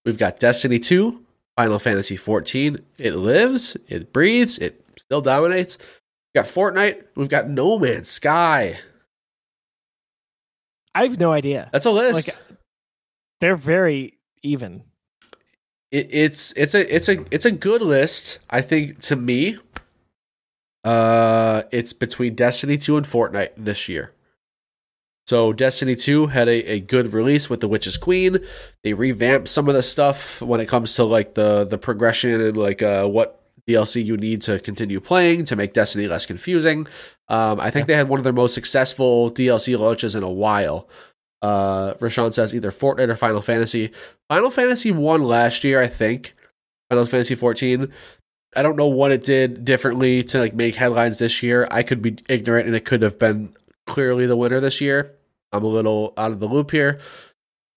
we've 0.04 0.18
got 0.18 0.40
Destiny 0.40 0.78
2, 0.78 1.24
Final 1.56 1.78
Fantasy 1.78 2.16
14. 2.16 2.78
It 2.98 3.14
lives, 3.14 3.76
it 3.88 4.12
breathes, 4.12 4.58
it 4.58 4.84
still 4.98 5.20
dominates. 5.20 5.78
We 6.34 6.40
got 6.40 6.48
Fortnite. 6.48 7.04
We've 7.14 7.28
got 7.28 7.48
No 7.48 7.78
Man's 7.78 8.10
Sky. 8.10 8.78
I 10.94 11.04
have 11.04 11.18
no 11.18 11.32
idea. 11.32 11.70
That's 11.72 11.86
a 11.86 11.90
list. 11.90 12.28
Like 12.28 12.58
they're 13.40 13.56
very 13.56 14.18
even. 14.42 14.82
It, 15.96 16.08
it's 16.10 16.52
it's 16.56 16.74
a 16.74 16.94
it's 16.94 17.08
a 17.08 17.24
it's 17.30 17.44
a 17.44 17.50
good 17.50 17.82
list. 17.82 18.38
I 18.50 18.60
think 18.60 19.00
to 19.02 19.16
me, 19.16 19.58
uh, 20.84 21.62
it's 21.72 21.92
between 21.92 22.34
Destiny 22.34 22.76
two 22.76 22.96
and 22.96 23.06
Fortnite 23.06 23.50
this 23.56 23.88
year. 23.88 24.12
So 25.26 25.52
Destiny 25.54 25.96
two 25.96 26.26
had 26.26 26.48
a, 26.48 26.72
a 26.72 26.80
good 26.80 27.14
release 27.14 27.48
with 27.48 27.60
the 27.60 27.68
Witch's 27.68 27.96
Queen. 27.96 28.38
They 28.82 28.92
revamped 28.92 29.48
some 29.48 29.68
of 29.68 29.74
the 29.74 29.82
stuff 29.82 30.42
when 30.42 30.60
it 30.60 30.66
comes 30.68 30.94
to 30.96 31.04
like 31.04 31.34
the 31.34 31.64
the 31.64 31.78
progression 31.78 32.40
and 32.40 32.56
like 32.56 32.82
uh 32.82 33.06
what 33.06 33.40
DLC 33.66 34.04
you 34.04 34.18
need 34.18 34.42
to 34.42 34.58
continue 34.60 35.00
playing 35.00 35.46
to 35.46 35.56
make 35.56 35.72
Destiny 35.72 36.06
less 36.06 36.26
confusing. 36.26 36.86
Um, 37.28 37.58
I 37.58 37.70
think 37.70 37.84
Yeah. 37.84 37.94
they 37.94 37.96
had 37.96 38.10
one 38.10 38.20
of 38.20 38.24
their 38.24 38.34
most 38.34 38.52
successful 38.52 39.30
DLC 39.30 39.78
launches 39.78 40.14
in 40.14 40.22
a 40.22 40.30
while. 40.30 40.86
Uh, 41.44 41.92
Rashawn 41.96 42.32
says 42.32 42.54
either 42.54 42.70
Fortnite 42.70 43.10
or 43.10 43.16
Final 43.16 43.42
Fantasy. 43.42 43.92
Final 44.30 44.48
Fantasy 44.48 44.90
won 44.90 45.22
last 45.22 45.62
year, 45.62 45.78
I 45.78 45.88
think. 45.88 46.34
Final 46.88 47.04
Fantasy 47.04 47.34
14. 47.34 47.92
I 48.56 48.62
don't 48.62 48.76
know 48.76 48.86
what 48.86 49.12
it 49.12 49.24
did 49.24 49.62
differently 49.62 50.24
to 50.24 50.38
like 50.38 50.54
make 50.54 50.74
headlines 50.74 51.18
this 51.18 51.42
year. 51.42 51.68
I 51.70 51.82
could 51.82 52.00
be 52.00 52.16
ignorant, 52.30 52.66
and 52.66 52.74
it 52.74 52.86
could 52.86 53.02
have 53.02 53.18
been 53.18 53.54
clearly 53.86 54.24
the 54.24 54.38
winner 54.38 54.58
this 54.58 54.80
year. 54.80 55.12
I'm 55.52 55.64
a 55.64 55.68
little 55.68 56.14
out 56.16 56.30
of 56.30 56.40
the 56.40 56.48
loop 56.48 56.70
here. 56.70 56.98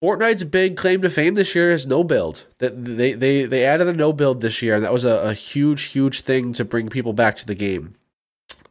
Fortnite's 0.01 0.45
big 0.45 0.77
claim 0.77 1.01
to 1.01 1.09
fame 1.09 1.33
this 1.33 1.53
year 1.53 1.69
is 1.71 1.85
no 1.85 2.05
build. 2.05 2.45
That 2.59 2.85
they 2.85 3.11
they 3.11 3.43
they 3.43 3.65
added 3.65 3.89
a 3.89 3.93
no 3.93 4.13
build 4.13 4.39
this 4.39 4.61
year, 4.61 4.75
and 4.75 4.85
that 4.85 4.93
was 4.93 5.03
a, 5.03 5.15
a 5.17 5.33
huge 5.33 5.81
huge 5.83 6.21
thing 6.21 6.53
to 6.53 6.63
bring 6.63 6.87
people 6.87 7.11
back 7.11 7.35
to 7.37 7.45
the 7.45 7.55
game. 7.55 7.95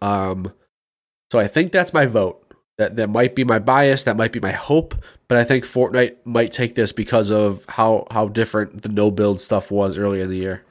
Um, 0.00 0.54
so 1.30 1.38
I 1.38 1.48
think 1.48 1.70
that's 1.70 1.92
my 1.92 2.06
vote. 2.06 2.42
That 2.78 2.96
that 2.96 3.08
might 3.08 3.34
be 3.34 3.44
my 3.44 3.58
bias. 3.58 4.02
That 4.04 4.16
might 4.16 4.32
be 4.32 4.40
my 4.40 4.52
hope. 4.52 4.94
But 5.28 5.38
I 5.38 5.44
think 5.44 5.64
Fortnite 5.64 6.16
might 6.24 6.52
take 6.52 6.74
this 6.74 6.92
because 6.92 7.30
of 7.30 7.64
how 7.68 8.06
how 8.10 8.28
different 8.28 8.82
the 8.82 8.88
no 8.88 9.10
build 9.10 9.40
stuff 9.40 9.70
was 9.70 9.96
early 9.96 10.20
in 10.20 10.28
the 10.28 10.36
year. 10.36 10.62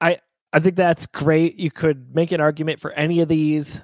I 0.00 0.18
I 0.52 0.60
think 0.60 0.76
that's 0.76 1.06
great. 1.06 1.56
You 1.58 1.70
could 1.70 2.14
make 2.14 2.32
an 2.32 2.40
argument 2.40 2.80
for 2.80 2.92
any 2.92 3.20
of 3.20 3.28
these. 3.28 3.80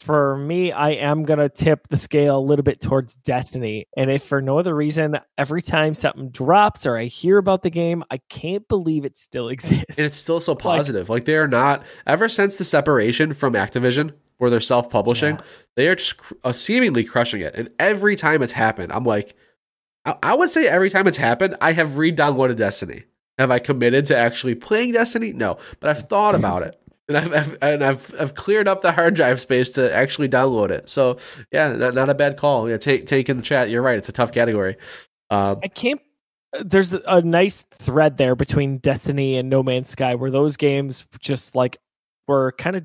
For 0.00 0.38
me, 0.38 0.70
I 0.70 0.90
am 0.90 1.24
going 1.24 1.40
to 1.40 1.48
tip 1.48 1.88
the 1.88 1.96
scale 1.96 2.38
a 2.38 2.40
little 2.40 2.62
bit 2.62 2.80
towards 2.80 3.16
Destiny. 3.16 3.88
And 3.96 4.12
if 4.12 4.22
for 4.22 4.40
no 4.40 4.56
other 4.56 4.72
reason, 4.72 5.18
every 5.36 5.60
time 5.60 5.92
something 5.92 6.30
drops 6.30 6.86
or 6.86 6.96
I 6.96 7.06
hear 7.06 7.36
about 7.36 7.64
the 7.64 7.68
game, 7.70 8.04
I 8.08 8.18
can't 8.28 8.66
believe 8.68 9.04
it 9.04 9.18
still 9.18 9.48
exists. 9.50 9.98
and 9.98 10.06
it's 10.06 10.16
still 10.16 10.38
so 10.38 10.54
positive. 10.54 11.08
Like, 11.08 11.24
they 11.24 11.34
are 11.34 11.48
not 11.48 11.82
ever 12.06 12.28
since 12.28 12.54
the 12.54 12.64
separation 12.64 13.32
from 13.32 13.54
Activision, 13.54 14.12
where 14.38 14.50
they're 14.50 14.60
self-publishing, 14.60 15.36
Yeah. 15.36 15.40
they 15.76 15.88
are 15.88 15.94
just 15.94 16.16
cr- 16.16 16.34
uh, 16.44 16.52
seemingly 16.52 17.04
crushing 17.04 17.40
it. 17.42 17.54
And 17.54 17.70
every 17.78 18.16
time 18.16 18.42
it's 18.42 18.52
happened, 18.52 18.92
I'm 18.92 19.04
like, 19.04 19.34
I, 20.04 20.16
I 20.22 20.34
would 20.34 20.50
say 20.50 20.66
every 20.66 20.90
time 20.90 21.06
it's 21.06 21.18
happened, 21.18 21.56
I 21.60 21.72
have 21.72 21.96
re-downloaded 21.98 22.56
Destiny. 22.56 23.04
Have 23.38 23.50
I 23.50 23.58
committed 23.60 24.06
to 24.06 24.16
actually 24.16 24.54
playing 24.56 24.92
Destiny? 24.92 25.32
No, 25.32 25.58
but 25.80 25.90
I've 25.90 26.08
thought 26.08 26.34
about 26.34 26.62
it. 26.62 26.80
And 27.08 27.16
I've, 27.16 27.32
I've 27.32 27.58
and 27.62 27.82
I've 27.84 28.14
I've 28.20 28.34
cleared 28.34 28.68
up 28.68 28.82
the 28.82 28.92
hard 28.92 29.14
drive 29.14 29.40
space 29.40 29.70
to 29.70 29.94
actually 29.94 30.28
download 30.28 30.70
it. 30.70 30.88
So 30.90 31.16
yeah, 31.50 31.72
not, 31.72 31.94
not 31.94 32.10
a 32.10 32.14
bad 32.14 32.36
call. 32.36 32.68
Yeah, 32.68 32.76
take 32.76 33.06
take 33.06 33.28
in 33.30 33.38
the 33.38 33.42
chat. 33.42 33.70
You're 33.70 33.80
right. 33.80 33.96
It's 33.96 34.10
a 34.10 34.12
tough 34.12 34.30
category. 34.30 34.76
Uh, 35.30 35.56
I 35.62 35.68
can't. 35.68 36.02
There's 36.62 36.92
a 36.92 37.22
nice 37.22 37.62
thread 37.72 38.18
there 38.18 38.34
between 38.34 38.76
Destiny 38.78 39.38
and 39.38 39.48
No 39.48 39.62
Man's 39.62 39.88
Sky 39.88 40.16
where 40.16 40.30
those 40.30 40.56
games 40.58 41.06
just 41.18 41.54
like 41.54 41.78
were 42.26 42.52
kind 42.58 42.76
of 42.76 42.84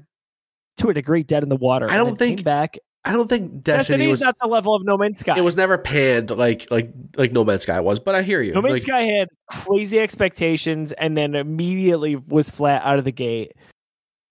to 0.78 0.90
a 0.90 0.94
degree 0.94 1.24
dead 1.24 1.44
in 1.44 1.50
the 1.50 1.56
water. 1.56 1.90
I 1.90 1.98
don't 1.98 2.18
think 2.18 2.44
back. 2.44 2.78
I 3.06 3.12
don't 3.12 3.28
think 3.28 3.64
Destiny, 3.64 3.64
Destiny 3.64 4.06
is 4.06 4.10
was 4.12 4.22
not 4.22 4.38
the 4.40 4.48
level 4.48 4.74
of 4.76 4.86
No 4.86 4.98
Man's 4.98 5.20
Sky. 5.20 5.38
it 5.38 5.44
was 5.44 5.58
never 5.58 5.78
panned 5.78 6.32
like 6.32 6.72
like 6.72 6.94
like 7.18 7.32
No 7.34 7.44
Man's 7.44 7.64
Sky 7.64 7.80
was, 7.82 8.00
but 8.00 8.16
I 8.16 8.22
hear 8.22 8.42
you. 8.42 8.54
No 8.54 8.62
Man's 8.62 8.74
Like, 8.74 8.82
Sky 8.84 9.02
had 9.04 9.28
crazy 9.50 10.00
expectations 10.00 10.94
and 10.94 11.18
then 11.18 11.36
immediately 11.36 12.16
was 12.16 12.50
flat 12.50 12.82
out 12.86 13.00
of 13.00 13.04
the 13.06 13.12
gate. 13.12 13.52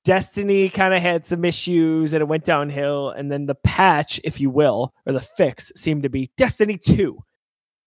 Destiny 0.05 0.69
kind 0.69 0.95
of 0.95 1.01
had 1.03 1.25
some 1.27 1.45
issues 1.45 2.13
and 2.13 2.21
it 2.23 2.27
went 2.27 2.45
downhill. 2.45 3.11
And 3.11 3.31
then 3.31 3.47
the 3.47 3.55
patch, 3.55 4.21
if 4.25 4.41
you 4.41 4.51
will, 4.51 4.93
or 5.07 5.13
the 5.13 5.21
fix 5.21 5.71
seemed 5.77 6.03
to 6.03 6.09
be 6.09 6.31
Destiny 6.37 6.77
2. 6.77 7.17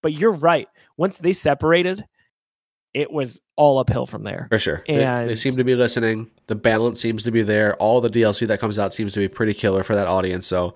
But 0.01 0.13
you're 0.13 0.35
right. 0.35 0.67
Once 0.97 1.17
they 1.17 1.33
separated, 1.33 2.05
it 2.93 3.11
was 3.11 3.41
all 3.57 3.79
uphill 3.79 4.05
from 4.05 4.23
there. 4.23 4.47
For 4.49 4.59
sure. 4.59 4.83
They, 4.87 4.97
they 4.97 5.03
And- 5.03 5.39
seem 5.39 5.55
to 5.55 5.63
be 5.65 5.75
listening. 5.75 6.31
The 6.47 6.55
balance 6.55 7.01
seems 7.01 7.23
to 7.23 7.31
be 7.31 7.41
there. 7.41 7.75
All 7.77 8.01
the 8.01 8.09
DLC 8.09 8.47
that 8.47 8.59
comes 8.59 8.77
out 8.77 8.93
seems 8.93 9.13
to 9.13 9.19
be 9.19 9.27
pretty 9.27 9.53
killer 9.53 9.83
for 9.83 9.95
that 9.95 10.07
audience. 10.07 10.45
So 10.45 10.75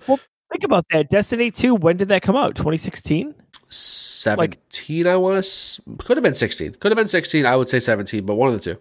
Think 0.50 0.64
about 0.64 0.86
that. 0.90 1.08
Destiny 1.08 1.50
2, 1.50 1.76
when 1.76 1.96
did 1.96 2.08
that 2.08 2.22
come 2.22 2.34
out? 2.34 2.56
2016? 2.56 3.34
17, 3.68 5.06
I 5.06 5.16
want 5.16 5.44
to. 5.44 5.82
Could 5.98 6.16
have 6.16 6.24
been 6.24 6.34
16. 6.34 6.74
Could 6.74 6.90
have 6.90 6.96
been 6.96 7.06
16. 7.08 7.46
I 7.46 7.54
would 7.54 7.68
say 7.68 7.78
17, 7.78 8.26
but 8.26 8.34
one 8.34 8.52
of 8.52 8.54
the 8.54 8.74
two. 8.74 8.80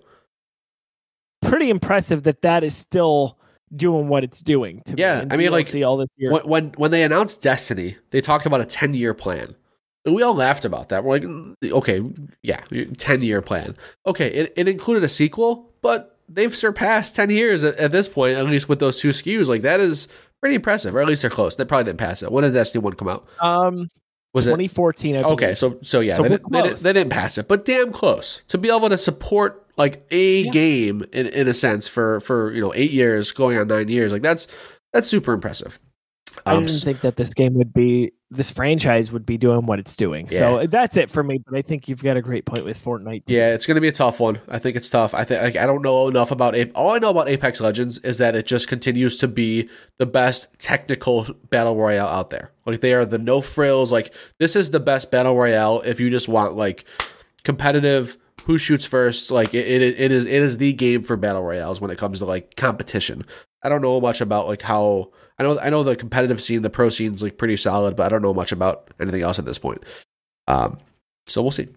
Pretty 1.43 1.69
impressive 1.69 2.23
that 2.23 2.41
that 2.41 2.63
is 2.63 2.75
still 2.75 3.37
doing 3.75 4.07
what 4.07 4.23
it's 4.23 4.41
doing 4.41 4.81
to 4.85 4.95
Yeah, 4.97 5.21
me. 5.21 5.27
I 5.31 5.37
mean, 5.37 5.51
like, 5.51 5.67
DLC 5.67 5.87
all 5.87 5.97
this 5.97 6.09
year. 6.17 6.31
When, 6.31 6.41
when 6.47 6.69
when 6.77 6.91
they 6.91 7.03
announced 7.03 7.43
Destiny, 7.43 7.97
they 8.09 8.19
talked 8.19 8.47
about 8.47 8.61
a 8.61 8.65
10 8.65 8.95
year 8.95 9.13
plan. 9.13 9.55
And 10.05 10.15
we 10.15 10.23
all 10.23 10.33
laughed 10.33 10.65
about 10.65 10.89
that. 10.89 11.03
We're 11.03 11.13
like, 11.13 11.23
"Mm, 11.23 11.53
okay, 11.63 12.01
yeah, 12.41 12.61
10 12.97 13.21
year 13.21 13.41
plan. 13.41 13.75
Okay, 14.07 14.27
it, 14.29 14.53
it 14.55 14.67
included 14.67 15.03
a 15.03 15.09
sequel, 15.09 15.71
but 15.81 16.17
they've 16.29 16.55
surpassed 16.55 17.15
10 17.15 17.29
years 17.29 17.63
at, 17.63 17.75
at 17.75 17.91
this 17.91 18.07
point, 18.07 18.37
at 18.37 18.45
least 18.45 18.69
with 18.69 18.79
those 18.79 18.99
two 18.99 19.09
SKUs. 19.09 19.47
Like, 19.47 19.61
that 19.63 19.79
is 19.79 20.07
pretty 20.41 20.55
impressive, 20.55 20.95
or 20.95 21.01
at 21.01 21.07
least 21.07 21.21
they're 21.21 21.31
close. 21.31 21.55
They 21.55 21.65
probably 21.65 21.85
didn't 21.85 21.99
pass 21.99 22.23
it. 22.23 22.31
When 22.31 22.43
did 22.43 22.53
Destiny 22.53 22.81
1 22.83 22.93
come 22.93 23.07
out? 23.09 23.27
Um, 23.39 23.89
Was 24.33 24.47
it 24.47 24.51
2014. 24.51 25.15
I 25.17 25.21
Okay, 25.23 25.55
so 25.55 25.79
so 25.81 25.99
yeah, 26.01 26.13
So 26.15 26.23
they, 26.23 26.29
didn't, 26.29 26.51
they, 26.51 26.61
didn't, 26.61 26.79
they 26.79 26.93
didn't 26.93 27.09
pass 27.11 27.37
it, 27.37 27.47
but 27.47 27.65
damn 27.65 27.91
close 27.91 28.41
to 28.49 28.57
be 28.57 28.69
able 28.69 28.89
to 28.89 28.97
support 28.97 29.65
like 29.77 30.05
a 30.11 30.41
Yeah. 30.43 30.51
game 30.51 31.03
in, 31.13 31.27
in 31.27 31.47
a 31.47 31.53
sense 31.53 31.87
for 31.87 32.19
for 32.19 32.53
you 32.53 32.61
know 32.61 32.73
eight 32.75 32.91
years 32.91 33.31
going 33.31 33.57
on 33.57 33.67
nine 33.67 33.87
years. 33.87 34.11
Like 34.11 34.21
that's 34.21 34.47
that's 34.93 35.07
super 35.07 35.33
impressive. 35.33 35.79
I 36.45 36.55
Um, 36.55 36.65
didn't 36.65 36.81
think 36.81 37.01
that 37.01 37.15
this 37.15 37.33
game 37.33 37.53
would 37.55 37.73
be 37.73 38.11
this 38.31 38.51
franchise 38.51 39.11
would 39.11 39.25
be 39.25 39.37
doing 39.37 39.65
what 39.65 39.79
it's 39.79 39.95
doing. 39.95 40.29
So 40.29 40.67
that's 40.67 40.97
it 40.97 41.09
for 41.09 41.23
me. 41.23 41.39
But 41.39 41.57
I 41.57 41.63
think 41.63 41.87
you've 41.87 42.03
got 42.03 42.15
a 42.15 42.21
great 42.21 42.45
point 42.45 42.63
with 42.63 42.77
Fortnite. 42.83 43.25
too. 43.25 43.33
yeah, 43.33 43.53
it's 43.53 43.65
going 43.65 43.75
to 43.75 43.81
be 43.81 43.87
a 43.87 43.91
tough 43.91 44.19
one. 44.19 44.39
I 44.47 44.59
think 44.59 44.75
it's 44.75 44.89
tough. 44.89 45.15
I 45.15 45.23
think 45.23 45.57
I 45.57 45.65
don't 45.65 45.81
know 45.81 46.07
enough 46.07 46.29
about 46.29 46.55
Ape. 46.55 46.71
All 46.75 46.91
I 46.91 46.99
know 46.99 47.09
about 47.09 47.27
Apex 47.27 47.59
Legends 47.59 47.97
is 47.99 48.19
that 48.19 48.35
it 48.35 48.45
just 48.45 48.67
continues 48.67 49.17
to 49.17 49.27
be 49.27 49.67
the 49.97 50.05
best 50.05 50.59
technical 50.59 51.25
battle 51.49 51.75
royale 51.75 52.07
out 52.07 52.29
there. 52.29 52.51
Like 52.67 52.81
they 52.81 52.93
are 52.93 53.05
the 53.05 53.17
no 53.17 53.41
frills. 53.41 53.91
Like 53.91 54.13
this 54.37 54.55
is 54.55 54.69
the 54.69 54.79
best 54.79 55.09
battle 55.09 55.35
royale 55.35 55.81
if 55.81 55.99
you 55.99 56.11
just 56.11 56.27
want 56.27 56.55
like 56.55 56.85
competitive. 57.43 58.17
Who 58.43 58.57
shoots 58.57 58.85
first? 58.85 59.31
Like 59.31 59.53
it, 59.53 59.67
it, 59.67 59.99
it 59.99 60.11
is, 60.11 60.25
it 60.25 60.31
is 60.31 60.57
the 60.57 60.73
game 60.73 61.03
for 61.03 61.15
battle 61.17 61.43
royales 61.43 61.81
when 61.81 61.91
it 61.91 61.97
comes 61.97 62.19
to 62.19 62.25
like 62.25 62.55
competition. 62.55 63.25
I 63.63 63.69
don't 63.69 63.81
know 63.81 63.99
much 63.99 64.21
about 64.21 64.47
like 64.47 64.61
how 64.61 65.11
I 65.37 65.43
know. 65.43 65.59
I 65.59 65.69
know 65.69 65.83
the 65.83 65.95
competitive 65.95 66.41
scene, 66.41 66.61
the 66.61 66.69
pro 66.69 66.89
scene's 66.89 67.21
like 67.23 67.37
pretty 67.37 67.57
solid, 67.57 67.95
but 67.95 68.05
I 68.05 68.09
don't 68.09 68.21
know 68.21 68.33
much 68.33 68.51
about 68.51 68.89
anything 68.99 69.21
else 69.21 69.39
at 69.39 69.45
this 69.45 69.57
point. 69.57 69.83
Um, 70.47 70.77
so 71.27 71.41
we'll 71.41 71.51
see. 71.51 71.67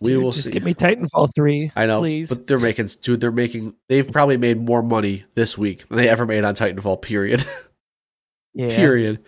We 0.00 0.12
Dude, 0.12 0.22
will 0.22 0.30
just 0.30 0.46
see. 0.46 0.52
give 0.52 0.62
me 0.62 0.74
Titanfall 0.74 1.30
three. 1.34 1.72
I 1.74 1.86
know, 1.86 1.98
please. 2.00 2.28
but 2.28 2.46
they're 2.46 2.60
making, 2.60 2.86
dude. 3.02 3.20
They're 3.20 3.32
making. 3.32 3.74
They've 3.88 4.08
probably 4.10 4.36
made 4.36 4.60
more 4.60 4.82
money 4.82 5.24
this 5.34 5.58
week 5.58 5.88
than 5.88 5.96
they 5.98 6.08
ever 6.08 6.24
made 6.26 6.44
on 6.44 6.54
Titanfall. 6.54 7.02
Period. 7.02 7.44
yeah, 8.54 8.68
period. 8.76 9.24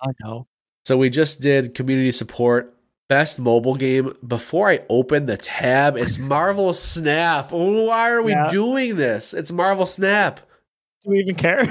I 0.00 0.10
know. 0.22 0.46
So 0.84 0.96
we 0.96 1.10
just 1.10 1.40
did 1.40 1.74
community 1.74 2.12
support 2.12 2.72
best 3.08 3.40
mobile 3.40 3.74
game. 3.74 4.14
Before 4.24 4.68
I 4.68 4.80
open 4.88 5.26
the 5.26 5.36
tab, 5.36 5.96
it's 5.96 6.18
Marvel 6.18 6.72
Snap. 6.72 7.50
Why 7.50 8.10
are 8.10 8.22
we 8.22 8.32
Yeah. 8.32 8.50
doing 8.50 8.94
this? 8.96 9.34
It's 9.34 9.50
Marvel 9.50 9.86
Snap. 9.86 10.38
Do 11.06 11.12
we 11.12 11.20
even 11.20 11.36
care? 11.36 11.62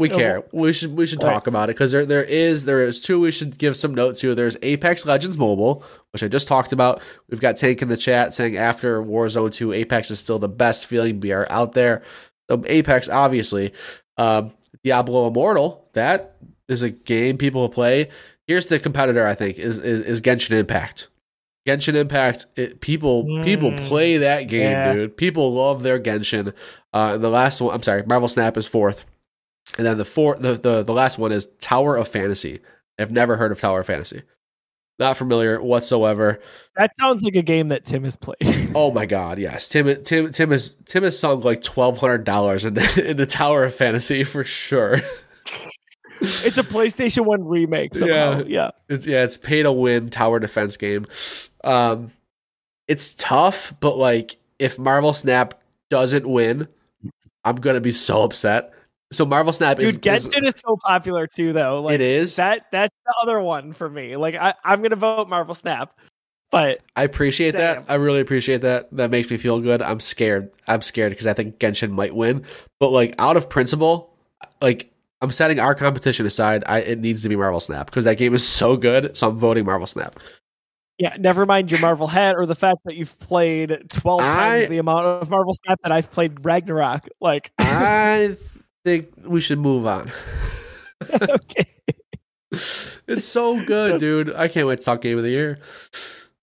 We 0.00 0.08
care. 0.10 0.42
We 0.50 0.72
should 0.72 0.96
we 0.96 1.06
should 1.06 1.22
Right. 1.22 1.32
talk 1.32 1.46
about 1.46 1.70
it 1.70 1.74
because 1.76 1.92
there 1.92 2.04
there 2.04 2.24
is 2.24 2.64
there 2.64 2.82
is 2.82 3.00
two 3.00 3.20
we 3.20 3.30
should 3.30 3.56
give 3.56 3.76
some 3.76 3.94
notes 3.94 4.20
to. 4.20 4.34
There's 4.34 4.56
Apex 4.62 5.06
Legends 5.06 5.38
Mobile, 5.38 5.84
which 6.12 6.24
I 6.24 6.28
just 6.28 6.48
talked 6.48 6.72
about. 6.72 7.00
We've 7.30 7.40
got 7.40 7.56
Tank 7.56 7.82
in 7.82 7.88
the 7.88 7.96
chat 7.96 8.34
saying 8.34 8.56
after 8.56 9.00
Warzone 9.00 9.52
2, 9.52 9.72
Apex 9.72 10.10
is 10.10 10.18
still 10.18 10.40
the 10.40 10.48
best 10.48 10.86
feeling 10.86 11.20
BR 11.20 11.44
out 11.50 11.74
there. 11.74 12.02
So 12.50 12.62
Apex, 12.66 13.08
obviously. 13.08 13.72
Um, 14.16 14.52
Diablo 14.82 15.28
Immortal, 15.28 15.88
that 15.92 16.36
is 16.68 16.82
a 16.82 16.90
game 16.90 17.38
people 17.38 17.68
play. 17.68 18.08
Here's 18.48 18.66
the 18.66 18.80
competitor, 18.80 19.24
I 19.24 19.34
think, 19.34 19.58
is 19.60 19.78
is, 19.78 20.00
is 20.04 20.20
Genshin 20.20 20.50
Impact. 20.58 21.06
Genshin 21.66 21.94
Impact, 21.94 22.46
it, 22.56 22.80
people 22.80 23.24
people 23.42 23.70
Mm. 23.70 23.86
play 23.88 24.16
that 24.18 24.42
game, 24.48 24.70
Yeah. 24.70 24.92
dude. 24.92 25.16
People 25.16 25.54
love 25.54 25.82
their 25.82 25.98
Genshin. 25.98 26.52
Uh, 26.92 27.12
and 27.14 27.24
the 27.24 27.30
last 27.30 27.60
one, 27.60 27.74
I'm 27.74 27.82
sorry, 27.82 28.02
Marvel 28.06 28.28
Snap 28.28 28.56
is 28.56 28.66
fourth, 28.66 29.04
and 29.78 29.86
then 29.86 29.96
the 29.98 30.04
fourth, 30.04 30.40
the, 30.40 30.54
the 30.54 30.82
the 30.82 30.92
last 30.92 31.18
one 31.18 31.32
is 31.32 31.46
Tower 31.60 31.96
of 31.96 32.06
Fantasy. 32.08 32.60
I've 32.98 33.10
never 33.12 33.36
heard 33.36 33.50
of 33.52 33.58
Tower 33.60 33.80
of 33.80 33.86
Fantasy. 33.86 34.22
Not 34.98 35.16
familiar 35.16 35.60
whatsoever. 35.60 36.38
That 36.76 36.90
sounds 37.00 37.24
like 37.24 37.34
a 37.34 37.42
game 37.42 37.68
that 37.70 37.84
Tim 37.84 38.04
has 38.04 38.16
played. 38.16 38.36
Oh 38.76 38.90
my 38.92 39.06
god, 39.06 39.38
yes. 39.38 39.68
Tim 39.68 40.02
Tim 40.04 40.30
Tim 40.32 40.50
has 40.50 40.74
Tim 40.86 41.02
has 41.04 41.18
sunk 41.18 41.44
like 41.44 41.62
twelve 41.62 41.98
hundred 41.98 42.24
dollars 42.24 42.64
in 42.64 42.74
the, 42.74 43.04
in 43.10 43.16
the 43.16 43.26
Tower 43.26 43.64
of 43.64 43.74
Fantasy 43.74 44.22
for 44.24 44.42
sure. 44.44 45.00
it's 46.20 46.58
a 46.58 46.62
PlayStation 46.62 47.24
One 47.24 47.44
remake. 47.44 47.94
Somehow. 47.94 48.38
Yeah. 48.38 48.42
Yeah, 48.46 48.70
It's 48.88 49.06
yeah, 49.06 49.24
it's 49.24 49.36
pay 49.36 49.62
to 49.62 49.72
win 49.72 50.08
tower 50.10 50.38
defense 50.40 50.76
game. 50.76 51.06
Um, 51.64 52.12
it's 52.86 53.14
tough, 53.14 53.74
but 53.80 53.96
like 53.96 54.36
if 54.58 54.78
Marvel 54.78 55.14
Snap 55.14 55.60
doesn't 55.90 56.28
win, 56.28 56.68
I'm 57.44 57.56
gonna 57.56 57.80
be 57.80 57.92
so 57.92 58.22
upset. 58.22 58.72
So 59.12 59.24
Marvel 59.24 59.52
Snap 59.52 59.78
dude, 59.78 59.88
is, 59.88 59.92
is 59.94 60.28
Genshin 60.28 60.46
is 60.46 60.54
so 60.56 60.76
popular 60.76 61.26
too, 61.26 61.52
though. 61.52 61.82
Like 61.82 61.94
it 61.94 62.00
is. 62.00 62.36
that. 62.36 62.66
That's 62.70 62.94
the 63.06 63.14
other 63.22 63.40
one 63.40 63.72
for 63.72 63.88
me. 63.88 64.16
Like 64.16 64.34
I, 64.34 64.54
I'm 64.64 64.82
gonna 64.82 64.96
vote 64.96 65.28
Marvel 65.28 65.54
Snap, 65.54 65.94
but 66.50 66.80
I 66.96 67.04
appreciate 67.04 67.52
Damn. 67.52 67.84
that. 67.84 67.92
I 67.92 67.94
really 67.94 68.20
appreciate 68.20 68.60
that. 68.62 68.88
That 68.92 69.10
makes 69.10 69.30
me 69.30 69.36
feel 69.36 69.60
good. 69.60 69.82
I'm 69.82 70.00
scared. 70.00 70.50
I'm 70.66 70.82
scared 70.82 71.12
because 71.12 71.26
I 71.26 71.32
think 71.32 71.58
Genshin 71.58 71.90
might 71.90 72.14
win. 72.14 72.44
But 72.80 72.90
like 72.90 73.14
out 73.18 73.36
of 73.36 73.48
principle, 73.48 74.14
like 74.60 74.90
I'm 75.20 75.30
setting 75.30 75.58
our 75.58 75.74
competition 75.74 76.26
aside. 76.26 76.64
I 76.66 76.80
it 76.80 76.98
needs 76.98 77.22
to 77.22 77.28
be 77.28 77.36
Marvel 77.36 77.60
Snap 77.60 77.86
because 77.86 78.04
that 78.04 78.18
game 78.18 78.34
is 78.34 78.46
so 78.46 78.76
good. 78.76 79.16
So 79.16 79.28
I'm 79.28 79.36
voting 79.36 79.64
Marvel 79.64 79.86
Snap. 79.86 80.18
Yeah, 80.98 81.16
never 81.18 81.44
mind 81.46 81.70
your 81.70 81.80
Marvel 81.80 82.06
hat 82.06 82.36
or 82.36 82.46
the 82.46 82.54
fact 82.54 82.78
that 82.84 82.94
you've 82.96 83.18
played 83.18 83.90
12 83.90 84.20
I- 84.20 84.24
times 84.24 84.68
the 84.70 84.78
amount 84.78 85.06
of 85.06 85.30
Marvel 85.30 85.54
Snap 85.64 85.80
that 85.82 85.92
I've 85.92 86.10
played 86.10 86.44
Ragnarok. 86.44 87.08
Like, 87.20 87.52
I 87.58 88.36
think 88.84 89.08
we 89.24 89.40
should 89.40 89.58
move 89.58 89.86
on. 89.86 90.10
okay, 91.22 91.66
It's 93.06 93.24
so 93.24 93.62
good, 93.64 94.00
dude. 94.00 94.32
I 94.34 94.48
can't 94.48 94.66
wait 94.66 94.78
to 94.78 94.84
talk 94.84 95.02
game 95.02 95.18
of 95.18 95.24
the 95.24 95.30
year. 95.30 95.58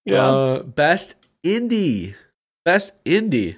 yeah. 0.05 0.25
Uh, 0.27 0.63
best 0.63 1.15
indie. 1.43 2.15
Best 2.65 3.03
indie. 3.05 3.57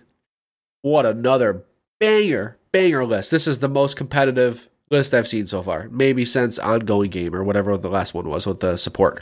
What 0.84 1.06
another 1.06 1.64
banger, 2.00 2.58
banger 2.72 3.06
list. 3.06 3.32
This 3.32 3.48
is 3.48 3.60
the 3.60 3.68
most 3.70 3.98
competitive 3.98 4.70
list 4.92 5.14
I've 5.14 5.28
seen 5.28 5.48
so 5.48 5.62
far. 5.62 5.88
Maybe 5.90 6.24
since 6.26 6.60
ongoing 6.60 7.10
game 7.10 7.36
or 7.36 7.44
whatever 7.44 7.76
the 7.78 7.90
last 7.90 8.14
one 8.14 8.30
was 8.30 8.46
with 8.46 8.60
the 8.60 8.78
support. 8.78 9.22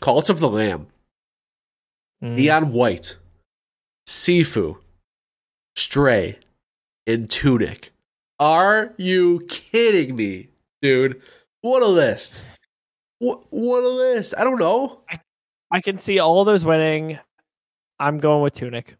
Cult 0.00 0.30
of 0.30 0.40
the 0.40 0.48
Lamb, 0.48 0.86
Mm. 2.22 2.34
Neon 2.36 2.72
White, 2.72 3.16
Sifu, 4.06 4.78
Stray, 5.76 6.38
and 7.06 7.30
Tunic. 7.30 7.92
Are 8.38 8.94
you 8.96 9.40
kidding 9.48 10.16
me, 10.16 10.48
dude? 10.82 11.20
What 11.62 11.82
a 11.82 11.86
list. 11.86 12.42
What, 13.18 13.52
what 13.52 13.82
a 13.84 13.88
list. 13.88 14.34
I 14.36 14.44
don't 14.44 14.58
know. 14.58 15.00
I 15.70 15.80
can 15.80 15.98
see 15.98 16.18
all 16.18 16.44
those 16.44 16.64
winning. 16.64 17.18
I'm 17.98 18.18
going 18.18 18.42
with 18.42 18.54
Tunic. 18.54 18.96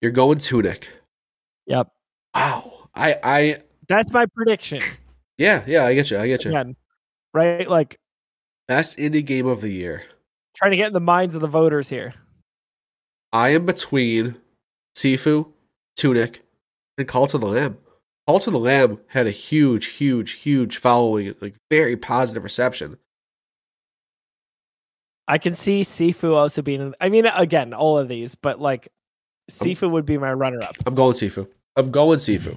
You're 0.00 0.12
going 0.12 0.38
Tunic. 0.38 0.88
Yep, 1.66 1.88
Wow. 2.34 2.88
I 2.94 3.18
I 3.22 3.56
that's 3.88 4.12
my 4.12 4.26
prediction. 4.26 4.80
yeah, 5.38 5.62
yeah, 5.66 5.84
I 5.84 5.94
get 5.94 6.10
you. 6.10 6.18
I 6.18 6.26
get 6.26 6.44
you. 6.44 6.50
Again, 6.50 6.76
right? 7.32 7.68
Like 7.68 7.98
Best 8.68 8.96
indie 8.98 9.24
game 9.24 9.46
of 9.46 9.60
the 9.60 9.68
year. 9.70 10.04
trying 10.56 10.70
to 10.70 10.76
get 10.76 10.86
in 10.88 10.92
the 10.94 11.00
minds 11.00 11.34
of 11.34 11.40
the 11.40 11.48
voters 11.48 11.88
here. 11.88 12.14
I 13.34 13.48
am 13.48 13.66
between 13.66 14.36
Sifu, 14.96 15.48
Tunic, 15.96 16.44
and 16.96 17.08
Cult 17.08 17.34
of 17.34 17.40
the 17.40 17.48
Lamb. 17.48 17.76
Cult 18.28 18.46
of 18.46 18.52
the 18.52 18.60
Lamb 18.60 19.00
had 19.08 19.26
a 19.26 19.32
huge, 19.32 19.86
huge, 19.86 20.32
huge 20.32 20.76
following, 20.78 21.34
like 21.40 21.56
very 21.68 21.96
positive 21.96 22.44
reception. 22.44 22.96
I 25.26 25.38
can 25.38 25.54
see 25.54 25.82
Sifu 25.82 26.36
also 26.36 26.62
being. 26.62 26.94
I 27.00 27.08
mean, 27.08 27.26
again, 27.26 27.74
all 27.74 27.98
of 27.98 28.08
these, 28.08 28.36
but 28.36 28.60
like 28.60 28.88
Sifu 29.50 29.90
would 29.90 30.06
be 30.06 30.16
my 30.16 30.32
runner-up. 30.32 30.76
I'm 30.86 30.94
going 30.94 31.14
Sifu. 31.14 31.48
I'm 31.76 31.90
going 31.90 32.20
Sifu. 32.20 32.56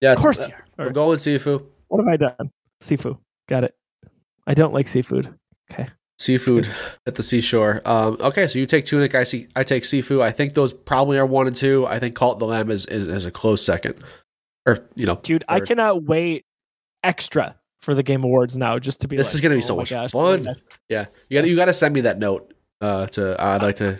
Yeah, 0.00 0.12
Of 0.12 0.20
course, 0.20 0.48
you 0.48 0.54
are. 0.78 0.86
I'm 0.86 0.92
going 0.94 1.18
Sifu. 1.18 1.62
What 1.88 1.98
have 1.98 2.08
I 2.08 2.16
done? 2.16 2.50
Sifu. 2.82 3.18
Got 3.48 3.64
it. 3.64 3.74
I 4.46 4.54
don't 4.54 4.72
like 4.72 4.88
seafood. 4.88 5.32
Okay. 5.70 5.88
Seafood 6.18 6.66
at 7.06 7.14
the 7.14 7.22
seashore. 7.22 7.82
Um, 7.84 8.16
okay, 8.20 8.46
so 8.46 8.58
you 8.58 8.64
take 8.64 8.86
Tunic. 8.86 9.14
I 9.14 9.22
see. 9.24 9.48
I 9.54 9.64
take 9.64 9.84
seafood. 9.84 10.22
I 10.22 10.30
think 10.30 10.54
those 10.54 10.72
probably 10.72 11.18
are 11.18 11.26
one 11.26 11.46
and 11.46 11.54
two. 11.54 11.86
I 11.86 11.98
think 11.98 12.14
Cult 12.14 12.38
the 12.38 12.46
Lamb 12.46 12.70
is, 12.70 12.86
is, 12.86 13.06
is 13.06 13.26
a 13.26 13.30
close 13.30 13.64
second. 13.64 13.96
Or 14.66 14.78
you 14.94 15.04
know, 15.04 15.16
Dude, 15.22 15.44
I 15.46 15.60
cannot 15.60 16.04
wait 16.04 16.46
extra 17.04 17.56
for 17.76 17.94
the 17.94 18.02
Game 18.02 18.24
Awards 18.24 18.56
now 18.56 18.78
just 18.78 19.00
to 19.00 19.08
be 19.08 19.16
This 19.16 19.28
like, 19.28 19.34
is 19.34 19.40
gonna 19.42 19.54
be 19.54 19.58
oh 19.58 19.60
so 19.60 19.76
much 19.76 19.90
gosh, 19.90 20.10
fun. 20.10 20.56
Yeah, 20.88 21.04
you 21.28 21.38
got 21.40 21.48
you 21.48 21.54
got 21.54 21.66
to 21.66 21.74
send 21.74 21.94
me 21.94 22.00
that 22.02 22.18
note. 22.18 22.52
Uh, 22.80 23.06
to 23.08 23.36
I'd 23.38 23.62
like 23.62 23.76
to. 23.76 23.98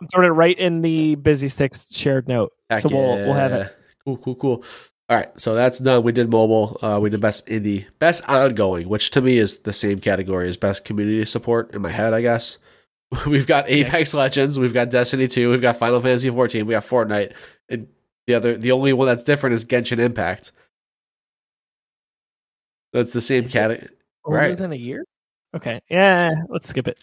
I'm 0.00 0.08
throwing 0.08 0.28
it 0.28 0.34
right 0.34 0.56
in 0.56 0.82
the 0.82 1.16
Busy 1.16 1.48
Sticks 1.48 1.92
shared 1.92 2.28
note. 2.28 2.52
Heck 2.70 2.82
so 2.82 2.90
we'll 2.90 3.16
we'll 3.24 3.32
have 3.32 3.52
it. 3.52 3.74
Cool, 4.04 4.18
cool, 4.18 4.34
cool. 4.36 4.64
All 5.08 5.16
right, 5.16 5.40
so 5.40 5.54
that's 5.54 5.78
done. 5.78 6.02
We 6.02 6.12
did 6.12 6.30
mobile. 6.30 6.76
Uh, 6.82 6.98
we 7.00 7.08
did 7.08 7.20
best 7.20 7.46
indie, 7.46 7.86
best 7.98 8.28
ongoing, 8.28 8.90
which 8.90 9.10
to 9.12 9.22
me 9.22 9.38
is 9.38 9.58
the 9.58 9.72
same 9.72 10.00
category 10.00 10.48
as 10.48 10.58
best 10.58 10.84
community 10.84 11.24
support 11.24 11.74
in 11.74 11.80
my 11.80 11.88
head. 11.88 12.12
I 12.12 12.20
guess 12.20 12.58
we've 13.26 13.46
got 13.46 13.68
Apex 13.68 14.12
Legends, 14.12 14.58
we've 14.58 14.74
got 14.74 14.90
Destiny 14.90 15.26
Two, 15.26 15.50
we've 15.50 15.62
got 15.62 15.78
Final 15.78 16.00
Fantasy 16.00 16.28
14, 16.28 16.66
we 16.66 16.72
got 16.72 16.84
Fortnite, 16.84 17.32
and 17.70 17.88
the 18.26 18.34
other, 18.34 18.58
the 18.58 18.72
only 18.72 18.92
one 18.92 19.06
that's 19.06 19.24
different 19.24 19.54
is 19.54 19.64
Genshin 19.64 19.98
Impact. 19.98 20.52
That's 22.92 23.12
the 23.12 23.22
same 23.22 23.48
category. 23.48 23.88
Right. 24.26 24.56
than 24.56 24.72
a 24.72 24.76
year? 24.76 25.04
Okay. 25.54 25.80
Yeah, 25.88 26.32
let's 26.50 26.68
skip 26.68 26.86
it. 26.86 26.98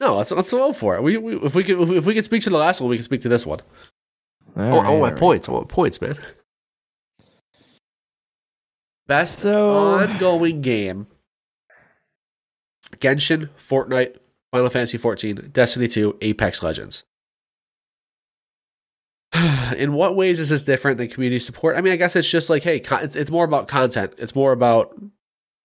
No, 0.00 0.16
let's 0.16 0.30
let's 0.32 0.50
go 0.50 0.72
for 0.72 0.96
it. 0.96 1.02
We, 1.02 1.16
we 1.16 1.36
if 1.36 1.54
we 1.54 1.64
could 1.64 1.80
if 1.90 2.04
we, 2.04 2.14
could 2.14 2.24
speak 2.24 2.42
to 2.42 2.50
the 2.50 2.58
last 2.58 2.80
one, 2.80 2.90
we 2.90 2.96
can 2.96 3.04
speak 3.04 3.22
to 3.22 3.28
this 3.28 3.46
one. 3.46 3.60
I 4.56 4.70
want, 4.70 4.86
I 4.86 4.90
want 4.90 5.14
my 5.14 5.18
points. 5.18 5.48
I 5.48 5.52
want 5.52 5.68
points, 5.68 6.00
man. 6.00 6.16
Best 9.06 9.40
So- 9.40 9.94
ongoing 9.94 10.60
game: 10.62 11.06
Genshin, 12.96 13.50
Fortnite, 13.58 14.16
Final 14.52 14.70
Fantasy 14.70 14.98
14, 14.98 15.50
Destiny 15.52 15.88
2, 15.88 16.18
Apex 16.20 16.62
Legends. 16.62 17.04
In 19.76 19.94
what 19.94 20.14
ways 20.16 20.38
is 20.40 20.50
this 20.50 20.62
different 20.62 20.98
than 20.98 21.08
community 21.08 21.40
support? 21.40 21.76
I 21.76 21.80
mean, 21.80 21.92
I 21.92 21.96
guess 21.96 22.14
it's 22.16 22.30
just 22.30 22.48
like, 22.48 22.62
hey, 22.62 22.76
it's, 23.02 23.16
it's 23.16 23.30
more 23.30 23.44
about 23.44 23.68
content. 23.68 24.14
It's 24.18 24.34
more 24.34 24.52
about 24.52 24.96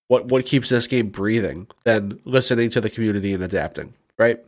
what 0.07 0.25
what 0.25 0.45
keeps 0.45 0.69
this 0.69 0.87
game 0.87 1.09
breathing 1.09 1.67
than 1.85 2.19
listening 2.25 2.69
to 2.71 2.81
the 2.81 2.89
community 2.89 3.33
and 3.33 3.43
adapting. 3.43 3.93
Right? 4.17 4.43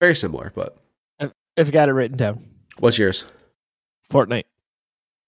Very 0.00 0.14
similar, 0.14 0.52
but 0.54 0.76
I've 1.58 1.72
got 1.72 1.88
it 1.88 1.92
written 1.92 2.16
down. 2.16 2.44
what's 2.78 2.98
yours? 2.98 3.24
Fortnite. 4.10 4.44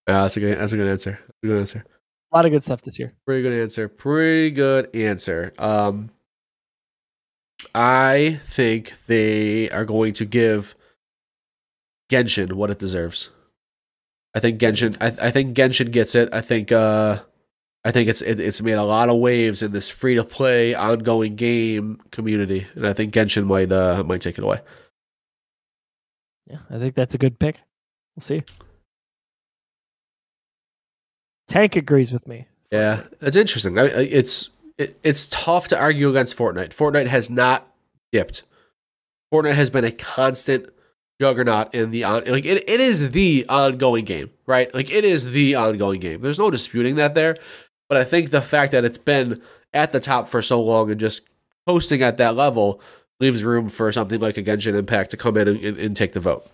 Uh, 0.07 0.23
that's 0.23 0.37
a 0.37 0.41
good. 0.41 0.59
That's 0.59 0.73
a 0.73 0.77
good 0.77 0.89
answer. 0.89 1.19
That's 1.27 1.39
a 1.45 1.47
good 1.47 1.59
answer. 1.59 1.85
A 2.31 2.37
lot 2.37 2.45
of 2.45 2.51
good 2.53 2.63
stuff 2.63 2.83
this 2.83 2.99
year. 2.99 3.15
Pretty 3.27 3.43
good 3.43 3.55
answer. 3.55 3.89
Pretty 3.89 4.51
good 4.51 4.95
answer. 4.95 5.53
Um, 5.59 6.11
I 7.75 8.39
think 8.43 8.93
they 9.07 9.71
are 9.71 9.85
going 9.85 10.13
to 10.15 10.25
give 10.25 10.75
Genshin 12.11 12.53
what 12.53 12.71
it 12.71 12.79
deserves. 12.79 13.31
I 14.35 14.41
think 14.41 14.61
Genshin. 14.61 14.97
I, 15.01 15.29
I 15.29 15.31
think 15.31 15.57
Genshin 15.57 15.91
gets 15.91 16.15
it. 16.15 16.29
I 16.33 16.41
think. 16.41 16.71
Uh, 16.71 17.21
I 17.85 17.91
think 17.91 18.09
it's 18.09 18.21
it, 18.21 18.41
it's 18.41 18.61
made 18.61 18.73
a 18.73 18.83
lot 18.83 19.09
of 19.09 19.17
waves 19.19 19.63
in 19.63 19.73
this 19.73 19.89
free 19.89 20.17
to 20.17 20.25
play 20.25 20.75
ongoing 20.75 21.37
game 21.37 22.01
community, 22.11 22.67
and 22.75 22.87
I 22.87 22.93
think 22.93 23.15
Genshin 23.15 23.47
might 23.47 23.73
uh 23.73 24.03
might 24.05 24.21
take 24.21 24.37
it 24.37 24.45
away. 24.45 24.61
Yeah, 26.47 26.59
I 26.71 26.79
think 26.79 26.95
that's 26.95 27.15
a 27.15 27.19
good 27.19 27.39
pick. 27.39 27.61
We'll 28.15 28.23
see. 28.23 28.43
Tank 31.49 31.75
agrees 31.77 32.13
with 32.13 32.27
me. 32.29 32.47
Yeah, 32.71 33.03
it's 33.21 33.37
interesting. 33.37 33.79
I, 33.79 33.83
I- 33.85 33.87
it's 34.11 34.51
it, 34.77 34.99
it's 35.03 35.27
tough 35.27 35.69
to 35.69 35.79
argue 35.79 36.09
against 36.11 36.37
Fortnite. 36.37 36.69
Fortnite 36.71 37.09
has 37.09 37.29
not 37.31 37.67
dipped. 38.13 38.45
Fortnite 39.35 39.55
has 39.55 39.71
been 39.71 39.85
a 39.85 39.91
constant 39.91 40.67
juggernaut 41.21 41.75
in 41.75 41.91
the 41.91 42.05
on 42.05 42.23
like 42.27 42.45
it, 42.45 42.69
it 42.69 42.81
is 42.81 43.11
the 43.11 43.45
ongoing 43.49 44.05
game, 44.05 44.31
right? 44.47 44.73
Like 44.75 44.91
it 44.91 45.05
is 45.05 45.33
the 45.33 45.55
ongoing 45.57 46.01
game. 46.01 46.21
There's 46.21 46.39
no 46.39 46.51
disputing 46.51 46.95
that 46.97 47.15
there. 47.15 47.35
But 47.89 47.99
I 47.99 48.05
think 48.05 48.31
the 48.31 48.43
fact 48.43 48.73
that 48.73 48.85
it's 48.85 48.99
been 48.99 49.43
at 49.73 49.91
the 49.93 50.01
top 50.01 50.29
for 50.29 50.43
so 50.43 50.63
long 50.63 50.91
and 50.91 51.01
just 51.01 51.23
posting 51.67 52.03
at 52.03 52.19
that 52.19 52.37
level 52.37 52.81
leaves 53.21 53.43
room 53.43 53.69
for 53.69 53.91
something 53.91 54.21
like 54.21 54.37
a 54.37 54.43
Genshin 54.43 54.75
Impact 54.75 55.11
to 55.11 55.17
come 55.17 55.37
in 55.37 55.49
and, 55.49 55.65
and, 55.65 55.79
and 55.79 55.97
take 55.97 56.13
the 56.13 56.21
vote. 56.21 56.47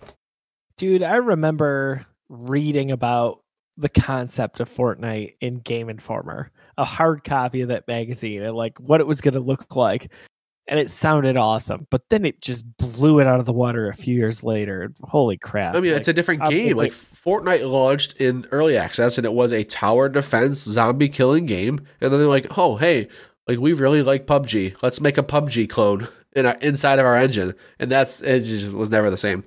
Dude, 0.77 1.03
I 1.03 1.17
remember 1.17 2.05
reading 2.27 2.91
about 2.91 3.41
the 3.77 3.89
concept 3.89 4.59
of 4.59 4.69
Fortnite 4.69 5.35
in 5.41 5.59
Game 5.59 5.89
Informer, 5.89 6.51
a 6.77 6.85
hard 6.85 7.23
copy 7.23 7.61
of 7.61 7.69
that 7.69 7.87
magazine, 7.87 8.41
and 8.43 8.55
like 8.55 8.77
what 8.79 9.01
it 9.01 9.07
was 9.07 9.21
going 9.21 9.33
to 9.33 9.39
look 9.39 9.75
like. 9.75 10.11
And 10.67 10.79
it 10.79 10.89
sounded 10.89 11.37
awesome, 11.37 11.85
but 11.91 12.09
then 12.09 12.25
it 12.25 12.41
just 12.41 12.65
blew 12.77 13.19
it 13.19 13.27
out 13.27 13.39
of 13.39 13.45
the 13.45 13.53
water 13.53 13.87
a 13.87 13.93
few 13.93 14.15
years 14.15 14.43
later. 14.43 14.91
Holy 15.03 15.37
crap. 15.37 15.75
I 15.75 15.79
mean, 15.79 15.91
Like, 15.91 15.99
it's 15.99 16.07
a 16.07 16.13
different 16.13 16.41
I'm 16.41 16.49
game. 16.49 16.75
Like 16.75 16.91
Fortnite 16.91 17.69
launched 17.69 18.13
in 18.17 18.47
early 18.51 18.75
access 18.75 19.19
and 19.19 19.25
it 19.25 19.33
was 19.33 19.53
a 19.53 19.63
tower 19.63 20.09
defense 20.09 20.57
zombie 20.57 21.07
killing 21.09 21.45
game. 21.45 21.85
And 22.01 22.11
then 22.11 22.19
they're 22.19 22.27
like, 22.27 22.57
oh, 22.57 22.77
hey, 22.77 23.09
Like 23.47 23.59
we 23.59 23.73
really 23.73 24.01
like 24.01 24.25
PUBG. 24.25 24.75
Let's 24.81 25.01
make 25.01 25.17
a 25.17 25.23
PUBG 25.23 25.69
clone 25.69 26.07
in 26.35 26.45
our 26.45 26.55
inside 26.61 26.99
of 26.99 27.05
our 27.05 27.15
engine, 27.15 27.53
and 27.79 27.91
that's 27.91 28.21
it. 28.21 28.41
Just 28.41 28.71
was 28.71 28.89
never 28.89 29.09
the 29.09 29.17
same. 29.17 29.43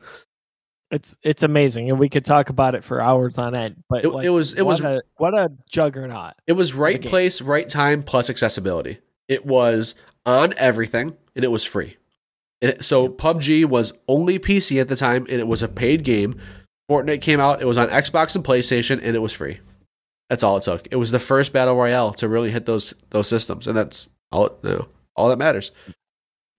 It's 0.90 1.16
it's 1.22 1.42
amazing, 1.42 1.90
and 1.90 1.98
we 1.98 2.08
could 2.08 2.24
talk 2.24 2.48
about 2.48 2.74
it 2.74 2.82
for 2.82 3.00
hours 3.00 3.36
on 3.38 3.54
end. 3.54 3.84
But 3.90 4.04
It, 4.04 4.08
like, 4.10 4.24
it 4.24 4.30
was 4.30 4.54
it 4.54 4.62
what 4.64 4.80
was 4.80 4.80
a, 4.80 5.02
what 5.16 5.34
a 5.34 5.52
juggernaut. 5.68 6.34
it 6.46 6.54
was 6.54 6.72
right 6.72 7.02
place, 7.02 7.42
right 7.42 7.68
time, 7.68 8.02
plus 8.02 8.30
accessibility. 8.30 8.98
It 9.28 9.44
was 9.44 9.94
on 10.24 10.54
everything, 10.56 11.14
and 11.36 11.44
it 11.44 11.48
was 11.48 11.64
free. 11.64 11.98
It, 12.62 12.84
so 12.84 13.08
PUBG 13.08 13.66
was 13.66 13.92
only 14.08 14.38
PC 14.38 14.80
at 14.80 14.88
the 14.88 14.96
time, 14.96 15.26
and 15.28 15.38
it 15.38 15.46
was 15.46 15.62
a 15.62 15.68
paid 15.68 16.04
game. 16.04 16.40
Fortnite 16.90 17.20
came 17.20 17.38
out. 17.38 17.60
It 17.60 17.66
was 17.66 17.76
on 17.76 17.88
Xbox 17.88 18.34
and 18.34 18.42
PlayStation, 18.44 18.98
and 19.02 19.14
it 19.14 19.20
was 19.20 19.34
free. 19.34 19.60
That's 20.30 20.42
all 20.42 20.56
it 20.56 20.62
took. 20.62 20.88
It 20.90 20.96
was 20.96 21.10
the 21.10 21.18
first 21.18 21.52
battle 21.52 21.74
royale 21.76 22.14
to 22.14 22.28
really 22.28 22.50
hit 22.50 22.64
those 22.64 22.94
those 23.10 23.28
systems, 23.28 23.66
and 23.66 23.76
that's 23.76 24.08
all. 24.32 24.58
You 24.62 24.70
know, 24.70 24.88
all 25.16 25.28
that 25.28 25.38
matters. 25.38 25.70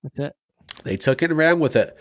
That's 0.03 0.19
it. 0.19 0.35
They 0.83 0.97
took 0.97 1.23
it 1.23 1.31
and 1.31 1.37
ran 1.37 1.59
with 1.59 1.75
it. 1.75 1.97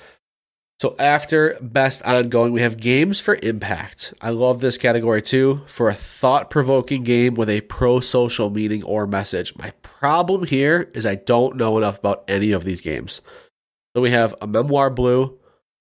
So 0.81 0.95
after 1.01 1.59
best 1.61 2.05
ongoing, 2.05 2.53
we 2.53 2.61
have 2.61 2.77
games 2.77 3.19
for 3.19 3.37
impact. 3.43 4.15
I 4.21 4.31
love 4.31 4.61
this 4.61 4.79
category 4.79 5.21
too 5.23 5.63
for 5.67 5.89
a 5.89 5.95
thought-provoking 5.95 7.03
game 7.03 7.35
with 7.35 7.49
a 7.51 7.63
pro-social 7.63 8.51
meaning 8.51 8.85
or 8.85 9.05
message. 9.05 9.57
My 9.57 9.73
problem 9.83 10.45
here 10.45 10.89
is 10.95 11.05
I 11.05 11.17
don't 11.17 11.57
know 11.57 11.79
enough 11.79 11.99
about 11.99 12.23
any 12.29 12.53
of 12.53 12.63
these 12.63 12.81
games. 12.81 13.23
So 13.97 14.03
we 14.03 14.13
have 14.13 14.37
a 14.41 14.47
Memoir 14.47 14.91
Blue, 14.91 15.37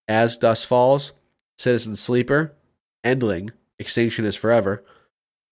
As 0.08 0.36
Dusk 0.36 0.68
Falls, 0.68 1.14
Citizen 1.60 1.96
Sleeper, 1.96 2.56
Endling, 3.06 3.52
Extinction 3.78 4.26
is 4.26 4.36
Forever, 4.36 4.84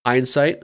Hindsight. 0.08 0.64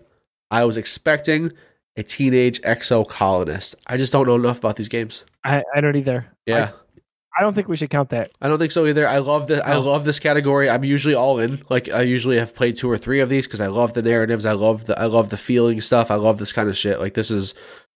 I 0.49 0.66
was 0.66 0.78
expecting 0.78 1.53
a 1.95 2.02
teenage 2.02 2.60
Exocolonist. 2.62 3.76
I 3.86 3.98
just 3.98 4.12
don't 4.12 4.26
know 4.26 4.36
enough 4.36 4.58
about 4.58 4.78
these 4.78 4.90
games. 4.90 5.24
I, 5.44 5.64
I 5.76 5.82
don't 5.82 5.95
either. 5.95 6.26
Yeah. 6.48 6.72
I 6.74 6.91
don't 7.40 7.53
think 7.53 7.70
we 7.70 7.78
should 7.78 7.90
count 7.90 8.10
that. 8.10 8.32
I 8.41 8.49
don't 8.49 8.60
think 8.60 8.74
so 8.74 8.86
either. 8.86 9.08
I 9.08 9.20
love 9.20 9.48
the 9.48 9.66
I 9.66 9.78
love 9.78 10.03
this 10.03 10.20
category. 10.20 10.70
I'm 10.70 10.84
usually 10.84 11.16
all 11.16 11.40
in. 11.40 11.64
Like 11.70 11.88
I 11.90 12.02
usually 12.02 12.38
have 12.38 12.53
played 12.53 12.76
two 12.76 12.91
or 12.91 12.98
three 12.98 13.22
of 13.22 13.30
these 13.30 13.48
because 13.48 13.62
I 13.62 13.68
love 13.68 13.94
the 13.94 14.02
narratives. 14.02 14.45
I 14.45 14.52
love 14.52 14.86
the 14.86 14.99
I 14.99 15.06
love 15.06 15.30
the 15.30 15.38
feeling 15.38 15.80
stuff. 15.80 16.12
I 16.12 16.16
love 16.16 16.40
this 16.40 16.52
kind 16.52 16.68
of 16.68 16.78
shit. 16.78 16.99
Like 16.99 17.14
this 17.14 17.32
is 17.32 17.53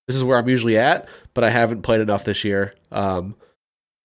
this 0.07 0.15
is 0.15 0.23
where 0.23 0.37
I'm 0.37 0.47
usually 0.47 0.77
at, 0.77 1.09
but 1.33 1.43
I 1.43 1.49
haven't 1.49 1.81
played 1.81 1.99
enough 1.99 2.23
this 2.23 2.43
year. 2.45 2.75
Um, 2.93 3.35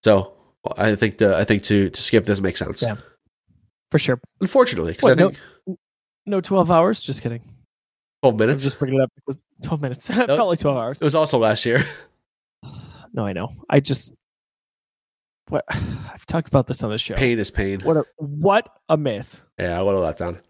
so 0.03 0.33
I 0.77 0.97
think 0.97 1.19
the 1.19 1.37
I 1.37 1.45
think 1.45 1.63
to 1.65 1.91
to 1.91 2.03
skip 2.03 2.25
this 2.25 2.41
makes 2.41 2.59
sense. 2.59 2.83
Yeah. 2.83 2.97
For 3.93 3.99
sure. 4.01 4.21
Unfortunately, 4.41 4.93
because 4.93 5.05
I 5.07 5.11
What, 5.11 5.19
no- 5.19 5.29
think 5.67 5.79
No 6.27 6.41
12 6.41 6.71
hours. 6.73 7.01
Just 7.03 7.23
kidding. 7.23 7.43
twelve 8.23 8.35
I'm 8.35 8.39
minutes. 8.39 8.63
just 8.65 8.79
bringing 8.79 8.99
it 9.01 9.03
up 9.05 9.11
It 9.17 9.23
was 9.27 9.43
12 9.65 9.81
minutes. 9.81 10.11
it 10.11 10.15
felt 10.27 10.49
like 10.49 10.59
12 10.59 10.77
hours. 10.77 11.01
it 11.01 11.05
was 11.05 11.15
also 11.15 11.39
last 11.39 11.65
year. 11.65 11.85
No, 13.13 13.27
I 13.27 13.33
know. 13.33 13.53
I 13.69 13.81
just 13.81 14.13
what 15.51 15.65
I've 15.69 16.27
talked 16.27 16.49
about 16.49 16.67
this 16.67 16.83
on 16.83 16.91
the 16.91 16.99
show. 16.99 17.15
pain 17.15 17.39
is 17.39 17.51
pain. 17.51 17.81
What 17.81 17.97
a 17.97 18.05
what 18.17 18.69
a 18.89 18.97
myth. 18.97 19.43
Yeah, 19.59 19.81
what 19.83 19.95
a 19.95 19.99
letdown. 19.99 20.41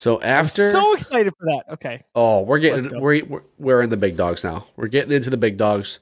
So 0.00 0.18
I'm 0.20 0.28
after 0.28 0.70
so 0.70 0.94
excited 0.94 1.32
for 1.38 1.46
that. 1.46 1.74
Okay. 1.74 2.02
Oh, 2.14 2.42
we're 2.42 2.58
getting 2.58 3.00
we're, 3.00 3.24
we're 3.24 3.42
we're 3.58 3.82
in 3.82 3.90
the 3.90 3.96
big 3.96 4.16
dogs 4.16 4.44
now. 4.44 4.66
We're 4.76 4.88
getting 4.88 5.12
into 5.12 5.30
the 5.30 5.36
big 5.36 5.56
dogs. 5.56 5.98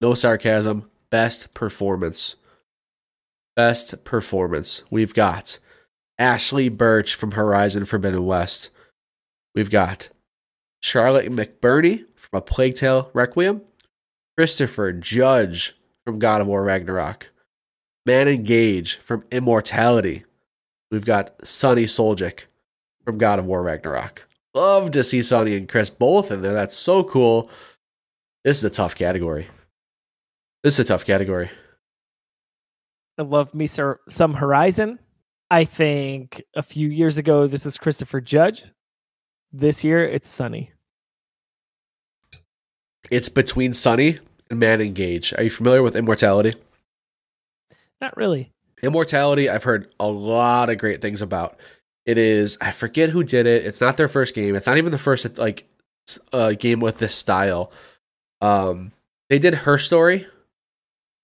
No 0.00 0.14
sarcasm. 0.14 0.90
Best 1.10 1.54
performance. 1.54 2.36
Best 3.56 4.04
performance. 4.04 4.82
We've 4.90 5.14
got 5.14 5.58
Ashly 6.18 6.68
Burch 6.68 7.14
from 7.14 7.32
Horizon 7.32 7.84
Forbidden 7.84 8.24
West. 8.24 8.70
We've 9.54 9.70
got 9.70 10.08
Charlotte 10.82 11.30
McBurney 11.30 12.04
from 12.16 12.38
A 12.38 12.40
Plague 12.40 12.74
Tale 12.74 13.10
Requiem. 13.12 13.62
Christopher 14.36 14.92
Judge 14.92 15.76
from 16.04 16.18
God 16.18 16.40
of 16.40 16.46
War 16.46 16.64
Ragnarok. 16.64 17.30
Manon 18.04 18.42
Gage 18.42 18.96
from 18.96 19.24
Immortality. 19.30 20.24
We've 20.90 21.04
got 21.04 21.34
Sunny 21.46 21.84
Suljic 21.84 22.42
from 23.04 23.18
God 23.18 23.38
of 23.38 23.46
War 23.46 23.62
Ragnarok. 23.62 24.26
Love 24.54 24.90
to 24.90 25.02
see 25.02 25.22
Sunny 25.22 25.56
and 25.56 25.68
Chris 25.68 25.88
both 25.88 26.30
in 26.30 26.42
there. 26.42 26.52
That's 26.52 26.76
so 26.76 27.04
cool. 27.04 27.48
This 28.44 28.58
is 28.58 28.64
a 28.64 28.70
tough 28.70 28.94
category. 28.94 29.46
This 30.62 30.74
is 30.74 30.80
a 30.80 30.84
tough 30.84 31.04
category. 31.04 31.50
I 33.18 33.22
love 33.22 33.54
me 33.54 33.66
sir, 33.66 34.00
some 34.08 34.34
Horizon. 34.34 34.98
I 35.50 35.64
think 35.64 36.42
a 36.54 36.62
few 36.62 36.88
years 36.88 37.18
ago 37.18 37.46
this 37.46 37.66
is 37.66 37.78
Christopher 37.78 38.20
Judge. 38.20 38.64
This 39.52 39.84
year 39.84 40.04
it's 40.04 40.28
Sunny. 40.28 40.72
It's 43.10 43.28
between 43.28 43.72
Sunny 43.72 44.18
and 44.50 44.58
Manon 44.58 44.92
Gage. 44.92 45.34
Are 45.36 45.44
you 45.44 45.50
familiar 45.50 45.82
with 45.82 45.96
Immortality? 45.96 46.54
Not 48.02 48.16
really. 48.16 48.52
Immortality, 48.82 49.48
I've 49.48 49.62
heard 49.62 49.88
a 50.00 50.08
lot 50.08 50.68
of 50.68 50.76
great 50.76 51.00
things 51.00 51.22
about. 51.22 51.56
It 52.04 52.18
is, 52.18 52.58
I 52.60 52.72
forget 52.72 53.10
who 53.10 53.22
did 53.22 53.46
it. 53.46 53.64
It's 53.64 53.80
not 53.80 53.96
their 53.96 54.08
first 54.08 54.34
game. 54.34 54.56
It's 54.56 54.66
not 54.66 54.76
even 54.76 54.90
the 54.90 54.98
first 54.98 55.38
like 55.38 55.68
uh, 56.32 56.52
game 56.52 56.80
with 56.80 56.98
this 56.98 57.14
style. 57.14 57.72
Um, 58.40 58.90
they 59.30 59.38
did 59.38 59.54
Her 59.54 59.78
Story. 59.78 60.26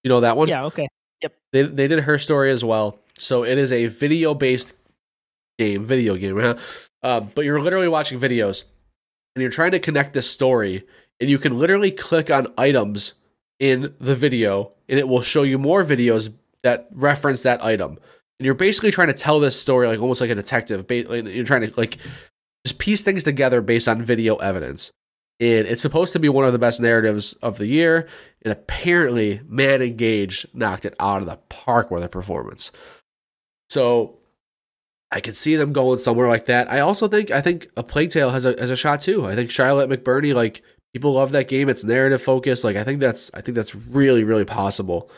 You 0.05 0.09
know 0.09 0.20
that 0.20 0.36
one? 0.36 0.48
Yeah, 0.48 0.66
okay. 0.66 0.88
Yep. 1.22 1.34
They 1.52 1.62
they 1.64 1.88
did 1.88 2.00
her 2.00 2.18
story 2.18 2.50
as 2.52 2.64
well. 2.64 3.00
So 3.18 3.44
it 3.44 3.59
is 3.59 3.72
a 3.72 3.86
video 3.86 4.32
based 4.32 4.74
game, 5.59 5.82
video 5.82 6.14
game, 6.16 6.38
huh? 6.38 6.56
Uh, 7.02 7.20
but 7.20 7.44
you're 7.44 7.60
literally 7.60 7.88
watching 7.88 8.20
videos, 8.20 8.64
and 9.34 9.42
you're 9.42 9.50
trying 9.50 9.72
to 9.72 9.80
connect 9.80 10.14
this 10.14 10.30
story, 10.30 10.86
and 11.20 11.28
you 11.28 11.38
can 11.38 11.59
literally 11.59 11.90
click 11.90 12.30
on 12.30 12.52
items 12.56 13.14
in 13.59 13.94
the 14.00 14.14
video, 14.14 14.72
and 14.88 15.00
it 15.00 15.09
will 15.09 15.22
show 15.22 15.42
you 15.42 15.59
more 15.59 15.84
videos 15.84 16.32
that 16.64 16.89
reference 16.93 17.43
that 17.43 17.64
item. 17.64 17.98
And 18.39 18.47
you're 18.47 18.55
basically 18.55 18.90
trying 18.90 19.09
to 19.09 19.14
tell 19.14 19.40
this 19.40 19.60
story 19.60 19.89
like 19.89 20.01
almost 20.01 20.20
like 20.20 20.30
a 20.30 20.35
detective. 20.35 20.86
You're 20.90 21.44
trying 21.44 21.62
to 21.62 21.72
like 21.76 21.98
just 22.64 22.78
piece 22.78 23.02
things 23.02 23.24
together 23.24 23.60
based 23.60 23.89
on 23.89 24.02
video 24.02 24.36
evidence. 24.36 24.90
And 25.40 25.68
it's 25.68 25.82
supposed 25.82 26.12
to 26.14 26.18
be 26.18 26.28
one 26.28 26.44
of 26.44 26.52
the 26.52 26.59
best 26.59 26.80
narratives 26.80 27.32
of 27.35 27.59
the 27.59 27.66
year. 27.66 28.09
And 28.43 28.52
apparently, 28.52 29.40
Man 29.47 29.82
Engaged 29.82 30.52
knocked 30.55 30.85
it 30.85 30.97
out 30.98 31.20
of 31.20 31.26
the 31.26 31.39
park 31.48 31.90
with 31.90 32.02
a 32.02 32.09
performance. 32.09 32.72
So 33.70 34.18
I 35.10 35.20
could 35.20 35.36
see 35.36 35.56
them 35.56 35.72
going 35.72 35.98
somewhere 35.98 36.28
like 36.28 36.47
that. 36.47 36.70
I 36.70 36.80
also 36.80 37.09
think 37.09 37.30
I 37.30 37.40
think 37.40 37.68
a 37.76 37.82
Plague 37.82 38.10
Tale 38.10 38.30
has 38.30 38.44
a 38.44 38.56
has 38.59 38.70
a 38.70 38.76
shot 38.76 39.01
too. 39.01 39.26
I 39.26 39.35
think 39.35 39.51
Charlotte 39.51 39.89
McBurney, 39.89 40.35
like 40.35 40.62
people 40.93 41.12
love 41.12 41.32
that 41.32 41.48
game. 41.48 41.68
It's 41.68 41.85
narrative 41.85 42.22
focused. 42.22 42.64
Like 42.64 42.76
I 42.76 42.85
think 42.85 43.01
that's 43.01 43.30
I 43.32 43.40
think 43.40 43.55
that's 43.55 43.74
really 43.74 44.24
really 44.24 44.44
possible. 44.44 45.10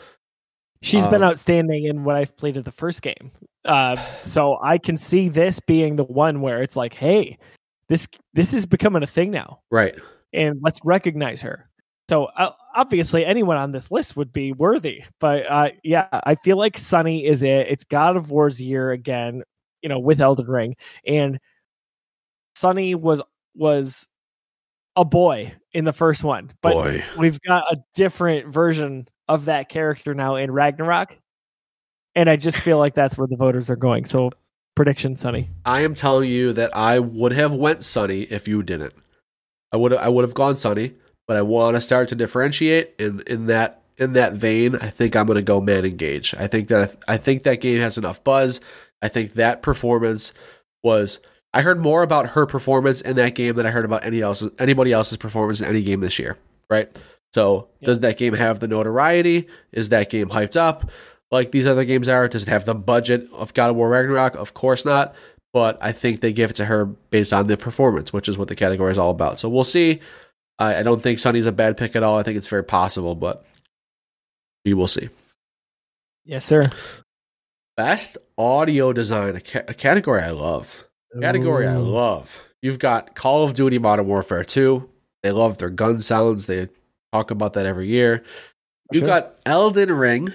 She's 0.81 1.05
been 1.07 1.21
Um, 1.23 1.29
outstanding 1.29 1.85
in 1.85 2.03
what 2.03 2.15
I've 2.15 2.35
played 2.35 2.57
at 2.57 2.65
the 2.65 2.71
first 2.71 3.01
game. 3.01 3.31
Uh, 3.65 3.95
so 4.23 4.57
I 4.63 4.77
can 4.79 4.97
see 4.97 5.29
this 5.29 5.59
being 5.59 5.95
the 5.95 6.03
one 6.03 6.41
where 6.41 6.63
it's 6.63 6.75
like, 6.75 6.93
hey, 6.95 7.37
this 7.87 8.07
this 8.33 8.53
is 8.53 8.65
becoming 8.65 9.03
a 9.03 9.07
thing 9.07 9.29
now, 9.31 9.59
Right. 9.69 9.93
and 10.33 10.59
let's 10.61 10.79
recognize 10.83 11.41
her. 11.41 11.69
So 12.09 12.25
uh, 12.37 12.51
obviously, 12.73 13.23
anyone 13.25 13.57
on 13.57 13.71
this 13.71 13.91
list 13.91 14.17
would 14.17 14.33
be 14.33 14.51
worthy. 14.53 15.03
But 15.19 15.45
uh, 15.49 15.69
yeah, 15.83 16.07
I 16.11 16.35
feel 16.35 16.57
like 16.57 16.77
Sunny 16.77 17.25
is 17.25 17.43
it. 17.43 17.67
It's 17.69 17.83
God 17.83 18.17
of 18.17 18.31
War's 18.31 18.59
year 18.61 18.91
again, 18.91 19.43
you 19.83 19.89
know, 19.89 19.99
with 19.99 20.19
Elden 20.19 20.47
Ring, 20.47 20.75
and 21.05 21.39
Sunny 22.55 22.95
was 22.95 23.21
was 23.55 24.07
a 24.95 25.05
boy 25.05 25.53
in 25.73 25.85
the 25.85 25.93
first 25.93 26.23
one, 26.23 26.51
but 26.61 26.73
Boy. 26.73 27.03
we've 27.17 27.39
got 27.47 27.71
a 27.71 27.77
different 27.93 28.47
version 28.51 29.07
of 29.31 29.45
that 29.45 29.69
character 29.69 30.13
now 30.13 30.35
in 30.35 30.51
Ragnarok. 30.51 31.17
And 32.15 32.29
I 32.29 32.35
just 32.35 32.59
feel 32.59 32.77
like 32.77 32.93
that's 32.93 33.17
where 33.17 33.27
the 33.27 33.37
voters 33.37 33.69
are 33.69 33.77
going. 33.77 34.03
So 34.03 34.31
prediction, 34.75 35.15
Sunny. 35.15 35.49
I 35.65 35.81
am 35.81 35.95
telling 35.95 36.29
you 36.29 36.51
that 36.53 36.75
I 36.75 36.99
would 36.99 37.31
have 37.31 37.53
went 37.53 37.83
Sunny 37.83 38.23
if 38.23 38.47
you 38.47 38.61
didn't. 38.61 38.93
I 39.71 39.77
would 39.77 39.93
I 39.93 40.09
would 40.09 40.25
have 40.25 40.33
gone 40.33 40.57
Sunny, 40.57 40.93
but 41.27 41.37
I 41.37 41.41
want 41.43 41.75
to 41.75 41.81
start 41.81 42.09
to 42.09 42.15
differentiate 42.15 42.93
in 42.99 43.23
in 43.25 43.45
that 43.45 43.81
in 43.97 44.13
that 44.13 44.33
vein. 44.33 44.75
I 44.75 44.89
think 44.89 45.15
I'm 45.15 45.25
going 45.25 45.37
to 45.37 45.41
go 45.41 45.61
Manon 45.61 45.95
Gage. 45.95 46.35
I 46.37 46.47
think 46.47 46.67
that 46.67 46.97
I 47.07 47.15
think 47.15 47.43
that 47.43 47.61
game 47.61 47.79
has 47.79 47.97
enough 47.97 48.21
buzz. 48.25 48.59
I 49.01 49.07
think 49.07 49.33
that 49.33 49.61
performance 49.61 50.33
was. 50.83 51.19
I 51.53 51.61
heard 51.61 51.81
more 51.81 52.01
about 52.01 52.27
her 52.27 52.45
performance 52.45 53.01
in 53.01 53.17
that 53.17 53.35
game 53.35 53.55
than 53.55 53.65
I 53.65 53.71
heard 53.71 53.85
about 53.85 54.05
any 54.05 54.21
else 54.21 54.45
anybody 54.59 54.91
else's 54.91 55.17
performance 55.17 55.61
in 55.61 55.67
any 55.67 55.81
game 55.81 56.01
this 56.01 56.19
year. 56.19 56.37
Right. 56.69 56.89
So 57.33 57.67
Yeah. 57.79 57.87
does 57.87 57.99
that 58.01 58.17
game 58.17 58.33
have 58.33 58.59
the 58.59 58.67
notoriety? 58.67 59.47
Is 59.71 59.89
that 59.89 60.09
game 60.09 60.29
hyped 60.29 60.55
up 60.57 60.89
like 61.31 61.51
these 61.51 61.67
other 61.67 61.85
games 61.85 62.09
are? 62.09 62.27
Does 62.27 62.43
it 62.43 62.49
have 62.49 62.65
the 62.65 62.75
budget 62.75 63.27
of 63.33 63.53
God 63.53 63.69
of 63.69 63.75
War 63.75 63.89
Ragnarok? 63.89 64.35
Of 64.35 64.53
course 64.53 64.85
not 64.85 65.15
but 65.53 65.77
I 65.81 65.91
think 65.91 66.21
they 66.21 66.31
give 66.31 66.51
it 66.51 66.55
to 66.55 66.65
her 66.65 66.85
based 66.85 67.33
on 67.33 67.47
the 67.47 67.57
performance, 67.57 68.13
which 68.13 68.29
is 68.29 68.37
what 68.37 68.47
the 68.47 68.55
category 68.55 68.89
is 68.93 68.97
all 68.97 69.11
about. 69.11 69.37
So 69.37 69.49
we'll 69.49 69.65
see. 69.65 69.99
I, 70.57 70.77
I 70.77 70.83
don't 70.83 71.03
think 71.03 71.19
Sunny's 71.19 71.45
a 71.45 71.51
bad 71.51 71.75
pick 71.75 71.93
at 71.97 72.03
all. 72.03 72.17
I 72.17 72.23
think 72.23 72.37
it's 72.37 72.47
very 72.47 72.63
possible, 72.63 73.15
but 73.15 73.45
we 74.63 74.73
will 74.73 74.87
see. 74.87 75.09
Yes, 76.23 76.45
sir. 76.45 76.69
Best 77.75 78.17
audio 78.37 78.93
design, 78.93 79.35
a, 79.35 79.41
ca- 79.41 79.63
a 79.67 79.73
category 79.73 80.21
I 80.21 80.31
love. 80.31 80.85
Category 81.19 81.67
I 81.67 81.75
love. 81.75 82.39
You've 82.61 82.79
got 82.79 83.13
Call 83.15 83.43
of 83.43 83.53
Duty 83.53 83.77
Modern 83.77 84.07
Warfare 84.07 84.45
2. 84.45 84.87
They 85.23 85.31
love 85.31 85.57
their 85.57 85.69
gun 85.69 85.99
sounds. 85.99 86.45
They 86.45 86.69
Talk 87.11 87.31
about 87.31 87.53
that 87.53 87.65
every 87.65 87.87
year. 87.87 88.23
You've 88.91 89.01
Sure. 89.01 89.07
got 89.07 89.35
Elden 89.45 89.91
Ring. 89.91 90.33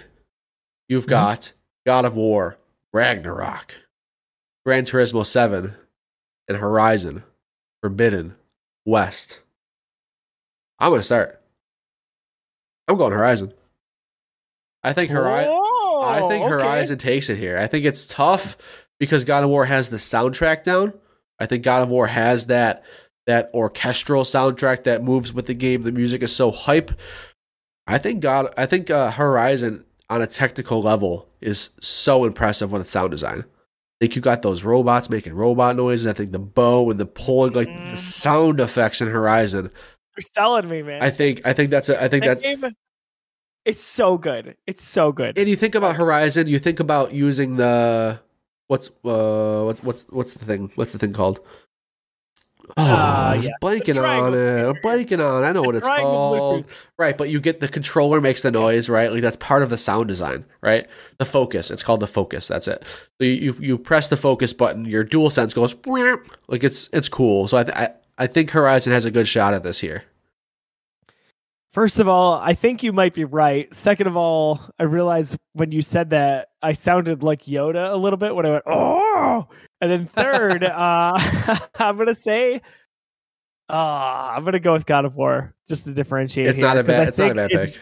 You've 0.89 1.07
Mhm. 1.07 1.11
got 1.11 1.53
God 1.87 2.05
of 2.05 2.17
War, 2.17 2.59
Ragnarok, 2.93 3.75
Gran 4.65 4.85
Turismo 4.85 5.25
7, 5.25 5.77
and 6.49 6.59
Horizon, 6.59 7.25
Forbidden, 7.83 8.37
West. 8.85 9.41
I'm 10.79 10.91
going 10.91 11.01
to 11.01 11.05
start. 11.05 11.43
I'm 12.89 12.97
going 12.97 13.13
Horizon. 13.13 13.53
I 14.83 14.93
think 14.93 15.11
Horizon. 15.11 15.53
I 15.53 16.21
think 16.29 16.45
okay. 16.45 16.51
Horizon 16.53 16.99
takes 16.99 17.29
it 17.29 17.39
here. 17.39 17.59
I 17.59 17.67
think 17.67 17.85
it's 17.85 18.07
tough 18.07 18.57
because 19.01 19.25
God 19.25 19.43
of 19.43 19.51
War 19.51 19.65
has 19.65 19.91
the 19.91 19.97
soundtrack 19.97 20.63
down. 20.63 20.93
I 21.41 21.47
think 21.47 21.65
God 21.65 21.83
of 21.83 21.89
War 21.91 22.07
has 22.07 22.47
that 22.47 22.85
that 23.27 23.51
orchestral 23.55 24.23
soundtrack 24.25 24.85
that 24.85 25.03
moves 25.03 25.33
with 25.33 25.47
the 25.47 25.55
game. 25.55 25.83
The 25.83 25.93
music 25.93 26.23
is 26.23 26.35
so 26.35 26.51
hype. 26.51 26.93
I 27.87 27.99
think 27.99 28.21
God. 28.21 28.53
I 28.57 28.67
think 28.67 28.91
uh, 28.91 29.11
Horizon 29.11 29.85
on 30.09 30.23
a 30.23 30.27
technical 30.27 30.83
level 30.83 31.29
is 31.41 31.71
so 31.81 32.25
impressive 32.25 32.73
with 32.73 32.83
its 32.83 32.91
sound 32.91 33.11
design. 33.11 33.41
I 33.41 34.05
think 34.05 34.17
you 34.17 34.23
got 34.23 34.43
those 34.43 34.63
robots 34.63 35.09
making 35.09 35.35
robot 35.35 35.77
noises. 35.77 36.07
I 36.07 36.13
think 36.13 36.33
the 36.33 36.39
bow 36.39 36.91
and 36.91 37.01
the 37.01 37.07
pulling, 37.07 37.53
like 37.55 37.67
the 37.69 37.93
Mm. 37.93 37.97
sound 37.97 38.61
effects 38.61 39.01
in 39.01 39.09
Horizon. 39.09 39.71
You're 40.17 40.23
selling 40.35 40.69
me, 40.69 40.83
man. 40.83 41.03
I 41.03 41.11
think. 41.11 41.43
I 41.45 41.53
think 41.53 41.71
that's. 41.71 41.89
A, 41.89 42.03
I 42.03 42.09
think 42.09 42.25
that 42.25 42.41
that's. 42.43 42.61
game, 42.63 42.73
it's 43.65 43.81
so 43.81 44.17
good. 44.19 44.57
It's 44.67 44.83
so 44.85 45.13
good. 45.13 45.37
And 45.39 45.49
you 45.49 45.57
think 45.57 45.75
about 45.75 45.97
Horizon, 45.97 46.47
you 46.47 46.59
think 46.59 46.79
about 46.79 47.13
using 47.13 47.57
the 47.57 48.21
what's 48.69 48.89
uh 49.05 49.63
what, 49.65 49.83
what's 49.85 50.03
what's 50.11 50.35
the 50.35 50.45
thing? 50.45 50.71
What's 50.77 50.93
the 50.93 50.99
thing 50.99 51.13
called? 51.13 51.41
Oh, 52.77 52.83
Uh, 52.83 53.41
yeah. 53.43 53.51
blanking 53.63 54.03
on 54.03 54.35
it. 54.35 54.83
Blanking 54.83 55.25
on. 55.25 55.45
I 55.45 55.53
know 55.53 55.63
what 55.63 55.77
it's 55.77 55.87
called. 55.87 56.65
Bluetooth. 56.65 56.71
Right, 56.99 57.17
but 57.17 57.29
you 57.29 57.41
get 57.41 57.61
the 57.61 57.69
controller 57.69 58.21
makes 58.21 58.43
the 58.43 58.51
noise, 58.51 58.89
right? 58.89 59.13
Like 59.13 59.23
that's 59.23 59.37
part 59.37 59.63
of 59.63 59.71
the 59.71 59.79
sound 59.79 60.09
design, 60.09 60.45
right? 60.63 60.87
The 61.19 61.25
focus. 61.25 61.71
It's 61.71 61.83
called 61.83 62.01
the 62.01 62.07
focus. 62.07 62.49
That's 62.49 62.67
it. 62.69 62.85
So 63.19 63.25
you 63.25 63.33
you, 63.33 63.57
you 63.61 63.79
press 63.79 64.09
the 64.09 64.17
focus 64.17 64.53
button, 64.53 64.85
your 64.85 65.05
DualSense 65.05 65.55
goes 65.55 65.75
like 66.49 66.65
it's 66.65 66.89
it's 66.93 67.09
cool. 67.09 67.47
So 67.49 67.57
I 67.59 67.65
th- 67.65 67.77
I 67.77 67.91
I 68.19 68.27
think 68.27 68.51
Horizon 68.51 68.93
has 68.93 69.05
a 69.05 69.11
good 69.11 69.29
shot 69.29 69.55
at 69.55 69.63
this 69.63 69.79
here. 69.81 70.03
First 71.73 71.99
of 71.99 72.09
all, 72.09 72.35
I 72.35 72.55
think 72.55 72.83
you 72.83 72.93
might 72.93 73.13
be 73.13 73.25
right. 73.25 73.73
Second 73.75 74.07
of 74.07 74.17
all, 74.17 74.61
I 74.79 74.85
realized 74.85 75.37
when 75.53 75.73
you 75.73 75.83
said 75.83 76.11
that 76.11 76.49
I 76.63 76.73
sounded 76.73 77.23
like 77.23 77.43
Yoda 77.43 77.93
a 77.93 77.97
little 77.97 78.17
bit 78.17 78.35
when 78.35 78.47
I 78.47 78.51
went, 78.51 78.65
oh. 78.67 79.49
And 79.81 79.91
then 79.91 80.07
third, 80.07 80.65
uh, 80.65 81.19
I'm 81.79 81.97
going 81.97 82.07
to 82.09 82.15
say, 82.15 82.63
uh, 83.69 84.33
I'm 84.35 84.43
going 84.45 84.53
to 84.53 84.61
go 84.61 84.73
with 84.73 84.87
God 84.87 85.05
of 85.05 85.17
War 85.17 85.55
just 85.69 85.85
to 85.85 85.93
differentiate. 85.93 86.47
It's 86.47 86.59
here, 86.59 86.67
not 86.67 86.79
a 86.79 86.85
bad 86.85 87.09
it's 87.09 87.19
not 87.19 87.33
a 87.33 87.35
bad 87.35 87.51
it's- 87.51 87.67
pick. 87.67 87.81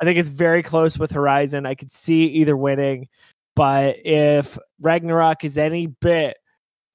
I 0.00 0.04
think 0.04 0.18
it's 0.18 0.30
very 0.30 0.64
close 0.64 0.98
with 0.98 1.12
Horizon. 1.12 1.64
I 1.64 1.76
could 1.76 1.92
see 1.92 2.24
either 2.24 2.56
winning, 2.56 3.08
but 3.54 3.98
if 4.04 4.58
Ragnarok 4.80 5.44
is 5.44 5.58
any 5.58 5.86
bit, 5.86 6.38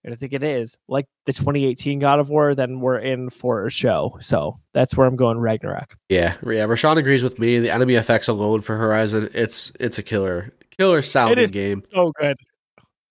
and 0.07 0.13
I 0.13 0.17
think 0.17 0.31
it 0.31 0.41
is, 0.41 0.77
like 0.87 1.05
the 1.25 1.33
2018 1.33 1.99
God 1.99 2.21
of 2.21 2.29
War, 2.29 2.55
then 2.55 2.79
we're 2.79 2.97
in 2.97 3.29
for 3.29 3.65
a 3.65 3.69
show. 3.69 4.17
So 4.21 4.57
that's 4.73 4.95
where 4.95 5.05
I'm 5.05 5.17
going 5.17 5.37
Ragnarok. 5.37 5.97
Yeah, 6.07 6.35
yeah. 6.43 6.65
Rashawn 6.65 6.95
agrees 6.95 7.23
with 7.23 7.39
me. 7.39 7.59
The 7.59 7.69
enemy 7.69 7.95
effects 7.95 8.29
alone 8.29 8.61
for 8.61 8.77
Horizon, 8.77 9.29
it's 9.33 9.73
it's 9.81 9.99
a 9.99 10.03
killer, 10.03 10.53
killer 10.77 11.01
sounding 11.01 11.49
game. 11.49 11.83
So 11.93 12.13
good. 12.17 12.37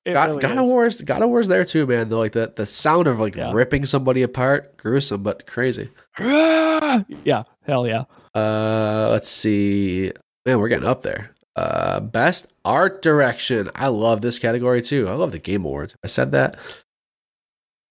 It 0.06 0.14
God, 0.14 0.28
really 0.30 0.40
God 0.40 0.56
of 0.56 0.64
War's 0.64 0.98
God 1.02 1.20
of 1.20 1.28
War's 1.28 1.48
there 1.48 1.66
too, 1.66 1.84
man. 1.84 2.08
Though, 2.08 2.20
like 2.20 2.32
the 2.32 2.50
the 2.56 2.64
sound 2.64 3.08
of 3.08 3.20
like 3.20 3.36
Yeah. 3.36 3.52
ripping 3.52 3.84
somebody 3.84 4.22
apart, 4.22 4.78
gruesome 4.78 5.22
but 5.22 5.46
crazy. 5.46 5.90
yeah, 6.18 7.42
hell 7.66 7.86
yeah. 7.86 8.04
Uh, 8.34 9.08
let's 9.10 9.28
see. 9.28 10.12
Man, 10.46 10.60
we're 10.60 10.68
getting 10.68 10.88
up 10.88 11.02
there. 11.02 11.32
Uh, 11.56 12.00
best 12.00 12.52
art 12.64 13.00
direction. 13.02 13.70
I 13.74 13.88
love 13.88 14.20
this 14.20 14.38
category 14.38 14.80
too. 14.82 15.08
I 15.08 15.14
love 15.14 15.32
the 15.32 15.38
Game 15.38 15.64
Awards. 15.64 15.94
I 16.04 16.06
said 16.06 16.32
that. 16.32 16.56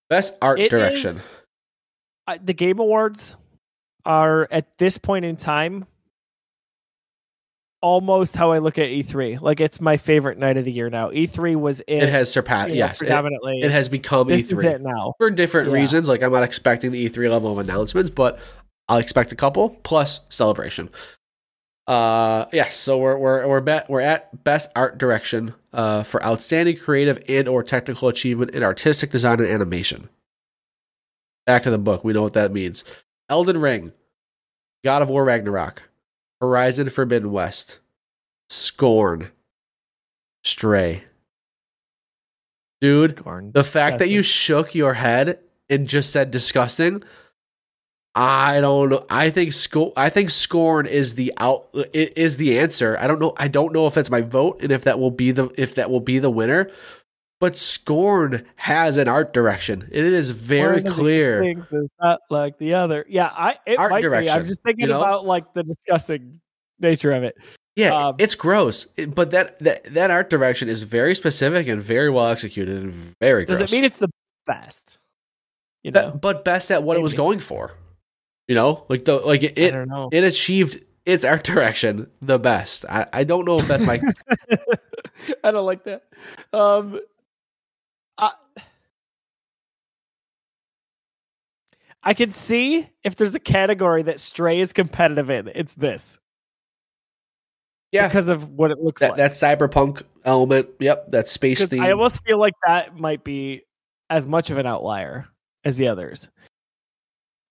Best 0.09 0.35
art 0.41 0.59
It 0.59 0.69
direction. 0.69 1.11
is- 1.11 1.19
I, 2.27 2.37
the 2.37 2.53
Game 2.53 2.79
Awards 2.79 3.37
are 4.05 4.47
at 4.51 4.77
this 4.77 4.97
point 4.97 5.25
in 5.25 5.35
time 5.35 5.85
almost 7.81 8.35
how 8.35 8.51
I 8.51 8.57
look 8.59 8.79
at 8.79 8.87
E3. 8.87 9.41
Like 9.41 9.59
it's 9.59 9.79
my 9.79 9.97
favorite 9.97 10.37
night 10.39 10.57
of 10.57 10.65
the 10.65 10.71
year 10.71 10.89
now. 10.89 11.09
E3 11.11 11.55
was 11.55 11.81
it. 11.81 12.03
It 12.03 12.09
has 12.09 12.31
surpassed. 12.31 12.69
you 12.69 12.75
know, 12.75 12.79
Yes, 12.79 13.01
it, 13.01 13.09
it 13.63 13.71
has 13.71 13.89
become 13.89 14.27
this 14.27 14.43
E3. 14.43 14.51
is 14.51 14.63
it 14.63 14.81
now. 14.81 15.13
for 15.19 15.29
different 15.29 15.69
Yeah. 15.69 15.75
reasons. 15.75 16.07
Like 16.09 16.23
I'm 16.23 16.31
not 16.31 16.43
expecting 16.43 16.91
the 16.91 17.07
E3 17.09 17.29
level 17.29 17.51
of 17.51 17.57
announcements, 17.59 18.09
but 18.09 18.39
I'll 18.87 18.97
expect 18.97 19.31
a 19.31 19.35
couple 19.35 19.69
plus 19.83 20.21
celebration. 20.29 20.89
Uh, 21.87 22.45
yes. 22.51 22.75
So 22.75 22.97
we're 22.97 23.17
we're 23.17 23.47
we're 23.47 23.61
bet 23.61 23.89
we're 23.89 24.01
at 24.01 24.43
best 24.43 24.71
art 24.75 24.97
direction 24.97 25.53
uh 25.71 26.01
for 26.03 26.23
outstanding 26.23 26.77
creative 26.77 27.21
and 27.29 27.47
or 27.47 27.61
technical 27.61 28.07
achievement 28.07 28.51
in 28.51 28.63
artistic 28.63 29.11
design 29.11 29.39
and 29.39 29.49
animation. 29.49 30.09
Back 31.45 31.67
of 31.67 31.71
the 31.71 31.77
book, 31.77 32.03
we 32.03 32.13
know 32.13 32.23
what 32.23 32.33
that 32.33 32.51
means. 32.51 32.83
Elden 33.29 33.59
Ring, 33.59 33.93
God 34.83 35.03
of 35.03 35.09
War 35.09 35.23
Ragnarok, 35.23 35.83
Horizon 36.41 36.89
Forbidden 36.89 37.31
West, 37.31 37.79
Scorn, 38.49 39.31
Stray. 40.43 41.03
Dude, 42.81 43.23
the 43.53 43.63
fact 43.63 43.99
that 43.99 44.09
you 44.09 44.21
shook 44.21 44.75
your 44.75 44.93
head 44.95 45.39
and 45.69 45.87
just 45.87 46.11
said 46.11 46.29
disgusting, 46.29 47.03
I 48.17 48.61
don't 48.61 48.89
know. 48.89 49.05
I 49.09 49.29
think 49.29 49.51
sco- 49.53 49.91
I 49.97 50.09
think 50.09 50.29
scorn 50.29 50.85
is 50.85 51.15
the 51.15 51.33
out 51.37 51.67
is 51.93 52.37
the 52.37 52.57
answer. 52.59 52.97
I 52.99 53.07
don't 53.07 53.19
know. 53.19 53.33
I 53.37 53.47
don't 53.49 53.73
know 53.73 53.87
if 53.87 53.93
that's 53.93 54.09
my 54.09 54.21
vote 54.21 54.61
and 54.61 54.71
if 54.71 54.85
that 54.85 54.99
will 54.99 55.11
be 55.11 55.31
the 55.31 55.49
if 55.57 55.75
that 55.75 55.89
will 55.91 55.99
be 55.99 56.19
the 56.19 56.29
winner. 56.29 56.71
But 57.41 57.57
scorn 57.57 58.45
has 58.55 58.95
an 58.95 59.09
art 59.09 59.33
direction. 59.33 59.81
and 59.81 59.91
It 59.93 60.13
is 60.13 60.29
very 60.29 60.81
clear. 60.81 61.43
is 61.43 61.93
not 62.01 62.21
like 62.29 62.57
the 62.57 62.73
other. 62.75 63.05
Yeah, 63.09 63.29
I 63.35 63.57
it 63.67 63.77
Art 63.77 63.91
might 63.91 63.97
be. 63.97 64.03
direction, 64.03 64.37
I'm 64.39 64.45
just 64.45 64.61
thinking 64.63 64.83
you 64.83 64.93
know? 64.93 65.01
about 65.01 65.25
like 65.25 65.53
the 65.53 65.63
disgusting 65.63 66.39
nature 66.79 67.11
of 67.11 67.23
it. 67.23 67.35
Yeah, 67.75 68.07
Um, 68.07 68.15
it's 68.19 68.35
gross. 68.35 68.85
But 68.85 69.31
that, 69.31 69.59
that 69.59 69.83
that 69.93 70.09
art 70.09 70.29
direction 70.29 70.69
is 70.69 70.83
very 70.83 71.13
specific 71.13 71.67
and 71.67 71.81
very 71.83 72.09
well 72.09 72.27
executed 72.29 72.77
and 72.81 72.93
very 73.19 73.43
Does 73.43 73.57
gross. 73.57 73.69
it 73.69 73.75
mean 73.75 73.83
it's 73.83 73.99
the 73.99 74.07
best? 74.47 74.99
You 75.83 75.91
know, 75.91 76.11
But- 76.11 76.21
but 76.21 76.45
best 76.45 76.71
at 76.71 76.83
what 76.83 76.95
it 76.95 77.03
was 77.03 77.13
going 77.13 77.41
for. 77.41 77.73
You 78.47 78.55
know, 78.55 78.85
like 78.89 79.05
the 79.05 79.15
like 79.15 79.43
it, 79.43 79.57
I 79.57 79.61
it 79.61 79.71
don't 79.71 79.87
know. 79.89 80.09
it 80.11 80.23
achieved 80.23 80.79
its 81.05 81.23
art 81.25 81.43
direction 81.43 82.09
the 82.21 82.39
best. 82.39 82.85
I, 82.89 83.07
I 83.11 83.23
don't 83.23 83.45
know 83.45 83.59
if 83.59 83.67
that's 83.67 83.85
my 83.85 83.99
I 85.43 85.51
don't 85.51 85.65
like 85.65 85.83
that. 85.85 86.03
Um, 86.53 86.99
I, 88.17 88.31
I 92.03 92.13
can 92.13 92.31
see 92.31 92.87
if 93.03 93.15
there's 93.15 93.35
a 93.35 93.39
category 93.39 94.03
that 94.03 94.19
Stray 94.19 94.59
is 94.59 94.73
competitive 94.73 95.29
in, 95.29 95.47
it's 95.53 95.73
this 95.73 96.19
yeah 97.91 98.07
because 98.07 98.29
of 98.29 98.49
what 98.51 98.71
it 98.71 98.79
looks 98.79 99.01
that 99.01 99.11
like. 99.11 99.17
that 99.17 99.31
cyberpunk 99.31 100.03
element. 100.23 100.69
Yep, 100.79 101.11
that 101.11 101.29
space 101.29 101.65
theme. 101.65 101.81
I 101.81 101.91
almost 101.91 102.23
feel 102.25 102.37
like 102.37 102.53
that 102.65 102.95
might 102.95 103.23
be 103.23 103.63
as 104.09 104.27
much 104.27 104.51
of 104.51 104.57
an 104.57 104.67
outlier 104.67 105.27
as 105.63 105.77
the 105.77 105.87
others. 105.87 106.29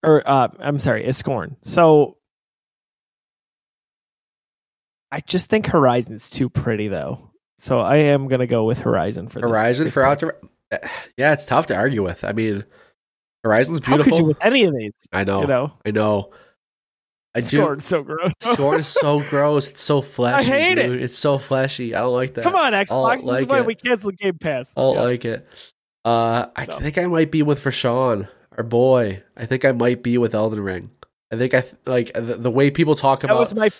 Or 0.04 0.22
uh, 0.26 0.48
I'm 0.58 0.78
sorry, 0.78 1.06
is 1.06 1.16
Scorn. 1.16 1.56
So 1.62 2.16
I 5.10 5.20
just 5.20 5.48
think 5.48 5.66
Horizon's 5.66 6.30
too 6.30 6.48
pretty 6.48 6.88
though. 6.88 7.30
So 7.58 7.78
I 7.80 7.96
am 7.96 8.28
gonna 8.28 8.46
go 8.46 8.64
with 8.64 8.80
Horizon 8.80 9.28
for 9.28 9.40
this- 9.40 9.48
Horizon 9.48 9.84
this 9.86 9.94
for 9.94 10.16
pick. 10.16 10.24
out. 10.72 10.80
Yeah, 11.16 11.32
it's 11.32 11.46
tough 11.46 11.66
to 11.68 11.76
argue 11.76 12.02
with. 12.02 12.24
I 12.24 12.32
mean, 12.32 12.64
Horizon's 13.44 13.80
beautiful. 13.80 14.04
How 14.04 14.10
could 14.10 14.18
you 14.18 14.24
with 14.26 14.38
any 14.42 14.64
of 14.64 14.74
these? 14.74 14.94
I 15.12 15.24
know. 15.24 15.42
You 15.42 15.46
know, 15.46 15.72
I 15.86 15.90
know. 15.92 16.30
I 17.36 17.40
so 17.40 18.02
gross. 18.02 18.32
Scorn 18.40 18.78
is 18.80 18.86
so 18.88 19.20
gross. 19.28 19.68
It's 19.68 19.82
so 19.82 20.00
flashy. 20.02 20.52
I 20.52 20.54
hate 20.56 20.78
it. 20.78 21.02
It's 21.02 21.18
so 21.18 21.38
flashy. 21.38 21.94
I 21.94 22.00
don't 22.00 22.12
like 22.14 22.34
that. 22.34 22.44
Come 22.44 22.54
on, 22.54 22.72
Xbox. 22.72 23.16
This 23.16 23.24
like 23.24 23.42
is 23.42 23.46
why 23.48 23.58
it. 23.58 23.66
we 23.66 23.74
canceled 23.74 24.16
Game 24.18 24.38
Pass. 24.38 24.72
I 24.76 24.80
don't 24.80 24.94
Yeah. 24.96 25.02
like 25.02 25.24
it. 25.24 25.48
Uh, 26.04 26.46
I 26.54 26.66
No. 26.66 26.78
think 26.78 26.96
I 26.98 27.06
might 27.06 27.30
be 27.32 27.42
with 27.42 27.62
Rashawn, 27.64 28.28
our 28.56 28.64
boy. 28.64 29.22
I 29.36 29.46
think 29.46 29.64
I 29.64 29.72
might 29.72 30.02
be 30.02 30.18
with 30.18 30.34
Elden 30.34 30.60
Ring. 30.60 30.90
I 31.32 31.36
think 31.36 31.54
I 31.54 31.60
th- 31.62 31.74
like 31.86 32.12
the, 32.14 32.20
the 32.36 32.50
way 32.50 32.70
people 32.70 32.94
talk 32.94 33.20
that 33.20 33.26
about 33.26 33.34
That 33.34 33.40
was 33.40 33.54
my 33.54 33.70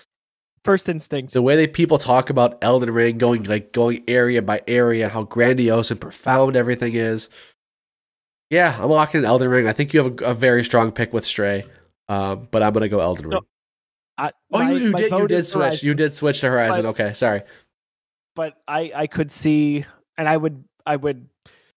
first 0.65 0.89
instinct. 0.89 1.33
the 1.35 1.43
way 1.43 1.57
that 1.57 1.73
people 1.75 1.99
talk 1.99 2.31
about 2.31 2.59
Elden 2.63 2.91
Ring 2.91 3.19
going 3.19 3.45
like 3.45 3.73
going 3.73 4.03
area 4.09 4.43
by 4.43 4.63
area 4.67 5.05
and 5.05 5.13
how 5.13 5.23
grandiose 5.25 5.91
and 5.91 6.01
profound 6.01 6.57
everything 6.57 6.95
is. 6.95 7.29
Yeah, 8.51 8.77
I'm 8.81 8.91
locking 8.91 9.21
in 9.21 9.25
Elden 9.25 9.49
Ring. 9.49 9.69
I 9.69 9.73
think 9.73 9.95
you 9.95 10.03
have 10.05 10.21
a, 10.21 10.25
a 10.27 10.35
very 10.35 10.65
strong 10.65 10.93
pick 10.93 11.13
with 11.13 11.25
Stray, 11.27 11.65
um, 12.09 12.49
but 12.51 12.63
I'm 12.63 12.73
gonna 12.73 12.89
go 12.89 13.01
Elden 13.01 13.27
Ring. 13.29 13.33
No, 13.41 13.41
I, 14.19 14.33
oh, 14.53 14.59
my- 14.59 14.73
you, 14.73 14.93
did 14.93 15.11
you 15.13 15.29
did 15.29 15.47
switch. 15.47 15.63
Horizon, 15.65 15.87
You 15.87 15.95
did 15.95 16.15
switch 16.15 16.41
to 16.41 16.49
Horizon. 16.49 16.83
But- 16.83 16.89
okay, 16.91 17.13
sorry. 17.15 17.43
but 18.35 18.57
I 18.69 18.91
I 18.95 19.07
could 19.07 19.31
see, 19.31 19.85
and 20.17 20.29
I 20.29 20.37
would 20.37 20.65
I 20.87 20.97
would 20.97 21.29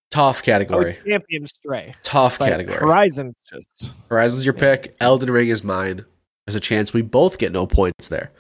Tough 0.10 0.42
category. 0.44 0.98
would 1.04 1.12
champion 1.12 1.48
Stray. 1.48 1.94
Tough 2.04 2.40
But 2.40 2.50
category. 2.50 2.78
Horizon's 2.80 3.36
just 3.44 3.94
Horizon's 4.10 4.46
your 4.46 4.54
Yeah. 4.56 4.60
pick. 4.76 4.96
Elden 5.02 5.30
Ring 5.32 5.50
is 5.50 5.64
mine. 5.64 6.06
there's 6.46 6.56
a 6.56 6.60
chance 6.62 6.94
we 6.94 7.02
both 7.02 7.38
get 7.40 7.52
no 7.52 7.68
points 7.68 8.08
there. 8.08 8.32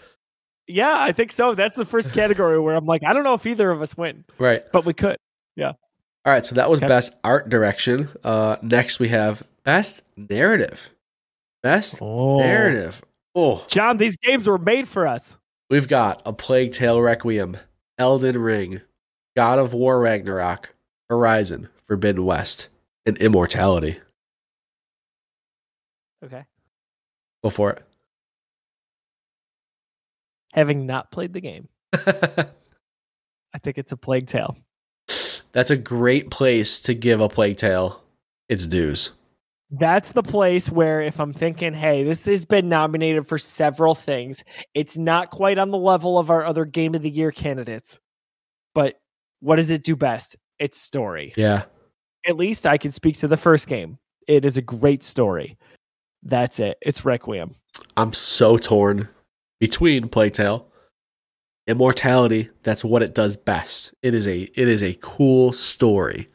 Yeah, 0.65 0.95
I 0.98 1.11
think 1.11 1.31
so. 1.34 1.56
That's 1.56 1.76
the 1.76 1.85
first 1.85 2.14
category 2.14 2.57
where 2.57 2.73
I'm 2.76 2.85
like, 2.85 3.03
I 3.03 3.11
don't 3.11 3.23
know 3.26 3.34
if 3.34 3.45
either 3.45 3.69
of 3.69 3.81
us 3.81 3.98
win, 3.98 4.23
Right. 4.38 4.64
but 4.72 4.85
we 4.85 4.94
could. 4.94 5.18
Yeah. 5.57 5.73
All 6.26 6.34
right, 6.34 6.45
so 6.45 6.56
that 6.56 6.69
was 6.69 6.80
Okay. 6.80 6.88
best 6.88 7.15
art 7.26 7.49
direction. 7.49 8.07
Uh, 8.23 8.56
next 8.61 8.99
we 8.99 9.10
have 9.10 9.44
best 9.65 10.03
narrative. 10.15 10.89
Best 11.64 12.02
Oh. 12.02 12.38
narrative. 12.38 13.02
Oh, 13.35 13.65
John, 13.68 13.98
these 13.98 14.15
games 14.18 14.48
were 14.48 14.57
made 14.57 14.88
for 14.88 15.06
us. 15.06 15.35
we've 15.69 15.89
got 15.89 16.22
a 16.26 16.31
Plague 16.31 16.72
Tale 16.72 17.02
Requiem, 17.02 17.57
Elden 17.98 18.38
Ring, 18.41 18.80
God 19.35 19.60
of 19.60 19.73
War 19.73 19.99
Ragnarok, 19.99 20.73
Horizon, 21.09 21.69
Forbidden 21.88 22.25
West, 22.25 22.69
and 23.05 23.17
Immortality. 23.17 23.99
Okay. 26.23 26.45
Go 27.43 27.49
for 27.49 27.71
it. 27.71 27.84
Having 30.53 30.85
not 30.85 31.11
played 31.11 31.34
the 31.34 31.41
game. 31.41 31.69
I 31.93 33.59
think 33.59 33.77
it's 33.77 33.91
a 33.91 33.97
Plague 33.97 34.27
Tale. 34.27 34.57
That's 35.51 35.71
a 35.71 35.77
great 35.77 36.29
place 36.29 36.79
to 36.81 36.93
give 36.93 37.21
a 37.21 37.29
Plague 37.29 37.57
Tale 37.57 38.03
its 38.49 38.67
dues. 38.67 39.11
That's 39.69 40.13
the 40.13 40.23
place 40.23 40.71
where 40.71 41.01
if 41.01 41.19
I'm 41.19 41.34
thinking, 41.34 41.73
hey, 41.73 42.03
this 42.03 42.25
has 42.25 42.45
been 42.45 42.69
nominated 42.69 43.27
for 43.27 43.38
several 43.38 43.95
things, 43.95 44.43
it's 44.73 44.97
not 44.97 45.29
quite 45.29 45.57
on 45.57 45.71
the 45.71 45.77
level 45.77 46.17
of 46.17 46.31
our 46.31 46.45
other 46.45 46.63
game 46.63 46.95
of 46.95 47.01
the 47.01 47.09
year 47.09 47.31
candidates. 47.31 47.99
But 48.73 48.99
what 49.41 49.57
does 49.57 49.69
it 49.69 49.84
do 49.84 49.95
best? 49.95 50.38
It's 50.59 50.79
story. 50.79 51.34
Yeah. 51.35 51.63
At 52.25 52.35
least 52.35 52.67
I 52.67 52.77
can 52.77 52.91
speak 52.91 53.17
to 53.17 53.27
the 53.27 53.38
first 53.38 53.67
game. 53.67 53.97
It 54.27 54.43
is 54.43 54.57
a 54.57 54.61
great 54.61 55.03
story. 55.03 55.57
That's 56.23 56.59
it. 56.59 56.77
It's 56.81 57.05
Requiem. 57.05 57.55
I'm 57.95 58.13
so 58.13 58.57
torn 58.57 59.07
between 59.59 60.09
Plague 60.09 60.34
Tale, 60.34 60.67
Immortality. 61.67 62.49
That's 62.63 62.84
what 62.84 63.03
it 63.03 63.13
does 63.13 63.38
best. 63.38 63.93
It 64.01 64.13
is 64.13 64.27
a 64.27 64.41
it 64.41 64.67
is 64.67 64.84
a 64.84 64.97
cool 65.01 65.53
story. 65.53 66.27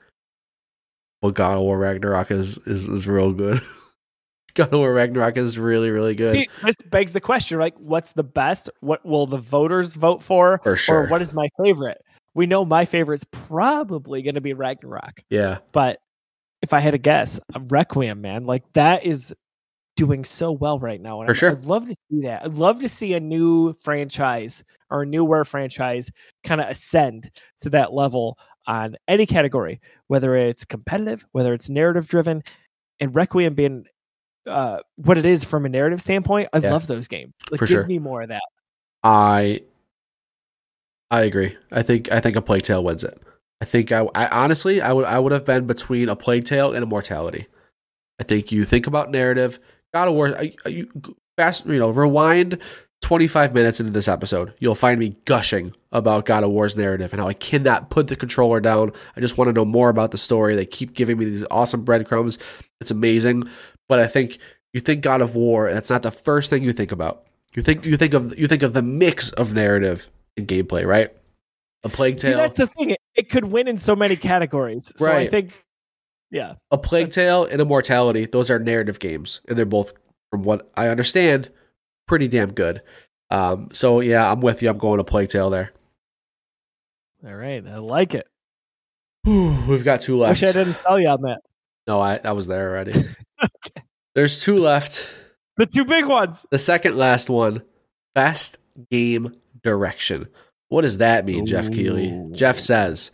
But 1.21 1.35
God 1.35 1.57
of 1.57 1.63
War 1.63 1.79
Ragnarok 1.79 2.31
is 2.31 2.59
is, 2.67 2.89
is 2.89 3.07
real 3.07 3.33
good. 3.33 3.61
God 4.55 4.73
of 4.73 4.81
War 4.81 4.93
Ragnarok 4.93 5.37
is 5.37 5.59
really 5.59 5.91
really 5.91 6.15
good 6.15 6.33
See, 6.33 6.49
this 6.63 6.77
begs 6.87 7.13
the 7.13 7.21
question, 7.21 7.59
like, 7.59 7.77
what's 7.79 8.13
the 8.13 8.25
best? 8.25 8.71
What 8.81 9.05
will 9.05 9.27
the 9.27 9.39
voters 9.39 9.95
vote 9.95 10.23
for? 10.23 10.61
for 10.63 10.77
sure. 10.77 11.05
Or 11.05 11.09
what 11.09 11.23
is 11.23 11.35
my 11.35 11.49
favorite? 11.63 12.03
We 12.35 12.47
know 12.47 12.65
my 12.65 12.85
favorite's 12.85 13.25
probably 13.31 14.23
going 14.23 14.37
to 14.37 14.41
be 14.41 14.55
Ragnarok. 14.55 15.23
yeah, 15.31 15.59
But 15.73 15.99
if 16.63 16.73
I 16.73 16.81
had 16.81 16.93
to 16.93 16.99
guess, 16.99 17.39
Requiem, 17.69 18.21
man, 18.21 18.47
like 18.47 18.63
that 18.73 19.05
is 19.05 19.35
doing 19.97 20.25
so 20.25 20.51
well 20.53 20.79
right 20.79 21.01
now. 21.01 21.21
And 21.21 21.27
For 21.27 21.33
I'd- 21.33 21.39
sure. 21.39 21.51
I'd 21.51 21.65
love 21.67 21.87
to 21.89 21.95
see 22.11 22.23
that. 22.23 22.45
I'd 22.45 22.55
love 22.55 22.81
to 22.81 22.89
see 22.89 23.13
a 23.15 23.21
new 23.21 23.75
franchise 23.75 24.65
or 24.91 25.03
a 25.03 25.07
newer 25.07 25.45
franchise 25.45 26.11
kind 26.45 26.61
of 26.61 26.69
ascend 26.69 27.31
to 27.61 27.71
that 27.71 27.93
level 27.93 28.39
on 28.67 28.97
any 29.09 29.27
category, 29.27 29.81
whether 30.07 30.35
it's 30.37 30.65
competitive, 30.65 31.27
whether 31.33 31.53
it's 31.53 31.69
narrative 31.69 32.09
driven, 32.09 32.43
and 33.01 33.15
Requiem 33.15 33.55
being 33.55 33.85
uh, 34.47 34.79
what 34.97 35.19
it 35.19 35.27
is 35.27 35.45
from 35.45 35.67
a 35.67 35.69
narrative 35.69 36.01
standpoint. 36.01 36.49
I 36.53 36.59
Yeah. 36.59 36.73
love 36.73 36.87
those 36.87 37.07
games. 37.09 37.35
Like, 37.51 37.59
For 37.59 37.67
give 37.67 37.73
sure. 37.75 37.87
me 37.87 37.99
more 37.99 38.23
of 38.23 38.29
that. 38.31 38.43
I 39.05 39.61
I 41.13 41.23
agree. 41.23 41.57
I 41.71 41.83
think 41.83 42.11
I 42.11 42.19
think 42.21 42.35
a 42.37 42.43
Plague 42.43 42.63
Tale 42.63 42.83
wins 42.83 43.05
it. 43.05 43.21
I 43.61 43.65
think 43.67 43.93
I, 43.93 44.09
I 44.15 44.27
honestly 44.29 44.81
I 44.81 44.93
would 44.93 45.05
I 45.05 45.19
would 45.19 45.31
have 45.33 45.45
been 45.45 45.67
between 45.67 46.09
a 46.09 46.17
Plague 46.17 46.45
Tale 46.47 46.73
and 46.73 46.83
Immortality. 46.83 47.47
I 48.19 48.25
think 48.25 48.51
you 48.51 48.65
think 48.65 48.87
about 48.87 49.11
narrative. 49.11 49.61
God 49.95 50.09
of 50.09 50.15
War. 50.15 50.29
I- 50.37 50.55
You 50.67 50.89
fast, 51.37 51.67
you 51.67 51.79
know, 51.79 51.91
rewind 51.91 52.59
twenty 53.03 53.27
five 53.27 53.53
minutes 53.53 53.79
into 53.79 53.93
this 53.93 54.09
episode. 54.09 54.55
You'll 54.59 54.75
find 54.75 54.99
me 54.99 55.15
gushing 55.27 55.75
about 55.93 56.25
God 56.25 56.45
of 56.45 56.51
War's 56.51 56.77
narrative 56.79 57.13
and 57.13 57.21
how 57.21 57.29
I 57.29 57.35
cannot 57.35 57.91
put 57.91 58.07
the 58.09 58.17
controller 58.17 58.61
down. 58.61 58.91
I 59.15 59.21
just 59.21 59.37
want 59.37 59.49
to 59.49 59.53
know 59.53 59.67
more 59.67 59.91
about 59.91 60.13
the 60.13 60.19
story. 60.19 60.57
They 60.57 60.65
keep 60.67 60.95
giving 60.95 61.19
me 61.19 61.27
these 61.27 61.45
awesome 61.51 61.85
breadcrumbs. 61.85 62.39
It's 62.81 62.91
amazing. 62.91 63.45
But 63.89 63.99
I 64.01 64.07
think 64.07 64.39
you 64.73 64.81
think 64.81 65.03
God 65.03 65.21
of 65.21 65.35
War, 65.35 65.71
that's 65.73 65.91
not 65.91 66.03
the 66.03 66.11
first 66.11 66.49
thing 66.49 66.63
you 66.63 66.73
think 66.73 66.91
about. 66.91 67.27
You 67.55 67.63
think 67.63 67.85
you 67.85 67.99
think 67.99 68.15
of 68.15 68.37
you 68.39 68.47
think 68.49 68.63
of 68.63 68.73
the 68.73 68.83
mix 68.83 69.31
of 69.33 69.53
narrative 69.53 70.09
gameplay, 70.39 70.87
right? 70.87 71.11
A 71.85 71.89
Plague 71.89 72.21
See, 72.21 72.29
Tale, 72.29 72.39
that's 72.39 72.57
the 72.57 72.67
thing. 72.67 72.91
It, 72.91 73.01
it 73.15 73.31
could 73.31 73.45
win 73.45 73.69
in 73.69 73.79
so 73.79 73.97
many 73.97 74.17
categories. 74.17 74.93
So 74.97 75.11
I 75.11 75.27
think, 75.27 75.53
yeah. 76.31 76.55
a 76.71 76.79
Plague 76.79 77.11
Tale, 77.11 77.45
and 77.45 77.61
Immortality. 77.61 78.27
Those 78.27 78.51
are 78.51 78.59
narrative 78.59 78.99
games, 78.99 79.41
and 79.49 79.59
they're 79.59 79.67
both, 79.67 79.93
from 80.31 80.45
what 80.45 80.71
I 80.77 80.89
understand, 80.89 81.51
pretty 82.07 82.29
damn 82.29 82.53
good. 82.53 82.83
Um, 83.31 83.71
so 83.73 84.01
yeah, 84.01 84.31
I'm 84.31 84.41
with 84.41 84.63
you. 84.63 84.71
I'm 84.71 84.79
going 84.79 84.99
to 84.99 85.05
Plague 85.05 85.31
Tale 85.31 85.51
there. 85.51 85.73
All 87.27 87.35
right. 87.35 87.65
I 87.67 87.79
like 87.79 88.15
it. 88.15 88.27
We've 89.25 89.85
got 89.85 90.01
two 90.01 90.19
left. 90.19 90.43
Wish 90.43 90.49
I 90.49 90.53
didn't 90.53 90.75
tell 90.75 90.99
you 90.99 91.09
on 91.09 91.23
that. 91.23 91.41
No, 91.87 92.01
I, 92.01 92.21
I 92.25 92.33
was 92.33 92.47
there 92.47 92.71
already. 92.71 92.95
Okay. 93.45 93.83
There's 94.15 94.41
two 94.41 94.61
left. 94.61 95.05
The 95.57 95.67
two 95.67 95.85
big 95.85 96.07
ones. 96.07 96.47
The 96.53 96.61
second 96.61 96.97
last 96.97 97.29
one, 97.29 97.65
best 98.15 98.59
game 98.89 99.35
direction. 99.63 100.29
What 100.69 100.83
does 100.83 100.99
that 100.99 101.27
mean, 101.27 101.47
Geoff 101.47 101.71
Keighley? 101.71 102.19
Geoff 102.33 102.59
says, 102.59 103.11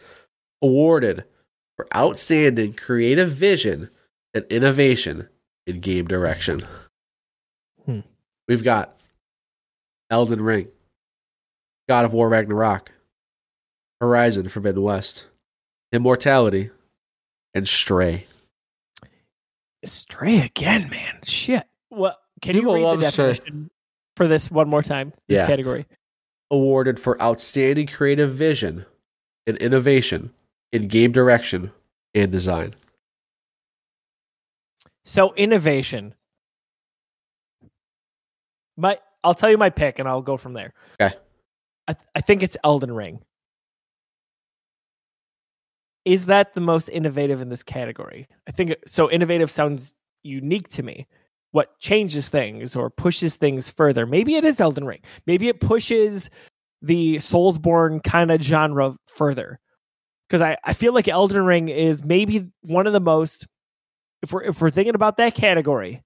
awarded 0.62 1.24
for 1.76 1.86
outstanding 1.94 2.72
creative 2.74 3.30
vision 3.30 3.90
and 4.34 4.44
innovation 4.50 5.28
in 5.66 5.80
game 5.80 6.06
direction. 6.06 6.66
Hmm. 7.84 8.00
We've 8.46 8.62
got 8.62 9.00
Elden 10.10 10.40
Ring, 10.40 10.68
God 11.88 12.04
of 12.04 12.12
War 12.12 12.28
Ragnarok, 12.28 12.92
Horizon 14.00 14.48
Forbidden 14.48 14.82
West, 14.82 15.26
Immortality, 15.92 16.70
and 17.54 17.66
Stray. 17.66 18.26
Stray 19.84 20.40
again, 20.40 20.88
man. 20.90 21.18
Shit. 21.24 21.64
What? 21.88 22.20
Can 22.42 22.56
you 22.56 22.62
read 22.62 22.74
the 22.74 22.86
love 22.86 23.04
Stray. 23.12 23.32
definition 23.32 23.70
for 24.16 24.26
this 24.26 24.50
one 24.50 24.68
more 24.68 24.82
time? 24.82 25.12
This 25.28 25.38
Yeah. 25.38 25.46
category. 25.46 25.86
Awarded 26.50 26.98
for 26.98 27.20
outstanding 27.20 27.86
creative 27.86 28.32
vision 28.32 28.86
and 29.46 29.56
innovation 29.58 30.32
in 30.72 30.88
game 30.88 31.12
direction 31.12 31.72
and 32.14 32.32
design. 32.32 32.74
So 35.04 35.32
innovation. 35.34 36.14
My, 38.76 38.98
I'll 39.24 39.34
tell 39.34 39.50
you 39.50 39.58
my 39.58 39.70
pick, 39.70 39.98
and 39.98 40.08
I'll 40.08 40.22
go 40.22 40.36
from 40.36 40.52
there. 40.52 40.72
Okay. 41.00 41.16
I, 41.88 41.92
th- 41.94 42.06
I 42.14 42.20
think 42.20 42.42
it's 42.42 42.56
Elden 42.62 42.92
Ring. 42.92 43.20
Is 46.04 46.26
that 46.26 46.54
the 46.54 46.60
most 46.60 46.88
innovative 46.88 47.40
in 47.40 47.48
this 47.48 47.62
category? 47.62 48.28
I 48.46 48.50
think 48.52 48.76
so. 48.86 49.10
Innovative 49.10 49.50
sounds 49.50 49.94
unique 50.22 50.68
to 50.68 50.82
me. 50.82 51.06
What 51.58 51.76
changes 51.80 52.28
things 52.28 52.76
or 52.76 52.88
pushes 52.88 53.34
things 53.34 53.68
further? 53.68 54.06
Maybe 54.06 54.36
it 54.36 54.44
is 54.44 54.60
Elden 54.60 54.84
Ring. 54.84 55.00
Maybe 55.26 55.48
it 55.48 55.58
pushes 55.58 56.30
the 56.82 57.16
Soulsborne 57.16 58.00
kind 58.04 58.30
of 58.30 58.40
genre 58.40 58.94
further. 59.06 59.58
Because 60.28 60.40
I, 60.40 60.56
I 60.62 60.72
feel 60.72 60.92
like 60.92 61.08
Elden 61.08 61.44
Ring 61.44 61.68
is 61.68 62.04
maybe 62.04 62.48
one 62.62 62.86
of 62.86 62.92
the 62.92 63.00
most 63.00 63.48
if 64.22 64.32
we're 64.32 64.44
if 64.44 64.60
we're 64.60 64.70
thinking 64.70 64.94
about 64.94 65.16
that 65.16 65.34
category, 65.34 66.04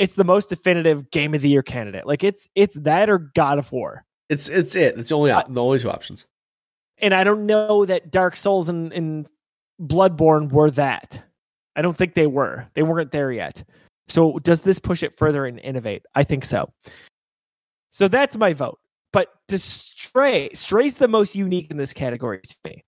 it's 0.00 0.14
the 0.14 0.24
most 0.24 0.48
definitive 0.48 1.08
game 1.12 1.34
of 1.34 1.40
the 1.40 1.48
year 1.48 1.62
candidate. 1.62 2.04
Like 2.04 2.24
it's 2.24 2.48
it's 2.56 2.74
that 2.80 3.08
or 3.08 3.30
God 3.36 3.60
of 3.60 3.70
War. 3.70 4.04
It's 4.28 4.48
it's 4.48 4.74
it. 4.74 4.98
It's 4.98 5.10
the 5.10 5.14
only 5.14 5.30
op- 5.30 5.54
the 5.54 5.62
only 5.62 5.78
two 5.78 5.88
options. 5.88 6.26
And 6.98 7.14
I 7.14 7.22
don't 7.22 7.46
know 7.46 7.84
that 7.84 8.10
Dark 8.10 8.34
Souls 8.34 8.68
and, 8.68 8.92
and 8.92 9.30
Bloodborne 9.80 10.50
were 10.50 10.72
that. 10.72 11.22
I 11.76 11.82
don't 11.82 11.96
think 11.96 12.14
they 12.14 12.26
were. 12.26 12.66
They 12.74 12.82
weren't 12.82 13.12
there 13.12 13.30
yet. 13.30 13.62
So 14.10 14.38
does 14.40 14.62
this 14.62 14.78
push 14.78 15.02
it 15.02 15.16
further 15.16 15.46
and 15.46 15.58
innovate? 15.60 16.02
I 16.14 16.24
think 16.24 16.44
so. 16.44 16.72
So 17.90 18.08
that's 18.08 18.36
my 18.36 18.52
vote. 18.52 18.78
But 19.12 19.28
does 19.48 19.62
Stray 19.64 20.50
Stray's 20.52 20.96
the 20.96 21.08
most 21.08 21.34
unique 21.34 21.70
in 21.70 21.76
this 21.76 21.92
category 21.92 22.40
to 22.42 22.56
me. 22.64 22.84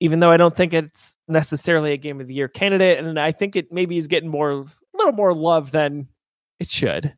Even 0.00 0.20
though 0.20 0.30
I 0.30 0.36
don't 0.36 0.56
think 0.56 0.72
it's 0.72 1.16
necessarily 1.26 1.92
a 1.92 1.96
game 1.96 2.20
of 2.20 2.28
the 2.28 2.34
year 2.34 2.46
candidate, 2.46 2.98
and 2.98 3.18
I 3.18 3.32
think 3.32 3.56
it 3.56 3.72
maybe 3.72 3.98
is 3.98 4.06
getting 4.06 4.28
more 4.28 4.50
a 4.50 4.64
little 4.94 5.12
more 5.12 5.34
love 5.34 5.72
than 5.72 6.06
it 6.60 6.68
should. 6.68 7.14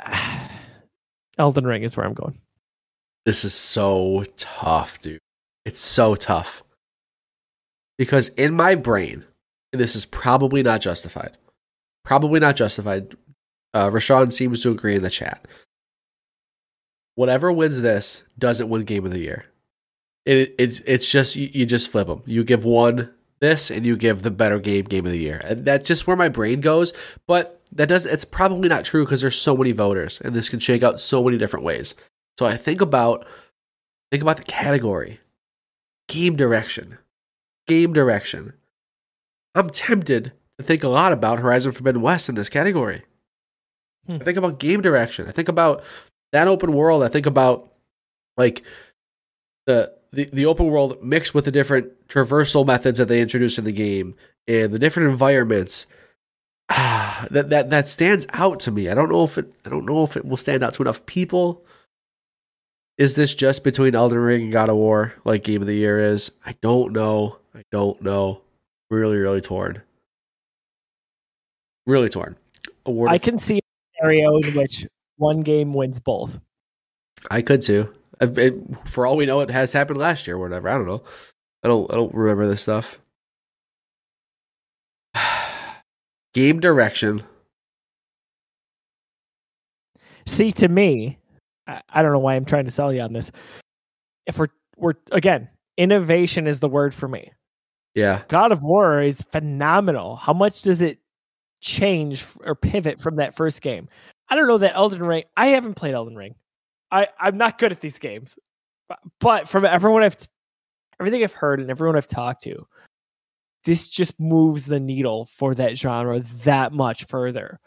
Elden 1.38 1.66
Ring 1.66 1.82
is 1.82 1.96
where 1.96 2.06
I'm 2.06 2.14
going. 2.14 2.38
This 3.26 3.44
is 3.44 3.52
so 3.54 4.24
tough, 4.38 4.98
dude. 5.00 5.20
It's 5.66 5.80
so 5.80 6.14
tough. 6.14 6.62
Because 7.98 8.28
in 8.28 8.54
my 8.54 8.74
brain, 8.76 9.24
this 9.72 9.94
is 9.96 10.04
probably 10.04 10.62
not 10.62 10.80
justified, 10.80 11.36
probably 12.04 12.40
not 12.40 12.56
justified. 12.56 13.16
Uh, 13.72 13.88
Rashawn 13.90 14.32
seems 14.32 14.62
to 14.62 14.70
agree 14.70 14.96
in 14.96 15.02
the 15.02 15.10
chat. 15.10 15.46
Whatever 17.14 17.52
wins 17.52 17.80
this 17.80 18.24
doesn't 18.38 18.68
win 18.68 18.84
Game 18.84 19.04
of 19.04 19.12
the 19.12 19.20
Year. 19.20 19.44
It, 20.26 20.54
it 20.58 20.82
it's 20.86 21.10
just 21.10 21.36
you, 21.36 21.50
you 21.52 21.66
just 21.66 21.90
flip 21.90 22.06
them. 22.06 22.22
You 22.26 22.44
give 22.44 22.64
one 22.64 23.10
this 23.40 23.70
and 23.70 23.84
you 23.84 23.96
give 23.96 24.22
the 24.22 24.30
better 24.30 24.58
game 24.58 24.84
game 24.84 25.06
of 25.06 25.12
the 25.12 25.18
year. 25.18 25.40
And 25.44 25.64
that's 25.64 25.88
just 25.88 26.06
where 26.06 26.16
my 26.16 26.28
brain 26.28 26.60
goes. 26.60 26.92
But 27.26 27.60
that 27.72 27.88
does 27.88 28.06
it's 28.06 28.24
probably 28.24 28.68
not 28.68 28.84
true 28.84 29.04
because 29.04 29.20
there's 29.20 29.40
so 29.40 29.56
many 29.56 29.72
voters 29.72 30.20
and 30.24 30.34
this 30.34 30.48
can 30.48 30.60
shake 30.60 30.82
out 30.82 31.00
so 31.00 31.24
many 31.24 31.38
different 31.38 31.64
ways. 31.64 31.94
So 32.38 32.46
I 32.46 32.56
think 32.56 32.80
about 32.80 33.26
think 34.10 34.22
about 34.22 34.36
the 34.36 34.44
category. 34.44 35.20
Game 36.08 36.36
direction. 36.36 36.98
Game 37.66 37.92
direction. 37.92 38.54
I'm 39.54 39.70
tempted 39.70 40.32
to 40.58 40.64
think 40.64 40.82
a 40.84 40.88
lot 40.88 41.12
about 41.12 41.38
Horizon 41.38 41.72
Forbidden 41.72 42.02
West 42.02 42.28
in 42.28 42.34
this 42.34 42.48
category. 42.48 43.02
Hmm. 44.06 44.16
I 44.16 44.18
think 44.18 44.38
about 44.38 44.60
game 44.60 44.80
direction. 44.80 45.26
I 45.28 45.32
think 45.32 45.48
about 45.48 45.82
that 46.32 46.48
open 46.48 46.72
world. 46.72 47.02
I 47.02 47.08
think 47.08 47.26
about 47.26 47.72
like 48.36 48.62
the 49.66 49.92
the, 50.12 50.24
the 50.32 50.46
open 50.46 50.66
world 50.66 51.02
mixed 51.02 51.34
with 51.34 51.44
the 51.44 51.52
different 51.52 52.08
traversal 52.08 52.66
methods 52.66 52.98
that 52.98 53.06
they 53.06 53.20
introduce 53.20 53.58
in 53.58 53.64
the 53.64 53.72
game 53.72 54.14
and 54.48 54.72
the 54.72 54.78
different 54.78 55.10
environments. 55.10 55.86
Ah, 56.68 57.26
that 57.30 57.50
that 57.50 57.70
that 57.70 57.88
stands 57.88 58.26
out 58.32 58.60
to 58.60 58.70
me. 58.70 58.88
I 58.88 58.94
don't 58.94 59.10
know 59.10 59.24
if 59.24 59.38
it 59.38 59.52
I 59.64 59.70
don't 59.70 59.86
know 59.86 60.04
if 60.04 60.16
it 60.16 60.24
will 60.24 60.36
stand 60.36 60.62
out 60.62 60.74
to 60.74 60.82
enough 60.82 61.06
people. 61.06 61.64
Is 62.98 63.14
this 63.14 63.34
just 63.34 63.64
between 63.64 63.94
Elden 63.94 64.18
Ring 64.18 64.42
and 64.42 64.52
God 64.52 64.68
of 64.68 64.76
War, 64.76 65.14
like 65.24 65.42
Game 65.42 65.62
of 65.62 65.66
the 65.66 65.74
Year 65.74 65.98
is? 65.98 66.32
I 66.44 66.54
don't 66.60 66.92
know. 66.92 67.38
I 67.54 67.62
don't 67.72 68.02
know. 68.02 68.42
Really, 68.90 69.16
really 69.18 69.40
torn. 69.40 69.82
Really 71.86 72.08
torn. 72.08 72.36
Award 72.86 73.10
I 73.10 73.18
can 73.18 73.38
see 73.38 73.58
a 73.58 73.60
scenario 73.96 74.36
in 74.38 74.54
which 74.54 74.86
one 75.16 75.42
game 75.42 75.72
wins 75.74 76.00
both. 76.00 76.40
I 77.30 77.42
could 77.42 77.62
too. 77.62 77.92
It- 78.20 78.54
for 78.86 79.06
all 79.06 79.16
we 79.16 79.26
know, 79.26 79.40
it 79.40 79.50
has 79.50 79.72
happened 79.72 79.98
last 79.98 80.26
year 80.26 80.36
or 80.36 80.40
whatever. 80.40 80.68
I 80.68 80.74
don't 80.74 80.86
know. 80.86 81.02
I 81.62 81.68
don't. 81.68 81.90
I 81.90 81.94
don't 81.94 82.14
remember 82.14 82.46
this 82.46 82.62
stuff. 82.62 82.98
Game 86.34 86.60
direction. 86.60 87.22
See, 90.26 90.52
to 90.52 90.68
me, 90.68 91.18
I, 91.66 91.82
I 91.88 92.02
don't 92.02 92.12
know 92.12 92.18
why 92.18 92.34
I'm 92.36 92.44
trying 92.44 92.64
to 92.66 92.70
sell 92.70 92.92
you 92.92 93.00
on 93.00 93.12
this. 93.12 93.30
If 94.26 94.38
we're 94.38 94.48
we're 94.76 94.94
again, 95.12 95.48
innovation 95.76 96.46
is 96.46 96.60
the 96.60 96.68
word 96.68 96.94
for 96.94 97.08
me. 97.08 97.32
Yeah. 97.94 98.22
God 98.28 98.52
of 98.52 98.62
War 98.62 99.00
is 99.00 99.22
phenomenal. 99.22 100.16
How 100.16 100.32
much 100.32 100.62
does 100.62 100.80
it 100.80 100.98
change 101.60 102.24
or 102.44 102.54
pivot 102.54 103.00
from 103.00 103.16
that 103.16 103.34
first 103.34 103.62
game? 103.62 103.88
I 104.28 104.36
don't 104.36 104.46
know 104.46 104.58
that 104.58 104.76
Elden 104.76 105.02
Ring. 105.02 105.24
I 105.36 105.48
haven't 105.48 105.74
played 105.74 105.94
Elden 105.94 106.16
Ring. 106.16 106.34
I 106.92 107.08
I'm 107.18 107.36
not 107.36 107.58
good 107.58 107.72
at 107.72 107.80
these 107.80 107.98
games, 107.98 108.38
but, 109.20 109.48
from 109.48 109.64
everyone 109.64 110.02
I've 110.02 110.16
everything 110.98 111.22
I've 111.22 111.32
heard 111.32 111.60
and 111.60 111.70
everyone 111.70 111.96
I've 111.96 112.06
talked 112.06 112.42
to, 112.42 112.66
this 113.64 113.88
just 113.88 114.20
moves 114.20 114.66
the 114.66 114.80
needle 114.80 115.24
for 115.26 115.54
that 115.54 115.76
genre 115.76 116.20
that 116.44 116.72
much 116.72 117.04
further. 117.04 117.60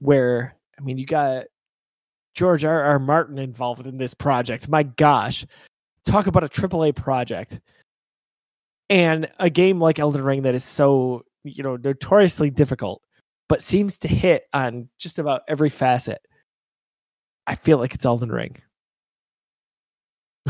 Where 0.00 0.54
I 0.78 0.82
mean, 0.82 0.98
you 0.98 1.06
got 1.06 1.44
George 2.34 2.64
R. 2.64 2.82
R. 2.82 2.98
Martin 2.98 3.38
involved 3.38 3.86
in 3.86 3.98
this 3.98 4.14
project. 4.14 4.68
My 4.68 4.82
gosh, 4.82 5.44
talk 6.06 6.26
about 6.26 6.44
a 6.44 6.48
AAA 6.48 6.94
project 6.96 7.60
and 8.90 9.28
a 9.38 9.50
game 9.50 9.78
like 9.78 9.98
Elden 9.98 10.22
Ring 10.22 10.42
that 10.42 10.54
is 10.54 10.64
so 10.64 11.24
you 11.44 11.62
know 11.62 11.76
notoriously 11.76 12.50
difficult, 12.50 13.02
but 13.48 13.62
seems 13.62 13.98
to 13.98 14.08
hit 14.08 14.44
on 14.52 14.88
just 14.98 15.18
about 15.18 15.42
every 15.48 15.70
facet. 15.70 16.20
I 17.46 17.54
feel 17.54 17.78
like 17.78 17.94
it's 17.94 18.04
Elden 18.04 18.30
Ring. 18.30 18.56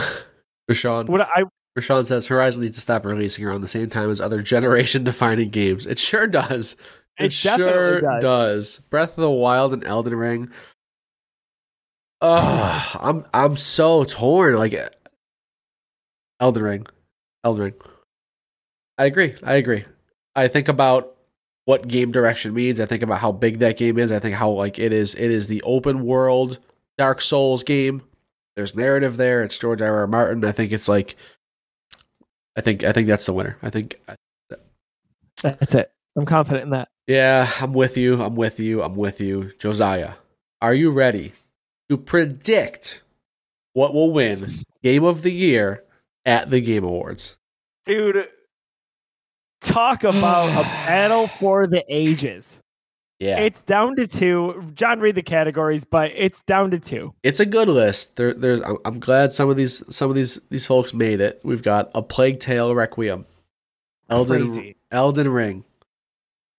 Rashawn. 0.71 1.09
What 1.09 1.23
I 1.23 1.45
Rashawn 1.79 2.07
says 2.07 2.27
Horizon 2.27 2.63
needs 2.63 2.77
to 2.77 2.81
stop 2.81 3.05
releasing 3.05 3.45
around 3.45 3.61
the 3.61 3.69
same 3.69 3.89
time 3.89 4.11
as 4.11 4.21
other 4.21 4.43
generation 4.43 5.05
defining 5.05 5.51
games. 5.51 5.87
It 5.87 5.99
sure 5.99 6.27
does. 6.27 6.77
It, 7.19 7.27
It 7.27 7.33
sure 7.33 8.01
does. 8.01 8.23
does. 8.23 8.79
Breath 8.91 9.11
of 9.17 9.23
the 9.23 9.31
Wild 9.31 9.73
and 9.73 9.85
Elden 9.85 10.15
Ring. 10.15 10.51
Oh, 12.21 12.93
I'm 13.01 13.25
I'm 13.33 13.57
so 13.57 14.05
torn. 14.05 14.57
Like 14.57 14.75
Elden 16.41 16.63
Ring. 16.63 16.87
Elden 17.45 17.63
Ring. 17.63 17.75
I 18.99 19.05
agree. 19.05 19.37
I 19.43 19.55
agree. 19.55 19.85
I 20.35 20.49
think 20.49 20.69
about 20.69 21.15
what 21.65 21.87
game 21.87 22.13
direction 22.13 22.53
means. 22.55 22.81
I 22.81 22.87
think 22.87 23.03
about 23.03 23.21
how 23.21 23.33
big 23.33 23.61
that 23.61 23.77
game 23.77 23.99
is. 23.99 24.11
I 24.11 24.19
think 24.19 24.35
how 24.35 24.51
like 24.51 24.79
it 24.79 24.93
is 24.93 25.15
it 25.15 25.31
is 25.31 25.47
the 25.47 25.63
open 25.63 26.05
world 26.05 26.59
Dark 26.97 27.21
Souls 27.21 27.63
game. 27.63 28.03
There's 28.57 28.75
narrative 28.75 29.17
there. 29.17 29.43
It's 29.45 29.57
George 29.57 29.81
R. 29.81 29.99
R. 29.99 30.07
Martin. 30.07 30.45
I 30.45 30.53
think 30.53 30.73
it's 30.73 30.89
like 30.89 31.15
I 32.57 32.61
think 32.61 32.83
I 32.83 32.93
think 32.93 33.07
that's 33.07 33.27
the 33.27 33.33
winner. 33.33 33.57
I 33.63 33.71
think 33.71 34.01
that's 35.43 35.75
it. 35.75 35.93
I'm 36.17 36.27
confident 36.27 36.65
in 36.65 36.71
that. 36.71 36.89
yeah, 37.07 37.49
I'm 37.61 37.73
with 37.73 37.97
you. 37.97 38.21
I'm 38.21 38.35
with 38.35 38.59
you. 38.59 38.83
I'm 38.83 38.97
with 38.97 39.21
you. 39.21 39.53
Josiah, 39.61 40.15
are 40.61 40.75
you 40.75 40.91
ready 40.91 41.33
to 41.89 41.97
predict 41.97 43.03
what 43.75 43.95
will 43.95 44.11
win 44.11 44.65
Game 44.83 45.05
of 45.05 45.23
the 45.23 45.31
Year 45.31 45.85
at 46.27 46.51
the 46.51 46.61
Game 46.61 46.83
Awards? 46.83 47.37
Dude, 47.85 48.29
talk 49.61 50.05
about 50.05 50.49
a 50.51 50.63
battle 50.87 51.27
for 51.27 51.67
the 51.67 51.85
ages. 51.89 52.61
Yeah. 53.19 53.39
It's 53.41 53.65
down 53.65 53.97
to 53.97 54.07
two. 54.07 54.65
John, 54.75 55.01
read 55.01 55.17
the 55.17 55.23
categories, 55.23 55.85
but 55.85 56.13
it's 56.15 56.43
down 56.43 56.71
to 56.71 56.79
two. 56.79 57.15
it's 57.25 57.41
a 57.41 57.47
good 57.47 57.67
list. 57.69 58.17
There, 58.17 58.33
there's. 58.33 58.61
I'm, 58.63 58.79
I'm 58.85 59.01
glad 59.01 59.33
some 59.33 59.51
of 59.51 59.57
these, 59.57 59.83
some 59.95 60.09
of 60.09 60.15
these, 60.15 60.41
these 60.51 60.67
folks 60.67 60.95
made 60.95 61.21
it. 61.21 61.41
We've 61.43 61.63
got 61.63 61.91
a 61.95 62.03
Plague 62.03 62.39
Tale 62.39 62.75
Requiem, 62.75 63.27
Elden, 64.09 64.47
Crazy. 64.47 64.77
Elden 64.93 65.29
Ring, 65.29 65.65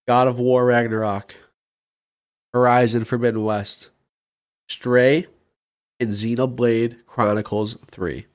God 0.05 0.27
of 0.27 0.37
War 0.37 0.65
Ragnarok, 0.65 1.33
Horizon 2.53 3.05
Forbidden 3.05 3.43
West, 3.43 3.89
Stray, 4.67 5.27
and 6.01 6.09
Xenoblade 6.09 7.05
Chronicles 7.05 7.77
Three. 7.89 8.25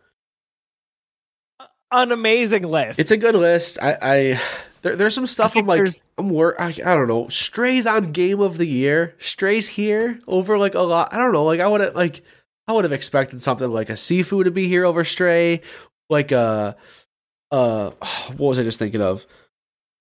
An 1.96 2.10
amazing 2.10 2.64
list. 2.64 2.98
It's 2.98 3.12
a 3.12 3.16
good 3.16 3.36
list. 3.36 3.78
I, 3.80 3.96
I 4.02 4.40
there, 4.82 4.96
there's 4.96 5.14
some 5.14 5.26
stuff 5.26 5.56
I'm 5.56 5.64
like 5.66 5.80
I'm 6.18 6.28
wor- 6.28 6.60
I, 6.60 6.66
I 6.66 6.94
don't 6.94 7.06
know. 7.06 7.28
Strays 7.28 7.86
on 7.86 8.10
Game 8.10 8.40
of 8.40 8.58
the 8.58 8.66
Year. 8.66 9.14
Strays 9.18 9.68
here 9.68 10.18
over 10.26 10.58
like 10.58 10.74
a 10.74 10.80
lot. 10.80 11.14
I 11.14 11.18
don't 11.18 11.32
know. 11.32 11.44
Like 11.44 11.60
I 11.60 11.68
would 11.68 11.80
have 11.80 11.94
like 11.94 12.22
I 12.66 12.72
would 12.72 12.84
have 12.84 12.92
expected 12.92 13.40
something 13.40 13.70
like 13.70 13.90
a 13.90 13.94
Sifu 13.94 14.42
to 14.42 14.50
be 14.50 14.66
here 14.66 14.84
over 14.84 15.04
Stray. 15.04 15.60
Like 16.10 16.32
a 16.32 16.76
uh 17.52 17.90
what 18.36 18.40
was 18.48 18.58
I 18.58 18.64
just 18.64 18.80
thinking 18.80 19.00
of? 19.00 19.24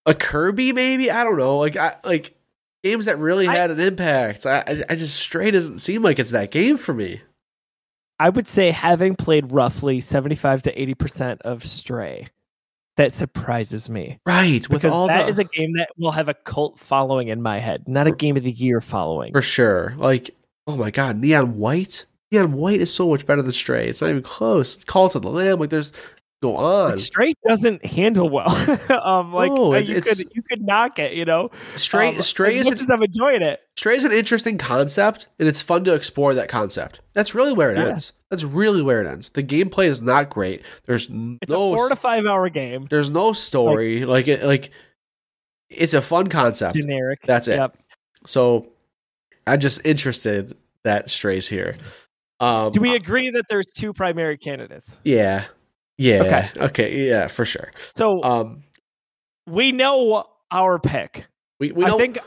A 0.07 0.15
Kirby 0.15 0.73
maybe? 0.73 1.11
I 1.11 1.23
don't 1.23 1.37
know. 1.37 1.59
Like 1.59 1.77
I 1.77 1.97
like 2.03 2.35
games 2.83 3.05
that 3.05 3.19
really 3.19 3.47
I- 3.47 3.55
had 3.55 3.69
an 3.69 3.79
impact. 3.79 4.47
I, 4.47 4.63
I 4.65 4.83
I 4.89 4.95
just 4.95 5.17
Stray 5.19 5.51
doesn't 5.51 5.77
seem 5.77 6.01
like 6.01 6.17
it's 6.17 6.31
that 6.31 6.49
game 6.49 6.77
for 6.77 6.93
me. 6.95 7.21
I 8.23 8.29
would 8.29 8.47
say 8.47 8.71
having 8.71 9.17
played 9.17 9.51
roughly 9.51 9.99
75 9.99 10.61
to 10.61 10.73
80% 10.73 11.41
of 11.41 11.61
Stray, 11.65 12.29
that 12.95 13.11
surprises 13.11 13.89
me. 13.89 14.17
Right. 14.25 14.61
With 14.69 14.81
Because 14.81 14.93
all 14.93 15.07
that 15.07 15.23
the 15.23 15.27
is 15.27 15.39
a 15.39 15.43
game 15.43 15.73
that 15.73 15.89
will 15.97 16.13
have 16.13 16.29
a 16.29 16.33
cult 16.33 16.79
following 16.79 17.27
in 17.27 17.41
my 17.41 17.59
head, 17.59 17.85
not 17.85 18.07
a 18.07 18.13
game 18.13 18.37
of 18.37 18.43
the 18.43 18.51
year 18.51 18.79
following. 18.79 19.33
For 19.33 19.41
sure. 19.41 19.93
Like, 19.97 20.33
oh 20.67 20.77
my 20.77 20.89
god, 20.89 21.17
Neon 21.17 21.57
White? 21.57 22.05
Neon 22.31 22.53
White 22.53 22.79
is 22.79 22.93
so 22.93 23.09
much 23.09 23.25
better 23.25 23.41
than 23.41 23.51
Stray. 23.51 23.89
It's 23.89 23.99
not 23.99 24.11
even 24.11 24.23
close. 24.23 24.81
Cult 24.85 25.15
of 25.15 25.23
the 25.23 25.29
Lamb, 25.29 25.59
like 25.59 25.69
there's 25.69 25.91
go 26.43 26.55
on. 26.57 26.91
Like, 26.91 26.99
Stray 26.99 27.33
doesn't 27.47 27.83
handle 27.85 28.29
well. 28.29 28.49
um, 29.03 29.33
like 29.33 29.51
No, 29.51 29.73
you 29.75 30.01
could 30.01 30.19
you 30.35 30.41
could 30.43 30.61
knock 30.61 30.99
it, 30.99 31.13
you 31.13 31.25
know. 31.25 31.49
Straight 31.75 32.15
Um, 32.17 32.21
Stray 32.21 32.59
as 32.59 32.67
is 32.67 32.71
much 32.71 32.79
an, 32.79 32.83
as 32.83 32.89
I've 32.91 33.01
enjoyed 33.01 33.41
it. 33.41 33.61
Stray 33.77 33.95
is 33.95 34.03
an 34.03 34.11
interesting 34.11 34.57
concept, 34.57 35.29
and 35.39 35.47
it's 35.47 35.61
fun 35.61 35.83
to 35.85 35.93
explore 35.93 36.35
that 36.35 36.49
concept. 36.49 36.99
That's 37.13 37.33
really 37.33 37.53
where 37.53 37.71
it 37.71 37.77
Yeah. 37.77 37.87
ends. 37.87 38.11
That's 38.29 38.43
really 38.43 38.81
where 38.81 39.01
it 39.01 39.07
ends. 39.07 39.29
The 39.29 39.43
gameplay 39.43 39.85
is 39.87 40.01
not 40.01 40.29
great. 40.29 40.61
There's 40.85 41.03
It's 41.03 41.49
no 41.51 41.73
a 41.73 41.75
four 41.75 41.89
to 41.89 41.95
five 41.95 42.25
hour 42.25 42.49
game. 42.49 42.87
there's 42.89 43.09
no 43.09 43.33
story. 43.33 44.05
Like, 44.05 44.27
it 44.27 44.43
like 44.43 44.71
it's 45.69 45.93
a 45.93 46.01
fun 46.01 46.27
concept. 46.27 46.75
Generic. 46.75 47.19
That's 47.25 47.47
it. 47.47 47.55
Yep. 47.55 47.77
So 48.27 48.67
I'm 49.47 49.59
just 49.59 49.85
interested 49.85 50.55
that 50.83 51.09
Stray's 51.09 51.47
here. 51.47 51.75
Um, 52.39 52.71
Do 52.71 52.81
we 52.81 52.95
agree 52.95 53.29
that 53.29 53.45
there's 53.49 53.67
two 53.67 53.93
primary 53.93 54.37
candidates? 54.37 54.99
Yeah. 55.05 55.45
Yeah. 55.97 56.23
Okay. 56.23 56.49
Okay. 56.65 57.07
Yeah, 57.07 57.27
for 57.27 57.45
sure. 57.45 57.71
So 57.95 58.21
Um, 58.23 58.63
we 59.47 59.71
know 59.71 60.25
our 60.51 60.79
pick. 60.79 61.25
we 61.59 61.71
we 61.71 61.85
I 61.85 61.91
think 61.97 62.17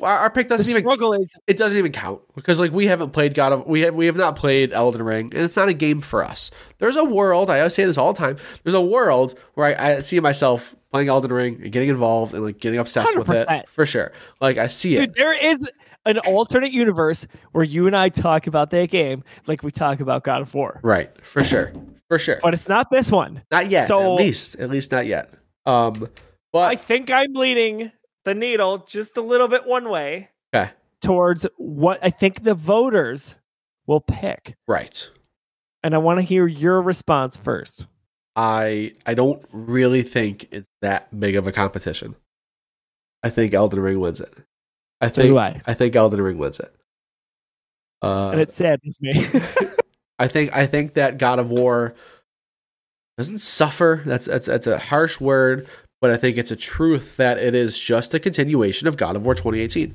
our, 0.00 0.30
pick 0.30 0.48
doesn't 0.48 0.68
even 0.68 0.82
struggle 0.82 1.12
is 1.12 1.34
it 1.46 1.56
doesn't 1.56 1.78
even 1.78 1.92
count 1.92 2.20
because 2.34 2.58
like 2.60 2.72
we 2.72 2.86
haven't 2.86 3.10
played 3.10 3.34
God 3.34 3.52
of 3.52 3.66
we 3.66 3.82
have 3.82 3.94
we 3.94 4.06
have 4.06 4.16
not 4.16 4.36
played 4.36 4.72
Elden 4.72 5.02
Ring 5.02 5.26
and 5.34 5.44
it's 5.44 5.56
not 5.56 5.68
a 5.68 5.72
game 5.72 6.00
for 6.00 6.24
us. 6.24 6.50
There's 6.78 6.96
a 6.96 7.04
world 7.04 7.48
I 7.50 7.58
always 7.58 7.74
say 7.74 7.84
this 7.84 7.96
all 7.98 8.12
the 8.12 8.18
time. 8.18 8.36
There's 8.64 8.74
a 8.74 8.80
world 8.80 9.38
where 9.54 9.78
I, 9.78 9.94
I 9.96 10.00
see 10.00 10.18
myself 10.20 10.74
playing 10.90 11.08
Elden 11.08 11.32
Ring 11.32 11.60
and 11.62 11.72
getting 11.72 11.88
involved 11.88 12.34
and 12.34 12.44
like 12.44 12.58
getting 12.58 12.78
obsessed 12.78 13.16
with 13.16 13.30
it 13.30 13.48
for 13.68 13.86
sure. 13.86 14.12
Like 14.40 14.58
I 14.58 14.66
see 14.66 14.96
Dude, 14.96 15.10
it. 15.10 15.14
there 15.14 15.46
is 15.50 15.70
an 16.04 16.18
alternate 16.18 16.72
universe 16.72 17.26
where 17.52 17.64
you 17.64 17.86
and 17.86 17.96
I 17.96 18.08
talk 18.08 18.46
about 18.46 18.70
that 18.70 18.90
game 18.90 19.22
like 19.46 19.62
we 19.62 19.70
talk 19.70 20.00
about 20.00 20.24
God 20.24 20.40
of 20.42 20.52
War. 20.54 20.80
Right, 20.82 21.10
for 21.24 21.44
sure, 21.44 21.72
for 22.12 22.18
sure. 22.18 22.38
But 22.42 22.52
it's 22.52 22.68
not 22.68 22.90
this 22.90 23.10
one. 23.10 23.42
Not 23.50 23.70
yet. 23.70 23.86
So- 23.88 23.98
at 24.16 24.18
least, 24.18 24.56
at 24.56 24.68
least 24.68 24.92
not 24.92 25.06
yet. 25.06 25.32
Um, 25.64 26.10
But 26.52 26.70
I 26.70 26.76
think 26.76 27.10
I'm 27.10 27.32
leaning 27.32 27.90
the 28.26 28.34
needle 28.34 28.84
just 28.86 29.16
a 29.16 29.22
little 29.22 29.48
bit 29.48 29.66
one 29.66 29.88
way 29.88 30.28
okay, 30.54 30.72
towards 31.00 31.46
what 31.56 31.98
I 32.02 32.10
think 32.10 32.42
the 32.42 32.54
voters 32.54 33.36
will 33.86 34.00
pick. 34.02 34.56
right. 34.68 35.08
And 35.82 35.94
I 35.94 35.98
want 35.98 36.18
to 36.18 36.22
hear 36.22 36.46
your 36.46 36.82
response 36.82 37.38
first. 37.38 37.86
I 38.36 38.92
I 39.06 39.14
don't 39.14 39.42
really 39.50 40.02
think 40.02 40.48
it's 40.52 40.68
that 40.82 41.18
big 41.18 41.34
of 41.36 41.46
a 41.46 41.52
competition. 41.52 42.14
I 43.22 43.30
think 43.30 43.54
Elden 43.54 43.80
Ring 43.80 44.00
wins 44.00 44.20
it. 44.20 44.32
I 45.00 45.08
So 45.08 45.22
think 45.22 45.36
I. 45.38 45.60
I 45.66 45.72
think 45.74 45.96
Elden 45.96 46.20
Ring 46.20 46.36
wins 46.36 46.60
it. 46.60 46.74
Uh, 48.02 48.28
And 48.30 48.40
it 48.42 48.52
saddens 48.52 48.98
me. 49.00 49.12
I 50.22 50.28
think 50.28 50.56
I 50.56 50.66
think 50.66 50.94
that 50.94 51.18
God 51.18 51.38
of 51.38 51.50
War 51.50 51.94
doesn't 53.18 53.38
suffer. 53.38 54.02
That's 54.06 54.26
that's 54.26 54.46
that's 54.46 54.66
a 54.66 54.78
harsh 54.78 55.20
word, 55.20 55.66
but 56.00 56.10
I 56.10 56.16
think 56.16 56.36
it's 56.36 56.50
a 56.50 56.56
truth 56.56 57.16
that 57.16 57.38
it 57.38 57.54
is 57.54 57.78
just 57.78 58.14
a 58.14 58.20
continuation 58.20 58.86
of 58.86 58.96
God 58.96 59.16
of 59.16 59.24
War 59.24 59.34
2018, 59.34 59.94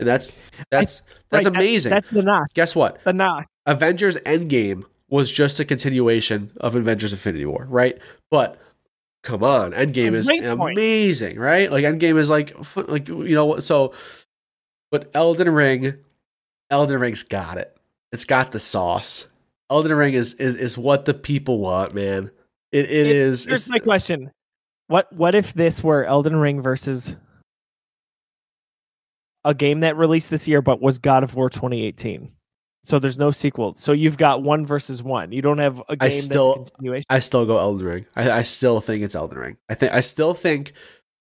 and 0.00 0.08
that's 0.08 0.36
that's 0.70 1.02
that's 1.30 1.46
Right, 1.46 1.54
amazing. 1.56 1.90
That's 1.90 2.10
the 2.10 2.22
knock. 2.22 2.52
Guess 2.54 2.74
what? 2.74 3.02
The 3.04 3.12
knock. 3.12 3.46
Avengers 3.66 4.16
Endgame 4.16 4.84
was 5.08 5.30
just 5.30 5.60
a 5.60 5.64
continuation 5.64 6.50
of 6.58 6.74
Avengers 6.74 7.12
Infinity 7.12 7.46
War, 7.46 7.66
right? 7.70 7.98
But 8.30 8.58
come 9.22 9.44
on, 9.44 9.72
Endgame 9.72 10.12
is 10.12 10.26
point. 10.26 10.44
amazing, 10.44 11.38
right? 11.38 11.70
Like 11.70 11.84
Endgame 11.84 12.18
is 12.18 12.30
like 12.30 12.56
like 12.88 13.08
you 13.08 13.34
know 13.34 13.60
so 13.60 13.94
but 14.90 15.10
Elden 15.14 15.50
Ring 15.54 15.94
Elden 16.70 17.00
Ring's 17.00 17.22
got 17.22 17.58
it. 17.58 17.74
It's 18.10 18.24
got 18.24 18.52
the 18.52 18.58
sauce. 18.58 19.26
Elden 19.70 19.94
Ring 19.94 20.14
is 20.14 20.34
is, 20.34 20.56
is 20.56 20.78
what 20.78 21.04
the 21.04 21.14
people 21.14 21.58
want, 21.58 21.94
man. 21.94 22.30
It 22.72 22.86
it 22.86 22.90
It- 22.90 23.06
is 23.16 23.44
Here's 23.44 23.66
it's- 23.66 23.70
my 23.70 23.78
question. 23.78 24.30
What 24.88 25.12
what 25.12 25.34
if 25.34 25.52
this 25.54 25.82
were 25.84 26.04
Elden 26.04 26.36
Ring 26.36 26.62
versus 26.62 27.14
a 29.44 29.54
game 29.54 29.80
that 29.80 29.96
released 29.96 30.30
this 30.30 30.48
year 30.48 30.62
but 30.62 30.80
was 30.80 30.98
God 30.98 31.22
of 31.22 31.34
War 31.34 31.50
2018? 31.50 32.32
So 32.84 32.98
there's 32.98 33.18
no 33.18 33.30
sequel. 33.30 33.74
So 33.74 33.92
you've 33.92 34.16
got 34.16 34.42
one 34.42 34.64
versus 34.64 35.02
one. 35.02 35.30
You 35.32 35.42
don't 35.42 35.58
have 35.58 35.82
a 35.90 35.96
game 35.96 36.10
still- 36.12 36.52
a 36.52 36.54
continuation. 36.56 37.04
I 37.10 37.18
still 37.18 37.44
go 37.44 37.58
Elden 37.58 37.86
Ring. 37.86 38.06
I, 38.16 38.30
I 38.30 38.42
still 38.42 38.80
think 38.80 39.02
it's 39.02 39.14
Elden 39.14 39.38
Ring. 39.38 39.56
I 39.68 39.74
think 39.74 39.92
I 39.92 40.00
still 40.00 40.32
think 40.32 40.72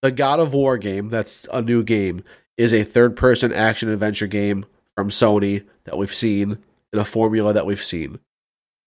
the 0.01 0.11
God 0.11 0.39
of 0.39 0.53
War 0.53 0.77
game, 0.77 1.09
that's 1.09 1.45
a 1.51 1.61
new 1.61 1.83
game, 1.83 2.23
is 2.57 2.73
a 2.73 2.83
third 2.83 3.17
person 3.17 3.51
action 3.51 3.89
adventure 3.89 4.27
game 4.27 4.65
from 4.95 5.09
Sony 5.09 5.65
that 5.83 5.97
we've 5.97 6.13
seen 6.13 6.59
in 6.93 6.99
a 6.99 7.05
formula 7.05 7.51
that 7.53 7.65
we've 7.65 7.83
seen. 7.83 8.19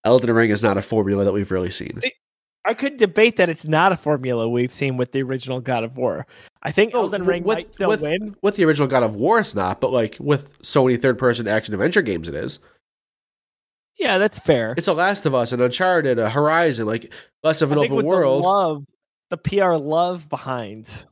Elden 0.05 0.33
Ring 0.35 0.51
is 0.51 0.63
not 0.63 0.77
a 0.79 0.83
formula 0.83 1.25
that 1.25 1.33
we've 1.33 1.51
really 1.51 1.71
seen. 1.71 2.01
See, 2.01 2.13
I 2.65 2.75
could 2.75 2.97
debate 2.97 3.37
that 3.37 3.49
it's 3.49 3.67
not 3.67 3.93
a 3.93 3.97
formula 3.97 4.49
we've 4.49 4.73
seen 4.73 4.97
with 4.97 5.13
the 5.13 5.23
original 5.23 5.61
God 5.61 5.85
of 5.85 5.97
War. 5.97 6.27
I 6.63 6.71
think 6.73 6.93
Oh, 6.95 7.03
Elden 7.03 7.25
Ring 7.25 7.43
with- 7.45 7.59
might 7.59 7.75
still 7.75 7.89
with- 7.89 8.01
win. 8.03 8.37
With 8.43 8.57
the 8.57 8.65
original 8.65 8.89
God 8.89 9.03
of 9.03 9.15
War, 9.17 9.39
it's 9.39 9.55
not, 9.55 9.81
but 9.81 9.93
like 9.93 10.17
with 10.21 10.59
Sony 10.63 11.01
third 11.01 11.19
person 11.19 11.47
action 11.49 11.75
adventure 11.75 12.03
games, 12.03 12.29
it 12.29 12.35
is. 12.35 12.59
Yeah, 13.99 14.17
that's 14.19 14.39
fair. 14.39 14.75
It's 14.79 14.89
a 14.89 14.95
Last 14.95 15.27
of 15.27 15.35
Us, 15.35 15.53
an 15.53 15.61
Uncharted, 15.61 16.19
a 16.19 16.31
Horizon, 16.31 16.87
like 16.87 17.13
less 17.43 17.61
of 17.61 17.71
an 17.73 17.79
I 17.79 17.83
think 17.83 17.93
open 17.93 17.97
with 17.99 18.07
world. 18.07 18.43
the 18.43 18.47
love, 18.47 18.85
the 19.29 19.37
PR 19.37 19.75
love 19.75 20.29
behind 20.31 21.05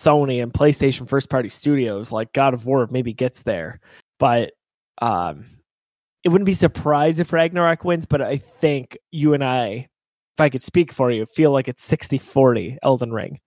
Sony 0.00 0.40
and 0.42 0.52
PlayStation 0.52 1.08
first 1.08 1.28
party 1.28 1.48
studios, 1.48 2.12
like 2.12 2.32
God 2.32 2.54
of 2.54 2.66
War 2.66 2.86
maybe 2.90 3.12
gets 3.12 3.42
there. 3.42 3.80
But 4.20 4.52
um 5.00 5.46
it 6.24 6.28
wouldn't 6.28 6.46
be 6.46 6.52
surprised 6.54 7.18
if 7.20 7.32
Ragnarok 7.32 7.84
wins, 7.84 8.06
but 8.06 8.20
I 8.22 8.36
think 8.36 8.96
you 9.10 9.34
and 9.34 9.42
I, 9.44 9.88
if 10.36 10.40
I 10.40 10.48
could 10.48 10.62
speak 10.62 10.92
for 10.92 11.10
you, 11.10 11.26
feel 11.26 11.50
like 11.50 11.68
it's 11.68 11.88
60-40 11.90 12.78
Elden 12.82 13.12
Ring. 13.12 13.40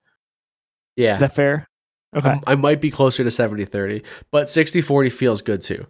yeah. 0.95 1.15
Is 1.15 1.21
that 1.21 1.35
fair? 1.35 1.67
Okay. 2.15 2.29
I'm- 2.29 2.43
I 2.47 2.55
might 2.55 2.79
be 2.81 2.91
closer 2.91 3.23
to 3.23 3.31
70 3.31 3.65
30, 3.65 4.01
but 4.31 4.49
60 4.49 4.81
40 4.81 5.09
feels 5.09 5.41
good 5.41 5.61
too. 5.61 5.85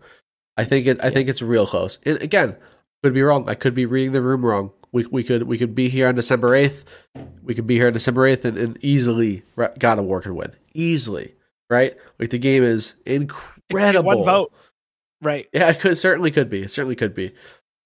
I 0.57 0.64
think 0.64 0.88
it 0.88 1.03
I 1.03 1.07
Yeah. 1.07 1.14
think 1.14 1.30
it's 1.30 1.41
real 1.41 1.68
close. 1.68 1.99
And 2.03 2.22
again, 2.22 2.56
could 3.03 3.14
be 3.14 3.22
wrong. 3.22 3.48
I 3.49 3.53
could 3.56 3.76
be 3.76 3.86
reading 3.86 4.14
the 4.14 4.22
room 4.22 4.44
wrong. 4.45 4.72
We, 4.91 5.06
we 5.07 5.24
could 5.24 5.44
we 5.44 5.57
could 5.57 5.76
be 5.76 5.90
here 5.90 6.07
on 6.07 6.16
December 6.16 6.52
8th. 6.52 6.86
We 7.44 7.53
could 7.53 7.68
be 7.68 7.76
here 7.76 7.88
on 7.88 7.94
December 7.94 8.22
8th 8.30 8.45
and, 8.45 8.57
and 8.57 8.78
easily 8.82 9.44
God 9.78 9.99
of 9.99 10.06
War 10.06 10.22
could 10.22 10.32
win. 10.32 10.53
Easily, 10.74 11.36
right? 11.70 11.95
Like 12.18 12.30
the 12.30 12.40
game 12.40 12.64
is 12.64 12.94
incredible. 13.06 14.07
One 14.07 14.24
vote. 14.24 14.53
Right. 15.26 15.48
Yeah, 15.54 15.70
it 15.72 15.80
could 15.80 15.98
certainly 15.98 16.32
could 16.32 16.50
be. 16.50 16.62
It 16.64 16.72
certainly 16.72 16.96
could 16.96 17.14
be. 17.16 17.34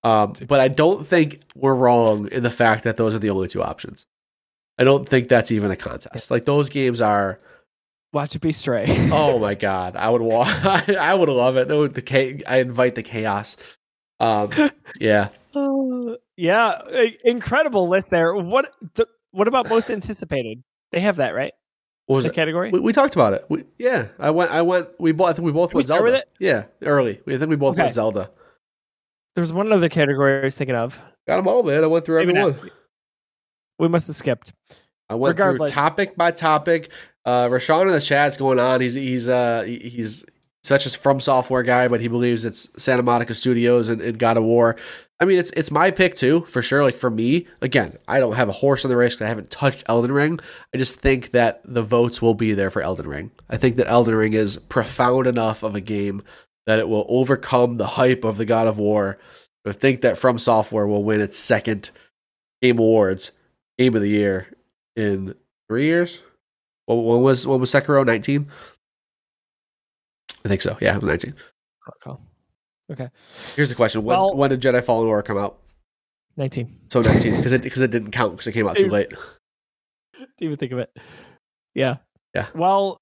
Um, 0.03 0.33
but 0.47 0.59
I 0.59 0.67
don't 0.67 1.05
think 1.07 1.41
we're 1.55 1.73
wrong 1.73 2.27
in 2.31 2.43
the 2.43 2.49
fact 2.51 2.83
that 2.83 2.97
those 2.97 3.15
are 3.15 3.19
the 3.19 3.29
only 3.31 3.47
two 3.47 3.63
options. 3.63 4.05
I 4.77 4.83
don't 4.83 5.07
think 5.07 5.27
that's 5.29 5.51
even 5.51 5.71
a 5.71 5.75
contest. 5.75 6.29
Like 6.31 6.45
those 6.45 6.69
games 6.69 7.01
are 7.01 7.39
Watch 8.13 8.35
it 8.35 8.39
be 8.41 8.51
stray. 8.51 8.85
oh 9.11 9.39
my 9.39 9.53
god, 9.67 9.95
I 9.95 10.09
would 10.09 10.21
wa- 10.21 10.43
I 10.99 11.13
would 11.13 11.29
love 11.29 11.57
it. 11.57 11.67
No, 11.67 11.87
the 11.87 12.01
cha- 12.01 12.43
I 12.51 12.59
invite 12.59 12.95
the 12.95 13.03
chaos. 13.03 13.55
Um, 14.19 14.49
yeah, 14.99 15.29
Uh, 15.55 16.15
yeah, 16.37 16.81
incredible 17.23 17.87
list 17.87 18.09
there. 18.09 18.33
What 18.35 18.71
what 19.31 19.47
about 19.47 19.69
most 19.69 19.89
anticipated? 19.91 20.63
They 20.91 21.01
have 21.01 21.17
that, 21.17 21.35
right? 21.35 21.53
What 22.09 22.15
was 22.15 22.25
the 22.25 22.31
it? 22.31 22.33
category? 22.35 22.71
We, 22.71 22.79
we 22.79 22.91
talked 22.91 23.13
about 23.13 23.33
it. 23.33 23.45
We, 23.49 23.65
yeah, 23.77 24.07
I 24.17 24.31
went. 24.31 24.49
I 24.49 24.63
went. 24.63 24.87
We 24.99 25.11
both. 25.11 25.29
I 25.29 25.33
think 25.33 25.45
we 25.45 25.51
both 25.51 25.69
Can 25.69 25.75
we 25.75 25.79
went 25.79 25.85
start 25.85 26.01
Zelda. 26.09 26.23
Yeah, 26.39 26.63
early. 26.81 27.21
I 27.27 27.37
think 27.37 27.49
we 27.49 27.55
both 27.55 27.73
Okay. 27.73 27.83
went 27.83 27.93
Zelda. 27.93 28.31
There's 29.35 29.53
one 29.53 29.71
other 29.71 29.89
category 29.89 30.41
I 30.41 30.43
was 30.45 30.55
thinking 30.55 30.75
of. 30.75 30.99
Got 31.27 31.37
them 31.37 31.47
all, 31.47 31.61
man. 31.61 31.83
I 31.83 31.87
went 31.87 32.05
through 32.05 32.17
Maybe 32.19 32.33
not. 32.33 32.49
everyone. 32.49 32.71
We 33.77 33.87
must 33.89 34.07
have 34.07 34.15
skipped. 34.15 34.53
I 35.07 35.15
went 35.15 35.33
Regardless. 35.33 35.71
through 35.71 35.81
topic 35.81 36.17
by 36.17 36.31
topic. 36.31 36.91
Uh, 37.25 37.47
Rashawn 37.47 37.83
in 37.83 37.91
the 37.93 38.01
chat's 38.01 38.37
going 38.37 38.59
on. 38.59 38.81
He's 38.81 38.95
he's 38.95 39.29
uh 39.29 39.63
he's 39.67 40.25
such 40.63 40.87
a 40.87 40.89
from 40.97 41.19
software 41.19 41.61
guy, 41.63 41.87
but 41.87 42.01
he 42.01 42.07
believes 42.07 42.43
it's 42.43 42.69
Santa 42.81 43.03
Monica 43.03 43.35
Studios 43.35 43.87
and, 43.87 44.01
and 44.01 44.17
God 44.17 44.35
of 44.37 44.43
War. 44.43 44.77
I 45.21 45.25
mean, 45.25 45.37
it's 45.37 45.51
it's 45.51 45.71
my 45.71 45.91
pick 45.91 46.15
too, 46.15 46.41
for 46.41 46.61
sure. 46.61 46.81
Like 46.81 46.95
for 46.95 47.09
me, 47.09 47.47
again, 47.61 47.97
I 48.07 48.19
don't 48.19 48.35
have 48.35 48.47
a 48.47 48.53
horse 48.53 48.85
in 48.85 48.89
the 48.89 48.95
race 48.95 49.15
because 49.15 49.25
I 49.25 49.29
haven't 49.29 49.51
touched 49.51 49.83
Elden 49.87 50.13
Ring. 50.13 50.39
I 50.73 50.77
just 50.77 50.95
think 50.95 51.31
that 51.31 51.61
the 51.65 51.83
votes 51.83 52.21
will 52.21 52.35
be 52.35 52.53
there 52.53 52.69
for 52.69 52.81
Elden 52.81 53.07
Ring. 53.07 53.31
I 53.49 53.57
think 53.57 53.75
that 53.75 53.89
Elden 53.89 54.15
Ring 54.15 54.33
is 54.33 54.57
profound 54.57 55.27
enough 55.27 55.61
of 55.61 55.75
a 55.75 55.81
game 55.81 56.23
that 56.67 56.79
it 56.79 56.87
will 56.87 57.05
overcome 57.09 57.77
the 57.77 57.87
hype 57.87 58.23
of 58.23 58.37
the 58.37 58.45
God 58.45 58.67
of 58.67 58.77
War. 58.79 59.17
I 59.65 59.73
think 59.73 60.01
that 60.01 60.17
From 60.17 60.39
Software 60.39 60.87
will 60.87 61.03
win 61.03 61.21
its 61.21 61.37
second 61.37 61.89
Game 62.61 62.79
Awards 62.79 63.31
Game 63.77 63.95
of 63.95 64.01
the 64.01 64.09
Year 64.09 64.47
in 64.95 65.35
three 65.69 65.85
years. 65.85 66.21
What, 66.85 66.95
what 66.95 67.19
was 67.19 67.45
what 67.45 67.59
was 67.59 67.71
Sekiro? 67.71 68.05
Nineteen. 68.05 68.47
I 70.45 70.47
think 70.47 70.61
so. 70.61 70.77
Yeah, 70.79 70.95
it 70.95 71.01
was 71.01 71.09
nineteen. 71.09 71.35
Okay. 72.91 73.09
Here's 73.55 73.69
the 73.69 73.75
question: 73.75 74.03
When 74.03 74.17
Well- 74.17 74.35
when 74.35 74.49
did 74.49 74.61
Jedi 74.61 74.83
Fallen 74.83 75.07
Order 75.07 75.21
come 75.21 75.37
out? 75.37 75.59
19. 76.37 76.73
So 76.87 77.01
nineteen 77.01 77.35
because 77.35 77.51
it 77.51 77.61
because 77.63 77.81
it 77.81 77.91
didn't 77.91 78.11
count 78.11 78.31
because 78.31 78.47
it 78.47 78.53
came 78.53 78.67
out 78.67 78.77
too 78.77 78.87
late. 78.87 79.09
Didn't 80.13 80.29
even 80.39 80.57
think 80.57 80.71
of 80.71 80.79
it. 80.79 80.97
Yeah. 81.75 81.97
Yeah. 82.33 82.47
Well, 82.55 82.97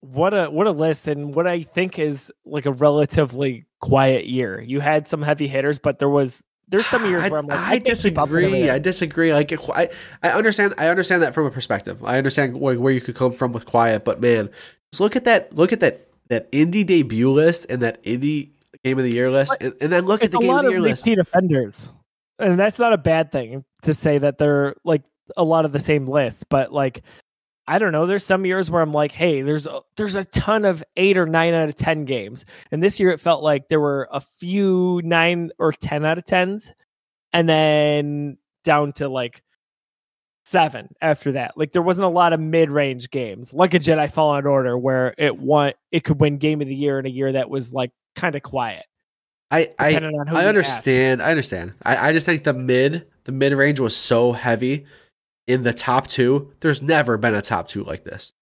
what 0.00 0.34
a 0.34 0.46
what 0.50 0.66
a 0.66 0.70
list 0.70 1.08
and 1.08 1.34
what 1.34 1.46
I 1.46 1.62
think 1.62 1.98
is 1.98 2.32
like 2.44 2.66
a 2.66 2.72
relatively 2.72 3.64
quiet 3.80 4.26
year. 4.26 4.60
You 4.60 4.80
had 4.80 5.08
some 5.08 5.22
heavy 5.22 5.48
hitters, 5.48 5.78
but 5.78 5.98
there 5.98 6.08
was 6.08 6.42
there's 6.68 6.86
some 6.86 7.04
years 7.06 7.24
I, 7.24 7.28
where 7.28 7.40
I'm 7.40 7.46
like, 7.46 7.58
I 7.68 7.78
can't 7.78 7.98
keep 7.98 8.18
up 8.18 8.28
with 8.28 8.42
disagree. 8.42 8.70
I 8.70 8.78
disagree. 8.78 9.34
Like 9.34 9.52
I, 9.70 9.88
I 10.22 10.30
understand. 10.30 10.74
I 10.78 10.88
understand 10.88 11.22
that 11.22 11.34
from 11.34 11.46
a 11.46 11.50
perspective. 11.50 12.04
I 12.04 12.18
understand 12.18 12.60
where, 12.60 12.78
where 12.78 12.92
you 12.92 13.00
could 13.00 13.16
come 13.16 13.32
from 13.32 13.52
with 13.52 13.66
quiet, 13.66 14.04
but 14.04 14.20
man, 14.20 14.50
just 14.92 15.00
look 15.00 15.16
at 15.16 15.24
that. 15.24 15.54
Look 15.54 15.72
at 15.72 15.80
that 15.80 16.08
that 16.28 16.50
indie 16.52 16.86
debut 16.86 17.30
list 17.30 17.66
and 17.68 17.82
that 17.82 18.02
indie 18.04 18.50
game 18.82 18.98
of 18.98 19.04
the 19.04 19.12
year 19.12 19.30
list, 19.30 19.56
and, 19.60 19.74
and 19.80 19.92
then 19.92 20.06
look 20.06 20.22
at 20.22 20.30
the 20.30 20.38
game 20.38 20.54
of 20.54 20.64
the 20.64 20.70
year 20.70 20.80
list. 20.80 21.06
repeat 21.06 21.18
offenders, 21.18 21.90
and 22.38 22.58
that's 22.58 22.78
not 22.78 22.92
a 22.92 22.98
bad 22.98 23.30
thing 23.30 23.64
to 23.82 23.94
say 23.94 24.18
that 24.18 24.38
they're 24.38 24.74
like 24.84 25.02
a 25.36 25.44
lot 25.44 25.64
of 25.64 25.72
the 25.72 25.78
same 25.78 26.06
lists. 26.06 26.44
But 26.48 26.72
like, 26.72 27.02
I 27.66 27.78
don't 27.78 27.92
know. 27.92 28.06
There's 28.06 28.24
some 28.24 28.44
years 28.44 28.70
where 28.70 28.82
I'm 28.82 28.92
like, 28.92 29.12
hey, 29.12 29.42
there's 29.42 29.66
a, 29.66 29.80
there's 29.96 30.16
a 30.16 30.24
ton 30.24 30.64
of 30.64 30.82
eight 30.96 31.18
or 31.18 31.26
nine 31.26 31.54
out 31.54 31.68
of 31.68 31.76
ten 31.76 32.04
games, 32.04 32.44
and 32.70 32.82
this 32.82 32.98
year 32.98 33.10
it 33.10 33.20
felt 33.20 33.42
like 33.42 33.68
there 33.68 33.80
were 33.80 34.08
a 34.12 34.20
few 34.20 35.00
nine 35.04 35.50
or 35.58 35.72
ten 35.72 36.04
out 36.04 36.18
of 36.18 36.24
tens, 36.24 36.72
and 37.32 37.48
then 37.48 38.38
down 38.64 38.92
to 38.94 39.08
like 39.08 39.42
seven 40.44 40.88
after 41.00 41.32
that. 41.32 41.56
Like 41.56 41.72
there 41.72 41.82
wasn't 41.82 42.04
a 42.04 42.08
lot 42.08 42.32
of 42.32 42.40
mid-range 42.40 43.10
games, 43.10 43.54
like 43.54 43.74
a 43.74 43.78
Jedi 43.78 44.12
Fallen 44.12 44.46
Order, 44.46 44.76
where 44.76 45.14
it 45.18 45.38
won 45.38 45.72
it 45.90 46.04
could 46.04 46.20
win 46.20 46.38
Game 46.38 46.60
of 46.60 46.68
the 46.68 46.74
Year 46.74 46.98
in 46.98 47.06
a 47.06 47.10
year 47.10 47.32
that 47.32 47.50
was 47.50 47.72
like 47.72 47.90
kind 48.14 48.34
of 48.34 48.42
quiet. 48.42 48.84
I 49.50 49.70
I 49.78 49.94
on 49.96 50.26
who 50.26 50.36
I 50.36 50.46
understand. 50.46 51.22
I 51.22 51.30
understand. 51.30 51.74
I, 51.82 52.08
I 52.08 52.12
just 52.12 52.26
think 52.26 52.44
the 52.44 52.52
mid 52.54 53.06
the 53.24 53.32
mid 53.32 53.52
range 53.52 53.80
was 53.80 53.96
so 53.96 54.32
heavy 54.32 54.86
in 55.46 55.62
the 55.62 55.72
top 55.72 56.06
two. 56.06 56.52
There's 56.60 56.82
never 56.82 57.16
been 57.16 57.34
a 57.34 57.42
top 57.42 57.68
two 57.68 57.84
like 57.84 58.04
this. 58.04 58.32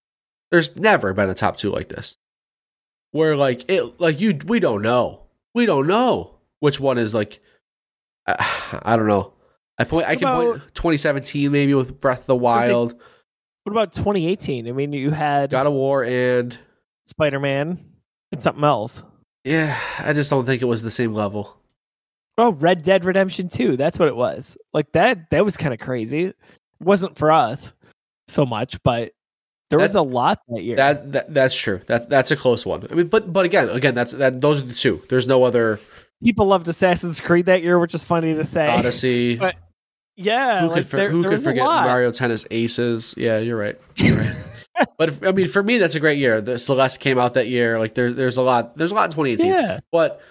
There's 0.51 0.75
never 0.75 1.13
been 1.13 1.29
a 1.29 1.33
top 1.33 1.57
two 1.57 1.71
like 1.71 1.89
this. 1.89 2.17
Where 3.11 3.35
like 3.35 3.69
it 3.69 3.99
like 3.99 4.19
you 4.19 4.39
we 4.45 4.59
don't 4.59 4.81
know. 4.81 5.23
We 5.53 5.65
don't 5.65 5.87
know 5.87 6.35
which 6.59 6.79
one 6.79 6.97
is 6.97 7.13
like 7.13 7.39
I, 8.27 8.79
I 8.83 8.95
don't 8.95 9.07
know. 9.07 9.33
I 9.77 9.83
point 9.83 10.07
I 10.07 10.15
can 10.15 10.27
point 10.27 10.61
2017 10.73 11.51
maybe 11.51 11.73
with 11.73 11.99
Breath 11.99 12.27
of 12.29 12.39
the 12.39 12.47
So 12.47 12.57
is 12.57 12.69
it- 12.69 12.71
Wild. 12.73 12.93
What 13.65 13.71
about 13.71 13.93
2018? 13.93 14.67
I 14.67 14.73
mean, 14.73 14.91
you 14.91 15.09
had 15.09 15.49
God 15.49 15.67
of 15.67 15.71
War 15.73 16.03
and 16.03 16.57
Spider 17.07 17.39
Man 17.39 17.79
and 18.33 18.41
something 18.41 18.63
else. 18.63 19.01
Yeah, 19.43 19.77
I 19.99 20.13
just 20.13 20.29
don't 20.29 20.45
think 20.45 20.61
it 20.61 20.65
was 20.65 20.81
the 20.81 20.91
same 20.91 21.13
level. 21.13 21.57
Oh, 22.37 22.53
Red 22.53 22.83
Dead 22.83 23.05
Redemption 23.05 23.47
2. 23.47 23.77
That's 23.77 23.99
what 23.99 24.07
it 24.07 24.15
was. 24.15 24.57
Like 24.73 24.91
that. 24.93 25.29
That 25.29 25.45
was 25.45 25.57
kind 25.57 25.73
of 25.73 25.79
crazy. 25.79 26.25
It 26.25 26.37
wasn't 26.79 27.17
for 27.17 27.31
us 27.31 27.73
so 28.27 28.45
much, 28.45 28.81
but 28.83 29.13
there 29.69 29.79
was 29.79 29.95
a 29.95 30.01
lot 30.01 30.39
that 30.49 30.63
year. 30.63 30.75
That, 30.75 31.11
that 31.11 31.33
that's 31.33 31.55
true. 31.55 31.81
That 31.87 32.09
that's 32.09 32.31
a 32.31 32.35
close 32.35 32.65
one. 32.65 32.87
I 32.89 32.95
mean, 32.95 33.07
but 33.07 33.31
but 33.31 33.45
again, 33.45 33.69
again, 33.69 33.95
that's 33.95 34.13
that. 34.13 34.41
Those 34.41 34.61
are 34.61 34.65
the 34.65 34.73
two. 34.73 35.01
There's 35.09 35.27
no 35.27 35.43
other 35.43 35.79
People 36.23 36.45
loved 36.45 36.67
Assassin's 36.67 37.19
Creed 37.19 37.47
that 37.47 37.63
year, 37.63 37.77
which 37.77 37.93
is 37.93 38.05
funny 38.05 38.33
to 38.33 38.43
say. 38.43 38.67
Odyssey. 38.67 39.37
But 39.39 39.55
yeah, 40.15 40.61
who 40.61 40.67
like 40.67 40.75
could, 40.75 40.87
for, 40.87 40.97
there, 40.97 41.09
who 41.09 41.23
could 41.23 41.41
forget. 41.41 41.63
Mario 41.63 42.11
Tennis 42.11 42.45
Aces? 42.51 43.15
Yeah, 43.17 43.39
you're 43.39 43.57
right. 43.57 43.75
You're 43.95 44.17
right. 44.17 44.35
but 44.97 45.25
I 45.25 45.31
mean, 45.31 45.47
for 45.47 45.63
me, 45.63 45.77
that's 45.77 45.95
a 45.95 45.99
great 45.99 46.17
year. 46.17 46.41
The 46.41 46.59
Celeste 46.59 46.99
came 46.99 47.17
out 47.19 47.33
that 47.35 47.47
year. 47.47 47.79
Like 47.79 47.93
there, 47.95 48.13
there's 48.13 48.37
a 48.37 48.41
lot. 48.43 48.77
There's 48.77 48.91
a 48.91 48.95
lot 48.95 49.05
in 49.05 49.11
2018. 49.11 49.45
Yeah, 49.47 49.79
But 49.91 50.21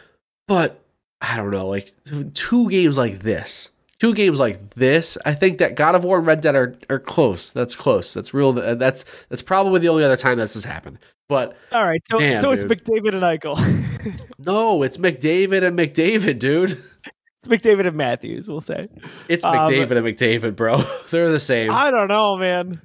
but 0.49 0.81
I 1.21 1.37
don't 1.37 1.51
know. 1.51 1.67
Like 1.69 1.93
two 2.35 2.69
games 2.71 2.99
like 2.99 3.21
this, 3.21 3.71
two 3.99 4.15
games 4.15 4.39
like 4.41 4.75
this. 4.75 5.17
I 5.25 5.35
think 5.35 5.59
that 5.59 5.77
God 5.77 5.95
of 5.95 6.05
War 6.05 6.19
and 6.19 6.27
Red 6.27 6.41
Dead 6.41 6.55
are, 6.55 6.77
are 6.91 6.99
close. 6.99 7.51
That's 7.51 7.77
close. 7.77 8.13
That's 8.15 8.35
real. 8.35 8.53
That's 8.53 9.05
that's 9.29 9.43
probably 9.43 9.81
the 9.81 9.89
only 9.89 10.05
other 10.05 10.17
time 10.17 10.39
that's 10.39 10.55
has 10.55 10.65
happened. 10.65 10.99
But 11.29 11.57
all 11.71 11.85
right. 11.85 12.01
So 12.11 12.19
Damn, 12.19 12.41
so 12.41 12.51
it's 12.51 12.65
dude. 12.65 12.85
McDavid 12.85 13.15
and 13.15 13.23
Eichel. 13.23 14.29
no, 14.39 14.83
it's 14.83 14.99
McDavid 14.99 15.67
and 15.67 15.79
McDavid, 15.79 16.39
dude. 16.39 16.73
it's 16.73 17.49
McDavid 17.49 17.87
and 17.87 17.97
Matthews. 17.97 18.49
We'll 18.51 18.61
say. 18.61 18.85
It's 19.29 19.45
Um, 19.45 19.55
McDavid 19.55 19.93
and 19.97 20.07
McDavid, 20.07 20.57
bro. 20.57 20.79
They're 21.11 21.31
the 21.31 21.41
same. 21.41 21.71
I 21.71 21.91
don't 21.91 22.09
know, 22.09 22.37
man. 22.37 22.83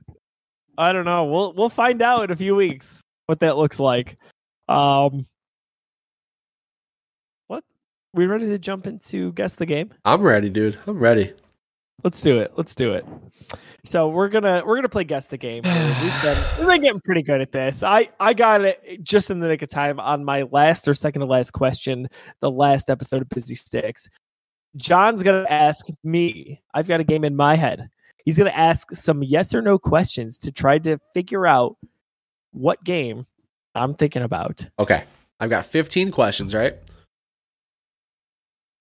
I 0.78 0.94
don't 0.94 1.06
know. 1.06 1.26
We'll 1.26 1.54
we'll 1.54 1.70
find 1.70 2.02
out 2.02 2.26
in 2.26 2.32
a 2.32 2.36
few 2.36 2.56
weeks 2.56 3.02
what 3.26 3.40
that 3.40 3.58
looks 3.58 3.80
like. 3.80 4.18
Um, 4.68 5.26
what? 7.48 7.64
We 8.14 8.28
ready 8.28 8.46
to 8.48 8.60
jump 8.60 8.88
into 8.88 9.32
guess 9.34 9.54
the 9.54 9.66
game? 9.66 9.94
I'm 10.06 10.22
ready, 10.22 10.50
dude. 10.50 10.78
I'm 10.86 11.00
ready. 11.00 11.34
Let's 12.04 12.22
do 12.22 12.40
it. 12.40 12.54
Let's 12.56 12.76
do 12.76 12.94
it. 12.94 13.06
So 13.84 14.10
we're 14.10 14.28
gonna 14.30 14.62
we're 14.66 14.76
gonna 14.76 14.90
play 14.90 15.04
guess 15.04 15.26
the 15.28 15.38
game. 15.38 15.64
We've 15.64 16.22
been 16.22 16.44
we've 16.60 16.68
been 16.68 16.82
getting 16.82 17.02
pretty 17.02 17.24
good 17.24 17.42
at 17.42 17.52
this. 17.52 17.84
I 17.84 18.10
I 18.20 18.34
got 18.34 18.62
it 18.62 19.02
just 19.02 19.32
in 19.32 19.40
the 19.40 19.48
nick 19.48 19.62
of 19.62 19.70
time 19.70 20.00
on 20.00 20.24
my 20.24 20.44
last 20.44 20.88
or 20.88 20.94
second 20.94 21.22
to 21.22 21.26
last 21.26 21.52
question, 21.54 22.08
the 22.40 22.52
last 22.52 22.90
episode 22.90 23.22
of 23.24 23.30
Busy 23.30 23.56
Sticks. 23.56 24.10
John's 24.76 25.24
gonna 25.24 25.48
ask 25.50 25.88
me. 26.04 26.62
I've 26.74 26.88
got 26.88 27.00
a 27.00 27.04
game 27.04 27.24
in 27.24 27.36
my 27.36 27.56
head. 27.56 27.90
He's 28.28 28.38
gonna 28.38 28.50
ask 28.50 28.92
some 28.92 29.24
yes 29.24 29.56
or 29.56 29.62
no 29.62 29.80
questions 29.80 30.38
to 30.40 30.52
try 30.52 30.80
to 30.80 31.00
figure 31.14 31.48
out 31.48 31.78
what 32.52 32.84
game 32.84 33.26
I'm 33.74 33.94
thinking 33.94 34.22
about. 34.22 34.66
Okay. 34.78 35.06
I've 35.40 35.50
got 35.50 35.66
15 35.66 36.12
questions, 36.12 36.54
right? 36.54 36.76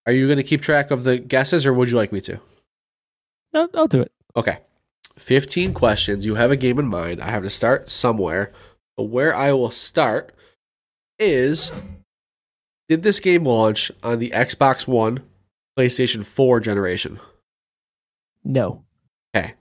Are 0.05 0.13
you 0.13 0.27
going 0.27 0.39
to 0.39 0.43
keep 0.43 0.63
track 0.63 0.91
of 0.91 1.05
the 1.05 1.19
guesses 1.19 1.65
or 1.65 1.73
would 1.73 1.89
you 1.89 1.97
like 1.97 2.11
me 2.11 2.21
to? 2.23 2.41
No, 3.53 3.69
I'll 3.75 3.87
do 3.87 4.01
it. 4.01 4.11
Okay. 4.35 4.59
15 5.17 5.75
questions. 5.75 6.27
You 6.27 6.35
have 6.35 6.51
a 6.51 6.57
game 6.57 6.81
in 6.81 6.89
mind. 6.89 7.21
I 7.21 7.31
have 7.31 7.45
to 7.45 7.51
start 7.51 7.89
somewhere. 7.89 8.53
But 8.97 9.05
where 9.05 9.33
I 9.33 9.53
will 9.53 9.71
start 9.71 10.35
is 11.21 11.71
Did 12.89 13.05
this 13.05 13.21
game 13.21 13.45
launch 13.45 13.93
on 14.03 14.19
the 14.19 14.31
Xbox 14.31 14.89
One, 14.89 15.21
PlayStation 15.79 16.25
4 16.25 16.59
generation? 16.59 17.21
No. 18.43 18.86
Okay. 19.37 19.55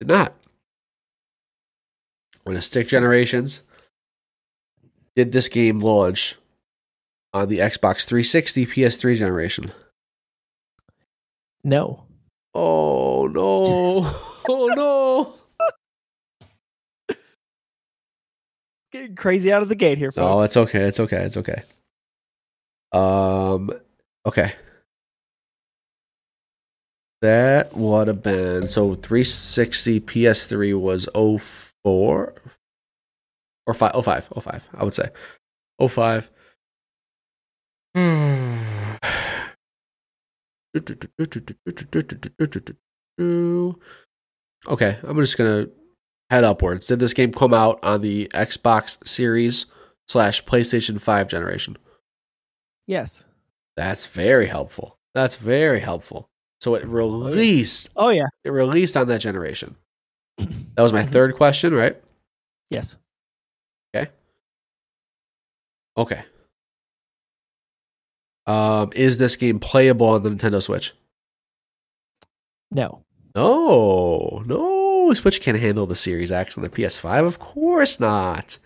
Did 0.00 0.08
not. 0.08 0.34
When 2.44 2.56
a 2.56 2.62
stick 2.62 2.88
generations, 2.88 3.62
did 5.14 5.32
this 5.32 5.48
game 5.48 5.78
launch 5.78 6.36
on 7.32 7.48
the 7.48 7.58
Xbox 7.58 8.04
360 8.06 8.66
PS3 8.66 9.16
generation? 9.16 9.72
No. 11.62 12.04
Oh 12.54 13.26
no. 13.26 14.16
oh 14.48 14.66
no. 14.74 15.34
Getting 18.92 19.14
crazy 19.14 19.52
out 19.52 19.62
of 19.62 19.68
the 19.68 19.74
gate 19.76 19.98
here, 19.98 20.10
folks. 20.10 20.16
No, 20.16 20.40
it's 20.40 20.56
okay. 20.56 20.80
It's 20.80 20.98
okay. 20.98 21.22
It's 21.24 21.36
okay. 21.36 21.62
Um 22.92 23.70
okay. 24.26 24.54
That 27.22 27.76
would 27.76 28.08
have 28.08 28.22
been 28.22 28.68
so 28.68 28.94
360 28.94 30.00
PS3 30.00 30.78
was 30.80 31.08
04 31.14 32.34
or 33.66 33.74
5 33.74 34.04
05 34.04 34.28
05 34.42 34.68
I 34.74 34.84
would 34.84 34.94
say 34.94 35.10
05 35.86 36.30
Okay, 44.68 44.98
I'm 45.02 45.16
just 45.16 45.36
gonna 45.36 45.66
head 46.30 46.44
upwards. 46.44 46.86
Did 46.86 47.00
this 47.00 47.12
game 47.12 47.32
come 47.32 47.52
out 47.52 47.78
on 47.82 48.02
the 48.02 48.28
Xbox 48.32 49.06
Series 49.06 49.66
slash 50.06 50.44
PlayStation 50.44 51.00
5 51.00 51.28
generation? 51.28 51.76
yes. 52.86 53.24
That's 53.76 54.06
very 54.06 54.46
helpful. 54.46 54.98
That's 55.14 55.36
very 55.36 55.80
helpful. 55.80 56.29
So 56.60 56.74
it 56.74 56.86
released. 56.86 57.88
Oh 57.96 58.10
yeah. 58.10 58.26
It 58.44 58.50
released 58.50 58.96
on 58.96 59.08
that 59.08 59.20
generation. 59.20 59.76
That 60.38 60.82
was 60.82 60.92
my 60.92 61.02
Mhm. 61.04 61.08
third 61.08 61.36
question, 61.36 61.74
right? 61.74 61.96
Yes. 62.68 62.96
Okay. 63.94 64.10
Okay. 65.96 66.22
Um, 68.46 68.90
is 68.94 69.18
this 69.18 69.36
game 69.36 69.58
playable 69.60 70.08
on 70.08 70.22
the 70.22 70.30
Nintendo 70.30 70.62
Switch? 70.62 70.92
No. 72.70 73.02
No, 73.34 74.42
no. 74.46 75.12
Switch 75.14 75.40
can't 75.40 75.58
handle 75.58 75.86
the 75.86 75.94
Series 75.96 76.30
X 76.32 76.56
on 76.56 76.62
the 76.62 76.68
PS5. 76.70 77.26
Of 77.26 77.38
course 77.38 77.98
not. 78.00 78.58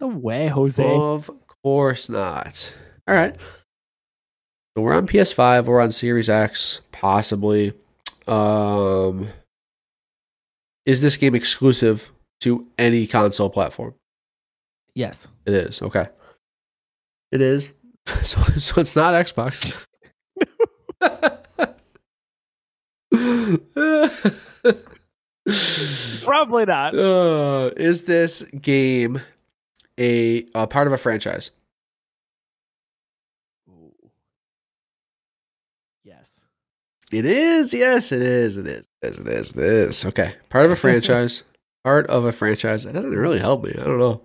No 0.00 0.08
way, 0.08 0.46
Jose. 0.48 0.82
Of 0.84 1.30
course 1.62 2.08
not. 2.08 2.74
All 3.06 3.14
right. 3.14 3.36
So 4.76 4.82
we're 4.82 4.94
on 4.94 5.06
PS5. 5.06 5.64
We're 5.64 5.80
on 5.80 5.90
Series 5.90 6.30
X, 6.30 6.80
possibly. 6.92 7.72
Um, 8.26 9.28
is 10.86 11.00
this 11.00 11.16
game 11.16 11.34
exclusive 11.34 12.10
to 12.40 12.66
any 12.78 13.06
console 13.06 13.50
platform? 13.50 13.94
yes. 14.94 15.28
It 15.46 15.54
is. 15.54 15.82
Okay. 15.82 16.06
It 17.32 17.40
is. 17.40 17.72
So, 18.24 18.42
so 18.58 18.80
it's 18.80 18.96
not 18.96 19.14
Xbox. 19.14 19.86
Probably 26.24 26.64
not. 26.64 26.94
uh, 26.96 27.70
is 27.76 28.04
this 28.04 28.42
game 28.60 29.20
a, 29.98 30.46
a 30.54 30.66
part 30.66 30.86
of 30.86 30.92
a 30.92 30.98
franchise? 30.98 31.50
Yes. 36.04 36.30
It 37.12 37.24
is. 37.24 37.74
Yes, 37.74 38.12
it 38.12 38.22
is. 38.22 38.56
It 38.56 38.66
is. 38.66 38.86
It 39.02 39.10
is. 39.10 39.18
It 39.20 39.26
is. 39.28 39.52
It 39.52 39.58
is. 39.64 40.04
Okay. 40.06 40.34
Part 40.48 40.66
of 40.66 40.70
a 40.72 40.76
franchise. 40.76 41.42
part 41.84 42.06
of 42.06 42.24
a 42.24 42.32
franchise. 42.32 42.84
That 42.84 42.94
doesn't 42.94 43.10
really 43.10 43.38
help 43.40 43.64
me. 43.64 43.72
I 43.72 43.84
don't 43.84 43.98
know. 43.98 44.22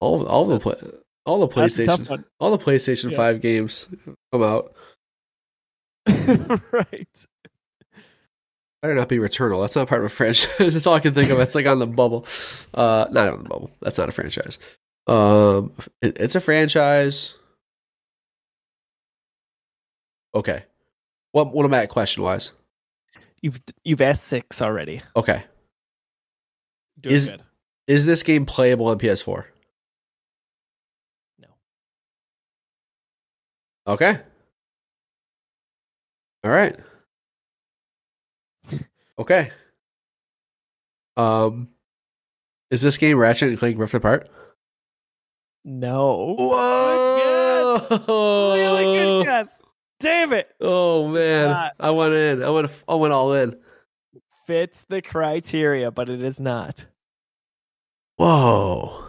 All 0.00 0.26
all 0.26 0.46
the 0.46 0.58
play, 0.58 0.74
all 1.26 1.40
the 1.46 1.48
That's 1.54 1.76
PlayStation 1.78 2.24
all 2.40 2.56
the 2.56 2.64
PlayStation 2.64 3.10
Yeah. 3.10 3.16
5 3.18 3.40
games 3.42 3.86
come 4.32 4.42
out. 4.42 4.72
right. 6.72 7.26
Better 8.80 8.94
not 8.94 9.10
be 9.10 9.18
Returnal. 9.18 9.60
That's 9.60 9.76
not 9.76 9.88
part 9.88 10.00
of 10.00 10.06
a 10.06 10.08
franchise. 10.08 10.48
That's 10.58 10.86
all 10.86 10.94
I 10.94 11.00
can 11.00 11.12
think 11.12 11.28
of. 11.28 11.38
It's 11.38 11.54
like 11.54 11.66
on 11.66 11.80
the 11.80 11.86
bubble. 11.86 12.24
Uh, 12.72 13.04
not 13.10 13.28
on 13.28 13.42
the 13.42 13.48
bubble. 13.50 13.70
That's 13.82 13.98
not 13.98 14.08
a 14.08 14.12
franchise. 14.12 14.58
Um, 15.06 15.74
it- 16.00 16.16
it's 16.18 16.34
a 16.34 16.40
franchise. 16.40 17.34
Okay. 20.34 20.64
What 21.32 21.52
what 21.52 21.64
am 21.64 21.74
I 21.74 21.82
at 21.82 21.88
question 21.88 22.22
wise? 22.22 22.52
You've 23.42 23.60
you've 23.84 24.00
asked 24.00 24.24
six 24.24 24.60
already. 24.60 25.00
Okay. 25.16 25.44
Doing 27.00 27.14
Is- 27.16 27.30
good. 27.30 27.42
Is 27.86 28.06
this 28.06 28.22
game 28.22 28.46
playable 28.46 28.86
on 28.86 28.98
PS4? 28.98 29.44
No. 31.40 31.48
Okay. 33.86 34.18
All 36.44 36.50
right. 36.50 36.78
Okay. 39.18 39.50
Um, 41.18 41.68
is 42.70 42.80
this 42.80 42.96
game 42.96 43.18
Ratchet 43.18 43.50
and 43.50 43.58
Clank 43.58 43.78
Rift 43.78 43.92
Apart? 43.92 44.30
No. 45.62 46.36
Whoa! 46.38 47.86
Really 48.54 48.84
good 48.84 49.24
guess. 49.26 49.60
Damn 50.00 50.32
it. 50.32 50.48
Oh 50.60 51.08
man, 51.08 51.50
Not. 51.50 51.72
I 51.78 51.90
went 51.90 52.14
in. 52.14 52.42
I 52.42 52.48
went. 52.50 52.82
I 52.88 52.94
went 52.94 53.12
all 53.12 53.32
in. 53.34 53.56
fits 54.46 54.84
the 54.88 55.02
criteria, 55.02 55.90
but 55.90 56.08
it 56.08 56.22
is 56.22 56.40
not. 56.40 56.86
Whoa. 58.16 59.04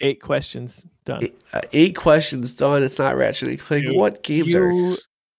Eight 0.00 0.20
questions 0.22 0.86
done. 1.04 1.24
Eight, 1.24 1.40
uh, 1.52 1.60
eight 1.72 1.96
questions 1.96 2.52
done. 2.52 2.82
It's 2.82 2.98
not 2.98 3.16
Ratchet 3.16 3.48
and 3.48 3.58
Clank. 3.58 3.86
What 3.96 4.22
games 4.22 4.52
you 4.52 4.92
are? 4.92 4.96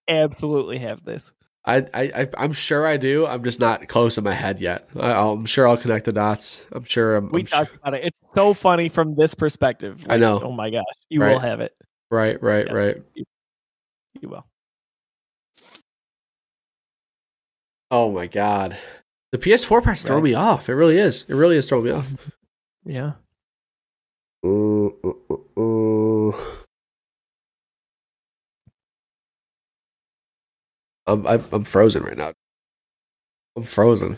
absolutely 0.08 0.80
have 0.80 1.04
this. 1.06 1.32
I, 1.66 1.86
I, 1.94 2.28
I'm 2.38 2.54
sure 2.54 2.88
I 2.88 2.98
do. 2.98 3.28
I'm 3.28 3.44
just 3.44 3.60
not 3.60 3.88
close 3.88 4.18
in 4.18 4.24
my 4.24 4.34
head 4.34 4.60
yet. 4.60 4.90
I, 5.00 5.12
I'm 5.12 5.46
sure 5.46 5.68
I'll 5.68 5.78
connect 5.78 6.06
the 6.06 6.14
dots. 6.14 6.66
I'm 6.72 6.84
sure. 6.84 7.16
I'm, 7.18 7.30
We 7.30 7.42
I'm 7.42 7.46
sure. 7.46 7.60
talked 7.60 7.76
about 7.76 7.94
it. 7.94 8.06
It's 8.06 8.20
so 8.34 8.54
funny 8.56 8.90
from 8.90 9.16
this 9.16 9.36
perspective. 9.36 10.04
I 10.10 10.18
know. 10.18 10.42
Oh 10.44 10.52
my 10.52 10.70
gosh, 10.72 10.84
you 11.10 11.22
Right. 11.22 11.34
will 11.34 11.40
have 11.40 11.62
it. 11.62 11.74
Right, 12.10 12.42
right, 12.42 12.66
Yes, 12.68 12.76
right. 12.76 12.96
You, 13.14 13.24
you 14.22 14.30
will. 14.30 14.46
Oh 17.92 18.12
my 18.12 18.28
god. 18.28 18.78
The 19.32 19.38
PS4 19.38 19.84
part's 19.84 20.04
throwing 20.04 20.24
Right. 20.24 20.30
me 20.32 20.36
off. 20.36 20.70
It 20.70 20.74
really 20.74 20.98
is. 20.98 21.26
It 21.28 21.36
really 21.36 21.58
is 21.58 21.68
throwing 21.70 21.86
me 21.86 21.92
off. 21.92 22.14
Yeah. 22.86 23.14
Ooh, 24.46 24.96
ooh, 25.06 25.22
ooh, 25.58 25.62
ooh. 25.62 26.36
I'm, 31.08 31.26
I'm 31.28 31.44
I'm 31.52 31.64
frozen 31.64 32.04
right 32.04 32.18
now. 32.18 32.34
I'm 33.56 33.64
frozen. 33.64 34.18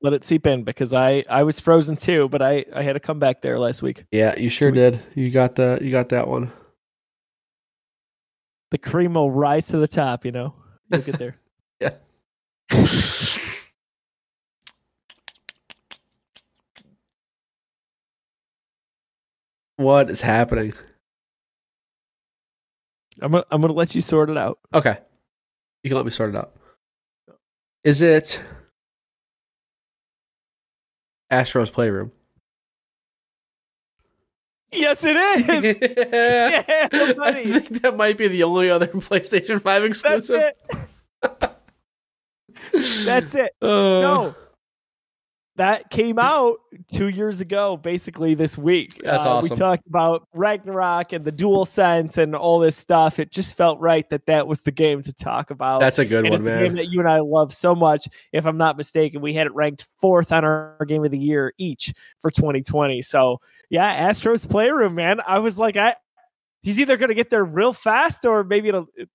Let 0.00 0.12
it 0.12 0.24
seep 0.24 0.46
in 0.46 0.62
because 0.62 0.92
I 0.94 1.24
I 1.28 1.42
was 1.42 1.58
frozen 1.60 1.96
too, 1.96 2.28
but 2.28 2.42
I 2.42 2.64
I 2.74 2.82
had 2.82 2.92
to 2.92 3.00
come 3.00 3.18
back 3.18 3.40
there 3.42 3.58
last 3.58 3.82
week. 3.82 4.04
Yeah, 4.12 4.38
you 4.38 4.48
sure 4.48 4.70
weeks 4.70 4.84
did. 4.84 5.02
You 5.14 5.30
got 5.30 5.56
that. 5.56 5.82
You 5.82 5.90
got 5.90 6.10
that 6.10 6.28
one. 6.28 6.52
The 8.70 8.78
cream 8.78 9.14
will 9.14 9.30
rise 9.30 9.66
to 9.68 9.78
the 9.78 9.88
top. 9.88 10.24
You 10.24 10.32
know, 10.32 10.54
you'll 10.90 11.02
get 11.02 11.18
there. 11.18 11.36
What 19.78 20.10
is 20.10 20.20
happening? 20.20 20.72
I'm 23.22 23.30
gonna 23.30 23.44
I'm 23.52 23.60
gonna 23.60 23.74
let 23.74 23.94
you 23.94 24.00
sort 24.00 24.28
it 24.28 24.36
out. 24.36 24.58
Okay. 24.74 24.98
You 25.84 25.90
can 25.90 25.96
let 25.96 26.04
me 26.04 26.10
sort 26.10 26.30
it 26.30 26.36
out. 26.36 26.52
Is 27.84 28.02
it 28.02 28.40
Astro's 31.30 31.70
Playroom? 31.70 32.10
Yes, 34.72 35.04
it 35.04 35.16
is. 35.16 35.76
yeah, 35.80 36.64
yeah, 36.92 37.12
I 37.22 37.32
think 37.32 37.82
that 37.82 37.96
might 37.96 38.18
be 38.18 38.26
the 38.26 38.42
only 38.42 38.70
other 38.70 38.86
PlayStation 38.88 39.62
5 39.62 39.62
That's 39.62 39.84
exclusive. 39.90 40.52
That's 43.04 43.34
it. 43.34 43.52
Uh, 43.62 43.98
So 43.98 44.34
that 45.56 45.90
came 45.90 46.20
out 46.20 46.58
two 46.88 47.08
years 47.08 47.40
ago, 47.40 47.76
basically 47.76 48.34
this 48.34 48.56
week. 48.56 49.00
That's 49.02 49.26
Uh, 49.26 49.30
awesome. 49.30 49.54
We 49.54 49.56
talked 49.56 49.86
about 49.88 50.28
Ragnarok 50.32 51.12
and 51.12 51.24
the 51.24 51.32
DualSense 51.32 52.16
and 52.16 52.36
all 52.36 52.60
this 52.60 52.76
stuff. 52.76 53.18
It 53.18 53.32
just 53.32 53.56
felt 53.56 53.80
right 53.80 54.08
that 54.10 54.26
that 54.26 54.46
was 54.46 54.60
the 54.60 54.70
game 54.70 55.02
to 55.02 55.12
talk 55.12 55.50
about. 55.50 55.80
that's 55.80 55.98
a 55.98 56.04
good 56.04 56.24
and 56.24 56.30
one, 56.30 56.40
it's 56.40 56.48
a 56.48 56.62
game 56.62 56.76
that 56.76 56.90
you 56.90 57.00
and 57.00 57.08
I 57.08 57.18
love 57.18 57.52
so 57.52 57.74
much. 57.74 58.06
If 58.32 58.46
I'm 58.46 58.56
not 58.56 58.76
mistaken, 58.76 59.20
we 59.20 59.34
had 59.34 59.48
it 59.48 59.54
ranked 59.54 59.86
fourth 60.00 60.30
on 60.30 60.44
our, 60.44 60.76
game 60.86 61.04
of 61.04 61.10
the 61.10 61.18
year 61.18 61.52
each 61.58 61.92
for 62.20 62.30
2020. 62.30 63.02
So 63.02 63.40
yeah, 63.68 63.84
Astro's 63.92 64.46
Playroom, 64.46 64.94
man. 64.94 65.20
I 65.26 65.40
was 65.40 65.58
like, 65.58 65.76
I 65.76 65.96
he's 66.62 66.78
either 66.78 66.96
going 66.96 67.08
to 67.08 67.14
get 67.14 67.30
there 67.30 67.44
real 67.44 67.72
fast 67.72 68.24
or 68.24 68.44
maybe 68.44 68.68
it'll 68.68 68.86
it, 68.94 69.08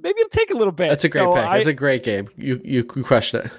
maybe 0.00 0.20
it'll 0.20 0.30
take 0.30 0.50
a 0.50 0.56
little 0.56 0.72
bit. 0.72 0.88
That's 0.90 1.04
a 1.04 1.08
great 1.08 1.22
So 1.22 1.34
pick. 1.34 1.44
I- 1.44 1.56
That's 1.56 1.66
a 1.68 1.72
great 1.74 2.02
game. 2.02 2.28
You 2.36 2.60
you 2.64 2.84
crushed 2.84 3.34
it. 3.34 3.50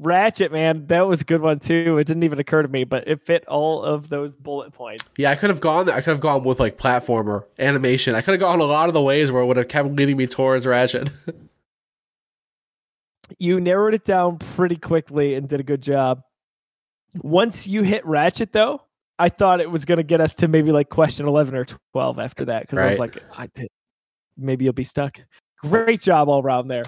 Ratchet, 0.00 0.52
man, 0.52 0.86
that 0.86 1.08
was 1.08 1.22
a 1.22 1.24
good 1.24 1.40
one 1.40 1.58
too. 1.58 1.98
It 1.98 2.06
didn't 2.06 2.22
even 2.22 2.38
occur 2.38 2.62
to 2.62 2.68
me, 2.68 2.84
but 2.84 3.08
it 3.08 3.20
fit 3.26 3.44
all 3.48 3.82
of 3.82 4.08
those 4.08 4.36
bullet 4.36 4.72
points. 4.72 5.02
Yeah, 5.16 5.32
I 5.32 5.34
could 5.34 5.50
have 5.50 5.60
gone. 5.60 5.90
I 5.90 5.96
could 5.96 6.10
have 6.12 6.20
gone 6.20 6.44
with 6.44 6.60
like 6.60 6.78
platformer 6.78 7.46
animation. 7.58 8.14
I 8.14 8.20
could 8.20 8.32
have 8.32 8.40
gone 8.40 8.60
a 8.60 8.64
lot 8.64 8.86
of 8.88 8.94
the 8.94 9.02
ways 9.02 9.32
where 9.32 9.42
it 9.42 9.46
would 9.46 9.56
have 9.56 9.66
kept 9.66 9.88
leading 9.90 10.16
me 10.16 10.26
towards 10.28 10.66
Ratchet. 10.66 11.10
You 13.38 13.60
narrowed 13.60 13.92
it 13.94 14.04
down 14.04 14.38
pretty 14.38 14.76
quickly 14.76 15.34
and 15.34 15.46
did 15.48 15.60
a 15.60 15.64
good 15.64 15.82
job. 15.82 16.22
Once 17.22 17.66
you 17.66 17.82
hit 17.82 18.04
Ratchet, 18.06 18.52
though, 18.52 18.82
I 19.18 19.28
thought 19.28 19.60
it 19.60 19.70
was 19.70 19.84
going 19.84 19.98
to 19.98 20.02
get 20.02 20.20
us 20.20 20.34
to 20.36 20.48
maybe 20.48 20.72
like 20.72 20.88
question 20.88 21.26
11 21.26 21.54
or 21.54 21.66
12 21.92 22.18
after 22.18 22.46
that 22.46 22.62
because 22.62 22.78
I 22.78 22.88
was 22.88 22.98
like, 22.98 23.22
I 23.36 23.48
did, 23.48 23.68
maybe 24.36 24.64
you'll 24.64 24.72
be 24.72 24.84
stuck. 24.84 25.18
Great 25.62 26.00
job 26.00 26.28
all 26.28 26.42
around 26.42 26.68
there. 26.68 26.84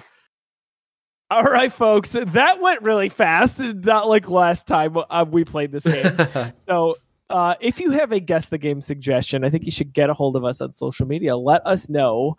All 1.29 1.43
right, 1.43 1.71
folks, 1.71 2.09
that 2.11 2.59
went 2.59 2.81
really 2.81 3.07
fast, 3.07 3.57
not 3.57 4.09
like 4.09 4.29
last 4.29 4.67
time 4.67 4.97
uh, 5.09 5.25
we 5.29 5.45
played 5.45 5.71
this 5.71 5.85
game. 5.85 6.53
So, 6.67 6.95
uh, 7.29 7.55
if 7.61 7.79
you 7.79 7.91
have 7.91 8.11
a 8.11 8.19
guess 8.19 8.47
the 8.47 8.57
game 8.57 8.81
suggestion, 8.81 9.45
I 9.45 9.49
think 9.49 9.63
you 9.63 9.71
should 9.71 9.93
get 9.93 10.09
a 10.09 10.13
hold 10.13 10.35
of 10.35 10.43
us 10.43 10.59
on 10.59 10.73
social 10.73 11.07
media. 11.07 11.37
Let 11.37 11.65
us 11.65 11.89
know. 11.89 12.35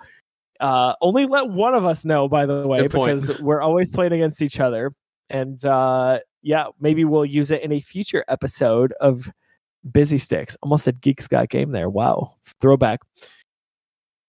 Uh, 0.61 0.95
only 1.01 1.25
let 1.25 1.49
one 1.49 1.75
of 1.75 1.87
us 1.87 2.05
know, 2.05 2.29
by 2.29 2.45
the 2.45 2.67
way, 2.67 2.83
because 2.83 3.41
we're 3.41 3.63
always 3.63 3.91
playing 3.91 4.13
against 4.13 4.43
each 4.43 4.61
other. 4.61 4.93
And 5.31 5.65
uh, 5.65 6.19
yeah, 6.43 6.67
maybe 6.79 7.07
we'll 7.07 7.25
use 7.25 7.51
it 7.51 7.63
in 7.63 7.73
a 7.73 7.81
future 7.81 8.25
episode 8.29 8.93
of 9.01 9.33
Busy 9.91 10.19
Sticks. 10.19 10.57
Almost 10.63 10.85
said 10.85 11.01
Geeks 11.01 11.27
Got 11.27 11.49
Game 11.49 11.73
there. 11.73 11.89
Wow. 11.89 12.35
Throwback. 12.61 13.01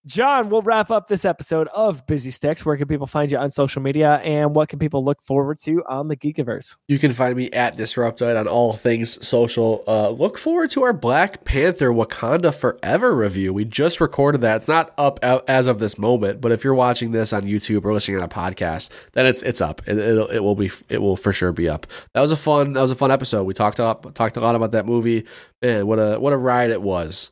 John, 0.05 0.49
we'll 0.49 0.61
wrap 0.61 0.91
up 0.91 1.07
this 1.07 1.23
episode 1.23 1.69
of 1.69 2.05
Busy 2.05 2.29
Sticks. 2.29 2.65
Where 2.65 2.75
can 2.75 2.89
people 2.89 3.07
find 3.07 3.31
you 3.31 3.37
on 3.37 3.51
social 3.51 3.81
media 3.81 4.15
and 4.17 4.53
what 4.53 4.67
can 4.67 4.77
people 4.77 5.01
look 5.01 5.21
forward 5.21 5.59
to 5.59 5.81
on 5.85 6.09
the 6.09 6.17
Geekiverse? 6.17 6.75
You 6.89 6.99
can 6.99 7.13
find 7.13 7.37
me 7.37 7.49
at 7.51 7.77
Disruptite 7.77 8.35
on 8.35 8.45
all 8.45 8.73
things 8.73 9.25
social. 9.25 9.81
Uh, 9.87 10.09
look 10.09 10.37
forward 10.37 10.71
to 10.71 10.83
our 10.83 10.91
Black 10.91 11.45
Panther 11.45 11.89
Wakanda 11.89 12.53
Forever 12.53 13.15
review. 13.15 13.53
We 13.53 13.63
just 13.63 14.01
recorded 14.01 14.41
that. 14.41 14.57
It's 14.57 14.67
not 14.67 14.93
up 14.97 15.21
as 15.23 15.67
of 15.67 15.79
this 15.79 15.97
moment, 15.97 16.41
but 16.41 16.51
if 16.51 16.65
you're 16.65 16.75
watching 16.75 17.13
this 17.13 17.31
on 17.31 17.43
YouTube 17.43 17.85
or 17.85 17.93
listening 17.93 18.17
on 18.17 18.23
a 18.23 18.27
podcast, 18.27 18.89
then 19.13 19.25
it's 19.25 19.41
it's 19.41 19.61
up. 19.61 19.87
It, 19.87 19.97
it'll, 19.97 20.27
it 20.27 20.39
will 20.39 20.55
be 20.55 20.69
it 20.89 21.01
will 21.01 21.15
for 21.15 21.31
sure 21.31 21.53
be 21.53 21.69
up. 21.69 21.87
That 22.13 22.19
was 22.19 22.33
a 22.33 22.37
fun 22.37 22.73
that 22.73 22.81
was 22.81 22.91
a 22.91 22.95
fun 22.95 23.11
episode. 23.11 23.43
We 23.45 23.53
talked 23.53 23.79
up 23.79 24.13
talked 24.15 24.35
a 24.35 24.41
lot 24.41 24.55
about 24.55 24.71
that 24.71 24.85
movie. 24.85 25.23
Man, 25.61 25.87
what 25.87 25.97
a 25.97 26.19
what 26.19 26.33
a 26.33 26.37
ride 26.37 26.71
it 26.71 26.81
was. 26.81 27.29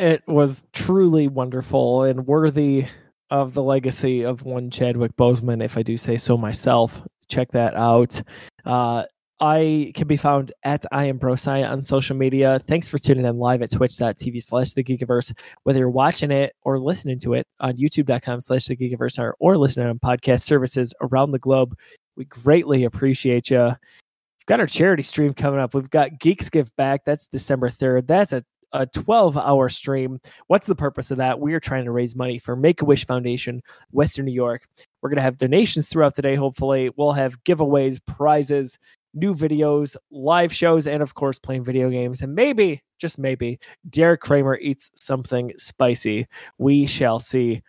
It 0.00 0.22
was 0.26 0.64
truly 0.72 1.28
wonderful 1.28 2.04
and 2.04 2.26
worthy 2.26 2.86
of 3.30 3.52
the 3.52 3.62
legacy 3.62 4.22
of 4.22 4.44
one 4.44 4.70
Chadwick 4.70 5.14
Boseman, 5.16 5.62
if 5.62 5.76
I 5.76 5.82
do 5.82 5.96
say 5.96 6.16
so 6.16 6.38
myself. 6.38 7.06
Check 7.28 7.52
that 7.52 7.76
out. 7.76 8.20
Uh, 8.64 9.04
I 9.40 9.92
can 9.94 10.08
be 10.08 10.16
found 10.16 10.52
at 10.64 10.84
I 10.90 11.04
am 11.04 11.18
Brosai 11.18 11.68
on 11.68 11.82
social 11.82 12.16
media. 12.16 12.58
Thanks 12.58 12.88
for 12.88 12.98
tuning 12.98 13.26
in 13.26 13.38
live 13.38 13.62
at 13.62 13.70
twitch.tv 13.70 14.42
slash 14.42 14.72
the 14.72 14.82
Geekiverse. 14.82 15.38
Whether 15.62 15.80
you're 15.80 15.90
watching 15.90 16.30
it 16.30 16.54
or 16.62 16.78
listening 16.78 17.18
to 17.20 17.34
it 17.34 17.46
on 17.60 17.76
youtube.com 17.76 18.40
slash 18.40 18.66
the 18.66 18.76
Geekiverse 18.76 19.18
or, 19.18 19.34
or 19.38 19.56
listening 19.56 19.86
on 19.86 19.98
podcast 19.98 20.42
services 20.42 20.94
around 21.02 21.30
the 21.30 21.38
globe, 21.38 21.74
we 22.16 22.24
greatly 22.24 22.84
appreciate 22.84 23.50
you. 23.50 23.64
We've 23.64 24.46
got 24.46 24.60
our 24.60 24.66
charity 24.66 25.02
stream 25.02 25.34
coming 25.34 25.60
up. 25.60 25.74
We've 25.74 25.90
got 25.90 26.18
Geeks 26.18 26.50
Give 26.50 26.74
Back. 26.76 27.04
That's 27.04 27.26
December 27.26 27.68
3rd. 27.68 28.06
That's 28.06 28.32
a 28.32 28.42
a 28.72 28.86
12 28.86 29.36
hour 29.36 29.68
stream. 29.68 30.20
What's 30.46 30.66
the 30.66 30.74
purpose 30.74 31.10
of 31.10 31.18
that? 31.18 31.40
We 31.40 31.54
are 31.54 31.60
trying 31.60 31.84
to 31.84 31.90
raise 31.90 32.16
money 32.16 32.38
for 32.38 32.56
Make 32.56 32.82
a 32.82 32.84
Wish 32.84 33.06
Foundation, 33.06 33.62
Western 33.90 34.26
New 34.26 34.32
York. 34.32 34.66
We're 35.00 35.10
going 35.10 35.16
to 35.16 35.22
have 35.22 35.36
donations 35.36 35.88
throughout 35.88 36.16
the 36.16 36.22
day, 36.22 36.34
hopefully. 36.34 36.90
We'll 36.96 37.12
have 37.12 37.42
giveaways, 37.44 38.00
prizes, 38.04 38.78
new 39.14 39.34
videos, 39.34 39.96
live 40.10 40.52
shows, 40.52 40.86
and 40.86 41.02
of 41.02 41.14
course, 41.14 41.38
playing 41.38 41.64
video 41.64 41.90
games. 41.90 42.22
And 42.22 42.34
maybe, 42.34 42.82
just 42.98 43.18
maybe, 43.18 43.58
Derek 43.88 44.20
Kramer 44.20 44.56
eats 44.58 44.90
something 44.94 45.52
spicy. 45.56 46.26
We 46.58 46.86
shall 46.86 47.18
see. 47.18 47.62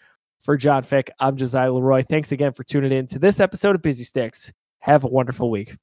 For 0.43 0.57
John 0.57 0.81
Fick, 0.81 1.11
I'm 1.19 1.35
Josiah 1.35 1.71
Leroy. 1.71 2.01
Thanks 2.01 2.31
again 2.31 2.51
for 2.51 2.63
tuning 2.63 2.91
in 2.91 3.05
to 3.07 3.19
this 3.19 3.39
episode 3.39 3.75
of 3.75 3.83
Busy 3.83 4.03
Sticks. 4.03 4.51
Have 4.79 5.03
a 5.03 5.07
wonderful 5.07 5.51
week. 5.51 5.75